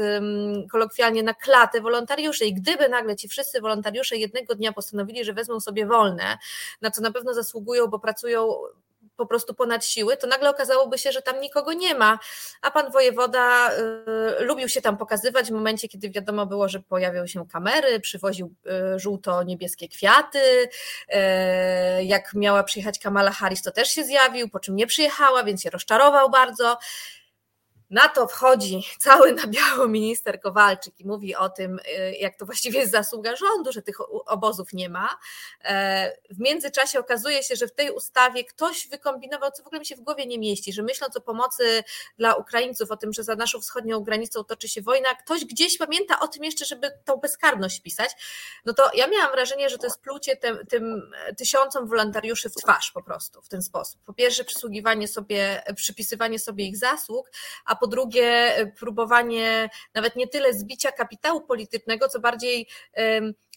kolokwialnie, 0.72 1.24
na 1.24 1.34
klatę 1.34 1.82
wolontariuszy. 1.82 2.46
I 2.46 2.54
gdyby 2.54 2.90
nagle 2.90 3.16
ci 3.16 3.28
wszyscy 3.28 3.62
wolontariusze 3.62 4.18
jednego 4.18 4.56
dnia 4.56 4.74
postanowili, 4.74 5.26
że 5.26 5.34
wezmą 5.34 5.60
sobie 5.60 5.86
wolne, 5.86 6.38
na 6.82 6.92
co 6.92 7.02
na 7.02 7.12
pewno 7.12 7.34
zasługują, 7.34 7.88
bo 7.88 8.00
pracują 8.00 8.54
po 9.18 9.26
prostu 9.26 9.54
ponad 9.54 9.86
siły, 9.86 10.18
to 10.18 10.28
nagle 10.28 10.50
okazałoby 10.50 10.98
się, 10.98 11.12
że 11.12 11.22
tam 11.22 11.42
nikogo 11.42 11.74
nie 11.74 11.96
ma. 11.96 12.20
A 12.62 12.72
pan 12.72 12.92
wojewoda 12.92 13.72
y, 14.40 14.44
lubił 14.44 14.70
się 14.70 14.82
tam 14.82 14.98
pokazywać 14.98 15.48
w 15.48 15.52
momencie, 15.52 15.88
kiedy 15.88 16.10
wiadomo 16.10 16.46
było, 16.46 16.70
że 16.70 16.80
pojawią 16.80 17.28
się 17.28 17.48
kamery, 17.48 18.00
przywoził 18.00 18.54
y, 18.96 19.00
żółto-niebieskie 19.00 19.88
kwiaty. 19.88 20.40
Y, 20.40 22.04
jak 22.04 22.34
miała 22.34 22.64
przyjechać 22.64 23.00
Kamala 23.00 23.32
Harris, 23.32 23.62
to 23.62 23.72
też 23.72 23.90
się 23.90 24.04
zjawił, 24.04 24.50
po 24.50 24.60
czym 24.60 24.76
nie 24.76 24.88
przyjechała, 24.88 25.44
więc 25.44 25.62
się 25.62 25.70
rozczarował 25.70 26.30
bardzo. 26.30 26.78
Na 27.90 28.10
to 28.10 28.28
wchodzi 28.28 28.84
cały 29.00 29.34
na 29.34 29.48
biało 29.48 29.88
minister 29.88 30.42
Kowalczyk 30.42 31.00
i 31.00 31.06
mówi 31.06 31.36
o 31.36 31.50
tym, 31.50 31.80
y, 31.80 32.16
jak 32.20 32.36
to 32.36 32.46
właściwie 32.46 32.80
jest 32.80 32.92
zasługa 32.92 33.36
rządu, 33.36 33.72
że 33.72 33.82
tych 33.82 33.96
obozów 34.26 34.74
nie 34.74 34.90
ma. 34.90 35.10
E, 35.64 36.18
w 36.30 36.40
międzyczasie 36.40 37.00
okazuje 37.00 37.44
się, 37.44 37.56
że 37.56 37.68
w 37.68 37.74
tej 37.74 37.92
ustawie 37.92 38.44
ktoś 38.46 38.88
wykombinował, 38.88 39.52
co 39.52 39.64
w 39.64 39.68
ogóle 39.68 39.80
mi 39.80 39.86
się 39.86 39.96
w 39.96 40.02
głowie 40.02 40.26
nie 40.26 40.40
mieści, 40.40 40.74
że 40.74 40.84
myśląc 40.84 41.18
o 41.18 41.22
pomocy 41.22 41.84
dla 42.18 42.36
Ukraińców, 42.36 42.92
o 42.92 42.98
tym, 42.98 43.14
że 43.14 43.24
za 43.24 43.36
naszą 43.36 43.62
wschodnią 43.62 44.00
granicą 44.00 44.44
toczy 44.44 44.70
się 44.70 44.82
wojna, 44.82 45.16
ktoś 45.16 45.46
gdzieś 45.46 45.78
pamięta 45.78 46.20
o 46.20 46.28
tym 46.28 46.44
jeszcze, 46.44 46.66
żeby 46.66 46.92
tą 47.06 47.18
bezkarność 47.18 47.82
pisać. 47.82 48.12
No 48.66 48.74
to 48.74 48.92
ja 48.94 49.08
miałam 49.08 49.32
wrażenie, 49.32 49.70
że 49.70 49.78
to 49.78 49.86
jest 49.86 50.02
plucie 50.02 50.36
tym, 50.36 50.66
tym 50.70 51.12
tysiącom 51.38 51.88
wolontariuszy 51.88 52.50
w 52.50 52.56
twarz 52.56 52.92
po 52.92 53.04
prostu 53.04 53.42
w 53.42 53.50
ten 53.50 53.62
sposób. 53.62 54.02
Po 54.06 54.14
pierwsze, 54.14 54.44
przysługiwanie 54.44 55.08
sobie, 55.08 55.64
przypisywanie 55.76 56.40
sobie 56.40 56.66
ich 56.66 56.78
zasług, 56.78 57.32
a 57.66 57.77
po 57.80 57.88
drugie 57.88 58.56
próbowanie 58.80 59.70
nawet 59.94 60.16
nie 60.16 60.28
tyle 60.28 60.54
zbicia 60.54 60.92
kapitału 60.92 61.42
politycznego, 61.42 62.10
co 62.10 62.20
bardziej 62.20 62.68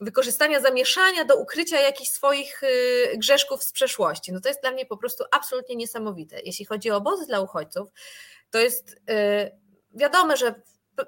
wykorzystania 0.00 0.60
zamieszania 0.60 1.24
do 1.24 1.36
ukrycia 1.36 1.80
jakichś 1.80 2.10
swoich 2.10 2.62
y, 2.62 3.18
grzeszków 3.18 3.64
z 3.64 3.72
przeszłości. 3.72 4.32
No 4.32 4.40
to 4.40 4.48
jest 4.48 4.60
dla 4.60 4.70
mnie 4.70 4.86
po 4.86 4.96
prostu 4.96 5.24
absolutnie 5.30 5.76
niesamowite. 5.76 6.40
Jeśli 6.44 6.64
chodzi 6.64 6.90
o 6.90 6.96
obozy 6.96 7.26
dla 7.26 7.40
uchodźców, 7.40 7.88
to 8.50 8.58
jest 8.58 8.90
y, 8.90 8.96
wiadomo, 9.94 10.36
że 10.36 10.54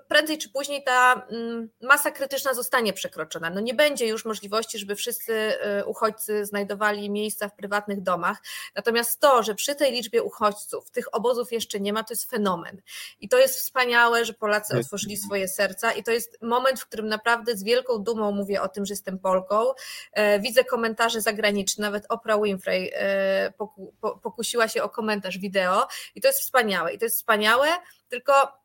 prędzej 0.09 0.39
czy 0.39 0.51
później 0.51 0.85
ta 0.85 1.27
mm, 1.31 1.69
masa 1.83 2.11
krytyczna 2.11 2.55
zostanie 2.55 2.93
przekroczona. 2.93 3.51
No 3.51 3.61
nie 3.61 3.75
będzie 3.75 4.07
już 4.09 4.25
możliwości, 4.25 4.79
żeby 4.79 4.97
wszyscy 4.97 5.33
y, 5.81 5.85
uchodźcy 5.85 6.47
znajdowali 6.47 7.11
miejsca 7.11 7.49
w 7.49 7.57
prywatnych 7.57 8.03
domach. 8.03 8.39
Natomiast 8.77 9.21
to, 9.21 9.43
że 9.43 9.55
przy 9.55 9.75
tej 9.75 9.93
liczbie 9.93 10.23
uchodźców 10.23 10.91
tych 10.91 11.15
obozów 11.15 11.53
jeszcze 11.53 11.81
nie 11.81 11.93
ma, 11.93 12.05
to 12.05 12.13
jest 12.13 12.31
fenomen. 12.31 12.83
I 13.21 13.29
to 13.29 13.39
jest 13.39 13.57
wspaniałe, 13.57 14.25
że 14.25 14.33
Polacy 14.33 14.79
otworzyli 14.79 15.17
swoje 15.17 15.49
serca 15.49 15.93
i 15.93 16.03
to 16.03 16.11
jest 16.11 16.43
moment, 16.43 16.81
w 16.81 16.87
którym 16.87 17.09
naprawdę 17.09 17.57
z 17.57 17.65
wielką 17.65 17.99
dumą 17.99 18.33
mówię 18.33 18.63
o 18.63 18.69
tym, 18.69 18.87
że 18.87 18.93
jestem 18.93 19.19
Polką. 19.19 19.65
E, 20.13 20.41
widzę 20.41 20.65
komentarze 20.65 21.21
zagraniczne, 21.21 21.83
nawet 21.83 22.07
Oprah 22.09 22.43
Winfrey 22.43 22.93
e, 22.95 23.53
pokusiła 24.23 24.69
się 24.69 24.83
o 24.83 24.89
komentarz 24.89 25.39
wideo 25.39 25.89
i 26.15 26.21
to 26.21 26.29
jest 26.29 26.41
wspaniałe. 26.41 26.93
I 26.95 26.99
to 26.99 27.05
jest 27.05 27.17
wspaniałe, 27.17 27.69
tylko 28.09 28.62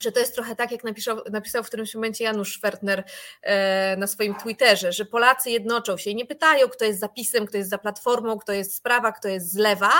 że 0.00 0.12
to 0.12 0.20
jest 0.20 0.34
trochę 0.34 0.56
tak, 0.56 0.72
jak 0.72 0.84
napisał, 0.84 1.20
napisał 1.30 1.64
w 1.64 1.66
którymś 1.66 1.94
momencie 1.94 2.24
Janusz 2.24 2.52
Schwertner 2.52 3.04
e, 3.42 3.96
na 3.96 4.06
swoim 4.06 4.34
Twitterze, 4.34 4.92
że 4.92 5.04
Polacy 5.04 5.50
jednoczą 5.50 5.96
się 5.96 6.10
i 6.10 6.14
nie 6.14 6.26
pytają, 6.26 6.68
kto 6.68 6.84
jest 6.84 7.00
za 7.00 7.08
PiSem, 7.08 7.46
kto 7.46 7.56
jest 7.56 7.70
za 7.70 7.78
Platformą, 7.78 8.38
kto 8.38 8.52
jest 8.52 8.74
z 8.74 8.80
prawa, 8.80 9.12
kto 9.12 9.28
jest 9.28 9.52
z 9.52 9.56
lewa, 9.56 9.92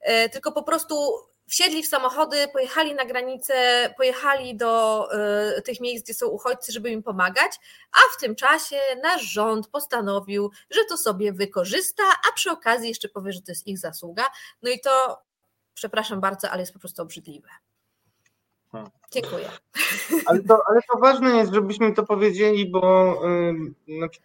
e, 0.00 0.28
tylko 0.28 0.52
po 0.52 0.62
prostu 0.62 0.96
wsiedli 1.50 1.82
w 1.82 1.86
samochody, 1.86 2.48
pojechali 2.52 2.94
na 2.94 3.04
granicę, 3.04 3.54
pojechali 3.96 4.56
do 4.56 5.08
y, 5.58 5.62
tych 5.62 5.80
miejsc, 5.80 6.04
gdzie 6.04 6.14
są 6.14 6.26
uchodźcy, 6.26 6.72
żeby 6.72 6.90
im 6.90 7.02
pomagać, 7.02 7.52
a 7.92 7.98
w 8.16 8.20
tym 8.20 8.34
czasie 8.34 8.76
nasz 9.02 9.22
rząd 9.22 9.68
postanowił, 9.68 10.50
że 10.70 10.84
to 10.84 10.96
sobie 10.96 11.32
wykorzysta, 11.32 12.02
a 12.28 12.32
przy 12.32 12.50
okazji 12.50 12.88
jeszcze 12.88 13.08
powie, 13.08 13.32
że 13.32 13.42
to 13.42 13.52
jest 13.52 13.66
ich 13.66 13.78
zasługa. 13.78 14.26
No 14.62 14.70
i 14.70 14.80
to, 14.80 15.22
przepraszam 15.74 16.20
bardzo, 16.20 16.50
ale 16.50 16.60
jest 16.60 16.72
po 16.72 16.78
prostu 16.78 17.02
obrzydliwe. 17.02 17.48
Dziękuję. 19.12 19.50
Ale 20.26 20.42
to, 20.42 20.58
ale 20.68 20.80
to 20.92 20.98
ważne 20.98 21.36
jest, 21.36 21.54
żebyśmy 21.54 21.92
to 21.92 22.02
powiedzieli, 22.02 22.70
bo 22.70 23.14
y, 23.88 23.94
znaczy, 23.96 24.20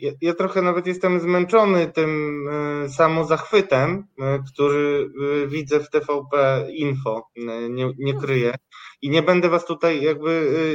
ja, 0.00 0.12
ja, 0.20 0.34
trochę 0.34 0.62
nawet 0.62 0.86
jestem 0.86 1.20
zmęczony 1.20 1.86
tym 1.86 2.48
y, 2.84 2.88
samozachwytem, 2.88 4.06
y, 4.18 4.22
który 4.52 5.10
y, 5.44 5.48
widzę 5.48 5.80
w 5.80 5.90
TVP 5.90 6.66
Info, 6.70 7.28
y, 7.36 7.42
nie, 7.70 7.92
nie 7.98 8.14
kryję. 8.14 8.54
I 9.02 9.10
nie 9.10 9.22
będę 9.22 9.48
was 9.48 9.64
tutaj 9.64 10.02
jakby 10.02 10.30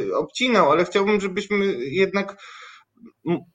y, 0.09 0.15
obcinał, 0.15 0.71
ale 0.71 0.85
chciałbym, 0.85 1.21
żebyśmy 1.21 1.65
jednak 1.85 2.37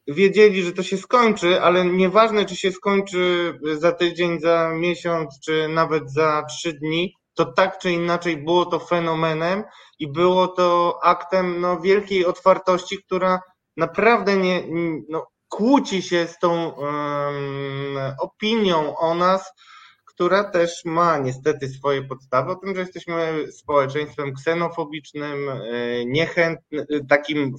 wiedzieli, 0.06 0.62
że 0.62 0.72
to 0.72 0.82
się 0.82 0.96
skończy, 0.96 1.62
ale 1.62 1.84
nieważne, 1.84 2.44
czy 2.44 2.56
się 2.56 2.72
skończy 2.72 3.54
za 3.78 3.92
tydzień, 3.92 4.40
za 4.40 4.72
miesiąc, 4.74 5.40
czy 5.44 5.68
nawet 5.68 6.12
za 6.12 6.42
trzy 6.48 6.72
dni, 6.72 7.14
to 7.34 7.44
tak 7.44 7.78
czy 7.78 7.92
inaczej 7.92 8.36
było 8.36 8.66
to 8.66 8.78
fenomenem 8.78 9.64
i 9.98 10.12
było 10.12 10.48
to 10.48 10.98
aktem 11.02 11.60
no, 11.60 11.80
wielkiej 11.80 12.26
otwartości, 12.26 13.02
która 13.02 13.40
naprawdę 13.76 14.36
nie, 14.36 14.62
no, 15.08 15.26
kłóci 15.48 16.02
się 16.02 16.26
z 16.26 16.38
tą 16.38 16.68
um, 16.68 18.14
opinią 18.20 18.96
o 18.96 19.14
nas, 19.14 19.52
która 20.22 20.44
też 20.44 20.84
ma 20.84 21.18
niestety 21.18 21.68
swoje 21.68 22.02
podstawy, 22.02 22.50
o 22.50 22.54
tym, 22.54 22.74
że 22.74 22.80
jesteśmy 22.80 23.52
społeczeństwem 23.52 24.34
ksenofobicznym, 24.34 25.48
e, 25.48 26.04
niechętnym, 26.04 26.86
takim 27.08 27.54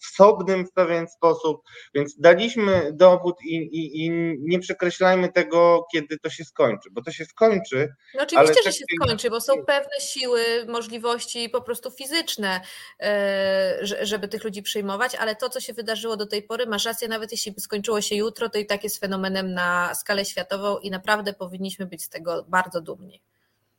wsobnym 0.00 0.66
w 0.66 0.72
pewien 0.72 1.08
sposób, 1.08 1.62
więc 1.94 2.20
daliśmy 2.20 2.92
dowód 2.92 3.36
i, 3.44 3.56
i, 3.56 4.04
i, 4.04 4.10
nie 4.38 4.58
przekreślajmy 4.58 5.32
tego, 5.32 5.86
kiedy 5.92 6.18
to 6.18 6.30
się 6.30 6.44
skończy, 6.44 6.88
bo 6.92 7.02
to 7.02 7.10
się 7.10 7.24
skończy. 7.24 7.88
No 8.14 8.22
oczywiście, 8.22 8.62
że 8.64 8.72
się 8.72 8.84
skończy, 9.02 9.30
bo 9.30 9.40
są 9.40 9.52
pewne 9.66 10.00
siły, 10.00 10.42
możliwości 10.68 11.48
po 11.48 11.60
prostu 11.60 11.90
fizyczne, 11.90 12.60
e, 13.00 13.78
żeby 13.82 14.28
tych 14.28 14.44
ludzi 14.44 14.62
przyjmować, 14.62 15.14
ale 15.14 15.36
to, 15.36 15.48
co 15.48 15.60
się 15.60 15.72
wydarzyło 15.72 16.16
do 16.16 16.26
tej 16.26 16.42
pory, 16.42 16.66
masz 16.66 16.84
rację, 16.84 17.08
nawet 17.08 17.32
jeśli 17.32 17.54
skończyło 17.58 18.00
się 18.00 18.16
jutro, 18.16 18.48
to 18.48 18.58
i 18.58 18.66
tak 18.66 18.84
jest 18.84 19.00
fenomenem 19.00 19.54
na 19.54 19.94
skalę 19.94 20.24
światową 20.24 20.78
i 20.78 20.90
naprawdę 20.90 21.32
powinniśmy 21.32 21.86
być 21.86 21.95
z 21.98 22.08
tego 22.08 22.44
bardzo 22.48 22.80
dumni. 22.80 23.22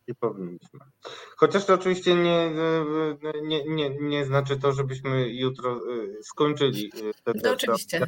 Nie 0.07 0.15
powinniśmy. 0.15 0.79
Chociaż 1.37 1.65
to 1.65 1.73
oczywiście 1.73 2.15
nie, 2.15 2.51
nie, 3.43 3.65
nie, 3.65 3.89
nie 3.89 4.25
znaczy 4.25 4.57
to, 4.57 4.73
żebyśmy 4.73 5.29
jutro 5.29 5.81
skończyli. 6.23 6.91
Te, 7.23 7.31
no, 7.43 7.51
oczywiście. 7.51 8.07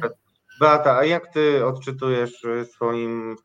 Beata, 0.60 0.96
a 0.96 1.04
jak 1.04 1.32
ty 1.32 1.66
odczytujesz 1.66 2.46
swoim 2.64 3.36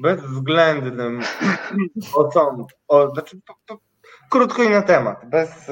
bezwzględnym 0.00 1.20
osobom, 2.14 2.66
o, 2.88 3.10
znaczy, 3.10 3.40
to, 3.46 3.54
to, 3.66 3.78
krótko 4.30 4.62
i 4.62 4.68
na 4.68 4.82
temat, 4.82 5.30
bez, 5.30 5.70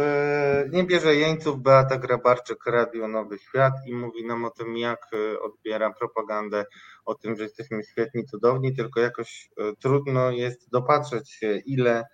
nie 0.73 0.85
bierze 0.85 1.14
jeńców 1.14 1.62
Beata 1.62 1.98
Grabarczyk, 1.98 2.66
Radio 2.66 3.09
Nowy 3.09 3.39
Świat 3.39 3.74
i 3.86 3.94
mówi 3.94 4.27
nam 4.27 4.44
o 4.44 4.51
tym, 4.51 4.77
jak 4.77 5.10
odbiera 5.43 5.93
propagandę 5.93 6.64
o 7.05 7.15
tym, 7.15 7.37
że 7.37 7.43
jesteśmy 7.43 7.83
świetni, 7.83 8.24
cudowni, 8.24 8.77
tylko 8.77 9.01
jakoś 9.01 9.51
e, 9.59 9.62
trudno 9.81 10.31
jest 10.31 10.70
dopatrzeć 10.70 11.31
się, 11.31 11.57
ile 11.66 12.05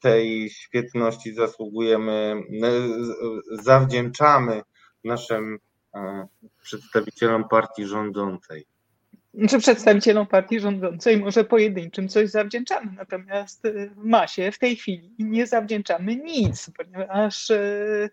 tej 0.00 0.50
świetności 0.50 1.34
zasługujemy, 1.34 2.42
zawdzięczamy 3.50 4.62
naszym 5.04 5.58
przedstawicielom 6.62 7.48
partii 7.48 7.86
rządzącej. 7.86 8.66
Czy 9.48 9.58
przedstawicielom 9.58 10.26
partii 10.26 10.60
rządzącej 10.60 11.16
może 11.16 11.44
pojedynczym 11.44 12.08
coś 12.08 12.30
zawdzięczamy, 12.30 12.92
natomiast 12.96 13.62
w 13.96 14.04
masie 14.04 14.52
w 14.52 14.58
tej 14.58 14.76
chwili 14.76 15.14
nie 15.18 15.46
zawdzięczamy 15.46 16.16
nic, 16.16 16.70
ponieważ 16.76 17.50
E, 17.50 18.10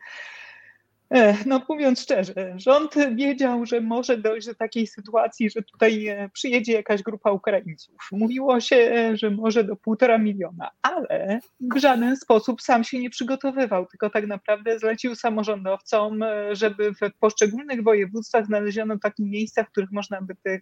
no 1.46 1.62
mówiąc 1.70 2.02
szczerze, 2.02 2.54
rząd 2.56 2.96
wiedział, 3.16 3.66
że 3.66 3.82
może 3.82 4.18
dojść 4.18 4.48
do 4.48 4.56
takiej 4.56 4.88
sytuacji, 4.88 5.50
że 5.50 5.62
tutaj 5.62 6.08
e, 6.08 6.30
przyjedzie 6.30 6.74
jakaś 6.74 7.02
grupa 7.02 7.32
Ukraińców. 7.32 7.96
Mówiło 8.12 8.60
się, 8.60 8.76
e, 8.76 9.18
że 9.18 9.30
może 9.30 9.64
do 9.64 9.76
półtora 9.76 10.18
miliona, 10.18 10.70
ale 10.82 11.40
w 11.76 11.80
żaden 11.80 12.18
sposób 12.18 12.62
sam 12.62 12.84
się 12.84 13.00
nie 13.00 13.10
przygotowywał, 13.10 13.86
tylko 13.86 14.10
tak 14.10 14.28
naprawdę 14.28 14.80
zlecił 14.80 15.16
samorządowcom, 15.16 16.20
żeby 16.52 16.92
w 16.94 17.20
poszczególnych 17.20 17.84
województwach 17.84 18.46
znaleziono 18.46 19.00
takie 19.00 19.24
miejsca, 19.24 19.64
w 19.64 19.70
których 19.70 19.92
można 19.92 20.22
by 20.22 20.36
tych 20.44 20.62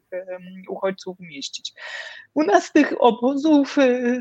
uchodźców 0.69 1.19
umieścić. 1.19 1.73
U 2.33 2.43
nas 2.43 2.71
tych 2.71 2.93
obozów, 2.99 3.77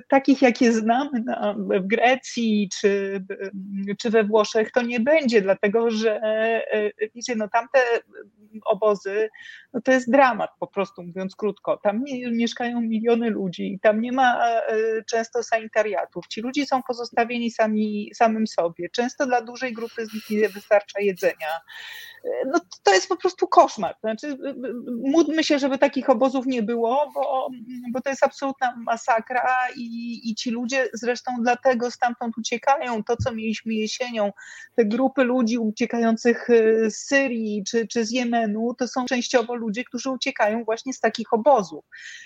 takich 0.08 0.42
jakie 0.42 0.72
znamy 0.72 1.22
na, 1.24 1.54
w 1.58 1.86
Grecji 1.86 2.68
czy, 2.80 3.24
czy 3.98 4.10
we 4.10 4.24
Włoszech, 4.24 4.72
to 4.72 4.82
nie 4.82 5.00
będzie, 5.00 5.42
dlatego 5.42 5.90
że 5.90 6.17
E, 6.17 6.17
e, 6.17 6.17
wiecie, 7.14 7.36
no 7.36 7.48
tamte 7.48 7.78
obozy, 8.64 9.28
no 9.72 9.80
to 9.80 9.92
jest 9.92 10.10
dramat 10.10 10.50
po 10.60 10.66
prostu, 10.66 11.02
mówiąc 11.02 11.36
krótko. 11.36 11.76
Tam 11.76 12.04
mieszkają 12.32 12.80
miliony 12.80 13.30
ludzi, 13.30 13.78
tam 13.82 14.00
nie 14.00 14.12
ma 14.12 14.40
e, 14.44 14.62
często 15.10 15.42
sanitariatów. 15.42 16.26
Ci 16.26 16.40
ludzie 16.40 16.66
są 16.66 16.82
pozostawieni 16.82 17.50
sami, 17.50 18.10
samym 18.14 18.46
sobie. 18.46 18.88
Często 18.90 19.26
dla 19.26 19.42
dużej 19.42 19.72
grupy 19.72 20.06
z 20.06 20.14
nich 20.14 20.30
nie 20.30 20.48
wystarcza 20.48 21.00
jedzenia. 21.00 21.48
No 22.46 22.60
to 22.82 22.94
jest 22.94 23.08
po 23.08 23.16
prostu 23.16 23.48
koszmar. 23.48 23.94
Znaczy, 24.00 24.38
módlmy 25.04 25.44
się, 25.44 25.58
żeby 25.58 25.78
takich 25.78 26.10
obozów 26.10 26.46
nie 26.46 26.62
było, 26.62 27.10
bo, 27.14 27.48
bo 27.92 28.00
to 28.00 28.10
jest 28.10 28.24
absolutna 28.24 28.74
masakra 28.76 29.56
i, 29.76 30.20
i 30.30 30.34
ci 30.34 30.50
ludzie 30.50 30.88
zresztą 30.92 31.32
dlatego 31.42 31.90
stamtąd 31.90 32.38
uciekają. 32.38 33.04
To, 33.04 33.16
co 33.16 33.34
mieliśmy 33.34 33.74
jesienią, 33.74 34.32
te 34.76 34.84
grupy 34.84 35.24
ludzi 35.24 35.58
uciekających 35.58 36.48
z 36.88 36.96
Syrii 36.96 37.64
czy, 37.64 37.86
czy 37.86 38.04
z 38.04 38.10
Jemenu, 38.10 38.74
to 38.78 38.88
są 38.88 39.04
częściowo 39.04 39.54
ludzie, 39.58 39.84
którzy 39.84 40.10
uciekają 40.10 40.64
właśnie 40.64 40.92
z 40.92 41.00
takich 41.00 41.32
obozów, 41.32 41.84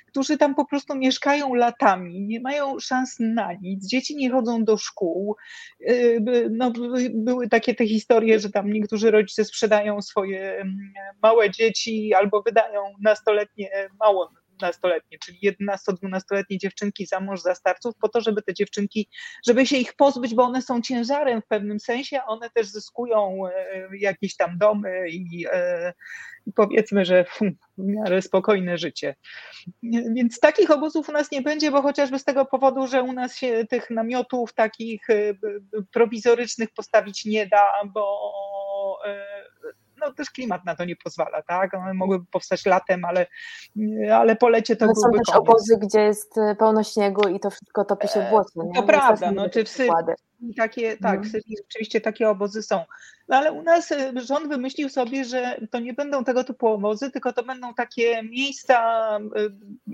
którzy 0.09 0.39
tam 0.39 0.55
po 0.55 0.67
prostu 0.67 0.95
mieszkają 0.95 1.55
latami, 1.55 2.21
nie 2.21 2.41
mają 2.41 2.79
szans 2.81 3.17
na 3.21 3.53
nic, 3.53 3.87
dzieci 3.87 4.17
nie 4.17 4.31
chodzą 4.31 4.65
do 4.65 4.77
szkół. 4.77 5.37
Y, 5.81 6.49
no, 6.51 6.73
były 7.15 7.49
takie 7.49 7.75
te 7.75 7.87
historie, 7.87 8.41
że 8.41 8.51
tam 8.51 8.73
niektórzy 8.73 9.11
rodzice 9.11 9.45
sprzedają 9.45 10.03
swoje 10.03 10.57
mm, 10.57 10.93
małe 11.23 11.51
dzieci 11.51 12.15
albo 12.15 12.43
wydają 12.43 12.83
nastoletnie, 13.01 13.71
mało 14.01 14.31
nastoletnie, 14.63 15.19
czyli 15.19 15.39
11-12-letnie 15.61 16.59
dziewczynki 16.59 17.07
za 17.07 17.21
mąż 17.21 17.41
za 17.41 17.55
starców, 17.55 17.95
po 18.01 18.09
to, 18.09 18.21
żeby 18.21 18.43
te 18.43 18.55
dziewczynki, 18.55 19.09
żeby 19.47 19.67
się 19.67 19.77
ich 19.77 19.95
pozbyć, 19.95 20.35
bo 20.35 20.43
one 20.43 20.63
są 20.63 20.83
ciężarem 20.83 21.43
w 21.43 21.47
pewnym 21.47 21.81
sensie, 21.81 22.21
one 22.27 22.51
też 22.51 22.67
zyskują 22.67 23.47
e, 23.47 23.89
jakieś 23.99 24.37
tam 24.37 24.59
domy 24.59 25.09
i, 25.09 25.47
e, 25.53 25.93
i 26.47 26.53
powiedzmy, 26.53 27.05
że 27.05 27.25
w 27.25 27.41
miarę 27.79 28.23
spokojne 28.23 28.79
życie. 28.79 29.15
Więc 30.17 30.41
takich 30.41 30.71
obozów 30.71 31.09
u 31.09 31.13
nas 31.13 31.31
nie 31.31 31.43
będzie, 31.43 31.71
bo 31.71 31.83
chociażby 31.83 32.19
z 32.19 32.25
tego 32.25 32.45
powodu, 32.45 32.87
że 32.87 33.03
u 33.03 33.13
nas 33.13 33.37
się 33.37 33.65
tych 33.71 33.91
namiotów 33.91 34.55
takich 34.55 35.11
e, 35.11 35.35
prowizorycznych 35.93 36.69
postawić 36.71 37.25
nie 37.25 37.47
da, 37.47 37.67
bo 37.95 38.33
no 40.03 40.13
też 40.13 40.31
klimat 40.31 40.65
na 40.65 40.77
to 40.77 40.85
nie 40.85 40.97
pozwala, 40.97 41.43
tak? 41.43 41.75
One 41.75 41.95
mogłyby 41.95 42.25
powstać 42.31 42.67
latem, 42.67 43.05
ale, 43.05 43.27
ale 44.13 44.37
po 44.37 44.49
lecie 44.49 44.77
to 44.77 44.85
ale 44.85 44.93
byłby 44.95 45.19
są 45.19 45.25
też 45.25 45.37
obozy, 45.37 45.79
gdzie 45.79 46.01
jest 46.01 46.35
pełno 46.59 46.83
śniegu 46.83 47.29
i 47.29 47.41
to 47.41 47.51
wszystko 47.51 47.85
topi 47.85 48.09
się 48.09 48.21
w 48.21 48.31
błocie. 48.31 48.73
To 48.75 48.83
prawda, 48.83 49.33
no 49.33 49.51
czy 49.51 49.65
w 49.65 49.69
takie, 50.57 50.97
tak, 50.97 51.23
w 51.23 51.31
Syrii 51.31 51.57
rzeczywiście 51.59 52.01
takie 52.01 52.29
obozy 52.29 52.63
są. 52.63 52.85
No 53.29 53.37
ale 53.37 53.53
u 53.53 53.63
nas 53.63 53.93
e, 53.93 54.13
rząd 54.17 54.49
wymyślił 54.49 54.89
sobie, 54.89 55.25
że 55.25 55.61
to 55.71 55.81
nie 55.81 55.93
będą 55.93 56.25
tego 56.25 56.45
typu 56.45 56.69
obozy, 56.69 57.11
tylko 57.11 57.33
to 57.33 57.43
będą 57.43 57.75
takie 57.75 58.23
miejsca 58.23 58.79
e, 59.19 59.29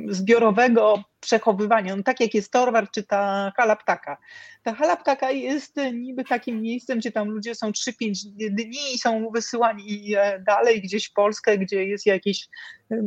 zbiorowego 0.09 1.05
przechowywania, 1.21 1.97
no, 1.97 2.03
tak 2.03 2.21
jak 2.21 2.35
jest 2.35 2.53
Torwar 2.53 2.91
czy 2.91 3.03
ta 3.03 3.53
hala 3.57 3.77
ptaka. 3.77 4.17
Ta 4.63 4.75
hala 4.75 4.97
ptaka 4.97 5.31
jest 5.31 5.77
niby 5.93 6.25
takim 6.25 6.63
miejscem, 6.63 6.99
gdzie 6.99 7.13
tam 7.13 7.29
ludzie 7.29 7.55
są 7.55 7.71
3-5 7.71 8.13
dni 8.51 8.95
i 8.95 8.99
są 8.99 9.31
wysyłani 9.31 10.15
e, 10.17 10.41
dalej 10.47 10.83
gdzieś 10.83 11.09
w 11.09 11.13
Polskę, 11.13 11.59
gdzie 11.59 11.85
jest 11.85 12.07
jakieś, 12.07 12.49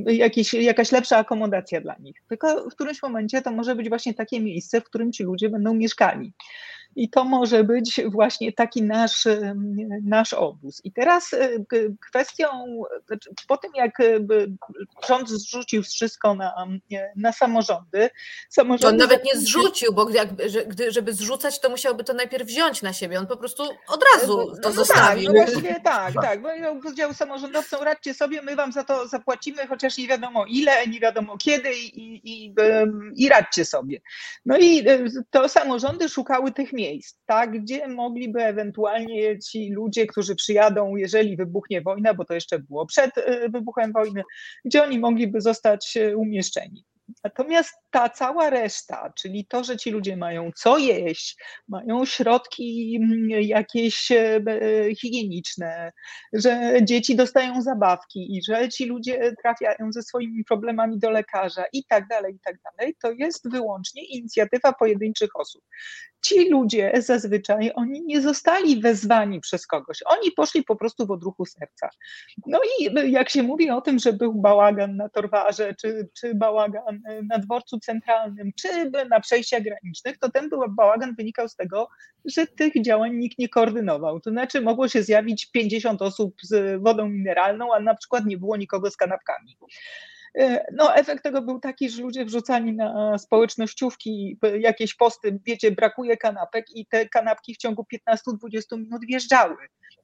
jakieś, 0.05 0.53
jakaś 0.53 0.91
lepsza 0.91 1.17
akomodacja 1.17 1.81
dla 1.81 1.95
nich. 1.99 2.15
Tylko 2.27 2.69
w 2.69 2.73
którymś 2.73 3.01
momencie 3.01 3.41
to 3.41 3.51
może 3.51 3.75
być 3.75 3.89
właśnie 3.89 4.13
takie 4.13 4.41
miejsce, 4.41 4.81
w 4.81 4.83
którym 4.83 5.11
ci 5.11 5.23
ludzie 5.23 5.49
będą 5.49 5.73
mieszkali. 5.73 6.33
I 6.95 7.09
to 7.09 7.23
może 7.23 7.63
być 7.63 8.01
właśnie 8.05 8.53
taki 8.53 8.83
nasz, 8.83 9.27
nasz 10.03 10.33
obóz. 10.33 10.81
I 10.83 10.91
teraz 10.91 11.33
e, 11.33 11.49
kwestią, 12.09 12.47
znaczy, 13.07 13.29
po 13.47 13.57
tym 13.57 13.71
jak 13.75 13.99
e, 13.99 14.03
rząd 15.07 15.29
zrzucił 15.29 15.83
wszystko 15.83 16.35
na, 16.35 16.53
na 17.15 17.31
samorządy, 17.31 18.09
samorządy. 18.49 18.87
On 18.87 19.09
nawet 19.09 19.25
nie 19.25 19.39
zrzucił, 19.39 19.93
bo 19.93 20.09
jak, 20.09 20.29
żeby 20.89 21.13
zrzucać, 21.13 21.59
to 21.59 21.69
musiałby 21.69 22.03
to 22.03 22.13
najpierw 22.13 22.47
wziąć 22.47 22.81
na 22.81 22.93
siebie. 22.93 23.19
On 23.19 23.27
po 23.27 23.37
prostu 23.37 23.63
od 23.87 24.03
razu 24.13 24.37
to 24.37 24.45
no, 24.45 24.59
no 24.63 24.71
zostawił. 24.71 25.33
Tak, 25.33 25.35
no 25.35 25.43
właściwie 25.43 25.79
tak, 25.79 26.13
tak. 26.13 26.41
Bo 26.41 26.49
powiedział 26.83 27.13
samorządowcom, 27.13 27.83
radźcie 27.83 28.13
sobie, 28.13 28.41
my 28.41 28.55
wam 28.55 28.71
za 28.71 28.83
to 28.83 29.07
zapłacimy, 29.07 29.67
chociaż 29.67 29.97
nie 29.97 30.07
wiadomo 30.07 30.45
ile, 30.45 30.87
nie 30.87 30.99
wiadomo 30.99 31.37
kiedy 31.37 31.73
i, 31.73 32.21
i, 32.23 32.55
i 33.15 33.29
radźcie 33.29 33.65
sobie. 33.65 34.01
No 34.45 34.57
i 34.57 34.85
to 35.31 35.49
samorządy 35.49 36.09
szukały 36.09 36.51
tych 36.51 36.73
miejsc 36.73 36.80
miejsc, 36.81 37.19
tak, 37.25 37.61
gdzie 37.61 37.87
mogliby 37.87 38.43
ewentualnie 38.43 39.39
ci 39.39 39.71
ludzie, 39.71 40.07
którzy 40.07 40.35
przyjadą, 40.35 40.95
jeżeli 40.95 41.37
wybuchnie 41.37 41.81
wojna, 41.81 42.13
bo 42.13 42.25
to 42.25 42.33
jeszcze 42.33 42.59
było 42.59 42.85
przed 42.85 43.17
e, 43.17 43.49
wybuchem 43.49 43.91
wojny, 43.91 44.23
gdzie 44.65 44.83
oni 44.83 44.99
mogliby 44.99 45.41
zostać 45.41 45.97
e, 45.97 46.17
umieszczeni. 46.17 46.85
Natomiast 47.23 47.73
ta 47.91 48.09
cała 48.09 48.49
reszta, 48.49 49.13
czyli 49.17 49.45
to, 49.45 49.63
że 49.63 49.77
ci 49.77 49.91
ludzie 49.91 50.17
mają 50.17 50.51
co 50.55 50.77
jeść, 50.77 51.37
mają 51.67 52.05
środki 52.05 52.99
mm, 53.01 53.29
jakieś 53.41 54.11
e, 54.11 54.41
higieniczne, 55.01 55.91
że 56.33 56.73
dzieci 56.83 57.15
dostają 57.15 57.61
zabawki 57.61 58.37
i 58.37 58.43
że 58.43 58.69
ci 58.69 58.85
ludzie 58.85 59.33
trafiają 59.41 59.91
ze 59.91 60.03
swoimi 60.03 60.43
problemami 60.43 60.99
do 60.99 61.09
lekarza 61.09 61.63
i 61.73 61.85
tak 61.85 62.07
dalej, 62.07 62.35
i 62.35 62.39
tak 62.39 62.55
dalej, 62.63 62.95
to 63.01 63.11
jest 63.11 63.51
wyłącznie 63.51 64.05
inicjatywa 64.05 64.73
pojedynczych 64.73 65.29
osób. 65.35 65.63
Ci 66.25 66.49
ludzie 66.49 66.91
zazwyczaj, 66.97 67.71
oni 67.75 68.01
nie 68.05 68.21
zostali 68.21 68.81
wezwani 68.81 69.39
przez 69.39 69.67
kogoś, 69.67 69.99
oni 70.05 70.31
poszli 70.31 70.63
po 70.63 70.75
prostu 70.75 71.07
w 71.07 71.11
odruchu 71.11 71.45
serca. 71.45 71.89
No 72.47 72.59
i 72.79 73.11
jak 73.11 73.29
się 73.29 73.43
mówi 73.43 73.69
o 73.69 73.81
tym, 73.81 73.99
że 73.99 74.13
był 74.13 74.33
bałagan 74.33 74.95
na 74.95 75.09
Torwarze, 75.09 75.75
czy, 75.81 76.09
czy 76.19 76.35
bałagan 76.35 77.00
na 77.29 77.39
dworcu 77.39 77.79
centralnym, 77.79 78.51
czy 78.55 78.91
na 79.09 79.19
przejściach 79.19 79.61
granicznych, 79.63 80.17
to 80.17 80.31
ten 80.31 80.49
bałagan 80.69 81.15
wynikał 81.15 81.49
z 81.49 81.55
tego, 81.55 81.87
że 82.25 82.47
tych 82.47 82.81
działań 82.81 83.15
nikt 83.15 83.39
nie 83.39 83.49
koordynował. 83.49 84.19
To 84.19 84.29
znaczy 84.29 84.61
mogło 84.61 84.87
się 84.87 85.03
zjawić 85.03 85.51
50 85.51 86.01
osób 86.01 86.35
z 86.43 86.81
wodą 86.81 87.09
mineralną, 87.09 87.73
a 87.73 87.79
na 87.79 87.95
przykład 87.95 88.25
nie 88.25 88.37
było 88.37 88.57
nikogo 88.57 88.91
z 88.91 88.97
kanapkami. 88.97 89.57
E, 90.37 90.65
no, 90.73 90.95
efekt 90.95 91.23
tego 91.23 91.41
był 91.41 91.59
taki, 91.59 91.89
że 91.89 92.01
ludzie 92.01 92.25
wrzucani 92.25 92.73
na 92.73 93.17
społecznościówki 93.17 94.39
jakieś 94.59 94.95
posty, 94.95 95.39
wiecie, 95.45 95.71
brakuje 95.71 96.17
kanapek 96.17 96.65
i 96.75 96.85
te 96.85 97.09
kanapki 97.09 97.55
w 97.55 97.57
ciągu 97.57 97.85
15-20 98.09 98.77
minut 98.77 99.05
wjeżdżały. 99.05 99.55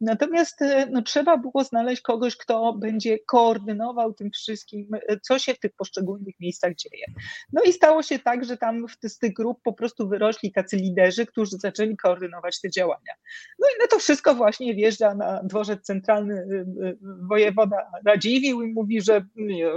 Natomiast 0.01 0.59
no, 0.91 1.01
trzeba 1.01 1.37
było 1.37 1.63
znaleźć 1.63 2.01
kogoś, 2.01 2.37
kto 2.37 2.73
będzie 2.73 3.19
koordynował 3.19 4.13
tym 4.13 4.31
wszystkim, 4.31 4.89
co 5.21 5.39
się 5.39 5.53
w 5.53 5.59
tych 5.59 5.71
poszczególnych 5.73 6.35
miejscach 6.39 6.75
dzieje. 6.75 7.05
No 7.53 7.61
i 7.63 7.73
stało 7.73 8.03
się 8.03 8.19
tak, 8.19 8.45
że 8.45 8.57
tam 8.57 8.85
z 9.03 9.17
tych 9.17 9.33
grup 9.33 9.59
po 9.63 9.73
prostu 9.73 10.09
wyrośli 10.09 10.51
tacy 10.51 10.77
liderzy, 10.77 11.25
którzy 11.25 11.57
zaczęli 11.57 11.97
koordynować 11.97 12.61
te 12.61 12.69
działania. 12.69 13.13
No 13.59 13.67
i 13.67 13.81
na 13.81 13.87
to 13.87 13.99
wszystko 13.99 14.35
właśnie 14.35 14.75
wjeżdża 14.75 15.15
na 15.15 15.43
dworzec 15.43 15.81
centralny 15.85 16.65
wojewoda 17.01 17.91
Radziwił 18.05 18.63
i 18.63 18.73
mówi, 18.73 19.01
że 19.01 19.25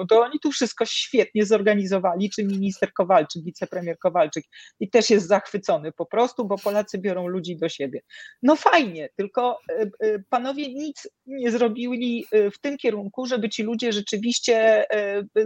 to 0.09 0.21
oni 0.21 0.40
tu 0.43 0.51
wszystko 0.51 0.85
świetnie 0.85 1.47
zorganizowali, 1.47 2.31
czy 2.31 2.45
minister 2.45 2.93
Kowalczyk, 2.93 3.45
wicepremier 3.45 3.99
Kowalczyk 3.99 4.45
i 4.81 4.91
też 4.91 5.11
jest 5.11 5.29
zachwycony 5.29 5.93
po 5.93 6.07
prostu, 6.07 6.45
bo 6.45 6.59
Polacy 6.59 6.99
biorą 6.99 7.27
ludzi 7.27 7.57
do 7.57 7.69
siebie. 7.69 8.01
No 8.43 8.57
fajnie, 8.57 9.09
tylko 9.17 9.59
e, 9.69 9.83
e, 10.01 10.19
panowie 10.29 10.75
nic 10.75 11.09
nie 11.27 11.51
zrobili 11.51 12.27
e, 12.33 12.51
w 12.51 12.59
tym 12.59 12.79
kierunku, 12.79 13.27
żeby 13.27 13.49
ci 13.49 13.63
ludzie 13.63 13.93
rzeczywiście 13.93 14.85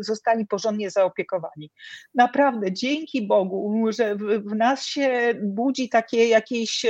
zostali 0.00 0.46
porządnie 0.46 0.90
zaopiekowani. 0.90 1.70
Naprawdę, 2.14 2.72
dzięki 2.72 3.26
Bogu, 3.26 3.86
że 3.98 4.16
w 4.16 4.54
nas 4.56 4.84
się 4.84 5.34
budzi 5.42 5.88
takie 5.88 6.28
jakieś 6.28 6.86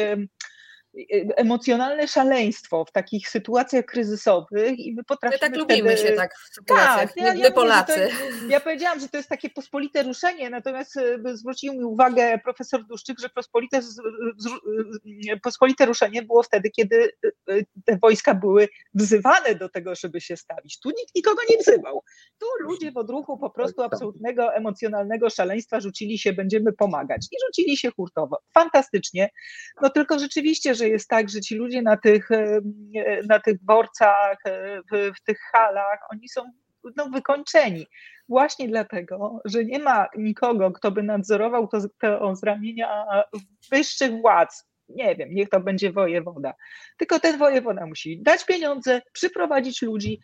emocjonalne 1.36 2.08
szaleństwo 2.08 2.84
w 2.84 2.92
takich 2.92 3.28
sytuacjach 3.28 3.84
kryzysowych 3.84 4.78
i 4.78 4.94
my 4.94 5.04
potrafimy 5.04 5.38
My 5.42 5.50
tak 5.50 5.56
lubimy 5.56 5.96
się 5.96 6.12
tak 6.12 6.34
w 6.34 6.54
sytuacjach, 6.54 7.14
tak, 7.14 7.16
ja, 7.16 7.34
my, 7.34 7.38
ja 7.38 7.50
Polacy. 7.50 8.00
Jest, 8.00 8.16
ja 8.48 8.60
powiedziałam, 8.60 9.00
że 9.00 9.08
to 9.08 9.16
jest 9.16 9.28
takie 9.28 9.50
pospolite 9.50 10.02
ruszenie, 10.02 10.50
natomiast 10.50 10.96
e, 10.96 11.18
zwrócił 11.36 11.72
mi 11.72 11.84
uwagę 11.84 12.38
profesor 12.38 12.84
Duszczyk, 12.86 13.18
że 13.20 13.28
pospolite, 13.28 13.80
e, 15.30 15.36
pospolite 15.36 15.86
ruszenie 15.86 16.22
było 16.22 16.42
wtedy, 16.42 16.70
kiedy 16.70 17.10
e, 17.24 17.54
te 17.84 17.98
wojska 17.98 18.34
były 18.34 18.68
wzywane 18.94 19.54
do 19.54 19.68
tego, 19.68 19.94
żeby 19.94 20.20
się 20.20 20.36
stawić. 20.36 20.80
Tu 20.80 20.88
nikt 20.88 21.14
nikogo 21.14 21.42
nie 21.50 21.58
wzywał. 21.58 22.02
Tu 22.40 22.46
ludzie 22.60 22.92
w 22.92 22.96
odruchu 22.96 23.38
po 23.38 23.50
prostu 23.50 23.82
absolutnego 23.82 24.54
emocjonalnego 24.54 25.30
szaleństwa 25.30 25.80
rzucili 25.80 26.18
się, 26.18 26.32
będziemy 26.32 26.72
pomagać 26.72 27.26
i 27.32 27.36
rzucili 27.46 27.76
się 27.76 27.90
hurtowo. 27.90 28.38
Fantastycznie. 28.54 29.30
No 29.82 29.90
tylko 29.90 30.18
rzeczywiście, 30.18 30.74
że 30.74 30.83
że 30.84 30.88
jest 30.88 31.08
tak, 31.08 31.30
że 31.30 31.40
ci 31.40 31.54
ludzie 31.54 31.82
na 31.82 31.96
tych, 31.96 32.30
e, 32.30 32.60
na 33.28 33.40
tych 33.40 33.60
dworcach, 33.60 34.38
e, 34.46 34.80
w, 34.92 35.16
w 35.16 35.24
tych 35.24 35.38
halach, 35.52 35.98
oni 36.10 36.28
są 36.28 36.42
no, 36.96 37.08
wykończeni. 37.10 37.86
Właśnie 38.28 38.68
dlatego, 38.68 39.40
że 39.44 39.64
nie 39.64 39.78
ma 39.78 40.06
nikogo, 40.16 40.72
kto 40.72 40.90
by 40.90 41.02
nadzorował 41.02 41.68
to, 41.68 41.78
to 42.00 42.36
z 42.36 42.42
ramienia 42.42 43.04
wyższych 43.70 44.12
władz, 44.12 44.64
nie 44.88 45.16
wiem, 45.16 45.34
niech 45.34 45.48
to 45.48 45.60
będzie 45.60 45.92
wojewoda. 45.92 46.54
Tylko 46.98 47.20
ten 47.20 47.38
wojewoda 47.38 47.86
musi 47.86 48.22
dać 48.22 48.44
pieniądze, 48.44 49.02
przyprowadzić 49.12 49.82
ludzi, 49.82 50.20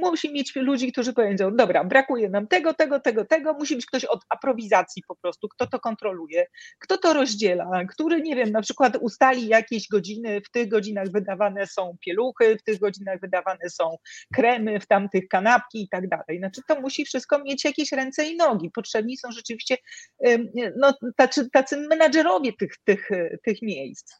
musi 0.00 0.32
mieć 0.32 0.56
ludzi, 0.56 0.92
którzy 0.92 1.12
powiedzą, 1.12 1.56
dobra, 1.56 1.84
brakuje 1.84 2.28
nam 2.28 2.46
tego, 2.46 2.74
tego, 2.74 3.00
tego, 3.00 3.24
tego, 3.24 3.52
musi 3.52 3.76
być 3.76 3.86
ktoś 3.86 4.04
od 4.04 4.20
aprowizacji 4.28 5.02
po 5.08 5.16
prostu, 5.16 5.48
kto 5.48 5.66
to 5.66 5.80
kontroluje, 5.80 6.46
kto 6.78 6.98
to 6.98 7.12
rozdziela, 7.12 7.84
który, 7.88 8.22
nie 8.22 8.36
wiem, 8.36 8.50
na 8.50 8.62
przykład 8.62 8.96
ustali 9.00 9.48
jakieś 9.48 9.88
godziny, 9.88 10.40
w 10.40 10.50
tych 10.50 10.68
godzinach 10.68 11.08
wydawane 11.08 11.66
są 11.66 11.96
pieluchy, 12.00 12.56
w 12.56 12.62
tych 12.62 12.78
godzinach 12.78 13.20
wydawane 13.20 13.70
są 13.70 13.96
kremy, 14.34 14.80
w 14.80 14.86
tamtych 14.86 15.28
kanapki 15.28 15.82
i 15.82 15.88
tak 15.88 16.08
dalej. 16.08 16.38
Znaczy 16.38 16.60
to 16.68 16.80
musi 16.80 17.04
wszystko 17.04 17.38
mieć 17.38 17.64
jakieś 17.64 17.92
ręce 17.92 18.28
i 18.28 18.36
nogi. 18.36 18.70
Potrzebni 18.74 19.16
są 19.16 19.32
rzeczywiście 19.32 19.76
no, 20.76 20.94
tacy, 21.16 21.50
tacy 21.50 21.76
menadżerowie 21.76 22.52
tych, 22.52 22.72
tych, 22.84 23.08
tych 23.44 23.62
miejsc. 23.62 24.14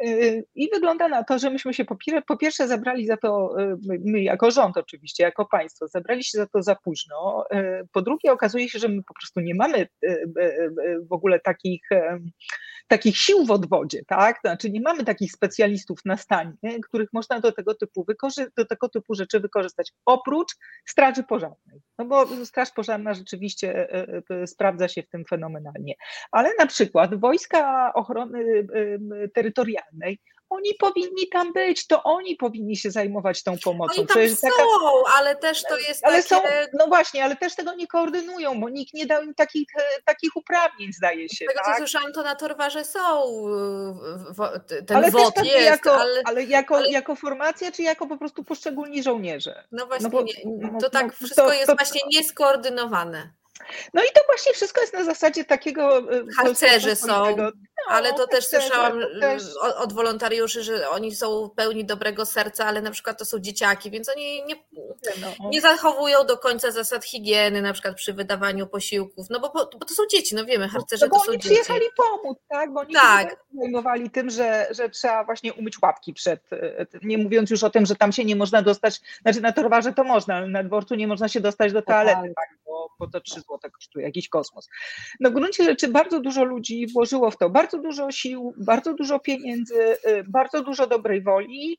Y, 0.00 0.44
I 0.54 0.68
wygląda 0.74 1.08
na 1.08 1.24
to, 1.24 1.38
że 1.38 1.50
myśmy 1.50 1.74
się 1.74 1.84
po, 2.26 2.36
pierwsze 2.36 2.68
zabrali 2.68 3.06
za 3.06 3.16
to, 3.16 3.60
y, 3.60 3.76
my 4.04 4.22
jako 4.22 4.50
rząd 4.50 4.76
oczywiście, 4.76 5.24
jako 5.24 5.46
państwo, 5.46 5.88
zabrali 5.88 6.24
się 6.24 6.38
za 6.38 6.46
to 6.46 6.62
za 6.62 6.74
późno. 6.74 7.44
Y, 7.54 7.88
po 7.92 8.02
drugie 8.02 8.32
okazuje 8.32 8.68
się, 8.68 8.78
że 8.78 8.88
my 8.88 9.02
po 9.02 9.14
prostu 9.14 9.40
nie 9.40 9.54
mamy 9.54 9.88
w 11.10 11.12
ogóle 11.12 11.40
takich, 11.40 11.82
takich 12.88 13.16
sił 13.16 13.46
w 13.46 13.50
odwodzie, 13.50 14.04
tak? 14.06 14.40
Znaczy 14.44 14.70
nie 14.70 14.80
mamy 14.80 15.04
takich 15.04 15.32
specjalistów 15.32 15.98
na 16.04 16.16
stanie, 16.16 16.52
których 16.88 17.08
można 17.12 17.40
do 17.40 17.52
tego 17.52 17.74
typu, 17.74 18.06
do 18.56 18.64
tego 18.66 18.88
typu 18.88 19.14
rzeczy 19.14 19.40
wykorzystać, 19.40 19.92
oprócz 20.06 20.56
Straży 20.86 21.22
Pożarnej. 21.22 21.80
No 21.98 22.04
bo 22.04 22.44
Straż 22.44 22.70
Pożarna 22.70 23.14
rzeczywiście 23.14 23.88
sprawdza 24.46 24.88
się 24.88 25.02
w 25.02 25.08
tym 25.08 25.24
fenomenalnie. 25.30 25.94
Ale 26.30 26.50
na 26.58 26.66
przykład 26.66 27.20
Wojska 27.20 27.92
Ochrony 27.94 28.66
Terytorialnej, 29.34 30.18
oni 30.52 30.74
powinni 30.74 31.28
tam 31.32 31.52
być, 31.52 31.86
to 31.86 32.02
oni 32.02 32.36
powinni 32.36 32.76
się 32.76 32.90
zajmować 32.90 33.42
tą 33.42 33.54
pomocą. 33.64 33.94
Oni 33.98 34.06
tam 34.06 34.28
są, 34.28 34.48
taka... 34.48 34.64
ale 35.18 35.36
też 35.36 35.62
to 35.62 35.78
jest 35.78 36.06
ale 36.06 36.22
takie... 36.22 36.28
Są, 36.28 36.40
no 36.78 36.86
właśnie, 36.86 37.24
ale 37.24 37.36
też 37.36 37.54
tego 37.54 37.74
nie 37.74 37.86
koordynują, 37.86 38.60
bo 38.60 38.68
nikt 38.68 38.94
nie 38.94 39.06
dał 39.06 39.22
im 39.22 39.34
takich, 39.34 39.68
e, 39.76 40.02
takich 40.04 40.36
uprawnień, 40.36 40.92
zdaje 40.92 41.28
się. 41.28 41.44
Z 41.44 41.48
tego, 41.48 41.60
tak? 41.64 41.74
co 41.74 41.78
słyszałam, 41.78 42.12
to 42.12 42.22
na 42.22 42.34
Torwarze 42.34 42.84
są, 42.84 43.00
ten 44.86 44.96
ale 44.96 45.10
WOT 45.10 45.44
jest, 45.44 45.66
jako, 45.66 45.94
ale... 45.94 46.22
ale, 46.24 46.44
jako, 46.44 46.76
ale... 46.76 46.90
jako 46.90 47.16
formacja, 47.16 47.72
czy 47.72 47.82
jako 47.82 48.06
po 48.06 48.16
prostu 48.16 48.44
poszczególni 48.44 49.02
żołnierze? 49.02 49.64
No 49.72 49.86
właśnie, 49.86 50.04
no 50.04 50.10
bo, 50.10 50.22
nie, 50.22 50.32
no 50.44 50.80
to 50.80 50.90
tak 50.90 51.06
no, 51.06 51.12
wszystko 51.12 51.46
to, 51.46 51.52
jest 51.52 51.66
to, 51.66 51.74
właśnie 51.74 52.00
nieskoordynowane. 52.12 53.41
No 53.94 54.02
i 54.02 54.06
to 54.14 54.20
właśnie 54.26 54.52
wszystko 54.52 54.80
jest 54.80 54.92
na 54.92 55.04
zasadzie 55.04 55.44
takiego. 55.44 55.98
E, 55.98 56.24
Harcerze 56.36 56.96
są, 56.96 57.36
no, 57.36 57.52
ale 57.88 58.12
to 58.12 58.26
też 58.26 58.46
słyszałam 58.46 59.00
to 59.00 59.20
też... 59.20 59.42
od 59.76 59.92
wolontariuszy, 59.92 60.62
że 60.62 60.90
oni 60.90 61.14
są 61.14 61.50
pełni 61.56 61.84
dobrego 61.84 62.26
serca, 62.26 62.66
ale 62.66 62.82
na 62.82 62.90
przykład 62.90 63.18
to 63.18 63.24
są 63.24 63.38
dzieciaki, 63.38 63.90
więc 63.90 64.08
oni 64.08 64.44
nie, 64.44 64.54
no. 65.20 65.50
nie 65.50 65.60
zachowują 65.60 66.26
do 66.26 66.38
końca 66.38 66.70
zasad 66.70 67.04
higieny, 67.04 67.62
na 67.62 67.72
przykład 67.72 67.94
przy 67.96 68.12
wydawaniu 68.12 68.66
posiłków, 68.66 69.26
no 69.30 69.40
bo, 69.40 69.48
bo 69.52 69.64
to 69.64 69.94
są 69.94 70.02
dzieci, 70.10 70.34
no 70.34 70.44
wiemy, 70.44 70.68
harcerze 70.68 71.06
no, 71.06 71.18
to 71.18 71.24
są 71.24 71.32
dzieci. 71.32 71.48
oni 71.48 71.56
przyjechali 71.60 71.86
pomóc, 71.96 72.38
tak? 72.48 72.72
Bo 72.72 72.80
oni 72.80 72.94
tak. 72.94 73.30
się 73.30 73.36
zajmowali 73.60 74.10
tym, 74.10 74.30
że, 74.30 74.66
że 74.70 74.88
trzeba 74.88 75.24
właśnie 75.24 75.52
umyć 75.52 75.82
łapki 75.82 76.14
przed, 76.14 76.52
e, 76.52 76.86
nie 77.02 77.18
mówiąc 77.18 77.50
już 77.50 77.64
o 77.64 77.70
tym, 77.70 77.86
że 77.86 77.96
tam 77.96 78.12
się 78.12 78.24
nie 78.24 78.36
można 78.36 78.62
dostać, 78.62 79.00
znaczy 79.22 79.40
na 79.40 79.52
torwarze 79.52 79.92
to 79.92 80.04
można, 80.04 80.34
ale 80.34 80.48
na 80.48 80.64
dworcu 80.64 80.94
nie 80.94 81.06
można 81.06 81.28
się 81.28 81.40
dostać 81.40 81.72
do 81.72 81.82
toalety, 81.82 82.32
tak? 82.36 82.61
Bo, 82.82 82.90
bo 82.98 83.10
to 83.10 83.20
3 83.20 83.34
zł 83.34 83.58
kosztuje, 83.72 84.06
jakiś 84.06 84.28
kosmos. 84.28 84.68
No 85.20 85.30
w 85.30 85.32
gruncie 85.32 85.64
rzeczy 85.64 85.88
bardzo 85.88 86.20
dużo 86.20 86.44
ludzi 86.44 86.86
włożyło 86.94 87.30
w 87.30 87.36
to 87.36 87.50
bardzo 87.50 87.78
dużo 87.78 88.10
sił, 88.10 88.54
bardzo 88.56 88.94
dużo 88.94 89.18
pieniędzy, 89.18 89.96
y, 90.06 90.24
bardzo 90.28 90.62
dużo 90.62 90.86
dobrej 90.86 91.22
woli, 91.22 91.78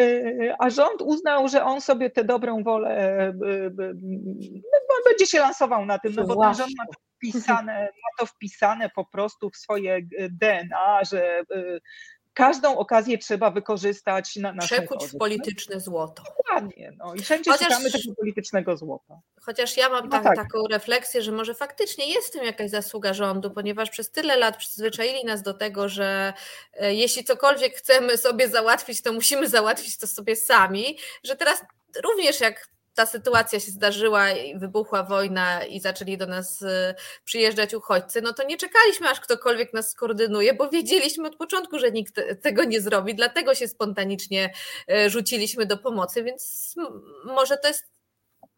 y, 0.00 0.54
a 0.58 0.70
rząd 0.70 1.02
uznał, 1.02 1.48
że 1.48 1.64
on 1.64 1.80
sobie 1.80 2.10
tę 2.10 2.24
dobrą 2.24 2.62
wolę 2.62 3.28
y, 3.28 3.34
no, 4.88 4.94
będzie 5.04 5.26
się 5.26 5.38
lansował 5.38 5.86
na 5.86 5.98
tym, 5.98 6.12
no 6.14 6.24
bo 6.24 6.42
ten 6.42 6.54
rząd 6.54 6.70
ma 6.78 6.86
to 6.86 7.00
wpisane, 7.16 7.80
ma 7.82 8.08
to 8.18 8.26
wpisane 8.26 8.90
po 8.90 9.04
prostu 9.04 9.50
w 9.50 9.56
swoje 9.56 10.00
DNA, 10.30 11.00
że 11.10 11.42
każdą 12.38 12.78
okazję 12.78 13.18
trzeba 13.18 13.50
wykorzystać 13.50 14.36
na 14.36 14.52
naszą 14.52 14.66
Przekuć 14.66 15.06
w 15.06 15.16
polityczne 15.16 15.80
złoto. 15.80 16.22
Dokładnie. 16.22 16.92
No. 16.98 17.14
I 17.14 17.20
wszędzie 17.20 17.50
chociaż, 17.50 17.68
szukamy 17.68 17.90
tego 17.90 18.14
politycznego 18.14 18.76
złota. 18.76 19.20
Chociaż 19.40 19.76
ja 19.76 19.88
mam 19.88 20.04
no 20.04 20.10
tak, 20.10 20.24
tak. 20.24 20.36
taką 20.36 20.66
refleksję, 20.70 21.22
że 21.22 21.32
może 21.32 21.54
faktycznie 21.54 22.08
jest 22.08 22.28
w 22.28 22.30
tym 22.30 22.44
jakaś 22.44 22.70
zasługa 22.70 23.14
rządu, 23.14 23.50
ponieważ 23.50 23.90
przez 23.90 24.10
tyle 24.10 24.36
lat 24.36 24.56
przyzwyczaili 24.56 25.24
nas 25.24 25.42
do 25.42 25.54
tego, 25.54 25.88
że 25.88 26.32
e, 26.72 26.94
jeśli 26.94 27.24
cokolwiek 27.24 27.74
chcemy 27.74 28.16
sobie 28.16 28.48
załatwić, 28.48 29.02
to 29.02 29.12
musimy 29.12 29.48
załatwić 29.48 29.98
to 29.98 30.06
sobie 30.06 30.36
sami, 30.36 30.98
że 31.24 31.36
teraz 31.36 31.64
również 32.04 32.40
jak 32.40 32.68
ta 32.94 33.06
sytuacja 33.06 33.60
się 33.60 33.70
zdarzyła 33.70 34.26
wybuchła 34.56 35.02
wojna 35.02 35.64
i 35.64 35.80
zaczęli 35.80 36.18
do 36.18 36.26
nas 36.26 36.62
y, 36.62 36.94
przyjeżdżać 37.24 37.74
uchodźcy, 37.74 38.22
no 38.22 38.32
to 38.32 38.46
nie 38.46 38.56
czekaliśmy, 38.56 39.08
aż 39.08 39.20
ktokolwiek 39.20 39.72
nas 39.72 39.90
skoordynuje, 39.90 40.54
bo 40.54 40.68
wiedzieliśmy 40.68 41.28
od 41.28 41.36
początku, 41.36 41.78
że 41.78 41.90
nikt 41.90 42.20
tego 42.42 42.64
nie 42.64 42.80
zrobi, 42.80 43.14
dlatego 43.14 43.54
się 43.54 43.68
spontanicznie 43.68 44.52
y, 44.90 45.10
rzuciliśmy 45.10 45.66
do 45.66 45.78
pomocy, 45.78 46.22
więc 46.22 46.74
może 47.24 47.56
to 47.56 47.68
jest 47.68 47.97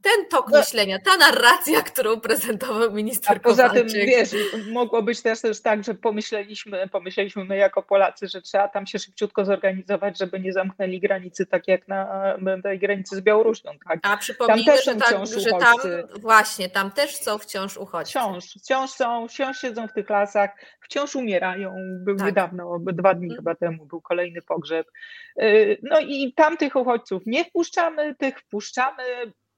ten 0.02 0.26
tok 0.30 0.46
no. 0.50 0.58
myślenia, 0.58 0.98
ta 0.98 1.16
narracja, 1.16 1.82
którą 1.82 2.20
prezentował 2.20 2.92
minister 2.92 3.36
A 3.36 3.40
Poza 3.40 3.68
tym, 3.68 3.88
wiesz, 3.88 4.30
mogło 4.72 5.02
być 5.02 5.22
też, 5.22 5.40
też 5.40 5.62
tak, 5.62 5.84
że 5.84 5.94
pomyśleliśmy, 5.94 6.88
pomyśleliśmy 6.88 7.44
my 7.44 7.56
jako 7.56 7.82
Polacy, 7.82 8.28
że 8.28 8.42
trzeba 8.42 8.68
tam 8.68 8.86
się 8.86 8.98
szybciutko 8.98 9.44
zorganizować, 9.44 10.18
żeby 10.18 10.40
nie 10.40 10.52
zamknęli 10.52 11.00
granicy 11.00 11.46
tak 11.46 11.68
jak 11.68 11.88
na 11.88 12.36
tej 12.62 12.78
granicy 12.78 13.16
z 13.16 13.20
Białorusią. 13.20 13.70
Tak? 13.88 13.98
A 14.02 14.16
przypomnijmy, 14.16 14.82
że, 14.84 14.94
tak, 14.94 15.26
że 15.26 15.50
tam 15.50 15.76
właśnie, 16.20 16.68
tam 16.68 16.90
też 16.90 17.16
są 17.16 17.38
wciąż 17.38 17.76
uchodźcy. 17.76 18.10
Wciąż, 18.10 18.44
wciąż 18.44 18.90
są, 18.90 19.28
wciąż 19.28 19.60
siedzą 19.60 19.88
w 19.88 19.92
tych 19.92 20.10
lasach, 20.10 20.50
wciąż 20.80 21.16
umierają. 21.16 21.74
Był 22.04 22.16
tak. 22.16 22.26
niedawno, 22.26 22.78
dwa 22.92 23.14
dni 23.14 23.28
hmm. 23.28 23.36
chyba 23.36 23.54
temu 23.54 23.86
był 23.86 24.00
kolejny 24.00 24.42
pogrzeb. 24.42 24.86
Y, 25.42 25.78
no 25.82 26.00
i 26.00 26.32
tam 26.36 26.56
tych 26.56 26.76
uchodźców 26.76 27.22
nie 27.26 27.44
wpuszczamy, 27.44 28.14
tych 28.14 28.40
wpuszczamy 28.40 29.02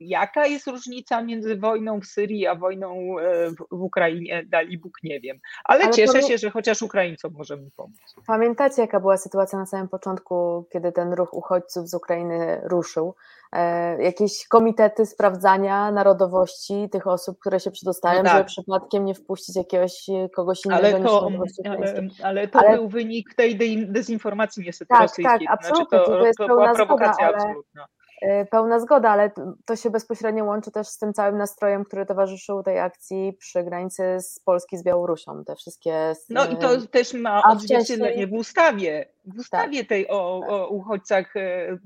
Jaka 0.09 0.47
jest 0.47 0.67
różnica 0.67 1.23
między 1.23 1.57
wojną 1.57 2.01
w 2.01 2.07
Syrii 2.07 2.47
a 2.47 2.55
wojną 2.55 3.19
e, 3.19 3.51
w 3.71 3.83
Ukrainie? 3.83 4.45
Dali 4.49 4.79
Bóg 4.79 4.93
nie 5.03 5.21
wiem. 5.21 5.39
Ale, 5.65 5.85
Ale 5.85 5.93
cieszę 5.93 6.23
się, 6.23 6.39
że 6.39 6.51
chociaż 6.51 6.83
Ukraińcom 6.83 7.33
możemy 7.33 7.71
pomóc. 7.77 7.97
Pamiętacie, 8.27 8.83
jaka 8.83 9.01
była 9.01 9.17
sytuacja 9.17 9.59
na 9.59 9.67
samym 9.67 9.89
początku, 9.89 10.67
kiedy 10.73 10.93
ten 10.93 11.13
ruch 11.13 11.35
uchodźców 11.35 11.89
z 11.89 11.95
Ukrainy 11.95 12.61
ruszył? 12.65 13.15
E, 13.53 14.03
jakieś 14.03 14.49
komitety 14.49 15.07
sprawdzania 15.07 15.93
narodowości 15.93 16.89
tych 16.93 17.07
osób, 17.07 17.39
które 17.39 17.61
się 17.61 17.71
przedostają, 17.71 18.19
no 18.19 18.25
tak. 18.25 18.33
żeby 18.33 18.45
przypadkiem 18.45 19.05
nie 19.05 19.15
wpuścić 19.15 19.57
jakiegoś 19.57 20.07
kogoś 20.35 20.65
innego 20.65 20.87
ale 20.87 21.01
to, 21.01 21.31
ale, 21.65 22.09
ale 22.23 22.49
to 22.49 22.59
ale... 22.59 22.77
był 22.77 22.89
wynik 22.89 23.35
tej 23.35 23.59
dezinformacji 23.89 24.65
niestety 24.67 24.89
tak, 24.89 25.03
rosyjskiej. 25.03 25.47
Tak, 25.47 25.59
absolutnie, 25.59 25.99
znaczy 25.99 26.11
to, 26.11 26.19
to, 26.19 26.27
jest 26.27 26.39
to 26.39 26.47
była 26.47 26.75
prowokacja 26.75 27.29
zgoda, 27.29 27.45
absolutna. 27.45 27.87
Y, 28.23 28.47
pełna 28.51 28.81
zgoda, 28.81 29.11
ale 29.11 29.31
to 29.65 29.77
się 29.77 29.91
bezpośrednio 29.91 30.45
łączy 30.45 30.71
też 30.71 30.89
z 30.89 30.99
tym 30.99 31.13
całym 31.13 31.39
nastrojem, 31.39 31.85
który 31.85 32.07
towarzyszył 32.07 32.63
tej 32.63 32.79
akcji 32.79 33.33
przy 33.39 33.65
granicy 33.65 34.03
z 34.21 34.39
Polski 34.39 34.79
z 34.79 34.83
Białorusią. 34.83 35.45
Te 35.45 35.57
wszystkie. 35.57 36.13
No 36.31 36.47
i 36.47 36.57
to 36.57 36.87
też 36.87 37.15
ma 37.15 37.43
odzwierciedlenie 37.43 38.27
w 38.27 38.33
ustawie, 38.33 39.07
w 39.25 39.39
ustawie 39.39 39.79
tak. 39.79 39.89
tej 39.89 40.09
o, 40.09 40.41
o 40.49 40.69
uchodźcach 40.69 41.37
e, 41.37 41.79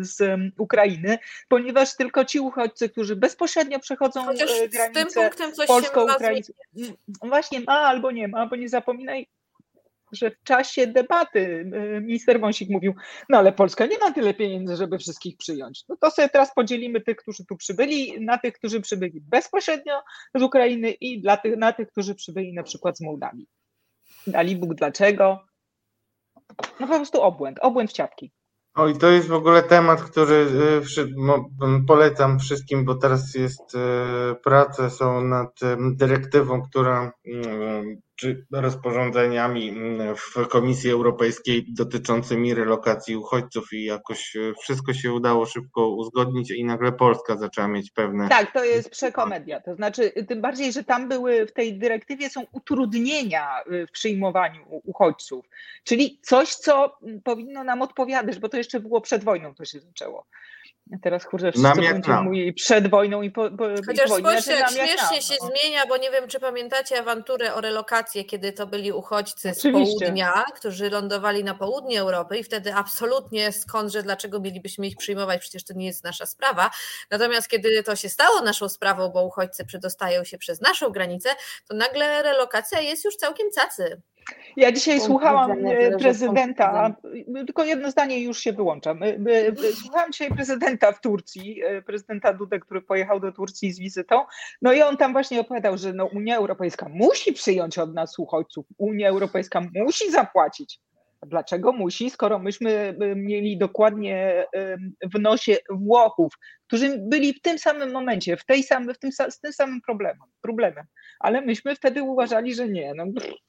z 0.00 0.40
Ukrainy, 0.58 1.18
ponieważ 1.48 1.96
tylko 1.96 2.24
ci 2.24 2.40
uchodźcy, 2.40 2.88
którzy 2.88 3.16
bezpośrednio 3.16 3.78
przechodzą 3.78 4.24
Chociaż 4.24 4.50
granicę 4.72 5.30
polsko-ukraińską. 5.66 6.52
Właśnie 7.22 7.60
ma 7.60 7.80
albo 7.80 8.10
nie 8.10 8.28
ma, 8.28 8.46
bo 8.46 8.56
nie 8.56 8.68
zapominaj, 8.68 9.28
że 10.14 10.30
w 10.30 10.42
czasie 10.42 10.86
debaty 10.86 11.40
y, 11.40 12.00
minister 12.00 12.40
Wąsik 12.40 12.70
mówił, 12.70 12.94
no 13.28 13.38
ale 13.38 13.52
Polska 13.52 13.86
nie 13.86 13.98
ma 13.98 14.12
tyle 14.12 14.34
pieniędzy, 14.34 14.76
żeby 14.76 14.98
wszystkich 14.98 15.36
przyjąć. 15.36 15.84
No 15.88 15.96
to 15.96 16.10
sobie 16.10 16.28
teraz 16.28 16.54
podzielimy 16.54 17.00
tych, 17.00 17.16
którzy 17.16 17.44
tu 17.44 17.56
przybyli, 17.56 18.20
na 18.20 18.38
tych, 18.38 18.54
którzy 18.54 18.80
przybyli 18.80 19.20
bezpośrednio 19.20 20.02
z 20.34 20.42
Ukrainy 20.42 20.90
i 20.90 21.20
dla 21.20 21.36
tych, 21.36 21.56
na 21.56 21.72
tych, 21.72 21.88
którzy 21.88 22.14
przybyli 22.14 22.54
na 22.54 22.62
przykład 22.62 22.98
z 22.98 23.00
Mołdawii. 23.00 23.46
Dali 24.26 24.56
Bóg 24.56 24.74
dlaczego? 24.74 25.44
No 26.80 26.86
po 26.86 26.96
prostu 26.96 27.22
obłęd, 27.22 27.58
obłęd 27.62 27.90
w 27.90 27.94
ciapki. 27.94 28.32
Oj, 28.76 28.98
to 28.98 29.10
jest 29.10 29.28
w 29.28 29.32
ogóle 29.32 29.62
temat, 29.62 30.02
który 30.02 30.34
y, 30.34 31.86
polecam 31.86 32.38
wszystkim, 32.38 32.84
bo 32.84 32.94
teraz 32.94 33.34
jest 33.34 33.74
y, 33.74 33.78
prace 34.44 34.90
są 34.90 35.24
nad 35.24 35.60
dyrektywą, 35.96 36.62
która 36.62 37.12
czy 38.16 38.46
rozporządzeniami 38.52 39.68
mm, 39.68 40.16
w 40.16 40.48
Komisji 40.48 40.90
Europejskiej 40.90 41.66
dotyczącymi 41.68 42.54
relokacji 42.54 43.16
uchodźców 43.16 43.72
i 43.72 43.84
jakoś 43.84 44.36
e, 44.36 44.52
wszystko 44.60 44.94
się 44.94 45.12
udało 45.12 45.46
szybko 45.46 45.88
uzgodnić 45.88 46.50
i 46.50 46.64
nagle 46.64 46.92
Polska 46.92 47.36
zaczęła 47.36 47.68
mieć 47.68 47.90
pewne... 47.90 48.28
Tak, 48.28 48.52
to 48.52 48.64
jest 48.64 48.90
przekomedia, 48.90 49.60
to 49.60 49.74
znaczy 49.74 50.12
tym 50.28 50.40
bardziej, 50.40 50.72
że 50.72 50.84
tam 50.84 51.08
były 51.08 51.46
w 51.46 51.52
tej 51.52 51.78
dyrektywie 51.78 52.30
są 52.30 52.42
utrudnienia 52.52 53.48
w 53.66 53.90
przyjmowaniu 53.90 54.64
uchodźców, 54.68 55.48
czyli 55.84 56.18
coś, 56.22 56.54
co 56.54 56.98
powinno 57.24 57.64
nam 57.64 57.82
odpowiadać, 57.82 58.38
bo 58.38 58.48
to 58.48 58.56
jeszcze 58.56 58.80
było 58.80 59.00
przed 59.00 59.24
wojną 59.24 59.54
to 59.54 59.64
się 59.64 59.80
zaczęło. 59.80 60.26
Teraz 61.02 61.24
kurczę, 61.24 61.52
wszyscy 61.52 61.80
będą 61.80 62.22
mówili 62.22 62.52
przed 62.52 62.90
wojną 62.90 63.22
i 63.22 63.30
po, 63.30 63.50
po 63.50 63.64
Chociaż 63.86 64.08
po 64.08 64.16
spójrzcie, 64.16 64.52
jak 64.52 64.70
śmiesznie 64.70 65.22
się 65.22 65.34
no. 65.40 65.48
zmienia, 65.48 65.86
bo 65.86 65.96
nie 65.96 66.10
wiem, 66.10 66.28
czy 66.28 66.40
pamiętacie 66.40 67.00
awanturę 67.00 67.54
o 67.54 67.60
relokację, 67.60 68.24
kiedy 68.24 68.52
to 68.52 68.66
byli 68.66 68.92
uchodźcy 68.92 69.50
Oczywiście. 69.50 69.96
z 69.96 70.00
południa, 70.00 70.44
którzy 70.54 70.90
lądowali 70.90 71.44
na 71.44 71.54
południu 71.54 72.00
Europy 72.00 72.38
i 72.38 72.44
wtedy 72.44 72.74
absolutnie 72.74 73.52
skądże, 73.52 74.02
dlaczego 74.02 74.40
mielibyśmy 74.40 74.86
ich 74.86 74.96
przyjmować, 74.96 75.40
przecież 75.40 75.64
to 75.64 75.74
nie 75.74 75.86
jest 75.86 76.04
nasza 76.04 76.26
sprawa. 76.26 76.70
Natomiast 77.10 77.48
kiedy 77.48 77.82
to 77.82 77.96
się 77.96 78.08
stało 78.08 78.40
naszą 78.40 78.68
sprawą, 78.68 79.08
bo 79.08 79.24
uchodźcy 79.24 79.64
przedostają 79.64 80.24
się 80.24 80.38
przez 80.38 80.60
naszą 80.60 80.90
granicę, 80.90 81.28
to 81.68 81.76
nagle 81.76 82.22
relokacja 82.22 82.80
jest 82.80 83.04
już 83.04 83.16
całkiem 83.16 83.50
cacy. 83.50 84.00
Ja 84.56 84.72
dzisiaj 84.72 85.00
słuchałam 85.00 85.66
e, 85.66 85.96
prezydenta, 85.98 86.94
tylko 87.46 87.64
jedno 87.64 87.90
zdanie 87.90 88.20
już 88.20 88.38
się 88.38 88.52
wyłączam. 88.52 89.02
E, 89.02 89.06
e, 89.06 89.72
słuchałam 89.82 90.12
dzisiaj 90.12 90.30
prezydenta 90.30 90.92
w 90.92 91.00
Turcji, 91.00 91.62
prezydenta 91.86 92.32
Dudę, 92.32 92.60
który 92.60 92.82
pojechał 92.82 93.20
do 93.20 93.32
Turcji 93.32 93.72
z 93.72 93.78
wizytą. 93.78 94.24
No 94.62 94.72
i 94.72 94.82
on 94.82 94.96
tam 94.96 95.12
właśnie 95.12 95.40
opowiadał, 95.40 95.78
że 95.78 95.92
no 95.92 96.06
Unia 96.06 96.36
Europejska 96.36 96.88
musi 96.88 97.32
przyjąć 97.32 97.78
od 97.78 97.94
nas 97.94 98.18
uchodźców, 98.18 98.66
Unia 98.78 99.08
Europejska 99.08 99.62
musi 99.74 100.10
zapłacić. 100.10 100.80
Dlaczego 101.26 101.72
musi, 101.72 102.10
skoro 102.10 102.38
myśmy 102.38 102.96
mieli 103.16 103.58
dokładnie 103.58 104.46
w 105.14 105.20
nosie 105.20 105.56
Włochów, 105.70 106.32
którzy 106.66 106.98
byli 106.98 107.34
w 107.34 107.40
tym 107.40 107.58
samym 107.58 107.92
momencie, 107.92 108.36
w 108.36 108.44
tej 108.44 108.62
samym, 108.62 108.94
w 108.94 108.98
tym, 108.98 109.12
z 109.12 109.40
tym 109.40 109.52
samym 109.52 109.80
problemem, 109.80 110.28
problemem. 110.40 110.84
Ale 111.20 111.40
myśmy 111.40 111.76
wtedy 111.76 112.02
uważali, 112.02 112.54
że 112.54 112.68
nie, 112.68 112.92
no, 112.94 113.04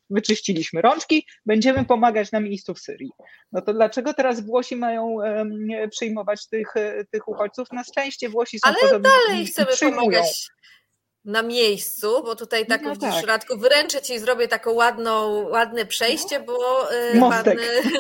wyczyściliśmy 0.10 0.82
rączki, 0.82 1.28
będziemy 1.46 1.86
pomagać 1.86 2.32
na 2.32 2.40
miejscu 2.40 2.74
w 2.74 2.80
Syrii. 2.80 3.12
No 3.52 3.62
to 3.62 3.74
dlaczego 3.74 4.14
teraz 4.14 4.46
Włosi 4.46 4.76
mają 4.76 5.18
przyjmować 5.92 6.48
tych, 6.48 6.74
tych 7.12 7.28
uchodźców? 7.28 7.72
Na 7.72 7.84
szczęście 7.84 8.30
Włosi 8.30 8.60
są 8.60 8.70
Ale 8.70 9.00
dalej 9.00 9.46
chcemy 9.46 9.72
pomagać 9.80 10.48
na 11.26 11.42
miejscu, 11.42 12.24
bo 12.24 12.36
tutaj 12.36 12.66
tak, 12.66 12.82
no 12.82 12.96
tak. 12.96 13.26
Radku, 13.26 13.58
wyręczę 13.58 14.02
Ci 14.02 14.14
i 14.14 14.20
zrobię 14.20 14.48
taką 14.48 14.72
ładną, 14.72 15.32
ładne 15.50 15.86
przejście, 15.86 16.40
bo 16.40 16.88
y, 16.94 17.16
Mostek. 17.20 17.60
pan 17.60 17.92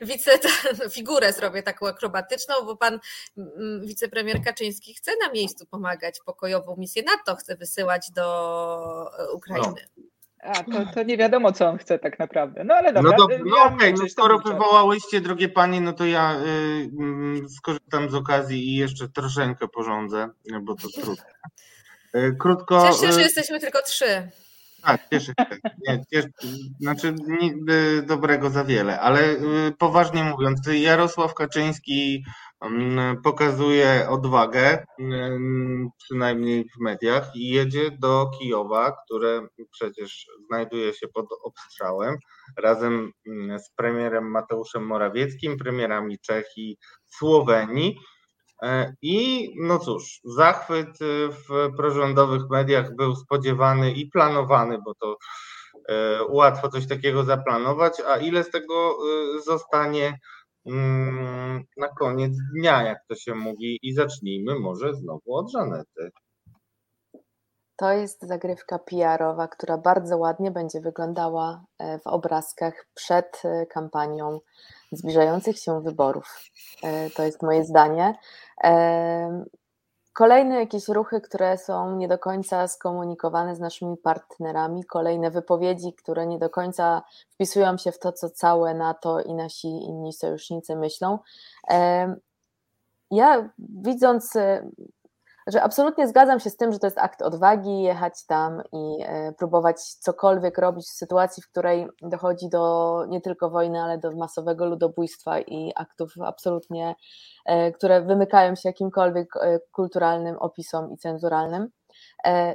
wice, 0.08 0.30
figurę 0.90 1.32
zrobię 1.32 1.62
taką 1.62 1.86
akrobatyczną, 1.86 2.54
bo 2.64 2.76
pan 2.76 3.00
wicepremier 3.80 4.42
Kaczyński 4.44 4.94
chce 4.94 5.12
na 5.26 5.32
miejscu 5.32 5.66
pomagać 5.66 6.20
pokojową 6.26 6.76
misję 6.76 7.02
NATO, 7.02 7.36
chce 7.36 7.56
wysyłać 7.56 8.10
do 8.10 9.10
e, 9.18 9.32
Ukrainy. 9.32 9.74
No. 9.96 10.04
A, 10.42 10.52
to, 10.52 10.92
to 10.94 11.02
nie 11.02 11.16
wiadomo, 11.16 11.52
co 11.52 11.68
on 11.68 11.78
chce 11.78 11.98
tak 11.98 12.18
naprawdę. 12.18 12.64
No 12.64 12.74
ale 12.74 12.92
dobra. 12.92 13.16
No, 13.18 13.26
do, 13.26 13.38
no 13.44 13.62
okej, 13.62 13.74
okay, 13.74 13.94
no 14.02 14.08
skoro 14.08 14.38
wywołałyście, 14.38 15.20
drogie 15.20 15.48
panie, 15.48 15.80
no 15.80 15.92
to 15.92 16.06
ja 16.06 16.36
y, 17.44 17.48
skorzystam 17.48 18.10
z 18.10 18.14
okazji 18.14 18.68
i 18.68 18.76
jeszcze 18.76 19.08
troszeczkę 19.08 19.68
porządzę, 19.68 20.28
bo 20.62 20.74
to 20.74 20.88
trudno. 20.88 21.24
E, 22.14 22.32
krótko. 22.32 22.88
Cieszę 22.88 23.06
się, 23.06 23.12
że 23.12 23.20
e, 23.20 23.22
jesteśmy 23.22 23.60
tylko 23.60 23.82
trzy. 23.82 24.30
Tak, 24.82 25.00
cieszę 25.12 25.32
się. 25.38 25.58
Nie, 25.88 26.04
cieszę, 26.12 26.28
znaczy 26.80 27.14
nigdy 27.40 28.02
dobrego 28.02 28.50
za 28.50 28.64
wiele, 28.64 29.00
ale 29.00 29.20
e, 29.20 29.38
poważnie 29.78 30.24
mówiąc, 30.24 30.60
Jarosław 30.72 31.34
Kaczyński 31.34 32.24
mm, 32.60 33.22
pokazuje 33.22 34.06
odwagę, 34.08 34.84
mm, 34.98 35.88
przynajmniej 35.98 36.64
w 36.64 36.80
mediach, 36.80 37.36
i 37.36 37.48
jedzie 37.48 37.90
do 37.90 38.30
Kijowa, 38.38 38.96
które 39.04 39.46
przecież 39.70 40.26
znajduje 40.46 40.94
się 40.94 41.08
pod 41.08 41.26
obstrzałem, 41.44 42.16
razem 42.58 43.12
mm, 43.26 43.58
z 43.58 43.70
premierem 43.76 44.30
Mateuszem 44.30 44.86
Morawieckim, 44.86 45.58
premierami 45.58 46.18
Czech 46.18 46.46
i 46.56 46.76
Słowenii 47.06 47.96
E, 47.96 48.13
I 49.02 49.48
no 49.60 49.78
cóż, 49.78 50.20
zachwyt 50.24 50.88
e, 50.88 51.28
w 51.28 51.76
prorządowych 51.76 52.42
mediach 52.50 52.96
był 52.96 53.16
spodziewany 53.16 53.92
i 53.92 54.10
planowany, 54.10 54.78
bo 54.84 54.94
to 54.94 55.16
e, 55.88 56.22
łatwo 56.28 56.68
coś 56.68 56.88
takiego 56.88 57.24
zaplanować, 57.24 58.00
a 58.00 58.16
ile 58.16 58.44
z 58.44 58.50
tego 58.50 58.98
zostanie 59.44 60.18
mm, 60.66 61.64
na 61.76 61.88
koniec 61.88 62.32
dnia, 62.54 62.82
jak 62.82 62.98
to 63.08 63.14
się 63.14 63.34
mówi, 63.34 63.78
i 63.82 63.94
zacznijmy 63.94 64.58
może 64.58 64.94
znowu 64.94 65.34
od 65.34 65.52
Żanety. 65.52 66.10
To 67.76 67.92
jest 67.92 68.22
zagrywka 68.22 68.78
PR-owa, 68.78 69.48
która 69.48 69.78
bardzo 69.78 70.18
ładnie 70.18 70.50
będzie 70.50 70.80
wyglądała 70.80 71.64
w 71.80 72.06
obrazkach 72.06 72.86
przed 72.94 73.42
kampanią 73.70 74.40
zbliżających 74.92 75.58
się 75.58 75.82
wyborów. 75.82 76.50
To 77.16 77.22
jest 77.22 77.42
moje 77.42 77.64
zdanie. 77.64 78.14
Kolejne 80.12 80.54
jakieś 80.54 80.88
ruchy, 80.88 81.20
które 81.20 81.58
są 81.58 81.96
nie 81.96 82.08
do 82.08 82.18
końca 82.18 82.68
skomunikowane 82.68 83.56
z 83.56 83.60
naszymi 83.60 83.96
partnerami, 83.96 84.84
kolejne 84.84 85.30
wypowiedzi, 85.30 85.92
które 85.92 86.26
nie 86.26 86.38
do 86.38 86.50
końca 86.50 87.02
wpisują 87.30 87.78
się 87.78 87.92
w 87.92 87.98
to, 87.98 88.12
co 88.12 88.30
całe 88.30 88.74
NATO 88.74 89.20
i 89.20 89.34
nasi 89.34 89.68
inni 89.68 90.12
sojusznicy 90.12 90.76
myślą. 90.76 91.18
Ja 93.10 93.48
widząc 93.58 94.32
że 95.46 95.62
absolutnie 95.62 96.08
zgadzam 96.08 96.40
się 96.40 96.50
z 96.50 96.56
tym, 96.56 96.72
że 96.72 96.78
to 96.78 96.86
jest 96.86 96.98
akt 96.98 97.22
odwagi 97.22 97.82
jechać 97.82 98.26
tam 98.26 98.62
i 98.72 99.02
e, 99.02 99.32
próbować 99.32 99.80
cokolwiek 99.80 100.58
robić 100.58 100.86
w 100.86 100.96
sytuacji, 100.96 101.42
w 101.42 101.50
której 101.50 101.86
dochodzi 102.02 102.48
do 102.48 103.04
nie 103.08 103.20
tylko 103.20 103.50
wojny, 103.50 103.82
ale 103.82 103.98
do 103.98 104.12
masowego 104.12 104.66
ludobójstwa 104.66 105.40
i 105.40 105.72
aktów 105.76 106.12
absolutnie, 106.24 106.94
e, 107.46 107.72
które 107.72 108.02
wymykają 108.02 108.54
się 108.54 108.68
jakimkolwiek 108.68 109.36
e, 109.36 109.60
kulturalnym 109.72 110.36
opisom 110.38 110.90
i 110.90 110.96
cenzuralnym. 110.96 111.68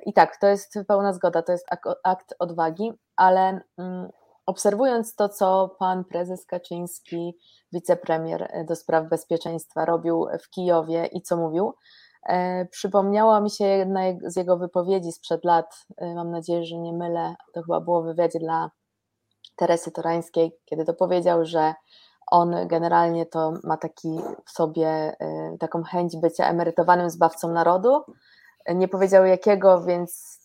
I 0.06 0.14
tak, 0.14 0.38
to 0.38 0.48
jest 0.48 0.80
pełna 0.88 1.14
zgoda, 1.14 1.42
to 1.42 1.52
jest 1.52 1.68
akt 2.04 2.34
odwagi, 2.40 2.94
ale 3.16 3.62
mm, 3.78 4.10
obserwując 4.46 5.16
to, 5.16 5.30
co 5.30 5.76
pan 5.80 6.06
prezes 6.06 6.46
Kaczyński, 6.46 7.38
wicepremier 7.72 8.66
do 8.68 8.76
spraw 8.76 9.10
bezpieczeństwa 9.10 9.86
robił 9.86 10.28
w 10.44 10.50
Kijowie 10.50 11.06
i 11.06 11.22
co 11.22 11.38
mówił, 11.38 11.74
Przypomniała 12.72 13.42
mi 13.42 13.50
się 13.50 13.66
jedna 13.66 14.00
z 14.24 14.36
jego 14.36 14.58
wypowiedzi 14.58 15.12
sprzed 15.12 15.46
lat, 15.46 15.86
mam 16.16 16.32
nadzieję, 16.32 16.66
że 16.66 16.78
nie 16.78 16.94
mylę, 16.94 17.36
to 17.54 17.62
chyba 17.62 17.82
było 17.82 18.02
w 18.02 18.06
wywiadzie 18.06 18.40
dla 18.40 18.72
Teresy 19.56 19.92
Torańskiej, 19.92 20.60
kiedy 20.66 20.86
to 20.86 20.94
powiedział, 20.94 21.46
że 21.46 21.74
on 22.32 22.56
generalnie 22.68 23.26
to 23.26 23.54
ma 23.64 23.78
taki 23.78 24.22
w 24.46 24.52
sobie 24.52 25.16
taką 25.60 25.84
chęć 25.84 26.18
bycia 26.18 26.50
emerytowanym 26.50 27.10
zbawcą 27.10 27.52
narodu. 27.52 28.04
Nie 28.76 28.88
powiedział 28.88 29.26
jakiego, 29.26 29.82
więc 29.82 30.40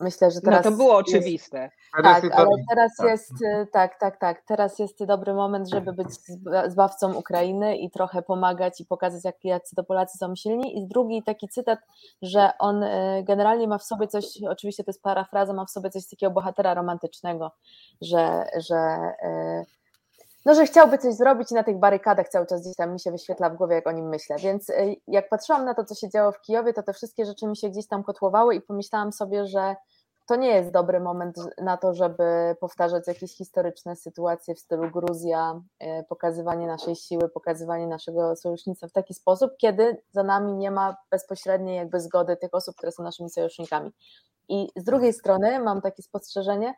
myślę, 0.00 0.30
że 0.30 0.40
teraz. 0.40 0.64
No 0.64 0.70
to 0.70 0.76
było 0.76 0.96
oczywiste. 0.96 1.70
Tak, 2.02 2.24
ale 2.32 2.48
teraz 2.68 2.92
jest 3.04 3.32
tak, 3.72 3.98
tak, 4.00 4.18
tak. 4.18 4.42
Teraz 4.46 4.78
jest 4.78 5.04
dobry 5.04 5.34
moment, 5.34 5.68
żeby 5.68 5.92
być 5.92 6.08
zbawcą 6.66 7.14
Ukrainy 7.14 7.76
i 7.76 7.90
trochę 7.90 8.22
pomagać 8.22 8.80
i 8.80 8.86
pokazać, 8.86 9.24
jak, 9.24 9.44
jacy 9.44 9.76
to 9.76 9.84
Polacy 9.84 10.18
są 10.18 10.36
silni. 10.36 10.78
I 10.78 10.86
drugi 10.86 11.22
taki 11.22 11.48
cytat, 11.48 11.78
że 12.22 12.50
on 12.58 12.84
generalnie 13.22 13.68
ma 13.68 13.78
w 13.78 13.84
sobie 13.84 14.06
coś, 14.06 14.24
oczywiście 14.48 14.84
to 14.84 14.90
jest 14.90 15.02
parafraza, 15.02 15.52
ma 15.52 15.64
w 15.64 15.70
sobie 15.70 15.90
coś 15.90 16.08
takiego 16.08 16.32
bohatera 16.32 16.74
romantycznego, 16.74 17.52
że, 18.00 18.44
że 18.56 18.98
no, 20.48 20.54
że 20.54 20.66
chciałby 20.66 20.98
coś 20.98 21.14
zrobić 21.14 21.50
i 21.50 21.54
na 21.54 21.64
tych 21.64 21.78
barykadach 21.78 22.28
cały 22.28 22.46
czas 22.46 22.62
gdzieś 22.62 22.76
tam 22.76 22.92
mi 22.92 23.00
się 23.00 23.10
wyświetla 23.10 23.50
w 23.50 23.56
głowie, 23.56 23.74
jak 23.74 23.86
o 23.86 23.92
nim 23.92 24.08
myślę. 24.08 24.36
Więc 24.36 24.70
y, 24.70 24.96
jak 25.06 25.28
patrzyłam 25.28 25.64
na 25.64 25.74
to, 25.74 25.84
co 25.84 25.94
się 25.94 26.10
działo 26.10 26.32
w 26.32 26.40
Kijowie, 26.40 26.72
to 26.72 26.82
te 26.82 26.92
wszystkie 26.92 27.26
rzeczy 27.26 27.46
mi 27.46 27.56
się 27.56 27.70
gdzieś 27.70 27.86
tam 27.86 28.04
kotłowały 28.04 28.54
i 28.54 28.60
pomyślałam 28.60 29.12
sobie, 29.12 29.46
że 29.46 29.76
to 30.26 30.36
nie 30.36 30.48
jest 30.48 30.70
dobry 30.70 31.00
moment 31.00 31.36
na 31.62 31.76
to, 31.76 31.94
żeby 31.94 32.56
powtarzać 32.60 33.06
jakieś 33.06 33.36
historyczne 33.36 33.96
sytuacje 33.96 34.54
w 34.54 34.58
stylu 34.58 34.90
Gruzja, 34.90 35.60
y, 35.82 36.04
pokazywanie 36.08 36.66
naszej 36.66 36.96
siły, 36.96 37.28
pokazywanie 37.28 37.86
naszego 37.86 38.36
sojusznictwa 38.36 38.88
w 38.88 38.92
taki 38.92 39.14
sposób, 39.14 39.50
kiedy 39.58 40.02
za 40.12 40.22
nami 40.22 40.52
nie 40.52 40.70
ma 40.70 40.96
bezpośredniej 41.10 41.76
jakby 41.76 42.00
zgody 42.00 42.36
tych 42.36 42.54
osób, 42.54 42.76
które 42.76 42.92
są 42.92 43.02
naszymi 43.02 43.30
sojusznikami. 43.30 43.90
I 44.48 44.68
z 44.76 44.84
drugiej 44.84 45.12
strony 45.12 45.60
mam 45.60 45.80
takie 45.80 46.02
spostrzeżenie, 46.02 46.74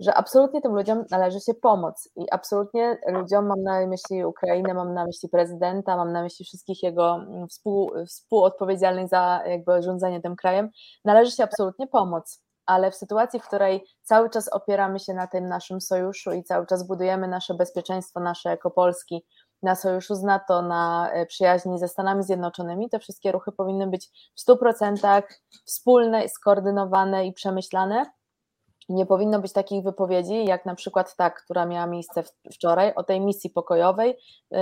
że 0.00 0.14
absolutnie 0.14 0.60
tym 0.60 0.72
ludziom 0.72 1.04
należy 1.10 1.40
się 1.40 1.54
pomoc 1.54 2.08
i 2.16 2.30
absolutnie 2.30 2.98
ludziom, 3.06 3.46
mam 3.46 3.62
na 3.62 3.86
myśli 3.86 4.24
Ukrainę, 4.24 4.74
mam 4.74 4.94
na 4.94 5.04
myśli 5.06 5.28
prezydenta, 5.28 5.96
mam 5.96 6.12
na 6.12 6.22
myśli 6.22 6.44
wszystkich 6.44 6.82
jego 6.82 7.14
mm, 7.14 7.48
współ, 7.48 7.92
współodpowiedzialnych 8.06 9.08
za 9.08 9.42
jakby 9.46 9.82
rządzenie 9.82 10.20
tym 10.20 10.36
krajem, 10.36 10.70
należy 11.04 11.30
się 11.30 11.44
absolutnie 11.44 11.86
pomoc, 11.86 12.42
ale 12.66 12.90
w 12.90 12.94
sytuacji, 12.94 13.40
w 13.40 13.46
której 13.46 13.84
cały 14.02 14.30
czas 14.30 14.48
opieramy 14.48 14.98
się 14.98 15.14
na 15.14 15.26
tym 15.26 15.46
naszym 15.48 15.80
sojuszu 15.80 16.32
i 16.32 16.44
cały 16.44 16.66
czas 16.66 16.86
budujemy 16.86 17.28
nasze 17.28 17.54
bezpieczeństwo, 17.54 18.20
nasze 18.20 18.48
jako 18.48 18.70
Polski, 18.70 19.24
na 19.62 19.74
sojuszu 19.74 20.14
z 20.14 20.22
NATO, 20.22 20.62
na 20.62 21.10
e, 21.12 21.26
przyjaźni 21.26 21.78
ze 21.78 21.88
Stanami 21.88 22.22
Zjednoczonymi, 22.22 22.90
te 22.90 22.98
wszystkie 22.98 23.32
ruchy 23.32 23.52
powinny 23.52 23.86
być 23.86 24.08
w 24.36 24.50
100% 24.50 25.22
wspólne, 25.66 26.28
skoordynowane 26.28 27.26
i 27.26 27.32
przemyślane, 27.32 28.06
nie 28.88 29.06
powinno 29.06 29.40
być 29.40 29.52
takich 29.52 29.84
wypowiedzi, 29.84 30.44
jak 30.44 30.66
na 30.66 30.74
przykład 30.74 31.16
ta, 31.16 31.30
która 31.30 31.66
miała 31.66 31.86
miejsce 31.86 32.22
wczoraj, 32.52 32.92
o 32.94 33.02
tej 33.02 33.20
misji 33.20 33.50
pokojowej, 33.50 34.18
yy, 34.50 34.58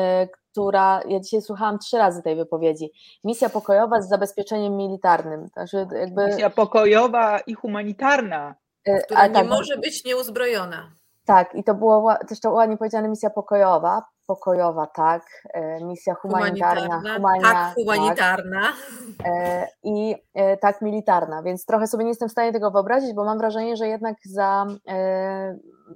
która, 0.51 1.01
ja 1.09 1.21
dzisiaj 1.21 1.43
słuchałam 1.43 1.79
trzy 1.79 1.99
razy 1.99 2.23
tej 2.23 2.37
wypowiedzi, 2.37 2.91
misja 3.25 3.49
pokojowa 3.49 4.03
z 4.03 4.09
zabezpieczeniem 4.09 4.77
militarnym. 4.77 5.49
Znaczy 5.49 5.87
jakby... 5.93 6.27
Misja 6.27 6.51
pokojowa 6.51 7.39
i 7.39 7.55
humanitarna. 7.55 8.55
Yy, 8.87 9.01
która 9.05 9.27
nie 9.27 9.35
tak, 9.35 9.49
może 9.49 9.77
być 9.77 10.05
nieuzbrojona. 10.05 10.91
Tak, 11.25 11.55
i 11.55 11.65
to 11.65 11.75
było 11.75 12.15
też 12.29 12.41
to 12.41 12.53
ładnie 12.53 12.77
powiedziane 12.77 13.09
misja 13.09 13.31
pokojowa, 13.31 14.03
pokojowa, 14.27 14.87
tak, 14.87 15.23
e, 15.55 15.85
misja 15.85 16.15
humanitarna, 16.15 17.01
humanitarna 17.17 17.53
tak, 17.53 17.75
humanitarna. 17.75 18.61
Tak, 18.61 19.69
i 19.83 20.15
e, 20.35 20.57
tak 20.57 20.83
militarna, 20.83 21.43
więc 21.43 21.67
trochę 21.67 21.87
sobie 21.87 22.05
nie 22.05 22.11
jestem 22.11 22.29
w 22.29 22.33
stanie 22.33 22.53
tego 22.53 22.71
wyobrazić, 22.71 23.15
bo 23.15 23.25
mam 23.25 23.39
wrażenie, 23.39 23.77
że 23.77 23.89
jednak 23.89 24.17
za 24.25 24.67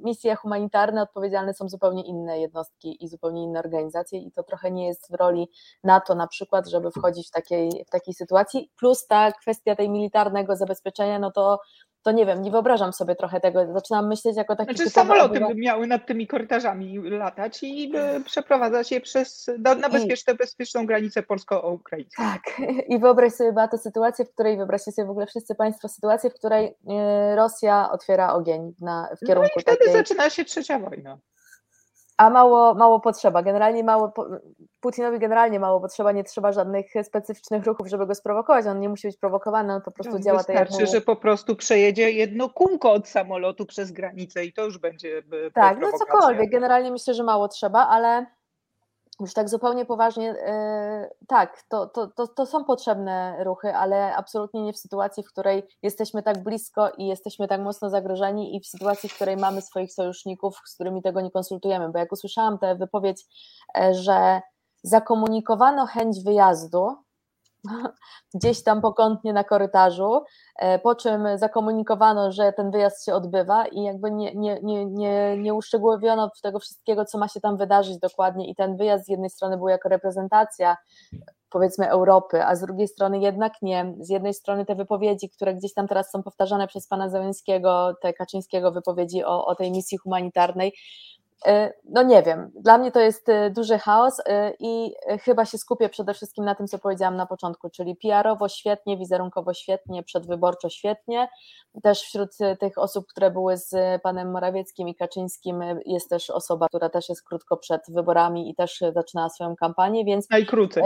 misje 0.01 0.35
humanitarne 0.35 1.03
odpowiedzialne 1.03 1.55
są 1.55 1.69
zupełnie 1.69 2.03
inne 2.03 2.41
jednostki 2.41 3.05
i 3.05 3.09
zupełnie 3.09 3.43
inne 3.43 3.59
organizacje 3.59 4.19
i 4.19 4.33
to 4.33 4.43
trochę 4.43 4.71
nie 4.71 4.87
jest 4.87 5.11
w 5.11 5.15
roli 5.15 5.51
NATO 5.85 6.15
na 6.15 6.27
przykład, 6.27 6.69
żeby 6.69 6.91
wchodzić 6.91 7.29
w 7.29 7.31
takiej, 7.31 7.85
w 7.87 7.91
takiej 7.91 8.15
sytuacji, 8.15 8.71
plus 8.79 9.07
ta 9.07 9.33
kwestia 9.33 9.77
tej 9.77 9.91
militarnego 9.91 10.57
zabezpieczenia, 10.57 11.19
no 11.19 11.31
to 11.31 11.59
to 12.09 12.13
nie 12.13 12.27
wiem, 12.27 12.43
nie 12.43 12.51
wyobrażam 12.51 12.93
sobie 12.93 13.17
trochę 13.17 13.41
tego. 13.41 13.73
Zaczynam 13.73 14.09
myśleć 14.09 14.37
jako 14.37 14.57
taki. 14.57 14.77
Znaczy, 14.77 14.91
samoloty 14.91 15.41
by 15.41 15.55
miały 15.55 15.87
nad 15.87 16.07
tymi 16.07 16.27
korytarzami 16.27 17.11
latać 17.11 17.63
i 17.63 17.93
przeprowadzać 18.25 18.93
je 18.93 19.01
przez, 19.01 19.51
do, 19.59 19.75
na 19.75 19.89
bezpieczną, 19.89 20.35
bezpieczną 20.35 20.87
granicę 20.87 21.23
polsko-ukraińską. 21.23 22.23
Tak, 22.23 22.43
i 22.93 22.99
wyobraź 22.99 23.33
sobie 23.33 23.69
tę 23.71 23.79
sytuację, 23.79 24.25
w 24.25 24.33
której, 24.33 24.57
wyobraźcie 24.57 24.93
sobie 24.93 25.07
w 25.07 25.11
ogóle 25.11 25.27
wszyscy 25.27 25.55
Państwo 25.55 25.89
sytuację, 25.89 26.31
w 26.31 26.35
której 26.35 26.75
e, 26.89 27.37
Rosja 27.37 27.91
otwiera 27.91 28.33
ogień 28.33 28.75
na, 28.81 29.09
w 29.23 29.27
kierunku. 29.27 29.51
No 29.57 29.61
i 29.61 29.63
wtedy 29.63 29.79
takiej... 29.79 29.93
zaczyna 29.93 30.31
się 30.31 30.45
trzecia 30.45 30.79
wojna 30.79 31.19
a 32.19 32.31
mało, 32.31 32.75
mało 32.75 33.01
potrzeba. 33.01 33.43
Generalnie 33.43 33.85
mało, 33.85 34.13
Putinowi 34.81 35.19
generalnie 35.19 35.61
mało 35.61 35.81
potrzeba, 35.81 36.13
nie 36.13 36.25
trzeba 36.25 36.53
żadnych 36.53 36.87
specyficznych 37.03 37.65
ruchów, 37.65 37.87
żeby 37.87 38.07
go 38.07 38.15
sprowokować. 38.15 38.67
On 38.67 38.81
nie 38.81 38.89
musi 38.89 39.09
być 39.09 39.17
prowokowany, 39.17 39.75
on 39.75 39.83
po 39.83 39.91
prostu 39.91 40.13
no, 40.13 40.21
działa 40.21 40.39
wystarczy, 40.39 40.73
tak 40.73 40.81
jak... 40.81 40.91
że 40.91 41.01
po 41.01 41.17
prostu 41.17 41.57
przejedzie 41.57 42.11
jedno 42.11 42.49
kółko 42.49 42.93
od 42.93 43.09
samolotu 43.09 43.67
przez 43.67 43.93
granicę 43.93 44.45
i 44.45 44.53
to 44.53 44.65
już 44.65 44.79
będzie 44.79 45.23
Tak, 45.55 45.79
no 45.81 45.93
cokolwiek. 45.99 46.51
Generalnie 46.51 46.91
myślę, 46.91 47.15
że 47.15 47.23
mało 47.23 47.49
trzeba, 47.49 47.89
ale 47.89 48.27
już 49.21 49.35
tak 49.35 49.49
zupełnie 49.49 49.85
poważnie, 49.85 50.31
e, 50.31 51.11
tak, 51.29 51.63
to, 51.69 51.87
to, 51.87 52.07
to, 52.07 52.27
to, 52.27 52.47
są 52.47 52.65
potrzebne 52.65 53.45
ruchy, 53.45 53.75
ale 53.75 54.17
absolutnie 54.17 54.63
nie 54.63 54.73
w 54.73 54.79
sytuacji, 54.79 55.23
w 55.23 55.33
której 55.33 55.63
jesteśmy 55.83 56.23
tak 56.23 56.43
blisko 56.43 56.91
i 56.99 57.07
jesteśmy 57.07 57.49
tak 57.49 57.61
mocno 57.61 57.91
zagrożeni 57.91 58.57
i 58.57 58.61
w 58.61 58.67
sytuacji, 58.67 59.09
w 59.09 59.15
której 59.15 59.37
mamy 59.37 59.63
swoich 59.63 59.93
sojuszników, 59.93 60.61
z 60.67 60.75
którymi 60.75 61.03
tego 61.03 61.21
nie 61.21 61.31
konsultujemy. 61.31 61.89
Bo 61.89 61.99
jak 61.99 62.13
usłyszałam 62.13 62.59
tę 62.59 62.75
wypowiedź, 62.75 63.25
e, 63.79 63.95
że 63.95 64.41
zakomunikowano 64.83 65.87
chęć 65.87 66.25
wyjazdu, 66.25 66.97
gdzieś 68.35 68.63
tam 68.63 68.81
pokątnie 68.81 69.33
na 69.33 69.45
korytarzu, 69.45 70.25
e, 70.57 70.79
po 70.79 70.95
czym 70.95 71.39
zakomunikowano, 71.39 72.33
że 72.33 72.53
ten 72.53 72.71
wyjazd 72.71 73.05
się 73.05 73.15
odbywa 73.15 73.67
i 73.67 73.83
jakby 73.83 74.11
nie, 74.11 74.35
nie, 74.35 74.61
nie, 74.63 74.87
nie, 74.87 75.37
nie 75.39 75.55
uszczegółowiono 75.55 76.31
tego 76.43 76.59
wszystkiego, 76.59 77.05
co 77.05 77.19
ma 77.19 77.29
się 77.29 77.41
tam 77.41 77.57
wydarzyć 77.57 77.99
dokładnie 77.99 78.51
i 78.51 78.55
ten 78.55 78.77
wyjazd 78.77 79.05
z 79.05 79.09
jednej 79.09 79.31
strony 79.31 79.57
był 79.57 79.69
jako 79.69 79.89
reprezentacja 79.89 80.77
powiedzmy 81.51 81.89
Europy, 81.91 82.45
a 82.45 82.57
z 82.57 82.61
drugiej 82.61 82.89
strony 82.89 83.19
jednak 83.19 83.53
nie. 83.63 83.95
Z 84.01 84.09
jednej 84.09 84.35
strony 84.35 84.67
te 84.67 84.75
wypowiedzi, 84.75 85.31
które 85.31 85.55
gdzieś 85.55 85.75
tam 85.75 85.89
teraz 85.89 86.11
są 86.11 86.23
powtarzane 86.23 86.67
przez 86.67 86.87
pana 86.87 87.09
Załęckiego, 87.09 87.95
te 88.03 88.13
Kaczyńskiego 88.13 88.73
wypowiedzi 88.73 89.25
o, 89.25 89.47
o 89.47 89.55
tej 89.55 89.71
misji 89.71 89.99
humanitarnej, 89.99 90.73
no 91.85 92.03
nie 92.03 92.23
wiem, 92.23 92.51
dla 92.55 92.79
mnie 92.79 92.93
to 92.93 93.01
jest 93.01 93.29
e, 93.29 93.51
duży 93.51 93.79
chaos 93.79 94.21
e, 94.27 94.53
i 94.59 94.95
chyba 95.21 95.45
się 95.45 95.59
skupię 95.59 95.89
przede 95.89 96.15
wszystkim 96.15 96.45
na 96.45 96.55
tym, 96.55 96.67
co 96.67 96.79
powiedziałam 96.79 97.17
na 97.17 97.27
początku, 97.27 97.71
czyli 97.71 97.97
PR-owo 97.97 98.49
świetnie, 98.49 98.99
wizerunkowo 98.99 99.55
świetnie, 99.55 100.03
przedwyborczo 100.03 100.69
świetnie. 100.69 101.29
Też 101.83 102.03
wśród 102.03 102.31
tych 102.61 102.79
osób, 102.79 103.07
które 103.07 103.31
były 103.31 103.57
z 103.57 104.03
panem 104.03 104.31
Morawieckim 104.31 104.89
i 104.89 104.95
Kaczyńskim 104.95 105.65
jest 105.87 106.11
też 106.11 106.31
osoba, 106.31 106.67
która 106.69 106.89
też 106.89 107.09
jest 107.09 107.23
krótko 107.23 107.57
przed 107.57 107.83
wyborami 107.89 108.51
i 108.51 108.55
też 108.55 108.81
zaczynała 108.95 109.29
swoją 109.29 109.57
kampanię, 109.57 110.05
więc... 110.05 110.31
Najkrócej. 110.31 110.83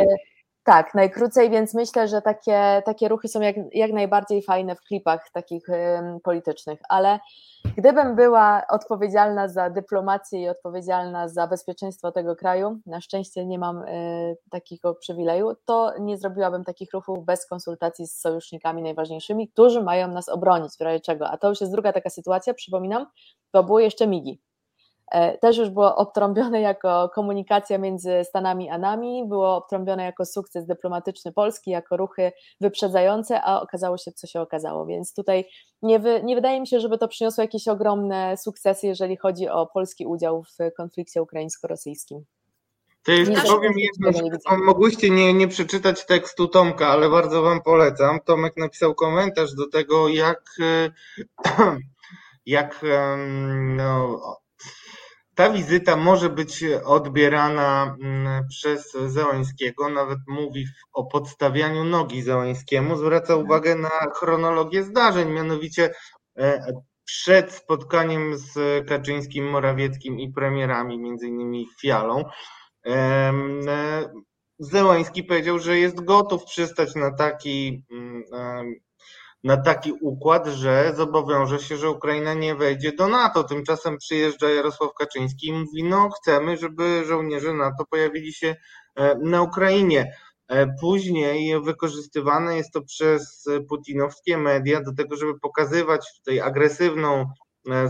Tak, 0.64 0.94
najkrócej, 0.94 1.50
więc 1.50 1.74
myślę, 1.74 2.08
że 2.08 2.22
takie, 2.22 2.82
takie 2.84 3.08
ruchy 3.08 3.28
są 3.28 3.40
jak, 3.40 3.56
jak 3.72 3.92
najbardziej 3.92 4.42
fajne 4.42 4.74
w 4.74 4.80
klipach 4.80 5.30
takich 5.32 5.66
politycznych, 6.22 6.80
ale 6.88 7.18
gdybym 7.76 8.16
była 8.16 8.62
odpowiedzialna 8.70 9.48
za 9.48 9.70
dyplomację 9.70 10.42
i 10.42 10.48
odpowiedzialna 10.48 11.28
za 11.28 11.46
bezpieczeństwo 11.46 12.12
tego 12.12 12.36
kraju, 12.36 12.78
na 12.86 13.00
szczęście 13.00 13.46
nie 13.46 13.58
mam 13.58 13.82
y, 13.82 14.36
takiego 14.50 14.94
przywileju, 14.94 15.56
to 15.64 15.92
nie 16.00 16.18
zrobiłabym 16.18 16.64
takich 16.64 16.92
ruchów 16.92 17.24
bez 17.24 17.46
konsultacji 17.46 18.06
z 18.06 18.20
sojusznikami 18.20 18.82
najważniejszymi, 18.82 19.48
którzy 19.48 19.82
mają 19.82 20.08
nas 20.08 20.28
obronić 20.28 20.72
w 20.78 20.80
razie 20.80 21.00
czego. 21.00 21.28
A 21.28 21.36
to 21.36 21.48
już 21.48 21.60
jest 21.60 21.72
druga 21.72 21.92
taka 21.92 22.10
sytuacja, 22.10 22.54
przypominam, 22.54 23.06
to 23.50 23.64
były 23.64 23.82
jeszcze 23.82 24.06
migi. 24.06 24.40
E, 25.12 25.38
też 25.38 25.56
już 25.56 25.70
było 25.70 25.96
obtrąbione 25.96 26.60
jako 26.60 27.10
komunikacja 27.14 27.78
między 27.78 28.24
Stanami 28.24 28.70
a 28.70 28.78
nami, 28.78 29.24
było 29.28 29.56
obtrąbione 29.56 30.04
jako 30.04 30.24
sukces 30.24 30.66
dyplomatyczny 30.66 31.32
Polski, 31.32 31.70
jako 31.70 31.96
ruchy 31.96 32.32
wyprzedzające, 32.60 33.42
a 33.42 33.60
okazało 33.60 33.98
się, 33.98 34.12
co 34.12 34.26
się 34.26 34.40
okazało. 34.40 34.86
Więc 34.86 35.14
tutaj 35.14 35.44
nie, 35.82 35.98
wy, 35.98 36.20
nie 36.24 36.34
wydaje 36.34 36.60
mi 36.60 36.66
się, 36.66 36.80
żeby 36.80 36.98
to 36.98 37.08
przyniosło 37.08 37.42
jakieś 37.42 37.68
ogromne 37.68 38.36
sukcesy, 38.36 38.86
jeżeli 38.86 39.16
chodzi 39.16 39.48
o 39.48 39.66
polski 39.66 40.06
udział 40.06 40.42
w 40.42 40.74
konflikcie 40.76 41.22
ukraińsko-rosyjskim. 41.22 42.24
To 43.04 43.12
jeszcze 43.12 43.42
powiem 43.42 43.72
jedno, 43.76 44.12
że 44.12 44.56
mogłyście 44.56 45.10
nie, 45.10 45.34
nie 45.34 45.48
przeczytać 45.48 46.06
tekstu 46.06 46.48
Tomka, 46.48 46.88
ale 46.88 47.10
bardzo 47.10 47.42
Wam 47.42 47.62
polecam. 47.62 48.20
Tomek 48.20 48.56
napisał 48.56 48.94
komentarz 48.94 49.54
do 49.54 49.68
tego, 49.68 50.08
jak, 50.08 50.42
jak 52.46 52.80
no, 53.76 54.20
ta 55.34 55.50
wizyta 55.50 55.96
może 55.96 56.30
być 56.30 56.64
odbierana 56.84 57.96
mm, 58.02 58.48
przez 58.48 58.92
Zełańskiego, 58.92 59.88
nawet 59.88 60.18
mówi 60.26 60.66
o 60.92 61.04
podstawianiu 61.04 61.84
nogi 61.84 62.22
Zełańskiemu, 62.22 62.96
zwraca 62.96 63.32
mhm. 63.32 63.46
uwagę 63.46 63.74
na 63.74 63.90
chronologię 64.14 64.82
zdarzeń, 64.82 65.30
mianowicie 65.30 65.94
e, 66.38 66.72
przed 67.04 67.52
spotkaniem 67.52 68.38
z 68.38 68.54
Kaczyńskim, 68.88 69.50
Morawieckim 69.50 70.20
i 70.20 70.32
premierami, 70.32 70.98
między 70.98 71.26
innymi 71.26 71.66
Fialą, 71.80 72.24
e, 72.86 73.32
Zełański 74.58 75.24
powiedział, 75.24 75.58
że 75.58 75.78
jest 75.78 76.04
gotów 76.04 76.44
przystać 76.44 76.94
na 76.94 77.10
taki 77.10 77.84
mm, 77.90 78.22
na 79.44 79.56
taki 79.56 79.92
układ, 79.92 80.46
że 80.46 80.92
zobowiąże 80.96 81.58
się, 81.58 81.76
że 81.76 81.90
Ukraina 81.90 82.34
nie 82.34 82.54
wejdzie 82.54 82.92
do 82.92 83.08
NATO. 83.08 83.44
Tymczasem 83.44 83.98
przyjeżdża 83.98 84.50
Jarosław 84.50 84.94
Kaczyński 84.94 85.48
i 85.48 85.52
mówi, 85.52 85.84
no 85.84 86.10
chcemy, 86.10 86.56
żeby 86.56 87.04
żołnierze 87.04 87.52
NATO 87.54 87.84
pojawili 87.90 88.32
się 88.32 88.56
e, 88.96 89.14
na 89.18 89.42
Ukrainie. 89.42 90.16
E, 90.48 90.66
później 90.80 91.60
wykorzystywane 91.60 92.56
jest 92.56 92.72
to 92.72 92.82
przez 92.82 93.44
putinowskie 93.68 94.38
media 94.38 94.80
do 94.82 94.94
tego, 94.94 95.16
żeby 95.16 95.38
pokazywać 95.40 96.06
tutaj 96.18 96.40
agresywną 96.40 97.26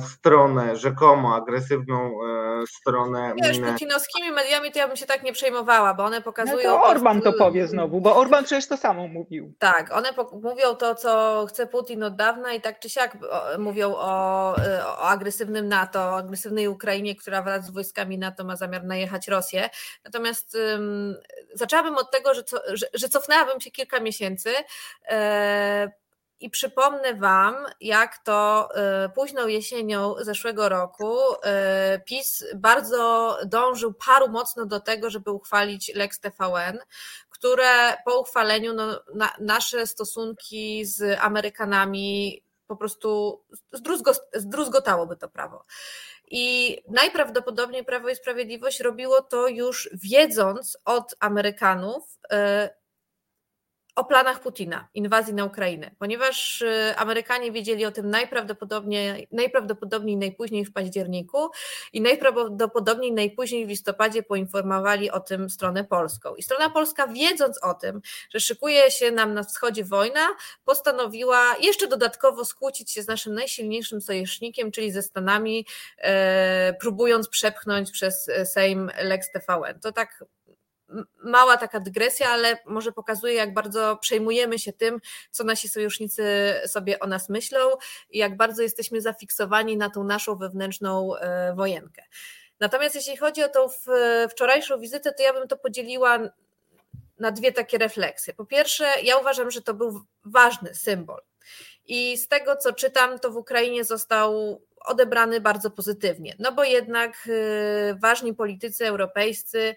stronę, 0.00 0.76
rzekomo 0.76 1.34
agresywną 1.34 1.96
e, 1.96 2.66
stronę. 2.66 3.34
Wiesz, 3.42 3.60
putinowskimi 3.60 4.30
mediami 4.30 4.72
to 4.72 4.78
ja 4.78 4.88
bym 4.88 4.96
się 4.96 5.06
tak 5.06 5.22
nie 5.22 5.32
przejmowała, 5.32 5.94
bo 5.94 6.04
one 6.04 6.22
pokazują... 6.22 6.70
No 6.70 6.76
to 6.76 6.82
Orban 6.82 7.20
to 7.20 7.32
powie 7.32 7.68
znowu, 7.68 8.00
bo 8.00 8.16
Orban 8.16 8.44
przecież 8.44 8.66
to 8.66 8.76
samo 8.76 9.08
mówił. 9.08 9.54
Tak, 9.58 9.92
one 9.92 10.08
mówią 10.42 10.74
to, 10.74 10.94
co 10.94 11.44
chce 11.48 11.66
Putin 11.66 12.02
od 12.02 12.16
dawna 12.16 12.52
i 12.52 12.60
tak 12.60 12.80
czy 12.80 12.90
siak 12.90 13.16
mówią 13.58 13.94
o, 13.96 14.56
e, 14.58 14.86
o 14.86 15.08
agresywnym 15.08 15.68
NATO, 15.68 16.00
o 16.00 16.16
agresywnej 16.16 16.68
Ukrainie, 16.68 17.16
która 17.16 17.42
wraz 17.42 17.66
z 17.66 17.70
wojskami 17.70 18.18
NATO 18.18 18.44
ma 18.44 18.56
zamiar 18.56 18.84
najechać 18.84 19.28
Rosję. 19.28 19.70
Natomiast 20.04 20.56
um, 20.72 21.16
zaczęłabym 21.54 21.96
od 21.96 22.10
tego, 22.10 22.34
że, 22.34 22.44
co, 22.44 22.56
że, 22.72 22.86
że 22.94 23.08
cofnęłabym 23.08 23.60
się 23.60 23.70
kilka 23.70 24.00
miesięcy, 24.00 24.50
e, 25.08 26.01
i 26.42 26.50
przypomnę 26.50 27.14
Wam, 27.14 27.54
jak 27.80 28.18
to 28.18 28.68
e, 28.74 29.08
późną 29.08 29.46
jesienią 29.46 30.14
zeszłego 30.20 30.68
roku 30.68 31.18
e, 31.42 32.00
PiS 32.04 32.44
bardzo 32.54 33.38
dążył, 33.46 33.94
paru 34.06 34.28
mocno 34.28 34.66
do 34.66 34.80
tego, 34.80 35.10
żeby 35.10 35.30
uchwalić 35.30 35.94
Lex 35.94 36.20
TVN, 36.20 36.78
które 37.30 37.96
po 38.04 38.20
uchwaleniu 38.20 38.74
no, 38.74 39.00
na, 39.14 39.32
nasze 39.40 39.86
stosunki 39.86 40.84
z 40.84 41.18
Amerykanami 41.20 42.42
po 42.66 42.76
prostu 42.76 43.40
zdruzgo, 43.72 44.12
zdruzgotałoby 44.34 45.16
to 45.16 45.28
prawo. 45.28 45.64
I 46.30 46.78
najprawdopodobniej 46.88 47.84
Prawo 47.84 48.08
i 48.08 48.16
Sprawiedliwość 48.16 48.80
robiło 48.80 49.22
to 49.22 49.48
już 49.48 49.90
wiedząc 49.92 50.78
od 50.84 51.14
Amerykanów, 51.20 52.18
e, 52.30 52.81
o 53.94 54.04
planach 54.04 54.40
Putina, 54.40 54.88
inwazji 54.94 55.34
na 55.34 55.44
Ukrainę, 55.44 55.90
ponieważ 55.98 56.62
y, 56.62 56.94
Amerykanie 56.96 57.52
wiedzieli 57.52 57.84
o 57.84 57.92
tym 57.92 58.10
najprawdopodobniej, 58.10 59.28
najprawdopodobniej 59.32 60.16
najpóźniej 60.16 60.64
w 60.64 60.72
październiku 60.72 61.50
i 61.92 62.00
najprawdopodobniej 62.00 63.12
najpóźniej 63.12 63.66
w 63.66 63.68
listopadzie 63.68 64.22
poinformowali 64.22 65.10
o 65.10 65.20
tym 65.20 65.50
stronę 65.50 65.84
polską. 65.84 66.34
I 66.34 66.42
strona 66.42 66.70
polska, 66.70 67.06
wiedząc 67.06 67.64
o 67.64 67.74
tym, 67.74 68.00
że 68.30 68.40
szykuje 68.40 68.90
się 68.90 69.10
nam 69.10 69.34
na 69.34 69.42
wschodzie 69.42 69.84
wojna, 69.84 70.28
postanowiła 70.64 71.56
jeszcze 71.60 71.88
dodatkowo 71.88 72.44
skłócić 72.44 72.90
się 72.90 73.02
z 73.02 73.06
naszym 73.06 73.34
najsilniejszym 73.34 74.00
sojusznikiem, 74.00 74.70
czyli 74.70 74.92
ze 74.92 75.02
Stanami, 75.02 75.66
e, 75.98 76.74
próbując 76.80 77.28
przepchnąć 77.28 77.90
przez 77.90 78.30
Sejm 78.44 78.90
Lex 79.02 79.30
TVN. 79.30 79.80
To 79.80 79.92
tak 79.92 80.24
mała 81.24 81.56
taka 81.56 81.80
dygresja, 81.80 82.28
ale 82.28 82.58
może 82.66 82.92
pokazuje, 82.92 83.34
jak 83.34 83.54
bardzo 83.54 83.96
przejmujemy 83.96 84.58
się 84.58 84.72
tym, 84.72 85.00
co 85.30 85.44
nasi 85.44 85.68
sojusznicy 85.68 86.24
sobie 86.66 87.00
o 87.00 87.06
nas 87.06 87.28
myślą 87.28 87.58
i 88.10 88.18
jak 88.18 88.36
bardzo 88.36 88.62
jesteśmy 88.62 89.00
zafiksowani 89.00 89.76
na 89.76 89.90
tą 89.90 90.04
naszą 90.04 90.36
wewnętrzną 90.36 91.16
e, 91.16 91.54
wojenkę. 91.54 92.02
Natomiast 92.60 92.94
jeśli 92.94 93.16
chodzi 93.16 93.42
o 93.44 93.48
tą 93.48 93.66
wczorajszą 94.30 94.80
wizytę, 94.80 95.12
to 95.12 95.22
ja 95.22 95.32
bym 95.32 95.48
to 95.48 95.56
podzieliła 95.56 96.18
na 97.18 97.30
dwie 97.30 97.52
takie 97.52 97.78
refleksje. 97.78 98.34
Po 98.34 98.46
pierwsze, 98.46 98.84
ja 99.02 99.16
uważam, 99.16 99.50
że 99.50 99.62
to 99.62 99.74
był 99.74 100.04
ważny 100.24 100.74
symbol. 100.74 101.20
I 101.86 102.18
z 102.18 102.28
tego, 102.28 102.56
co 102.56 102.72
czytam, 102.72 103.18
to 103.18 103.30
w 103.30 103.36
Ukrainie 103.36 103.84
został 103.84 104.60
odebrany 104.84 105.40
bardzo 105.40 105.70
pozytywnie. 105.70 106.36
No 106.38 106.52
bo 106.52 106.64
jednak 106.64 107.28
e, 107.28 107.94
ważni 107.94 108.34
politycy 108.34 108.86
europejscy 108.86 109.76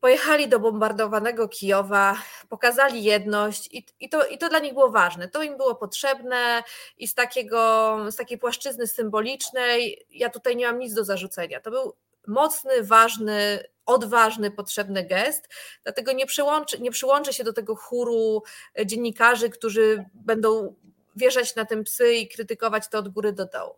pojechali 0.00 0.48
do 0.48 0.60
bombardowanego 0.60 1.48
Kijowa, 1.48 2.16
pokazali 2.48 3.04
jedność 3.04 3.68
i, 3.72 3.86
i, 4.00 4.08
to, 4.08 4.26
i 4.26 4.38
to 4.38 4.48
dla 4.48 4.58
nich 4.58 4.72
było 4.72 4.90
ważne. 4.90 5.28
To 5.28 5.42
im 5.42 5.56
było 5.56 5.74
potrzebne 5.74 6.62
i 6.98 7.08
z, 7.08 7.14
takiego, 7.14 7.96
z 8.10 8.16
takiej 8.16 8.38
płaszczyzny 8.38 8.86
symbolicznej 8.86 10.06
ja 10.10 10.30
tutaj 10.30 10.56
nie 10.56 10.66
mam 10.66 10.78
nic 10.78 10.94
do 10.94 11.04
zarzucenia. 11.04 11.60
To 11.60 11.70
był 11.70 11.94
mocny, 12.26 12.82
ważny, 12.82 13.64
odważny, 13.86 14.50
potrzebny 14.50 15.04
gest, 15.04 15.48
dlatego 15.82 16.12
nie 16.12 16.26
przyłączę, 16.26 16.78
nie 16.78 16.90
przyłączę 16.90 17.32
się 17.32 17.44
do 17.44 17.52
tego 17.52 17.76
chóru 17.76 18.42
dziennikarzy, 18.86 19.50
którzy 19.50 20.04
będą 20.14 20.74
wieszać 21.16 21.56
na 21.56 21.64
tym 21.64 21.84
psy 21.84 22.14
i 22.14 22.28
krytykować 22.28 22.88
to 22.88 22.98
od 22.98 23.08
góry 23.08 23.32
do 23.32 23.46
dołu. 23.46 23.74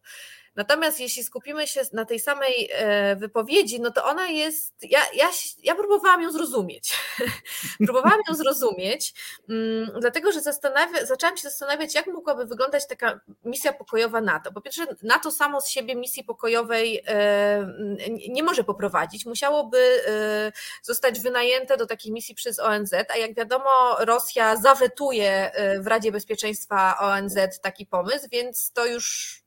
Natomiast 0.57 1.01
jeśli 1.01 1.25
skupimy 1.25 1.67
się 1.67 1.81
na 1.93 2.05
tej 2.05 2.21
samej 2.21 2.69
e, 2.73 3.17
wypowiedzi, 3.17 3.81
no 3.81 3.91
to 3.91 4.05
ona 4.05 4.27
jest. 4.27 4.75
Ja, 4.83 5.01
ja, 5.15 5.29
ja 5.63 5.75
próbowałam 5.75 6.23
ją 6.23 6.33
zrozumieć. 6.33 6.99
próbowałam 7.87 8.19
ją 8.29 8.35
zrozumieć, 8.35 9.15
mm, 9.49 9.91
dlatego 10.01 10.33
że 10.33 10.41
zastanawia, 10.41 11.07
zaczęłam 11.07 11.37
się 11.37 11.43
zastanawiać, 11.43 11.95
jak 11.95 12.07
mogłaby 12.07 12.47
wyglądać 12.47 12.87
taka 12.89 13.21
misja 13.45 13.73
pokojowa 13.73 14.21
NATO. 14.21 14.53
Po 14.53 14.61
pierwsze, 14.61 14.87
NATO 15.03 15.31
samo 15.31 15.61
z 15.61 15.69
siebie 15.69 15.97
misji 15.97 16.25
pokojowej 16.25 17.03
e, 17.07 17.67
nie 18.29 18.43
może 18.43 18.65
poprowadzić. 18.65 19.27
Musiałoby 19.27 19.79
e, 20.07 20.53
zostać 20.83 21.21
wynajęte 21.21 21.77
do 21.77 21.87
takiej 21.87 22.13
misji 22.13 22.35
przez 22.35 22.59
ONZ, 22.59 22.95
a 23.15 23.17
jak 23.17 23.35
wiadomo, 23.35 23.97
Rosja 23.99 24.57
zawetuje 24.57 25.51
w 25.81 25.87
Radzie 25.87 26.13
Bezpieczeństwa 26.13 26.99
ONZ 26.99 27.61
taki 27.63 27.87
pomysł, 27.87 28.29
więc 28.31 28.73
to 28.73 28.87
już 28.87 29.41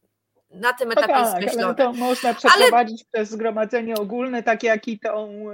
na 0.54 0.74
tym 0.74 0.90
no 0.90 0.94
etapie 0.94 1.14
no 1.14 1.32
tak, 1.32 1.64
Ale 1.64 1.76
to 1.76 1.94
można 1.94 2.34
przeprowadzić 2.34 3.02
ale... 3.02 3.10
przez 3.12 3.30
zgromadzenie 3.30 3.96
ogólne, 3.96 4.44
tak 4.44 4.64
jak 4.64 4.88
i 4.88 5.00
tą, 5.00 5.46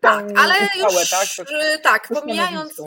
Tak, 0.00 0.24
ale 0.38 0.54
uchwałę, 0.54 1.00
już 1.00 1.10
tak, 1.10 1.82
tak 1.82 2.08
pomijając, 2.08 2.78
y, 2.78 2.82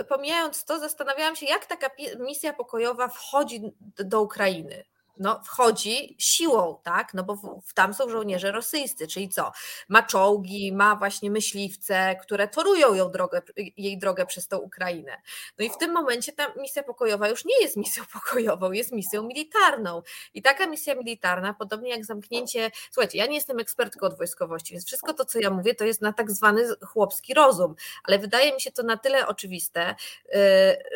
y, 0.00 0.04
pomijając 0.04 0.64
to, 0.64 0.78
zastanawiałam 0.78 1.36
się, 1.36 1.46
jak 1.46 1.66
taka 1.66 1.90
misja 2.18 2.52
pokojowa 2.52 3.08
wchodzi 3.08 3.60
do 3.98 4.22
Ukrainy 4.22 4.84
no, 5.18 5.40
wchodzi 5.44 6.16
siłą, 6.18 6.80
tak? 6.82 7.14
No 7.14 7.24
bo 7.24 7.36
w, 7.36 7.74
tam 7.74 7.94
są 7.94 8.08
żołnierze 8.08 8.52
rosyjscy, 8.52 9.06
czyli 9.06 9.28
co? 9.28 9.52
Ma 9.88 10.02
czołgi, 10.02 10.72
ma 10.72 10.96
właśnie 10.96 11.30
myśliwce, 11.30 12.16
które 12.22 12.48
torują 12.48 12.94
ją 12.94 13.10
drogę, 13.10 13.42
jej 13.76 13.98
drogę 13.98 14.26
przez 14.26 14.48
tą 14.48 14.58
Ukrainę. 14.58 15.16
No 15.58 15.64
i 15.64 15.70
w 15.70 15.76
tym 15.76 15.92
momencie 15.92 16.32
ta 16.32 16.54
misja 16.54 16.82
pokojowa 16.82 17.28
już 17.28 17.44
nie 17.44 17.62
jest 17.62 17.76
misją 17.76 18.04
pokojową, 18.12 18.72
jest 18.72 18.92
misją 18.92 19.22
militarną. 19.22 20.02
I 20.34 20.42
taka 20.42 20.66
misja 20.66 20.94
militarna, 20.94 21.54
podobnie 21.54 21.90
jak 21.90 22.04
zamknięcie, 22.04 22.70
słuchajcie, 22.90 23.18
ja 23.18 23.26
nie 23.26 23.34
jestem 23.34 23.58
ekspertką 23.58 24.06
od 24.06 24.18
wojskowości, 24.18 24.74
więc 24.74 24.86
wszystko 24.86 25.14
to, 25.14 25.24
co 25.24 25.38
ja 25.38 25.50
mówię, 25.50 25.74
to 25.74 25.84
jest 25.84 26.02
na 26.02 26.12
tak 26.12 26.30
zwany 26.30 26.64
chłopski 26.86 27.34
rozum, 27.34 27.74
ale 28.04 28.18
wydaje 28.18 28.54
mi 28.54 28.60
się 28.60 28.72
to 28.72 28.82
na 28.82 28.96
tyle 28.96 29.26
oczywiste, 29.26 29.94
y, 30.34 30.38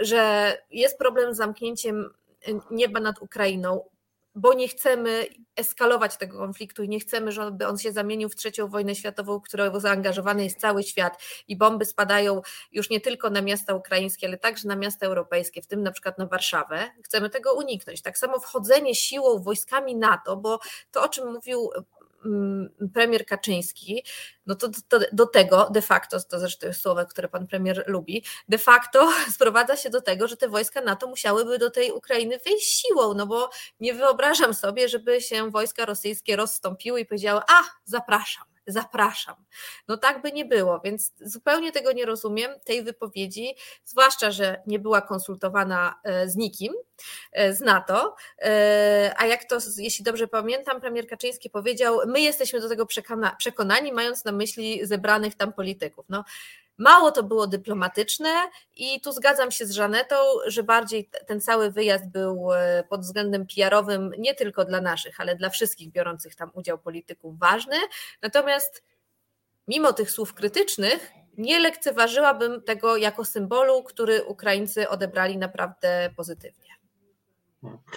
że 0.01 0.52
jest 0.70 0.98
problem 0.98 1.34
z 1.34 1.36
zamknięciem 1.36 2.10
nieba 2.70 3.01
nad 3.01 3.22
Ukrainą, 3.22 3.84
bo 4.36 4.54
nie 4.54 4.68
chcemy 4.68 5.26
eskalować 5.56 6.16
tego 6.16 6.38
konfliktu 6.38 6.82
i 6.82 6.88
nie 6.88 7.00
chcemy, 7.00 7.32
żeby 7.32 7.66
on 7.66 7.78
się 7.78 7.92
zamienił 7.92 8.28
w 8.28 8.36
trzecią 8.36 8.68
wojnę 8.68 8.94
światową, 8.94 9.38
w 9.38 9.42
którą 9.42 9.80
zaangażowany 9.80 10.44
jest 10.44 10.60
cały 10.60 10.82
świat 10.82 11.22
i 11.48 11.56
bomby 11.56 11.84
spadają 11.84 12.42
już 12.72 12.90
nie 12.90 13.00
tylko 13.00 13.30
na 13.30 13.42
miasta 13.42 13.74
ukraińskie, 13.74 14.26
ale 14.26 14.38
także 14.38 14.68
na 14.68 14.76
miasta 14.76 15.06
europejskie, 15.06 15.62
w 15.62 15.66
tym 15.66 15.82
na 15.82 15.92
przykład 15.92 16.18
na 16.18 16.26
Warszawę. 16.26 16.90
Chcemy 17.04 17.30
tego 17.30 17.54
uniknąć. 17.54 18.02
Tak 18.02 18.18
samo 18.18 18.38
wchodzenie 18.38 18.94
siłą 18.94 19.42
wojskami 19.42 19.96
NATO, 19.96 20.36
bo 20.36 20.58
to 20.90 21.02
o 21.02 21.08
czym 21.08 21.32
mówił 21.32 21.70
premier 22.94 23.27
Kaczyński, 23.27 24.05
no 24.47 24.55
to, 24.55 24.69
to, 24.89 24.98
do 25.12 25.27
tego 25.27 25.69
de 25.70 25.82
facto, 25.82 26.20
to 26.20 26.40
zresztą 26.40 26.66
jest 26.66 26.81
słowo, 26.81 27.07
które 27.07 27.28
pan 27.28 27.47
premier 27.47 27.85
lubi, 27.86 28.24
de 28.48 28.59
facto 28.59 29.09
sprowadza 29.35 29.77
się 29.77 29.90
do 29.90 30.01
tego, 30.01 30.28
że 30.28 30.36
te 30.36 30.48
wojska 30.48 30.81
NATO 30.81 31.07
musiałyby 31.07 31.59
do 31.59 31.70
tej 31.70 31.93
Ukrainy 31.93 32.39
wyjść 32.44 32.82
siłą, 32.82 33.15
no 33.15 33.27
bo 33.27 33.51
nie 33.81 33.94
wyobrażam 33.94 34.55
sobie, 34.55 34.89
żeby 34.89 35.20
się 35.20 35.51
wojska 35.51 35.85
rosyjskie 35.86 36.36
rozstąpiły 36.36 37.01
i 37.01 37.07
powiedziały, 37.07 37.40
a 37.48 37.62
zapraszam. 37.85 38.55
Zapraszam. 38.66 39.34
No 39.88 39.97
tak 39.97 40.22
by 40.22 40.32
nie 40.32 40.44
było, 40.44 40.80
więc 40.84 41.12
zupełnie 41.20 41.72
tego 41.72 41.93
nie 41.93 42.06
rozumiem, 42.06 42.51
tej 42.64 42.82
wypowiedzi, 42.82 43.55
zwłaszcza, 43.84 44.30
że 44.30 44.62
nie 44.66 44.78
była 44.78 45.01
konsultowana 45.01 46.01
e, 46.05 46.28
z 46.28 46.36
nikim 46.36 46.74
e, 47.32 47.55
z 47.55 47.60
NATO, 47.60 48.16
e, 48.38 49.14
a 49.16 49.26
jak 49.26 49.44
to, 49.44 49.59
jeśli 49.76 50.05
dobrze 50.05 50.28
pamiętam, 50.28 50.80
premier 50.80 51.06
Kaczyński 51.06 51.51
powiedział, 51.51 51.98
my 52.06 52.20
jesteśmy 52.20 52.60
do 52.60 52.68
tego 52.68 52.86
przekonani, 53.38 53.93
mając 53.93 54.24
na 54.24 54.32
myśli 54.32 54.86
zebranych 54.86 55.34
tam 55.34 55.52
polityków. 55.52 56.06
No, 56.09 56.24
Mało 56.78 57.12
to 57.12 57.23
było 57.23 57.47
dyplomatyczne 57.47 58.31
i 58.77 59.01
tu 59.01 59.12
zgadzam 59.12 59.51
się 59.51 59.66
z 59.66 59.70
Żanetą, 59.70 60.16
że 60.47 60.62
bardziej 60.62 61.11
ten 61.27 61.40
cały 61.40 61.70
wyjazd 61.70 62.09
był 62.09 62.53
e, 62.53 62.85
pod 62.89 63.01
względem 63.01 63.47
PR-owym 63.47 64.12
nie 64.19 64.35
tylko 64.35 64.65
dla 64.65 64.81
naszych, 64.81 65.20
ale 65.20 65.36
dla 65.36 65.51
wszystkich 65.51 65.93
biorących 65.93 66.35
tam 66.35 66.51
udział 66.55 66.78
polityków 66.78 67.39
ważny. 67.39 67.77
Natomiast 68.23 68.85
mimo 69.69 69.93
tych 69.93 70.11
słów 70.11 70.35
krytycznych, 70.35 71.11
nie 71.39 71.59
lekceważyłabym 71.59 72.62
tego 72.62 72.97
jako 72.97 73.24
symbolu, 73.24 73.82
który 73.82 74.24
Ukraińcy 74.24 74.89
odebrali 74.89 75.39
naprawdę 75.39 76.11
pozytywnie. 76.16 76.76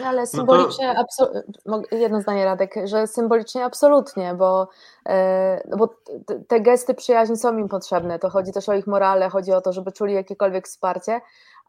Ale 0.06 0.28
symbolicznie, 0.28 0.96
no 1.66 1.82
to... 1.92 1.96
jedno 1.96 2.22
zdanie 2.22 2.46
Radek, 2.46 2.76
że 2.84 3.08
symbolicznie 3.08 3.66
absolutnie, 3.66 4.34
bo, 4.34 4.70
e, 5.06 5.64
no 5.70 5.78
bo 5.78 5.96
te 6.48 6.62
gesty 6.62 6.94
przyjaźni 6.94 7.38
są 7.38 7.58
im 7.58 7.68
potrzebne, 7.68 8.20
to 8.20 8.30
chodzi 8.30 8.52
też 8.52 8.70
o 8.70 8.74
ich 8.74 8.88
morale, 8.88 9.30
chodzi 9.30 9.52
o 9.52 9.62
to, 9.62 9.74
żeby 9.74 9.92
czuli 9.92 10.14
jakiekolwiek 10.14 10.68
wsparcie, 10.68 11.22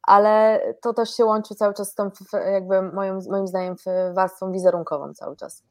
ale 0.03 0.61
to 0.83 0.95
też 0.95 1.17
się 1.17 1.25
łączy 1.25 1.55
cały 1.55 1.75
czas 1.75 1.91
z 1.91 1.95
tą 1.95 2.11
jakby 2.53 2.83
moim, 2.83 3.19
moim 3.31 3.47
zdaniem 3.47 3.77
warstwą 4.13 4.53
wizerunkową 4.53 5.15
cały 5.15 5.37
czas. 5.37 5.63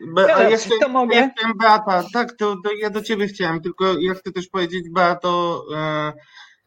Be, 0.00 0.34
a 0.34 0.42
jeszcze, 0.42 0.70
to 0.80 0.88
mogę? 0.88 1.14
Chciałem, 1.14 1.58
Beata, 1.58 2.02
tak, 2.12 2.32
to, 2.32 2.54
to, 2.64 2.70
ja 2.80 2.90
do 2.90 3.02
Ciebie 3.02 3.26
chciałem, 3.26 3.60
tylko 3.60 3.84
ja 4.00 4.14
chcę 4.14 4.32
też 4.32 4.48
powiedzieć, 4.48 4.90
Beato, 4.90 5.64
e, 5.76 6.12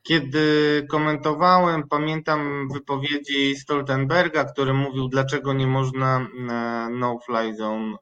kiedy 0.03 0.85
komentowałem, 0.89 1.83
pamiętam 1.89 2.67
wypowiedzi 2.73 3.55
Stoltenberga, 3.55 4.43
który 4.43 4.73
mówił, 4.73 5.07
dlaczego 5.07 5.53
nie 5.53 5.67
można 5.67 6.19
e, 6.19 6.87
no-fly 6.91 7.55
zone 7.55 7.97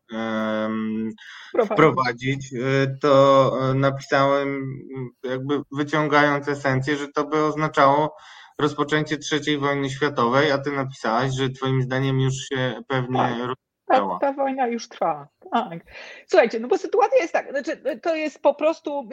wprowadzić, 1.72 2.54
e, 2.54 2.98
to 3.02 3.52
napisałem, 3.76 4.80
jakby 5.24 5.62
wyciągając 5.72 6.48
esencję, 6.48 6.96
że 6.96 7.08
to 7.08 7.28
by 7.28 7.44
oznaczało 7.44 8.16
rozpoczęcie 8.60 9.18
trzeciej 9.18 9.58
wojny 9.58 9.90
światowej, 9.90 10.52
a 10.52 10.58
ty 10.58 10.72
napisałaś, 10.72 11.34
że 11.34 11.50
twoim 11.50 11.82
zdaniem 11.82 12.20
już 12.20 12.34
się 12.34 12.82
pewnie 12.88 13.20
tak. 13.20 13.56
Ta, 13.86 14.18
ta, 14.22 14.34
wojna 14.34 14.68
już 14.68 14.88
trwa. 14.88 15.28
Tak. 15.52 15.80
Słuchajcie, 16.28 16.60
no 16.60 16.68
bo 16.68 16.78
sytuacja 16.78 17.18
jest 17.18 17.34
tak, 17.34 17.50
znaczy, 17.50 18.00
to 18.02 18.16
jest 18.16 18.42
po 18.42 18.54
prostu 18.54 19.10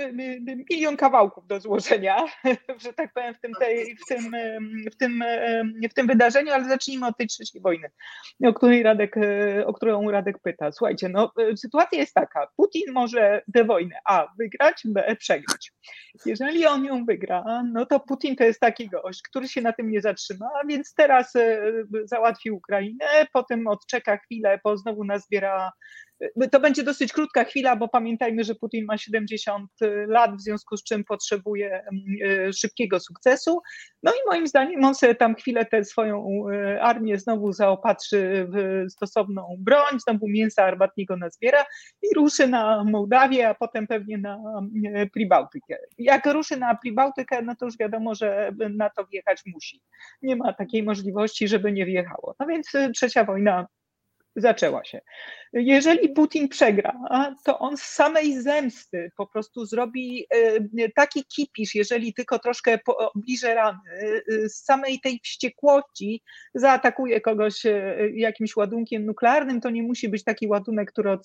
milion 0.70 0.96
kawałków 0.96 1.46
do 1.46 1.60
złożenia, 1.60 2.16
że 2.84 2.92
tak 2.92 3.12
powiem, 3.12 3.34
w 3.34 3.40
tym, 3.40 3.52
tej, 3.60 3.96
w 3.96 4.08
tym, 4.08 4.32
w 4.92 4.96
tym, 4.96 5.24
w 5.90 5.94
tym 5.94 6.06
wydarzeniu, 6.06 6.52
ale 6.52 6.68
zacznijmy 6.68 7.06
od 7.06 7.16
tej 7.16 7.26
trzeciej 7.26 7.60
wojny, 7.62 7.90
o, 8.44 8.52
której 8.52 8.82
Radek, 8.82 9.16
o 9.66 9.72
którą 9.72 10.10
Radek 10.10 10.38
pyta. 10.38 10.72
Słuchajcie, 10.72 11.08
no 11.08 11.32
sytuacja 11.56 11.98
jest 11.98 12.14
taka, 12.14 12.46
Putin 12.56 12.92
może 12.92 13.42
tę 13.54 13.64
wojnę 13.64 13.96
A 14.04 14.26
wygrać, 14.38 14.82
B 14.84 15.16
przegrać. 15.18 15.72
Jeżeli 16.26 16.66
on 16.66 16.84
ją 16.84 17.04
wygra, 17.04 17.62
no 17.72 17.86
to 17.86 18.00
Putin 18.00 18.36
to 18.36 18.44
jest 18.44 18.60
taki 18.60 18.88
gość, 18.88 19.22
który 19.22 19.48
się 19.48 19.60
na 19.60 19.72
tym 19.72 19.90
nie 19.90 20.00
zatrzyma, 20.00 20.48
więc 20.68 20.94
teraz 20.94 21.36
e, 21.36 21.72
załatwi 22.04 22.50
Ukrainę, 22.50 23.06
potem 23.32 23.66
odczeka 23.66 24.16
chwilę, 24.16 24.60
bo 24.64 24.76
znowu 24.76 25.04
nazbiera 25.04 25.72
to 26.52 26.60
będzie 26.60 26.82
dosyć 26.82 27.12
krótka 27.12 27.44
chwila, 27.44 27.76
bo 27.76 27.88
pamiętajmy, 27.88 28.44
że 28.44 28.54
Putin 28.54 28.84
ma 28.84 28.98
70 28.98 29.70
lat, 30.06 30.36
w 30.36 30.40
związku 30.40 30.76
z 30.76 30.84
czym 30.84 31.04
potrzebuje 31.04 31.82
mm, 31.82 32.04
e, 32.48 32.52
szybkiego 32.52 33.00
sukcesu. 33.00 33.60
No 34.02 34.12
i 34.12 34.28
moim 34.28 34.46
zdaniem 34.46 34.84
on 34.84 34.94
sobie 34.94 35.14
tam 35.14 35.34
chwilę 35.34 35.64
tę 35.64 35.84
swoją 35.84 36.44
armię 36.80 37.18
znowu 37.18 37.52
zaopatrzy 37.52 38.48
w 38.52 38.84
stosowną 38.92 39.56
broń, 39.58 40.00
znowu 40.08 40.28
mięsa 40.28 40.64
armatniego 40.64 41.16
nazbiera 41.16 41.64
i 42.02 42.14
ruszy 42.14 42.48
na 42.48 42.84
Mołdawię, 42.84 43.48
a 43.48 43.54
potem 43.54 43.86
pewnie 43.86 44.18
na 44.18 44.38
e, 44.94 45.06
Pribałtykę. 45.06 45.78
Jak 45.98 46.26
ruszy 46.26 46.56
na 46.56 46.74
Pribałtykę, 46.74 47.42
no 47.42 47.56
to 47.56 47.66
już 47.66 47.78
wiadomo, 47.78 48.14
że 48.14 48.52
na 48.70 48.90
to 48.90 49.06
wjechać 49.06 49.42
musi. 49.46 49.82
Nie 50.22 50.36
ma 50.36 50.52
takiej 50.52 50.82
możliwości, 50.82 51.48
żeby 51.48 51.72
nie 51.72 51.86
wjechało. 51.86 52.34
No 52.40 52.46
więc 52.46 52.72
trzecia 52.94 53.24
wojna 53.24 53.66
zaczęła 54.36 54.84
się. 54.84 55.00
Jeżeli 55.52 56.08
Putin 56.08 56.48
przegra, 56.48 57.00
to 57.44 57.58
on 57.58 57.76
z 57.76 57.82
samej 57.82 58.42
zemsty 58.42 59.10
po 59.16 59.26
prostu 59.26 59.66
zrobi 59.66 60.26
e, 60.78 60.88
taki 60.88 61.24
kipisz, 61.24 61.74
jeżeli 61.74 62.14
tylko 62.14 62.38
troszkę 62.38 62.78
obliże 62.86 63.54
rany, 63.54 63.78
e, 64.44 64.48
z 64.48 64.64
samej 64.64 65.00
tej 65.00 65.20
wściekłości 65.24 66.22
zaatakuje 66.54 67.20
kogoś 67.20 67.66
e, 67.66 67.96
jakimś 68.14 68.56
ładunkiem 68.56 69.06
nuklearnym, 69.06 69.60
to 69.60 69.70
nie 69.70 69.82
musi 69.82 70.08
być 70.08 70.24
taki 70.24 70.46
ładunek, 70.46 70.92
który 70.92 71.18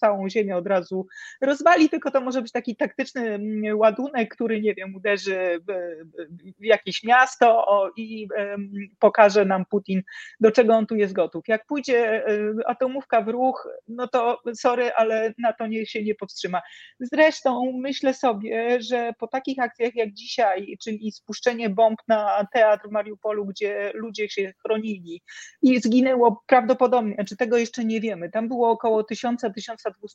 całą 0.00 0.28
ziemię 0.28 0.56
od 0.56 0.66
razu 0.66 1.06
rozwali, 1.40 1.88
tylko 1.88 2.10
to 2.10 2.20
może 2.20 2.42
być 2.42 2.52
taki 2.52 2.76
taktyczny 2.76 3.40
ładunek, 3.74 4.34
który, 4.34 4.60
nie 4.60 4.74
wiem, 4.74 4.94
uderzy 4.94 5.60
w 6.60 6.64
jakieś 6.64 7.04
miasto 7.04 7.66
i 7.96 8.28
pokaże 8.98 9.44
nam 9.44 9.64
Putin, 9.70 10.02
do 10.40 10.50
czego 10.50 10.74
on 10.74 10.86
tu 10.86 10.96
jest 10.96 11.12
gotów. 11.12 11.48
Jak 11.48 11.66
pójdzie 11.66 12.24
atomówka 12.66 13.22
w 13.22 13.28
ruch, 13.28 13.68
no 13.88 14.08
to 14.08 14.40
sorry, 14.54 14.92
ale 14.92 15.34
na 15.38 15.52
to 15.52 15.66
nie, 15.66 15.86
się 15.86 16.04
nie 16.04 16.14
powstrzyma. 16.14 16.60
Zresztą 17.00 17.72
myślę 17.72 18.14
sobie, 18.14 18.82
że 18.82 19.12
po 19.18 19.26
takich 19.26 19.58
akcjach 19.58 19.94
jak 19.94 20.12
dzisiaj, 20.12 20.76
czyli 20.82 21.12
spuszczenie 21.12 21.70
bomb 21.70 21.98
na 22.08 22.46
teatr 22.52 22.88
w 22.88 22.92
Mariupolu, 22.92 23.46
gdzie 23.46 23.92
ludzie 23.94 24.28
się 24.28 24.52
chronili 24.62 25.22
i 25.62 25.80
zginęło 25.80 26.42
prawdopodobnie, 26.46 27.10
czy 27.10 27.16
znaczy 27.16 27.36
tego 27.36 27.56
jeszcze 27.56 27.84
nie 27.84 28.00
wiemy, 28.00 28.30
tam 28.30 28.48
było 28.48 28.70
około 28.70 29.02
1000-1200 29.02 29.32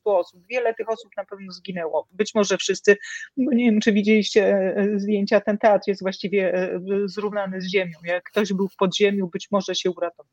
osób, 0.04 0.44
wiele 0.50 0.74
tych 0.74 0.90
osób 0.90 1.12
na 1.18 1.26
pewno 1.26 1.52
zginęło, 1.52 2.08
być 2.12 2.36
może 2.36 2.58
wszyscy, 2.58 2.98
nie 3.38 3.72
wiem 3.72 3.80
czy 3.80 3.94
widzieliście 3.94 4.74
e, 4.76 5.00
zdjęcia, 5.00 5.42
ten 5.42 5.58
teatr 5.58 5.84
jest 5.88 6.02
właściwie 6.02 6.54
e, 6.54 6.80
zrównany 7.06 7.62
z 7.62 7.72
ziemią, 7.72 7.98
jak 8.04 8.24
ktoś 8.24 8.54
był 8.54 8.68
w 8.68 8.76
podziemiu, 8.76 9.28
być 9.28 9.48
może 9.52 9.76
się 9.76 9.92
uratował. 9.92 10.25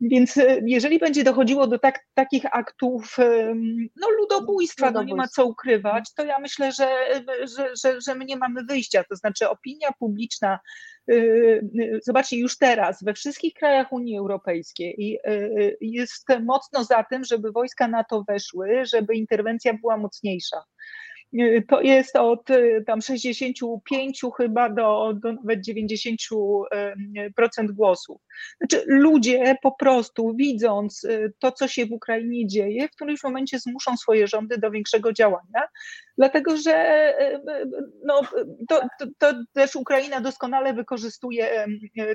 Więc 0.00 0.36
e, 0.36 0.60
jeżeli 0.66 0.98
będzie 0.98 1.24
dochodziło 1.24 1.66
do 1.66 1.78
tak, 1.78 2.00
takich 2.14 2.54
aktów 2.54 3.16
no, 3.96 4.10
ludobójstwa, 4.10 4.90
no 4.90 5.02
nie 5.02 5.14
ma 5.14 5.28
co 5.28 5.46
ukrywać, 5.46 6.14
to 6.14 6.24
ja 6.24 6.38
myślę, 6.38 6.72
że, 6.72 6.88
że, 7.56 7.76
że, 7.82 8.00
że 8.00 8.14
my 8.14 8.24
nie 8.24 8.36
mamy 8.36 8.64
wyjścia. 8.64 9.04
To 9.04 9.16
znaczy 9.16 9.48
opinia 9.48 9.92
publiczna, 9.98 10.58
y, 11.10 12.00
zobaczcie, 12.04 12.38
już 12.38 12.58
teraz 12.58 13.04
we 13.04 13.14
wszystkich 13.14 13.54
krajach 13.54 13.92
Unii 13.92 14.18
Europejskiej 14.18 15.20
y, 15.26 15.76
jest 15.80 16.26
mocno 16.44 16.84
za 16.84 17.04
tym, 17.04 17.24
żeby 17.24 17.52
wojska 17.52 17.88
NATO 17.88 18.24
weszły, 18.28 18.84
żeby 18.84 19.14
interwencja 19.14 19.74
była 19.74 19.96
mocniejsza. 19.96 20.56
Y, 21.40 21.64
to 21.68 21.80
jest 21.80 22.16
od 22.16 22.50
y, 22.50 22.84
tam 22.86 23.02
65 23.02 24.20
chyba 24.36 24.68
do, 24.68 25.12
do 25.14 25.32
nawet 25.32 25.60
90% 25.60 26.64
głosów. 27.72 28.20
Znaczy 28.60 28.84
ludzie 28.86 29.56
po 29.62 29.72
prostu 29.72 30.34
widząc 30.36 31.04
y, 31.04 31.32
to, 31.38 31.52
co 31.52 31.68
się 31.68 31.86
w 31.86 31.92
Ukrainie 31.92 32.46
dzieje, 32.46 32.88
w 32.88 32.90
którymś 32.90 33.22
momencie 33.22 33.58
zmuszą 33.58 33.96
swoje 33.96 34.26
rządy 34.26 34.58
do 34.58 34.70
większego 34.70 35.12
działania, 35.12 35.62
dlatego 36.18 36.56
że 36.56 37.14
no, 38.04 38.20
to, 38.68 38.80
to, 38.98 39.06
to 39.18 39.34
też 39.52 39.76
Ukraina 39.76 40.20
doskonale 40.20 40.74
wykorzystuje 40.74 41.66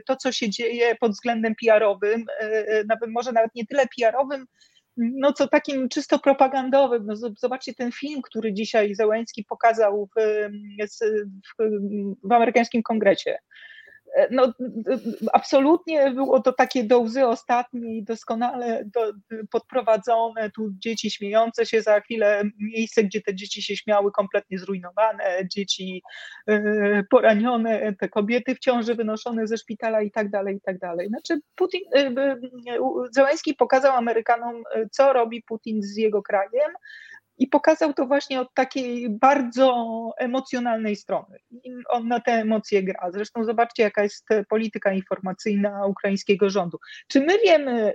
to, 0.05 0.15
co 0.15 0.31
się 0.31 0.49
dzieje 0.49 0.95
pod 0.95 1.11
względem 1.11 1.53
PR-owym, 1.65 2.25
nawet 2.87 3.09
może 3.09 3.31
nawet 3.31 3.55
nie 3.55 3.65
tyle 3.65 3.83
PR-owym, 3.97 4.45
no 4.97 5.33
co 5.33 5.47
takim 5.47 5.89
czysto 5.89 6.19
propagandowym. 6.19 7.05
No 7.05 7.15
zobaczcie 7.37 7.73
ten 7.73 7.91
film, 7.91 8.21
który 8.21 8.53
dzisiaj 8.53 8.95
Zełański 8.95 9.43
pokazał 9.43 10.09
w, 10.17 10.21
w, 10.89 11.63
w 12.23 12.31
amerykańskim 12.31 12.83
kongrecie. 12.83 13.39
E, 14.17 14.27
no, 14.31 14.53
absolutnie 15.33 16.11
było 16.11 16.41
to 16.41 16.53
takie 16.53 16.83
do 16.83 16.99
łzy 16.99 17.27
ostatniej, 17.27 18.03
doskonale 18.03 18.83
do, 18.85 19.13
podprowadzone, 19.51 20.51
tu 20.51 20.69
dzieci 20.71 21.11
śmiejące 21.11 21.65
się 21.65 21.81
za 21.81 21.99
chwilę, 21.99 22.43
miejsce, 22.59 23.03
gdzie 23.03 23.21
te 23.21 23.35
dzieci 23.35 23.61
się 23.61 23.75
śmiały, 23.75 24.11
kompletnie 24.11 24.59
zrujnowane, 24.59 25.23
dzieci 25.53 26.03
e, 26.47 27.03
poranione, 27.09 27.93
te 27.99 28.09
kobiety 28.09 28.55
w 28.55 28.59
ciąży 28.59 28.95
wynoszone 28.95 29.47
ze 29.47 29.57
szpitala 29.57 30.01
i 30.01 30.11
tak 30.11 30.29
dalej, 30.29 30.55
i 30.55 30.61
tak 30.61 30.79
dalej. 30.79 31.07
Znaczy 31.07 31.39
Putin, 31.55 31.81
e, 31.95 32.15
Zełański 33.11 33.53
pokazał 33.53 33.95
Amerykanom, 33.95 34.63
co 34.91 35.13
robi 35.13 35.43
Putin 35.43 35.83
z 35.83 35.97
jego 35.97 36.21
krajem, 36.21 36.71
I 37.37 37.47
pokazał 37.47 37.93
to 37.93 38.05
właśnie 38.05 38.41
od 38.41 38.53
takiej 38.53 39.09
bardzo 39.09 39.87
emocjonalnej 40.17 40.95
strony. 40.95 41.39
I 41.51 41.71
on 41.89 42.07
na 42.07 42.19
te 42.19 42.31
emocje 42.31 42.83
gra. 42.83 43.11
Zresztą 43.11 43.43
zobaczcie, 43.45 43.83
jaka 43.83 44.03
jest 44.03 44.27
polityka 44.49 44.93
informacyjna 44.93 45.85
ukraińskiego 45.85 46.49
rządu. 46.49 46.79
Czy 47.07 47.21
my 47.21 47.37
wiemy, 47.45 47.93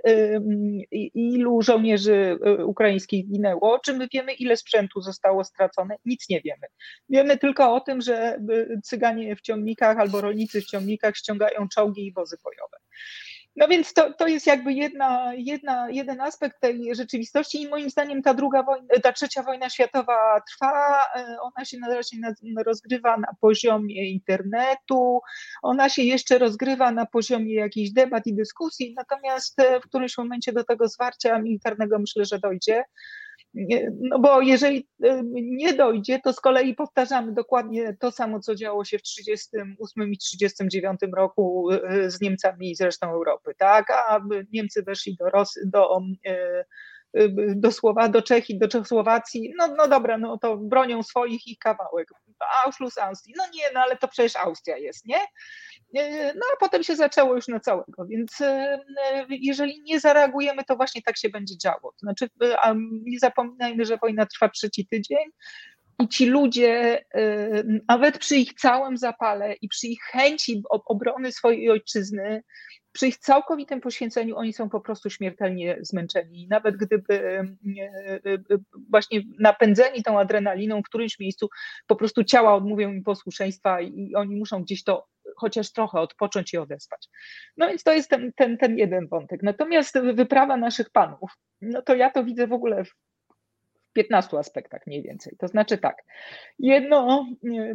ilu 1.13 1.61
żołnierzy 1.61 2.39
y, 2.59 2.65
ukraińskich 2.65 3.27
ginęło? 3.27 3.79
Czy 3.79 3.93
my 3.93 4.07
wiemy, 4.13 4.33
ile 4.33 4.57
sprzętu 4.57 5.01
zostało 5.01 5.43
stracone? 5.43 5.95
Nic 6.05 6.29
nie 6.29 6.41
wiemy. 6.41 6.67
Wiemy 7.09 7.37
tylko 7.37 7.75
o 7.75 7.79
tym, 7.79 8.01
że 8.01 8.37
y, 8.49 8.81
cyganie 8.83 9.35
w 9.35 9.41
ciągnikach 9.41 9.97
albo 9.99 10.21
rolnicy 10.21 10.61
w 10.61 10.65
ciągnikach 10.65 11.15
ściągają 11.15 11.67
czołgi 11.67 12.05
i 12.05 12.13
wozy 12.13 12.37
bojowe. 12.43 12.77
No 13.55 13.67
więc 13.67 13.93
to, 13.93 14.13
to 14.13 14.27
jest 14.27 14.47
jakby 14.47 14.73
jedna, 14.73 15.33
jedna, 15.33 15.89
jeden 15.89 16.21
aspekt 16.21 16.59
tej 16.61 16.95
rzeczywistości 16.95 17.61
i 17.61 17.67
moim 17.67 17.89
zdaniem 17.89 18.21
ta 18.21 18.33
druga 18.33 18.63
wojna, 18.63 18.87
ta 19.03 19.13
trzecia 19.13 19.43
wojna 19.43 19.69
światowa 19.69 20.41
trwa, 20.51 20.99
ona 21.41 21.65
się 21.65 21.77
na 21.77 21.87
razie 21.87 22.17
rozgrywa 22.65 23.17
na 23.17 23.27
poziomie 23.41 24.09
internetu, 24.11 25.19
ona 25.61 25.89
się 25.89 26.03
jeszcze 26.03 26.37
rozgrywa 26.37 26.91
na 26.91 27.05
poziomie 27.05 27.55
jakichś 27.55 27.91
debat 27.91 28.27
i 28.27 28.33
dyskusji, 28.35 28.93
natomiast 28.97 29.57
w 29.83 29.87
którymś 29.87 30.17
momencie 30.17 30.53
do 30.53 30.63
tego 30.63 30.87
zwarcia 30.87 31.39
militarnego 31.39 31.99
myślę, 31.99 32.25
że 32.25 32.39
dojdzie. 32.39 32.83
No 33.99 34.19
bo 34.19 34.41
jeżeli 34.41 34.87
e, 35.03 35.21
nie 35.33 35.73
dojdzie, 35.73 36.19
to 36.19 36.33
z 36.33 36.39
kolei 36.39 36.75
powtarzamy 36.75 37.33
dokładnie 37.33 37.95
to 37.99 38.11
samo, 38.11 38.39
co 38.39 38.55
działo 38.55 38.85
się 38.85 38.97
w 38.97 39.01
1938 39.01 40.13
i 40.13 40.17
1939 40.17 41.15
roku 41.15 41.71
e, 41.71 42.11
z 42.11 42.21
Niemcami 42.21 42.71
i 42.71 42.75
z 42.75 42.81
resztą 42.81 43.09
Europy, 43.11 43.51
tak? 43.57 43.91
A 43.91 44.19
Niemcy 44.53 44.83
weszli 44.83 45.15
do, 45.19 45.29
Rosy, 45.29 45.61
do, 45.65 45.99
do 47.55 47.71
Słowa, 47.71 48.09
do 48.09 48.21
Czech 48.21 48.49
i 48.49 48.59
do 48.59 48.67
Czechosłowacji, 48.67 49.53
no, 49.57 49.67
no 49.77 49.87
dobra, 49.87 50.17
no 50.17 50.37
to 50.37 50.57
bronią 50.57 51.03
swoich 51.03 51.47
ich 51.47 51.57
kawałek. 51.57 52.07
Ausschluss 52.65 52.97
Austrii, 52.97 53.35
no 53.37 53.43
nie, 53.53 53.63
no 53.73 53.79
ale 53.79 53.97
to 53.97 54.07
przecież 54.07 54.35
Austria 54.35 54.77
jest, 54.77 55.05
nie? 55.05 55.19
No 56.35 56.45
a 56.53 56.57
potem 56.59 56.83
się 56.83 56.95
zaczęło 56.95 57.35
już 57.35 57.47
na 57.47 57.59
całego, 57.59 58.05
więc 58.05 58.41
e, 58.41 58.79
jeżeli 59.29 59.81
nie 59.81 59.99
zareagujemy, 59.99 60.63
to 60.63 60.75
właśnie 60.75 61.01
tak 61.01 61.17
się 61.17 61.29
będzie 61.29 61.57
działo. 61.57 61.91
To 61.91 61.99
znaczy, 61.99 62.29
nie 63.05 63.19
zapominajmy, 63.19 63.85
że 63.85 63.97
wojna 63.97 64.25
trwa 64.25 64.49
trzeci 64.49 64.87
tydzień, 64.87 65.31
i 65.99 66.07
ci 66.07 66.25
ludzie, 66.25 67.05
e, 67.15 67.63
nawet 67.87 68.17
przy 68.17 68.35
ich 68.35 68.53
całym 68.53 68.97
zapale 68.97 69.53
i 69.53 69.67
przy 69.67 69.87
ich 69.87 70.01
chęci 70.01 70.63
obrony 70.69 71.31
swojej 71.31 71.69
ojczyzny, 71.69 72.43
przy 72.91 73.07
ich 73.07 73.17
całkowitym 73.17 73.81
poświęceniu 73.81 74.37
oni 74.37 74.53
są 74.53 74.69
po 74.69 74.81
prostu 74.81 75.09
śmiertelnie 75.09 75.77
zmęczeni. 75.81 76.47
Nawet 76.49 76.77
gdyby 76.77 77.13
e, 77.13 77.39
e, 78.25 78.37
właśnie 78.89 79.21
napędzeni 79.39 80.03
tą 80.03 80.19
adrenaliną 80.19 80.81
w 80.81 80.85
którymś 80.85 81.19
miejscu 81.19 81.49
po 81.87 81.95
prostu 81.95 82.23
ciała 82.23 82.55
odmówią 82.55 82.91
im 82.91 83.03
posłuszeństwa 83.03 83.81
i 83.81 84.15
oni 84.15 84.35
muszą 84.35 84.63
gdzieś 84.63 84.83
to 84.83 85.07
chociaż 85.37 85.71
trochę 85.71 85.99
odpocząć 85.99 86.53
i 86.53 86.57
odespać. 86.57 87.09
No 87.57 87.67
więc 87.67 87.83
to 87.83 87.93
jest 87.93 88.09
ten, 88.09 88.33
ten, 88.35 88.57
ten 88.57 88.77
jeden 88.77 89.07
wątek. 89.07 89.43
Natomiast 89.43 89.99
wyprawa 89.99 90.57
naszych 90.57 90.89
panów, 90.89 91.31
no 91.61 91.81
to 91.81 91.95
ja 91.95 92.11
to 92.11 92.23
widzę 92.23 92.47
w 92.47 92.53
ogóle 92.53 92.85
w 92.85 92.93
15 93.93 94.37
aspektach 94.37 94.87
mniej 94.87 95.03
więcej. 95.03 95.35
To 95.39 95.47
znaczy 95.47 95.77
tak, 95.77 96.03
jedno 96.59 97.25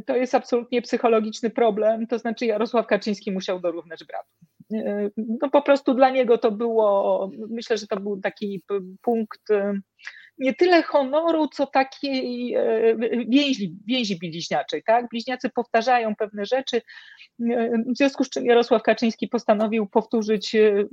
to 0.06 0.16
jest 0.16 0.34
absolutnie 0.34 0.82
psychologiczny 0.82 1.50
problem, 1.50 2.06
to 2.06 2.18
znaczy 2.18 2.46
Jarosław 2.46 2.86
Kaczyński 2.86 3.32
musiał 3.32 3.60
dorównać 3.60 4.04
bratu. 4.04 4.28
No 5.16 5.50
po 5.50 5.62
prostu 5.62 5.94
dla 5.94 6.10
niego 6.10 6.38
to 6.38 6.50
było, 6.50 7.30
myślę, 7.50 7.78
że 7.78 7.86
to 7.86 8.00
był 8.00 8.20
taki 8.20 8.62
punkt 9.02 9.42
nie 10.38 10.54
tyle 10.54 10.82
honoru, 10.82 11.48
co 11.48 11.66
takiej 11.66 12.54
e, 12.54 12.96
więzi, 13.28 13.76
więzi 13.86 14.16
bliźniaczej. 14.16 14.82
Tak? 14.86 15.08
Bliźniacy 15.08 15.50
powtarzają 15.50 16.16
pewne 16.16 16.46
rzeczy, 16.46 16.76
e, 16.76 16.82
w 17.92 17.96
związku 17.96 18.24
z 18.24 18.30
czym 18.30 18.46
Jarosław 18.46 18.82
Kaczyński 18.82 19.28
postanowił 19.28 19.86
powtórzyć 19.86 20.54
e, 20.54 20.84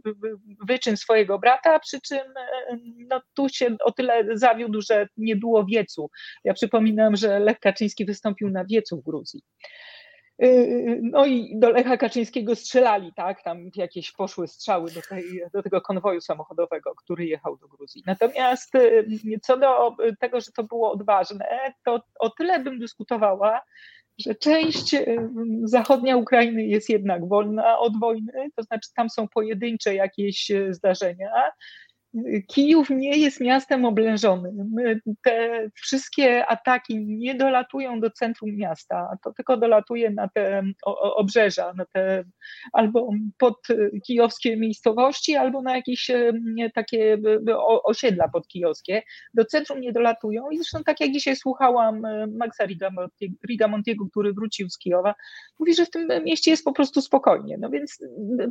wyczyn 0.68 0.98
swojego 0.98 1.40
brata, 1.40 1.80
przy 1.80 2.02
czym 2.02 2.24
no, 3.10 3.22
tu 3.34 3.50
się 3.50 3.76
o 3.84 3.92
tyle 3.92 4.38
zawiódł, 4.38 4.82
że 4.82 5.08
nie 5.18 5.36
było 5.36 5.66
wiecu. 5.66 6.10
Ja 6.44 6.54
przypominam, 6.54 7.16
że 7.16 7.40
Lech 7.40 7.60
Kaczyński 7.60 8.06
wystąpił 8.06 8.50
na 8.50 8.66
wiecu 8.66 8.98
w 8.98 9.04
Gruzji. 9.04 9.42
Yy, 10.40 11.00
no 11.02 11.26
i 11.26 11.60
do 11.60 11.70
Lecha 11.70 11.98
Kaczyńskiego 11.98 12.56
strzelali, 12.56 13.14
tak? 13.16 13.44
Tam 13.44 13.70
jakieś 13.76 14.12
poszły 14.12 14.48
strzały 14.48 14.92
do, 14.92 15.02
tej, 15.02 15.24
do 15.54 15.64
tego 15.64 15.82
konwoju 15.82 16.22
samochodowego, 16.22 16.96
który 16.96 17.26
jechał 17.26 17.58
do 17.58 17.68
Gruzji. 17.68 18.04
Natomiast 18.06 18.74
yy, 18.74 19.40
co 19.42 19.58
do 19.58 19.96
tego, 20.20 20.42
że 20.42 20.52
to 20.52 20.64
było 20.64 20.92
odważne, 20.92 21.74
to 21.86 22.02
o 22.20 22.30
tyle 22.30 22.60
bym 22.60 22.80
dyskutowała, 22.80 23.62
że 24.20 24.36
część 24.36 24.96
zachodnia 25.64 26.18
Ukrainy 26.18 26.66
jest 26.66 26.90
jednak 26.90 27.28
wolna 27.28 27.80
od 27.80 28.00
wojny, 28.00 28.50
to 28.56 28.64
znaczy 28.64 28.90
tam 28.96 29.10
są 29.10 29.28
pojedyncze 29.28 29.96
jakieś 29.96 30.52
zdarzenia, 30.70 31.32
Kijów 32.48 32.90
nie 32.90 33.18
jest 33.18 33.42
miastem 33.42 33.86
oblężonym. 33.86 34.76
Te 35.24 35.68
wszystkie 35.74 36.48
ataki 36.48 37.06
nie 37.06 37.36
dolatują 37.36 38.00
do 38.00 38.10
centrum 38.10 38.56
miasta, 38.56 39.18
to 39.24 39.34
tylko 39.34 39.58
dolatuje 39.58 40.10
na 40.10 40.28
te 40.28 40.64
obrzeża, 41.16 41.74
na 41.74 41.86
te 41.86 42.24
albo 42.74 43.10
pod 43.38 43.68
kijowskie 44.08 44.58
miejscowości, 44.58 45.36
albo 45.36 45.62
na 45.62 45.76
jakieś 45.76 46.12
takie 46.74 47.18
osiedla 47.84 48.28
podkijowskie. 48.28 49.04
Do 49.34 49.46
centrum 49.46 49.82
nie 49.82 49.92
dolatują 49.92 50.50
i 50.50 50.58
zresztą 50.58 50.84
tak 50.84 51.00
jak 51.00 51.12
dzisiaj 51.12 51.36
słuchałam 51.36 52.02
Maxa 52.38 52.66
Rigamontiego, 53.50 54.06
który 54.12 54.34
wrócił 54.34 54.70
z 54.70 54.78
Kijowa, 54.78 55.16
mówi, 55.60 55.76
że 55.76 55.86
w 55.86 55.90
tym 55.90 56.08
mieście 56.24 56.52
jest 56.52 56.64
po 56.64 56.74
prostu 56.74 57.02
spokojnie. 57.02 57.58
No 57.60 57.70
więc 57.70 58.00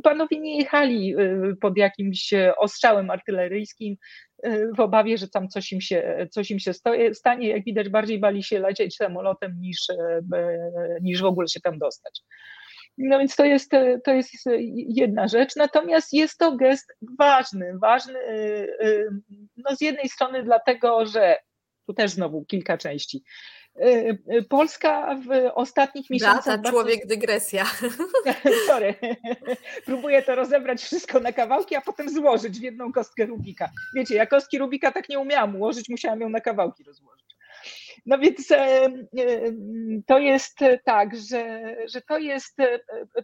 panowie 0.03 0.39
nie 0.39 0.57
jechali 0.57 1.15
y, 1.19 1.55
pod 1.61 1.77
jakimś 1.77 2.33
ostrzałem 2.57 3.09
artylerii, 3.09 3.54
amerykańskim 3.55 3.97
y, 4.45 4.69
w 4.77 4.79
obawie, 4.79 5.17
że 5.17 5.27
tam 5.27 5.49
coś 5.49 5.71
im 5.71 5.81
się, 5.81 6.27
coś 6.31 6.51
im 6.51 6.59
się 6.59 6.73
stanie. 7.13 7.49
Jak 7.49 7.63
widać, 7.63 7.89
bardziej 7.89 8.19
bali 8.19 8.43
się 8.43 8.59
lecieć 8.59 8.95
samolotem 8.95 9.59
niż, 9.59 9.89
e, 9.89 10.21
niż 11.01 11.21
w 11.21 11.25
ogóle 11.25 11.47
się 11.47 11.59
tam 11.59 11.79
dostać. 11.79 12.21
No 12.97 13.19
więc 13.19 13.35
to 13.35 13.45
jest, 13.45 13.71
to 14.03 14.11
jest 14.11 14.29
jedna 14.87 15.27
rzecz. 15.27 15.55
Natomiast 15.55 16.13
jest 16.13 16.37
to 16.37 16.55
gest 16.55 16.93
ważny, 17.19 17.73
ważny 17.81 18.19
no 19.57 19.75
z 19.75 19.81
jednej 19.81 20.09
strony 20.09 20.43
dlatego, 20.43 21.05
że 21.05 21.37
tu 21.87 21.93
też 21.93 22.11
znowu 22.11 22.45
kilka 22.45 22.77
części. 22.77 23.23
Y, 23.79 24.17
y, 24.33 24.43
Polska 24.43 25.15
w 25.15 25.51
ostatnich 25.53 26.09
miesiącach. 26.09 26.45
Beata, 26.45 26.69
człowiek 26.69 27.07
dygresja. 27.07 27.65
Sorry. 28.67 28.95
Próbuję 29.85 30.21
to 30.21 30.35
rozebrać 30.35 30.81
wszystko 30.81 31.19
na 31.19 31.31
kawałki, 31.31 31.75
a 31.75 31.81
potem 31.81 32.09
złożyć 32.09 32.59
w 32.59 32.63
jedną 32.63 32.91
kostkę 32.91 33.25
Rubika. 33.25 33.69
Wiecie, 33.95 34.15
ja 34.15 34.25
kostki 34.25 34.57
Rubika 34.57 34.91
tak 34.91 35.09
nie 35.09 35.19
umiałam 35.19 35.55
ułożyć, 35.55 35.89
musiałam 35.89 36.21
ją 36.21 36.29
na 36.29 36.41
kawałki 36.41 36.83
rozłożyć. 36.83 37.24
No 38.05 38.17
więc 38.17 38.51
e, 38.51 38.55
e, 38.55 38.91
to 40.07 40.19
jest 40.19 40.59
tak, 40.85 41.15
że, 41.29 41.75
że 41.93 42.01
to 42.01 42.17
jest 42.17 42.59
e, 42.59 42.79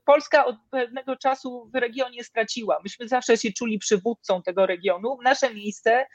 Polska 0.06 0.46
od 0.46 0.56
pewnego 0.70 1.16
czasu 1.16 1.70
w 1.74 1.76
regionie 1.76 2.24
straciła. 2.24 2.80
Myśmy 2.84 3.08
zawsze 3.08 3.38
się 3.38 3.52
czuli 3.52 3.80
przywódcą 3.80 4.42
tego 4.42 4.66
regionu. 4.66 5.18
Nasze 5.24 5.54
miejsce 5.54 6.06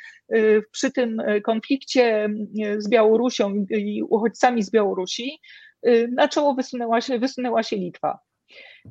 przy 0.73 0.93
tym 0.93 1.23
konflikcie 1.45 2.29
z 2.79 2.89
Białorusią 2.89 3.67
i 3.71 4.03
uchodźcami 4.03 4.63
z 4.63 4.71
Białorusi 4.71 5.39
na 6.13 6.29
czoło 6.29 6.55
wysunęła 6.55 7.01
się, 7.01 7.19
wysunęła 7.19 7.63
się 7.63 7.77
Litwa. 7.77 8.26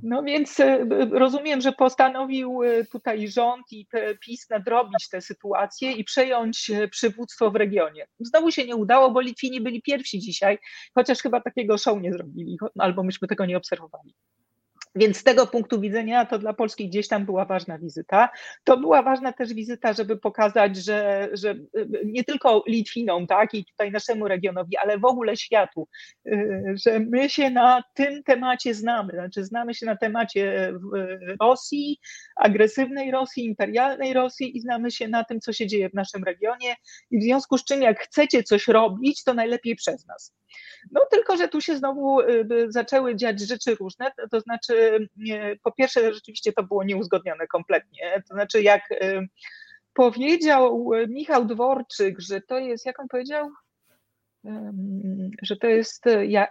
No 0.03 0.23
więc 0.23 0.59
e, 0.59 0.85
rozumiem, 1.11 1.61
że 1.61 1.71
postanowił 1.71 2.63
e, 2.63 2.85
tutaj 2.85 3.27
rząd 3.27 3.71
i 3.71 3.87
PiS 4.25 4.49
nadrobić 4.49 5.09
tę 5.09 5.21
sytuację 5.21 5.91
i 5.91 6.03
przejąć 6.03 6.69
e, 6.69 6.87
przywództwo 6.87 7.51
w 7.51 7.55
regionie. 7.55 8.07
Znowu 8.19 8.51
się 8.51 8.65
nie 8.65 8.75
udało, 8.75 9.11
bo 9.11 9.21
Litwini 9.21 9.61
byli 9.61 9.81
pierwsi 9.81 10.19
dzisiaj, 10.19 10.57
chociaż 10.95 11.21
chyba 11.21 11.41
takiego 11.41 11.77
show 11.77 12.01
nie 12.01 12.13
zrobili, 12.13 12.57
albo 12.79 13.03
myśmy 13.03 13.27
tego 13.27 13.45
nie 13.45 13.57
obserwowali. 13.57 14.15
Więc 14.95 15.17
z 15.17 15.23
tego 15.23 15.47
punktu 15.47 15.81
widzenia 15.81 16.25
to 16.25 16.39
dla 16.39 16.53
Polski 16.53 16.89
gdzieś 16.89 17.07
tam 17.07 17.25
była 17.25 17.45
ważna 17.45 17.79
wizyta. 17.79 18.29
To 18.63 18.77
była 18.77 19.03
ważna 19.03 19.33
też 19.33 19.53
wizyta, 19.53 19.93
żeby 19.93 20.17
pokazać, 20.17 20.77
że, 20.77 21.29
że 21.33 21.51
y, 21.51 21.65
nie 22.05 22.23
tylko 22.23 22.63
Litwinom, 22.67 23.27
tak, 23.27 23.53
i 23.53 23.65
tutaj 23.65 23.91
naszemu 23.91 24.27
regionowi, 24.27 24.77
ale 24.77 24.97
w 24.97 25.05
ogóle 25.05 25.37
światu, 25.37 25.87
y, 26.27 26.75
że 26.85 26.99
my 26.99 27.29
się 27.29 27.49
na 27.49 27.83
tym 27.93 28.23
temacie 28.23 28.73
znamy. 28.73 29.13
Znaczy, 29.13 29.43
znamy 29.43 29.73
się 29.73 29.85
na 29.85 29.95
temacie 29.95 30.73
Rosji, 31.41 31.99
agresywnej 32.35 33.11
Rosji, 33.11 33.45
imperialnej 33.45 34.13
Rosji 34.13 34.57
i 34.57 34.61
znamy 34.61 34.91
się 34.91 35.07
na 35.07 35.23
tym, 35.23 35.39
co 35.39 35.53
się 35.53 35.67
dzieje 35.67 35.89
w 35.89 35.93
naszym 35.93 36.23
regionie. 36.23 36.75
I 37.11 37.19
w 37.19 37.23
związku 37.23 37.57
z 37.57 37.65
czym, 37.65 37.81
jak 37.81 37.99
chcecie 37.99 38.43
coś 38.43 38.67
robić, 38.67 39.23
to 39.23 39.33
najlepiej 39.33 39.75
przez 39.75 40.05
nas. 40.05 40.33
No 40.91 41.01
tylko, 41.11 41.37
że 41.37 41.47
tu 41.47 41.61
się 41.61 41.77
znowu 41.77 42.21
y, 42.21 42.47
zaczęły 42.69 43.15
dziać 43.15 43.39
rzeczy 43.39 43.75
różne, 43.75 44.11
to 44.31 44.39
znaczy 44.39 45.07
po 45.63 45.71
pierwsze 45.71 46.13
rzeczywiście 46.13 46.53
to 46.53 46.63
było 46.63 46.83
nieuzgodnione 46.83 47.47
kompletnie, 47.47 48.23
to 48.29 48.33
znaczy 48.33 48.61
jak 48.61 48.91
y, 48.91 49.27
powiedział 49.93 50.91
Michał 51.07 51.45
Dworczyk, 51.45 52.19
że 52.19 52.41
to 52.41 52.57
jest, 52.57 52.85
jak 52.85 52.99
on 52.99 53.07
powiedział, 53.07 53.49
że 55.41 55.55
to 55.55 55.67
jest 55.67 56.03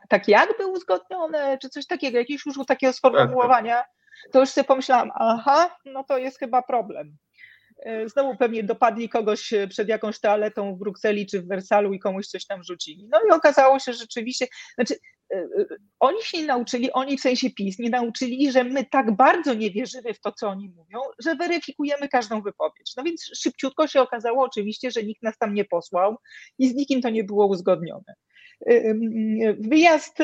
tak 0.08 0.28
jakby 0.28 0.66
uzgodnione, 0.66 1.58
czy 1.58 1.68
coś 1.68 1.86
takiego, 1.86 2.18
jakieś 2.18 2.46
już 2.46 2.56
takiego 2.66 2.92
sformułowania, 2.92 3.84
to 4.32 4.40
już 4.40 4.48
sobie 4.48 4.64
pomyślałam, 4.64 5.10
aha, 5.14 5.76
no 5.84 6.04
to 6.04 6.18
jest 6.18 6.38
chyba 6.38 6.62
problem. 6.62 7.16
E, 7.84 8.08
znowu 8.08 8.36
pewnie 8.36 8.62
dopadli 8.62 9.08
kogoś 9.08 9.52
e, 9.52 9.68
przed 9.68 9.88
jakąś 9.88 10.20
toaletą 10.20 10.74
w 10.74 10.78
Brukseli 10.78 11.26
czy 11.26 11.42
w 11.42 11.48
Wersalu 11.48 11.92
i 11.92 11.98
komuś 11.98 12.26
coś 12.26 12.46
tam 12.46 12.62
rzucili. 12.62 13.08
No 13.10 13.20
i 13.28 13.30
okazało 13.30 13.78
się 13.78 13.92
że 13.92 13.98
rzeczywiście, 13.98 14.46
znaczy 14.74 14.94
e, 15.32 15.48
oni 16.00 16.22
się 16.22 16.38
nie 16.38 16.46
nauczyli, 16.46 16.92
oni 16.92 17.18
w 17.18 17.20
sensie 17.20 17.50
PiS 17.50 17.78
nie 17.78 17.90
nauczyli, 17.90 18.52
że 18.52 18.64
my 18.64 18.84
tak 18.84 19.16
bardzo 19.16 19.54
nie 19.54 19.70
wierzymy 19.70 20.14
w 20.14 20.20
to, 20.20 20.32
co 20.32 20.48
oni 20.48 20.68
mówią, 20.68 21.00
że 21.18 21.34
weryfikujemy 21.34 22.08
każdą 22.08 22.42
wypowiedź. 22.42 22.92
No 22.96 23.02
więc 23.02 23.30
szybciutko 23.38 23.86
się 23.86 24.00
okazało 24.00 24.44
oczywiście, 24.44 24.90
że 24.90 25.02
nikt 25.02 25.22
nas 25.22 25.38
tam 25.38 25.54
nie 25.54 25.64
posłał 25.64 26.16
i 26.58 26.68
z 26.68 26.74
nikim 26.74 27.02
to 27.02 27.10
nie 27.10 27.24
było 27.24 27.46
uzgodnione. 27.46 28.14
Wyjazd 29.58 30.18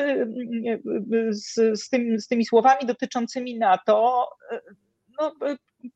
z, 1.30 1.80
z, 1.80 1.88
tym, 1.88 2.20
z 2.20 2.28
tymi 2.28 2.46
słowami 2.46 2.86
dotyczącymi 2.86 3.58
NATO, 3.58 4.28
no, 5.20 5.32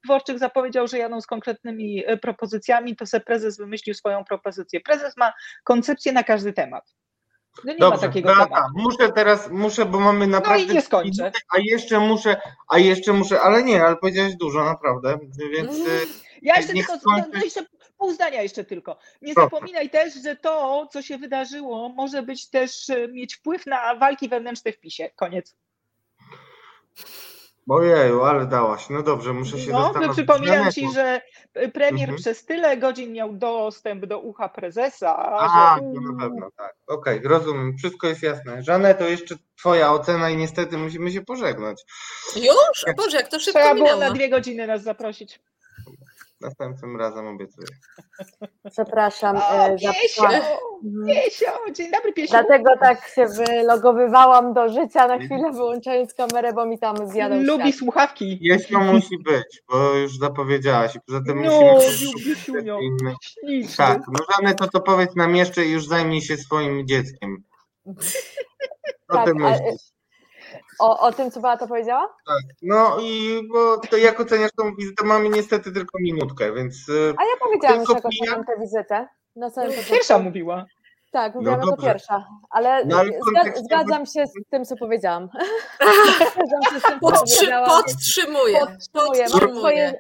Dworczyk 0.04 0.38
zapowiedział, 0.38 0.88
że 0.88 0.98
jadą 0.98 1.20
z 1.20 1.26
konkretnymi 1.26 2.02
e, 2.06 2.16
propozycjami, 2.16 2.96
to 2.96 3.06
se 3.06 3.20
prezes 3.20 3.58
wymyślił 3.58 3.94
swoją 3.94 4.24
propozycję. 4.24 4.80
Prezes 4.80 5.16
ma 5.16 5.32
koncepcję 5.64 6.12
na 6.12 6.24
każdy 6.24 6.52
temat. 6.52 6.94
No 7.64 7.72
nie 7.72 7.78
Dobrze, 7.78 7.96
ma 7.96 8.08
takiego 8.08 8.28
Beata, 8.28 8.46
tematu. 8.46 8.72
muszę 8.74 9.12
teraz, 9.12 9.50
muszę, 9.50 9.84
bo 9.84 10.00
mamy 10.00 10.26
naprawdę... 10.26 10.66
No 10.66 10.72
i 10.72 10.74
nie 10.74 10.82
skończę. 10.82 11.32
A 11.54 11.58
jeszcze 11.58 12.00
muszę, 12.00 12.40
a 12.68 12.78
jeszcze 12.78 13.12
muszę, 13.12 13.40
ale 13.40 13.62
nie, 13.62 13.84
ale 13.84 13.96
powiedziałeś 13.96 14.36
dużo, 14.36 14.64
naprawdę, 14.64 15.18
więc... 15.52 15.76
Mm. 15.76 15.88
Ja 16.42 16.56
jeszcze 16.56 16.72
tylko, 16.72 16.98
skończę... 16.98 17.44
jeszcze 17.44 17.66
pół 17.98 18.12
zdania 18.12 18.42
jeszcze 18.42 18.64
tylko. 18.64 18.98
Nie 19.22 19.34
Proszę. 19.34 19.50
zapominaj 19.50 19.90
też, 19.90 20.14
że 20.14 20.36
to, 20.36 20.86
co 20.92 21.02
się 21.02 21.18
wydarzyło, 21.18 21.88
może 21.88 22.22
być 22.22 22.50
też, 22.50 22.90
e, 22.90 23.08
mieć 23.08 23.34
wpływ 23.34 23.66
na 23.66 23.94
walki 23.94 24.28
wewnętrzne 24.28 24.72
w 24.72 24.80
PiSie. 24.80 25.10
Koniec. 25.16 25.56
Ojeju, 27.68 28.22
ale 28.22 28.46
dałaś. 28.46 28.90
No 28.90 29.02
dobrze, 29.02 29.32
muszę 29.32 29.58
się 29.58 29.72
no, 29.72 29.82
zastanowić. 29.82 30.08
No, 30.08 30.14
przypominam 30.14 30.72
Ci, 30.72 30.92
że 30.94 31.20
premier 31.52 32.08
mhm. 32.08 32.16
przez 32.18 32.44
tyle 32.44 32.76
godzin 32.76 33.12
miał 33.12 33.32
dostęp 33.32 34.06
do 34.06 34.18
ucha 34.18 34.48
prezesa. 34.48 35.16
A, 35.16 35.76
że... 35.78 35.84
no 35.86 36.12
na 36.12 36.24
pewno, 36.24 36.48
tak. 36.56 36.74
Okej, 36.86 37.18
okay, 37.18 37.28
rozumiem. 37.28 37.76
Wszystko 37.78 38.06
jest 38.06 38.22
jasne. 38.22 38.62
Żanę, 38.62 38.94
to 38.94 39.04
jeszcze 39.04 39.34
Twoja 39.58 39.92
ocena 39.92 40.30
i 40.30 40.36
niestety 40.36 40.78
musimy 40.78 41.12
się 41.12 41.22
pożegnać. 41.22 41.84
Już? 42.36 42.94
Boże, 42.96 43.16
jak 43.16 43.28
to 43.28 43.40
szybko 43.40 43.60
Trzeba 43.60 43.74
minęło. 43.74 43.98
było 43.98 44.08
na 44.08 44.14
dwie 44.14 44.28
godziny 44.28 44.66
nas 44.66 44.82
zaprosić. 44.82 45.40
Następnym 46.40 46.96
razem 46.96 47.26
obiecuję. 47.26 47.66
Przepraszam. 48.70 49.36
O, 49.36 49.66
e, 49.66 49.76
Piesio, 49.76 50.22
Piesio, 51.06 51.72
dzień 51.72 51.90
dobry 51.90 52.12
Piesio. 52.12 52.30
Dlatego 52.32 52.70
tak 52.80 53.08
się 53.08 53.26
wylogowywałam 53.26 54.52
do 54.52 54.68
życia 54.68 55.06
na 55.06 55.18
chwilę, 55.18 55.52
wyłączając 55.52 56.14
kamerę, 56.14 56.52
bo 56.52 56.66
mi 56.66 56.78
tam 56.78 57.08
zjadą 57.08 57.42
Lubi 57.42 57.62
świat. 57.62 57.78
słuchawki. 57.78 58.38
Jeśli 58.40 58.76
musi 58.76 59.18
być, 59.18 59.62
bo 59.68 59.94
już 59.94 60.18
zapowiedziałaś. 60.18 60.98
Poza 61.06 61.20
tym 61.26 61.42
no, 61.42 61.60
musimy... 61.72 62.64
Tak, 63.76 64.00
no 64.08 64.24
żadne 64.32 64.54
to 64.54 64.68
to 64.68 64.80
powiedz 64.80 65.16
nam 65.16 65.36
jeszcze 65.36 65.64
i 65.64 65.72
już 65.72 65.86
zajmij 65.86 66.22
się 66.22 66.36
swoim 66.36 66.86
dzieckiem. 66.86 67.44
Co 69.06 69.14
tak, 69.14 69.24
ty 69.24 69.34
myślisz? 69.34 69.93
O, 70.78 71.00
o 71.00 71.12
tym, 71.12 71.30
co 71.30 71.40
Beata 71.40 71.66
powiedziała? 71.66 72.08
Tak, 72.26 72.56
no 72.62 72.96
i 73.00 73.40
bo 73.52 73.78
to 73.78 73.96
jak 73.96 74.20
oceniasz 74.20 74.50
tą 74.56 74.74
wizytę? 74.74 75.04
Mamy 75.04 75.28
niestety 75.28 75.72
tylko 75.72 75.98
minutkę, 76.00 76.52
więc... 76.52 76.74
E, 76.88 77.14
A 77.18 77.24
ja 77.24 77.36
powiedziałam 77.40 77.80
już, 77.80 77.88
jak 77.88 78.04
oceniam 78.04 78.44
tę 78.44 78.52
wizytę. 78.60 79.08
Na 79.36 79.50
samym 79.50 79.72
Pierwsza 79.90 80.18
mówiła. 80.18 80.64
Tak, 81.12 81.34
mówiłam 81.34 81.60
no 81.60 81.66
jako 81.66 81.82
pierwsza, 81.82 82.24
ale, 82.50 82.84
no, 82.84 82.98
ale 82.98 83.10
zgadzam 83.64 84.06
się 84.06 84.26
z 84.26 84.32
tym, 84.50 84.64
co 84.64 84.76
powiedziałam. 84.76 85.28
zgadzam 86.34 86.74
się 86.74 86.80
z 86.80 86.82
tym, 86.82 87.00
co 87.00 87.10
Podtrzy 87.10 87.36
powiedziałam. 87.36 87.70
Podtrzymuję. 87.70 88.58
Podtrzymuję. 88.60 89.24
Podtrzymuję 89.24 89.48
mam 89.48 89.58
swoje 89.58 89.94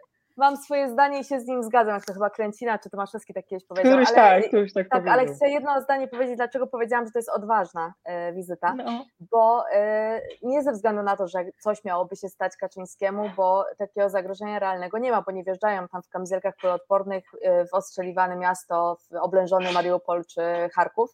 zdanie 0.90 1.20
i 1.20 1.24
się 1.24 1.40
z 1.40 1.46
nim 1.46 1.62
zgadzam, 1.62 1.94
jak 1.94 2.04
to 2.04 2.12
chyba 2.12 2.30
Kręcina 2.30 2.78
czy 2.78 2.90
Tomaszewski 2.90 3.34
tak 3.34 3.46
kiedyś 3.46 3.66
powiedział. 3.66 3.92
Któryś 3.92 4.08
ale, 4.08 4.16
tak, 4.16 4.48
któryś 4.48 4.72
tak, 4.72 4.88
tak 4.88 5.08
ale 5.08 5.26
chcę 5.26 5.48
jedno 5.48 5.80
zdanie 5.80 6.08
powiedzieć, 6.08 6.36
dlaczego 6.36 6.66
powiedziałam, 6.66 7.06
że 7.06 7.12
to 7.12 7.18
jest 7.18 7.28
odważna 7.28 7.94
e, 8.04 8.32
wizyta, 8.32 8.74
no. 8.74 9.04
bo 9.20 9.64
e, 9.72 10.20
nie 10.42 10.62
ze 10.62 10.72
względu 10.72 11.02
na 11.02 11.16
to, 11.16 11.28
że 11.28 11.44
coś 11.60 11.84
miałoby 11.84 12.16
się 12.16 12.28
stać 12.28 12.56
Kaczyńskiemu, 12.56 13.30
bo 13.36 13.64
takiego 13.78 14.10
zagrożenia 14.10 14.58
realnego 14.58 14.98
nie 14.98 15.10
ma, 15.10 15.22
bo 15.22 15.32
nie 15.32 15.44
wjeżdżają 15.44 15.88
tam 15.88 16.02
w 16.02 16.08
kamizelkach 16.08 16.54
kuloodpornych 16.60 17.24
e, 17.42 17.66
w 17.66 17.74
ostrzeliwane 17.74 18.36
miasto, 18.36 18.96
w 19.10 19.14
oblężony 19.16 19.72
Mariupol 19.72 20.24
czy 20.24 20.42
Charków, 20.74 21.10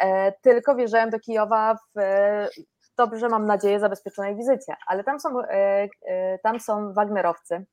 e, 0.00 0.32
tylko 0.32 0.74
wjeżdżają 0.74 1.10
do 1.10 1.18
Kijowa 1.18 1.74
w 1.74 2.00
dobrze, 3.00 3.28
mam 3.28 3.46
nadzieję, 3.46 3.80
zabezpieczonej 3.80 4.36
wizycie, 4.36 4.74
ale 4.86 5.04
tam 5.04 5.20
są, 5.20 5.40
e, 5.40 5.88
e, 6.06 6.38
tam 6.38 6.60
są 6.60 6.92
Wagnerowcy, 6.92 7.64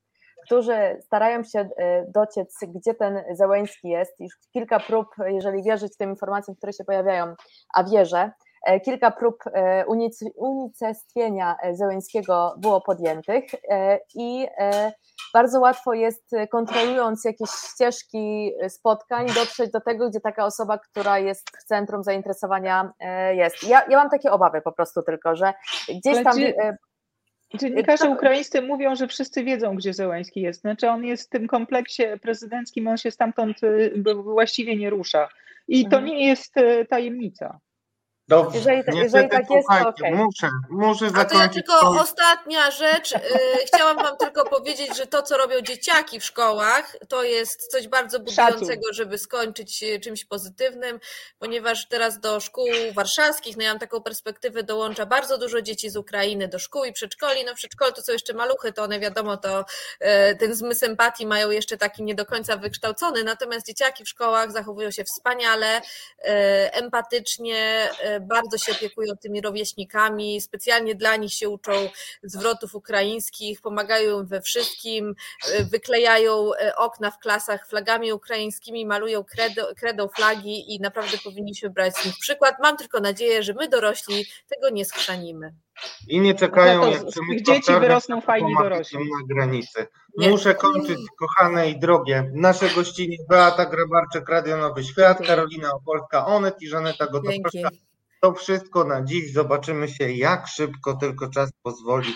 którzy 0.47 1.01
starają 1.01 1.43
się 1.43 1.59
e, 1.59 2.05
dociec, 2.11 2.59
gdzie 2.67 2.93
ten 2.93 3.23
Zełęński 3.31 3.87
jest. 3.89 4.19
Już 4.19 4.33
kilka 4.53 4.79
prób, 4.79 5.07
jeżeli 5.25 5.63
wierzyć 5.63 5.97
tym 5.97 6.09
informacjom, 6.09 6.55
które 6.55 6.73
się 6.73 6.83
pojawiają, 6.83 7.35
a 7.73 7.83
wierzę, 7.83 8.31
e, 8.65 8.79
kilka 8.79 9.11
prób 9.11 9.35
e, 9.53 9.85
unicestwienia 10.35 11.55
Zełęńskiego 11.71 12.55
było 12.57 12.81
podjętych 12.81 13.43
i 14.15 14.47
bardzo 15.33 15.59
łatwo 15.59 15.93
jest, 15.93 16.31
kontrolując 16.51 17.25
jakieś 17.25 17.49
ścieżki 17.49 18.53
spotkań, 18.69 19.27
dotrzeć 19.27 19.71
do 19.71 19.81
tego, 19.81 20.09
gdzie 20.09 20.19
taka 20.19 20.45
osoba, 20.45 20.77
która 20.77 21.19
jest 21.19 21.49
w 21.57 21.63
centrum 21.63 22.03
zainteresowania 22.03 22.91
jest. 23.31 23.63
Ja, 23.63 23.85
ja 23.89 23.97
mam 23.97 24.09
takie 24.09 24.31
obawy 24.31 24.61
po 24.61 24.71
prostu 24.71 25.03
tylko, 25.03 25.35
że 25.35 25.53
gdzieś 25.89 26.23
tam... 26.23 26.33
Dziennikarze 27.53 28.09
ukraińscy 28.09 28.61
mówią, 28.61 28.95
że 28.95 29.07
wszyscy 29.07 29.43
wiedzą, 29.43 29.75
gdzie 29.75 29.93
Zełański 29.93 30.41
jest. 30.41 30.61
Znaczy 30.61 30.89
on 30.89 31.05
jest 31.05 31.27
w 31.27 31.29
tym 31.29 31.47
kompleksie 31.47 32.03
prezydenckim, 32.21 32.87
on 32.87 32.97
się 32.97 33.11
stamtąd 33.11 33.63
y, 33.63 34.03
właściwie 34.23 34.75
nie 34.75 34.89
rusza. 34.89 35.29
I 35.67 35.83
to 35.83 35.97
mhm. 35.97 36.05
nie 36.05 36.27
jest 36.27 36.57
y, 36.57 36.85
tajemnica. 36.89 37.59
Dobrze, 38.29 38.75
jeżeli, 38.75 38.97
jeżeli 38.97 39.29
tak 39.29 39.49
jest, 39.49 39.67
to 39.67 39.89
okay. 39.89 40.11
muszę, 40.11 40.49
muszę 40.69 41.09
zakończyć. 41.09 41.31
A 41.31 41.35
to 41.35 41.41
ja 41.41 41.49
tylko 41.49 42.01
ostatnia 42.01 42.71
rzecz. 42.71 43.11
Yy, 43.11 43.19
chciałam 43.65 43.97
Wam 43.97 44.17
tylko 44.17 44.45
powiedzieć, 44.45 44.97
że 44.97 45.07
to, 45.07 45.23
co 45.23 45.37
robią 45.37 45.61
dzieciaki 45.61 46.19
w 46.19 46.25
szkołach, 46.25 46.95
to 47.09 47.23
jest 47.23 47.67
coś 47.71 47.87
bardzo 47.87 48.19
budującego, 48.19 48.93
żeby 48.93 49.17
skończyć 49.17 49.83
czymś 50.03 50.25
pozytywnym, 50.25 50.99
ponieważ 51.39 51.87
teraz 51.87 52.19
do 52.19 52.39
szkół 52.39 52.67
warszawskich, 52.93 53.57
no 53.57 53.63
ja 53.63 53.69
mam 53.69 53.79
taką 53.79 54.01
perspektywę, 54.01 54.63
dołącza 54.63 55.05
bardzo 55.05 55.37
dużo 55.37 55.61
dzieci 55.61 55.89
z 55.89 55.97
Ukrainy 55.97 56.47
do 56.47 56.59
szkół 56.59 56.83
i 56.83 56.93
przedszkoli. 56.93 57.45
No 57.45 57.55
przedszkole 57.55 57.91
to 57.91 58.01
są 58.01 58.11
jeszcze 58.11 58.33
maluchy, 58.33 58.73
to 58.73 58.83
one 58.83 58.99
wiadomo, 58.99 59.37
to 59.37 59.65
yy, 60.01 60.07
ten 60.39 60.55
zmysł 60.55 60.85
empatii 60.85 61.25
mają 61.25 61.49
jeszcze 61.49 61.77
taki 61.77 62.03
nie 62.03 62.15
do 62.15 62.25
końca 62.25 62.57
wykształcony, 62.57 63.23
natomiast 63.23 63.67
dzieciaki 63.67 64.03
w 64.03 64.09
szkołach 64.09 64.51
zachowują 64.51 64.91
się 64.91 65.03
wspaniale, 65.03 65.81
yy, 66.23 66.31
empatycznie, 66.71 67.89
bardzo 68.21 68.57
się 68.57 68.71
opiekują 68.71 69.17
tymi 69.21 69.41
rówieśnikami, 69.41 70.41
specjalnie 70.41 70.95
dla 70.95 71.15
nich 71.15 71.33
się 71.33 71.49
uczą 71.49 71.71
zwrotów 72.23 72.75
ukraińskich, 72.75 73.61
pomagają 73.61 74.25
we 74.25 74.41
wszystkim, 74.41 75.15
wyklejają 75.71 76.51
e, 76.53 76.75
okna 76.75 77.11
w 77.11 77.19
klasach 77.19 77.67
flagami 77.67 78.13
ukraińskimi, 78.13 78.85
malują 78.85 79.23
kredo, 79.23 79.67
kredą 79.77 80.07
flagi 80.07 80.75
i 80.75 80.79
naprawdę 80.79 81.17
powinniśmy 81.23 81.69
brać 81.69 81.97
z 81.97 82.05
nich 82.05 82.15
przykład. 82.19 82.55
Mam 82.63 82.77
tylko 82.77 82.99
nadzieję, 82.99 83.43
że 83.43 83.53
my 83.53 83.67
dorośli 83.67 84.25
tego 84.49 84.69
nie 84.69 84.85
schrzanimy. 84.85 85.53
I 86.07 86.19
nie 86.19 86.35
czekają, 86.35 86.81
no 86.81 86.87
jak 86.87 87.03
ich 87.33 87.43
dzieci 87.43 87.71
wyrosną 87.79 88.21
fajni 88.21 88.53
dorośli. 88.59 88.99
na 88.99 89.35
granicy. 89.35 89.87
Nie. 90.17 90.29
Muszę 90.29 90.55
kończyć, 90.55 90.99
kochane 91.19 91.69
i 91.69 91.79
drogie. 91.79 92.31
Nasze 92.33 92.69
gościnie 92.69 93.17
Beata 93.29 93.65
Grabarczyk, 93.65 94.29
Radio 94.29 94.57
Nowy 94.57 94.83
Świat, 94.83 95.27
Karolina 95.27 95.71
Opolska, 95.71 96.25
Onet 96.25 96.61
i 96.61 96.67
Żaneta 96.67 97.07
Gotowska. 97.07 97.69
To 98.21 98.33
wszystko 98.33 98.83
na 98.83 99.03
dziś. 99.03 99.33
Zobaczymy 99.33 99.87
się, 99.87 100.11
jak 100.11 100.47
szybko 100.47 100.93
tylko 100.93 101.29
czas 101.29 101.51
pozwoli 101.61 102.13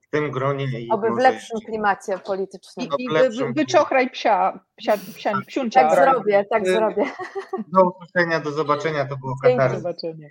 w 0.00 0.10
tym 0.10 0.30
gronie. 0.30 0.80
I 0.80 0.90
Oby 0.90 1.10
w 1.10 1.18
lepszym 1.18 1.58
klimacie 1.66 2.18
politycznym. 2.18 2.88
I, 2.98 3.04
i 3.04 3.54
wyczochraj 3.54 4.10
psia, 4.10 4.60
psia, 4.76 4.98
psia 5.14 5.32
psiuncia. 5.46 5.88
Tak 5.88 6.04
zrobię, 6.04 6.44
tak 6.50 6.62
y, 6.62 6.72
zrobię. 6.72 7.04
Do 7.68 7.80
usłyszenia, 7.90 8.40
do 8.40 8.50
zobaczenia. 8.50 9.06
To 9.06 9.16
było 9.16 9.34
Katarzyna. 9.42 9.68
Do 9.68 9.80
zobaczenia. 9.80 10.28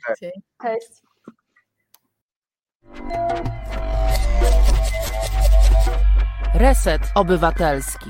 Cześć. 0.61 1.01
Reset 6.55 7.01
Obywatelski. 7.15 8.09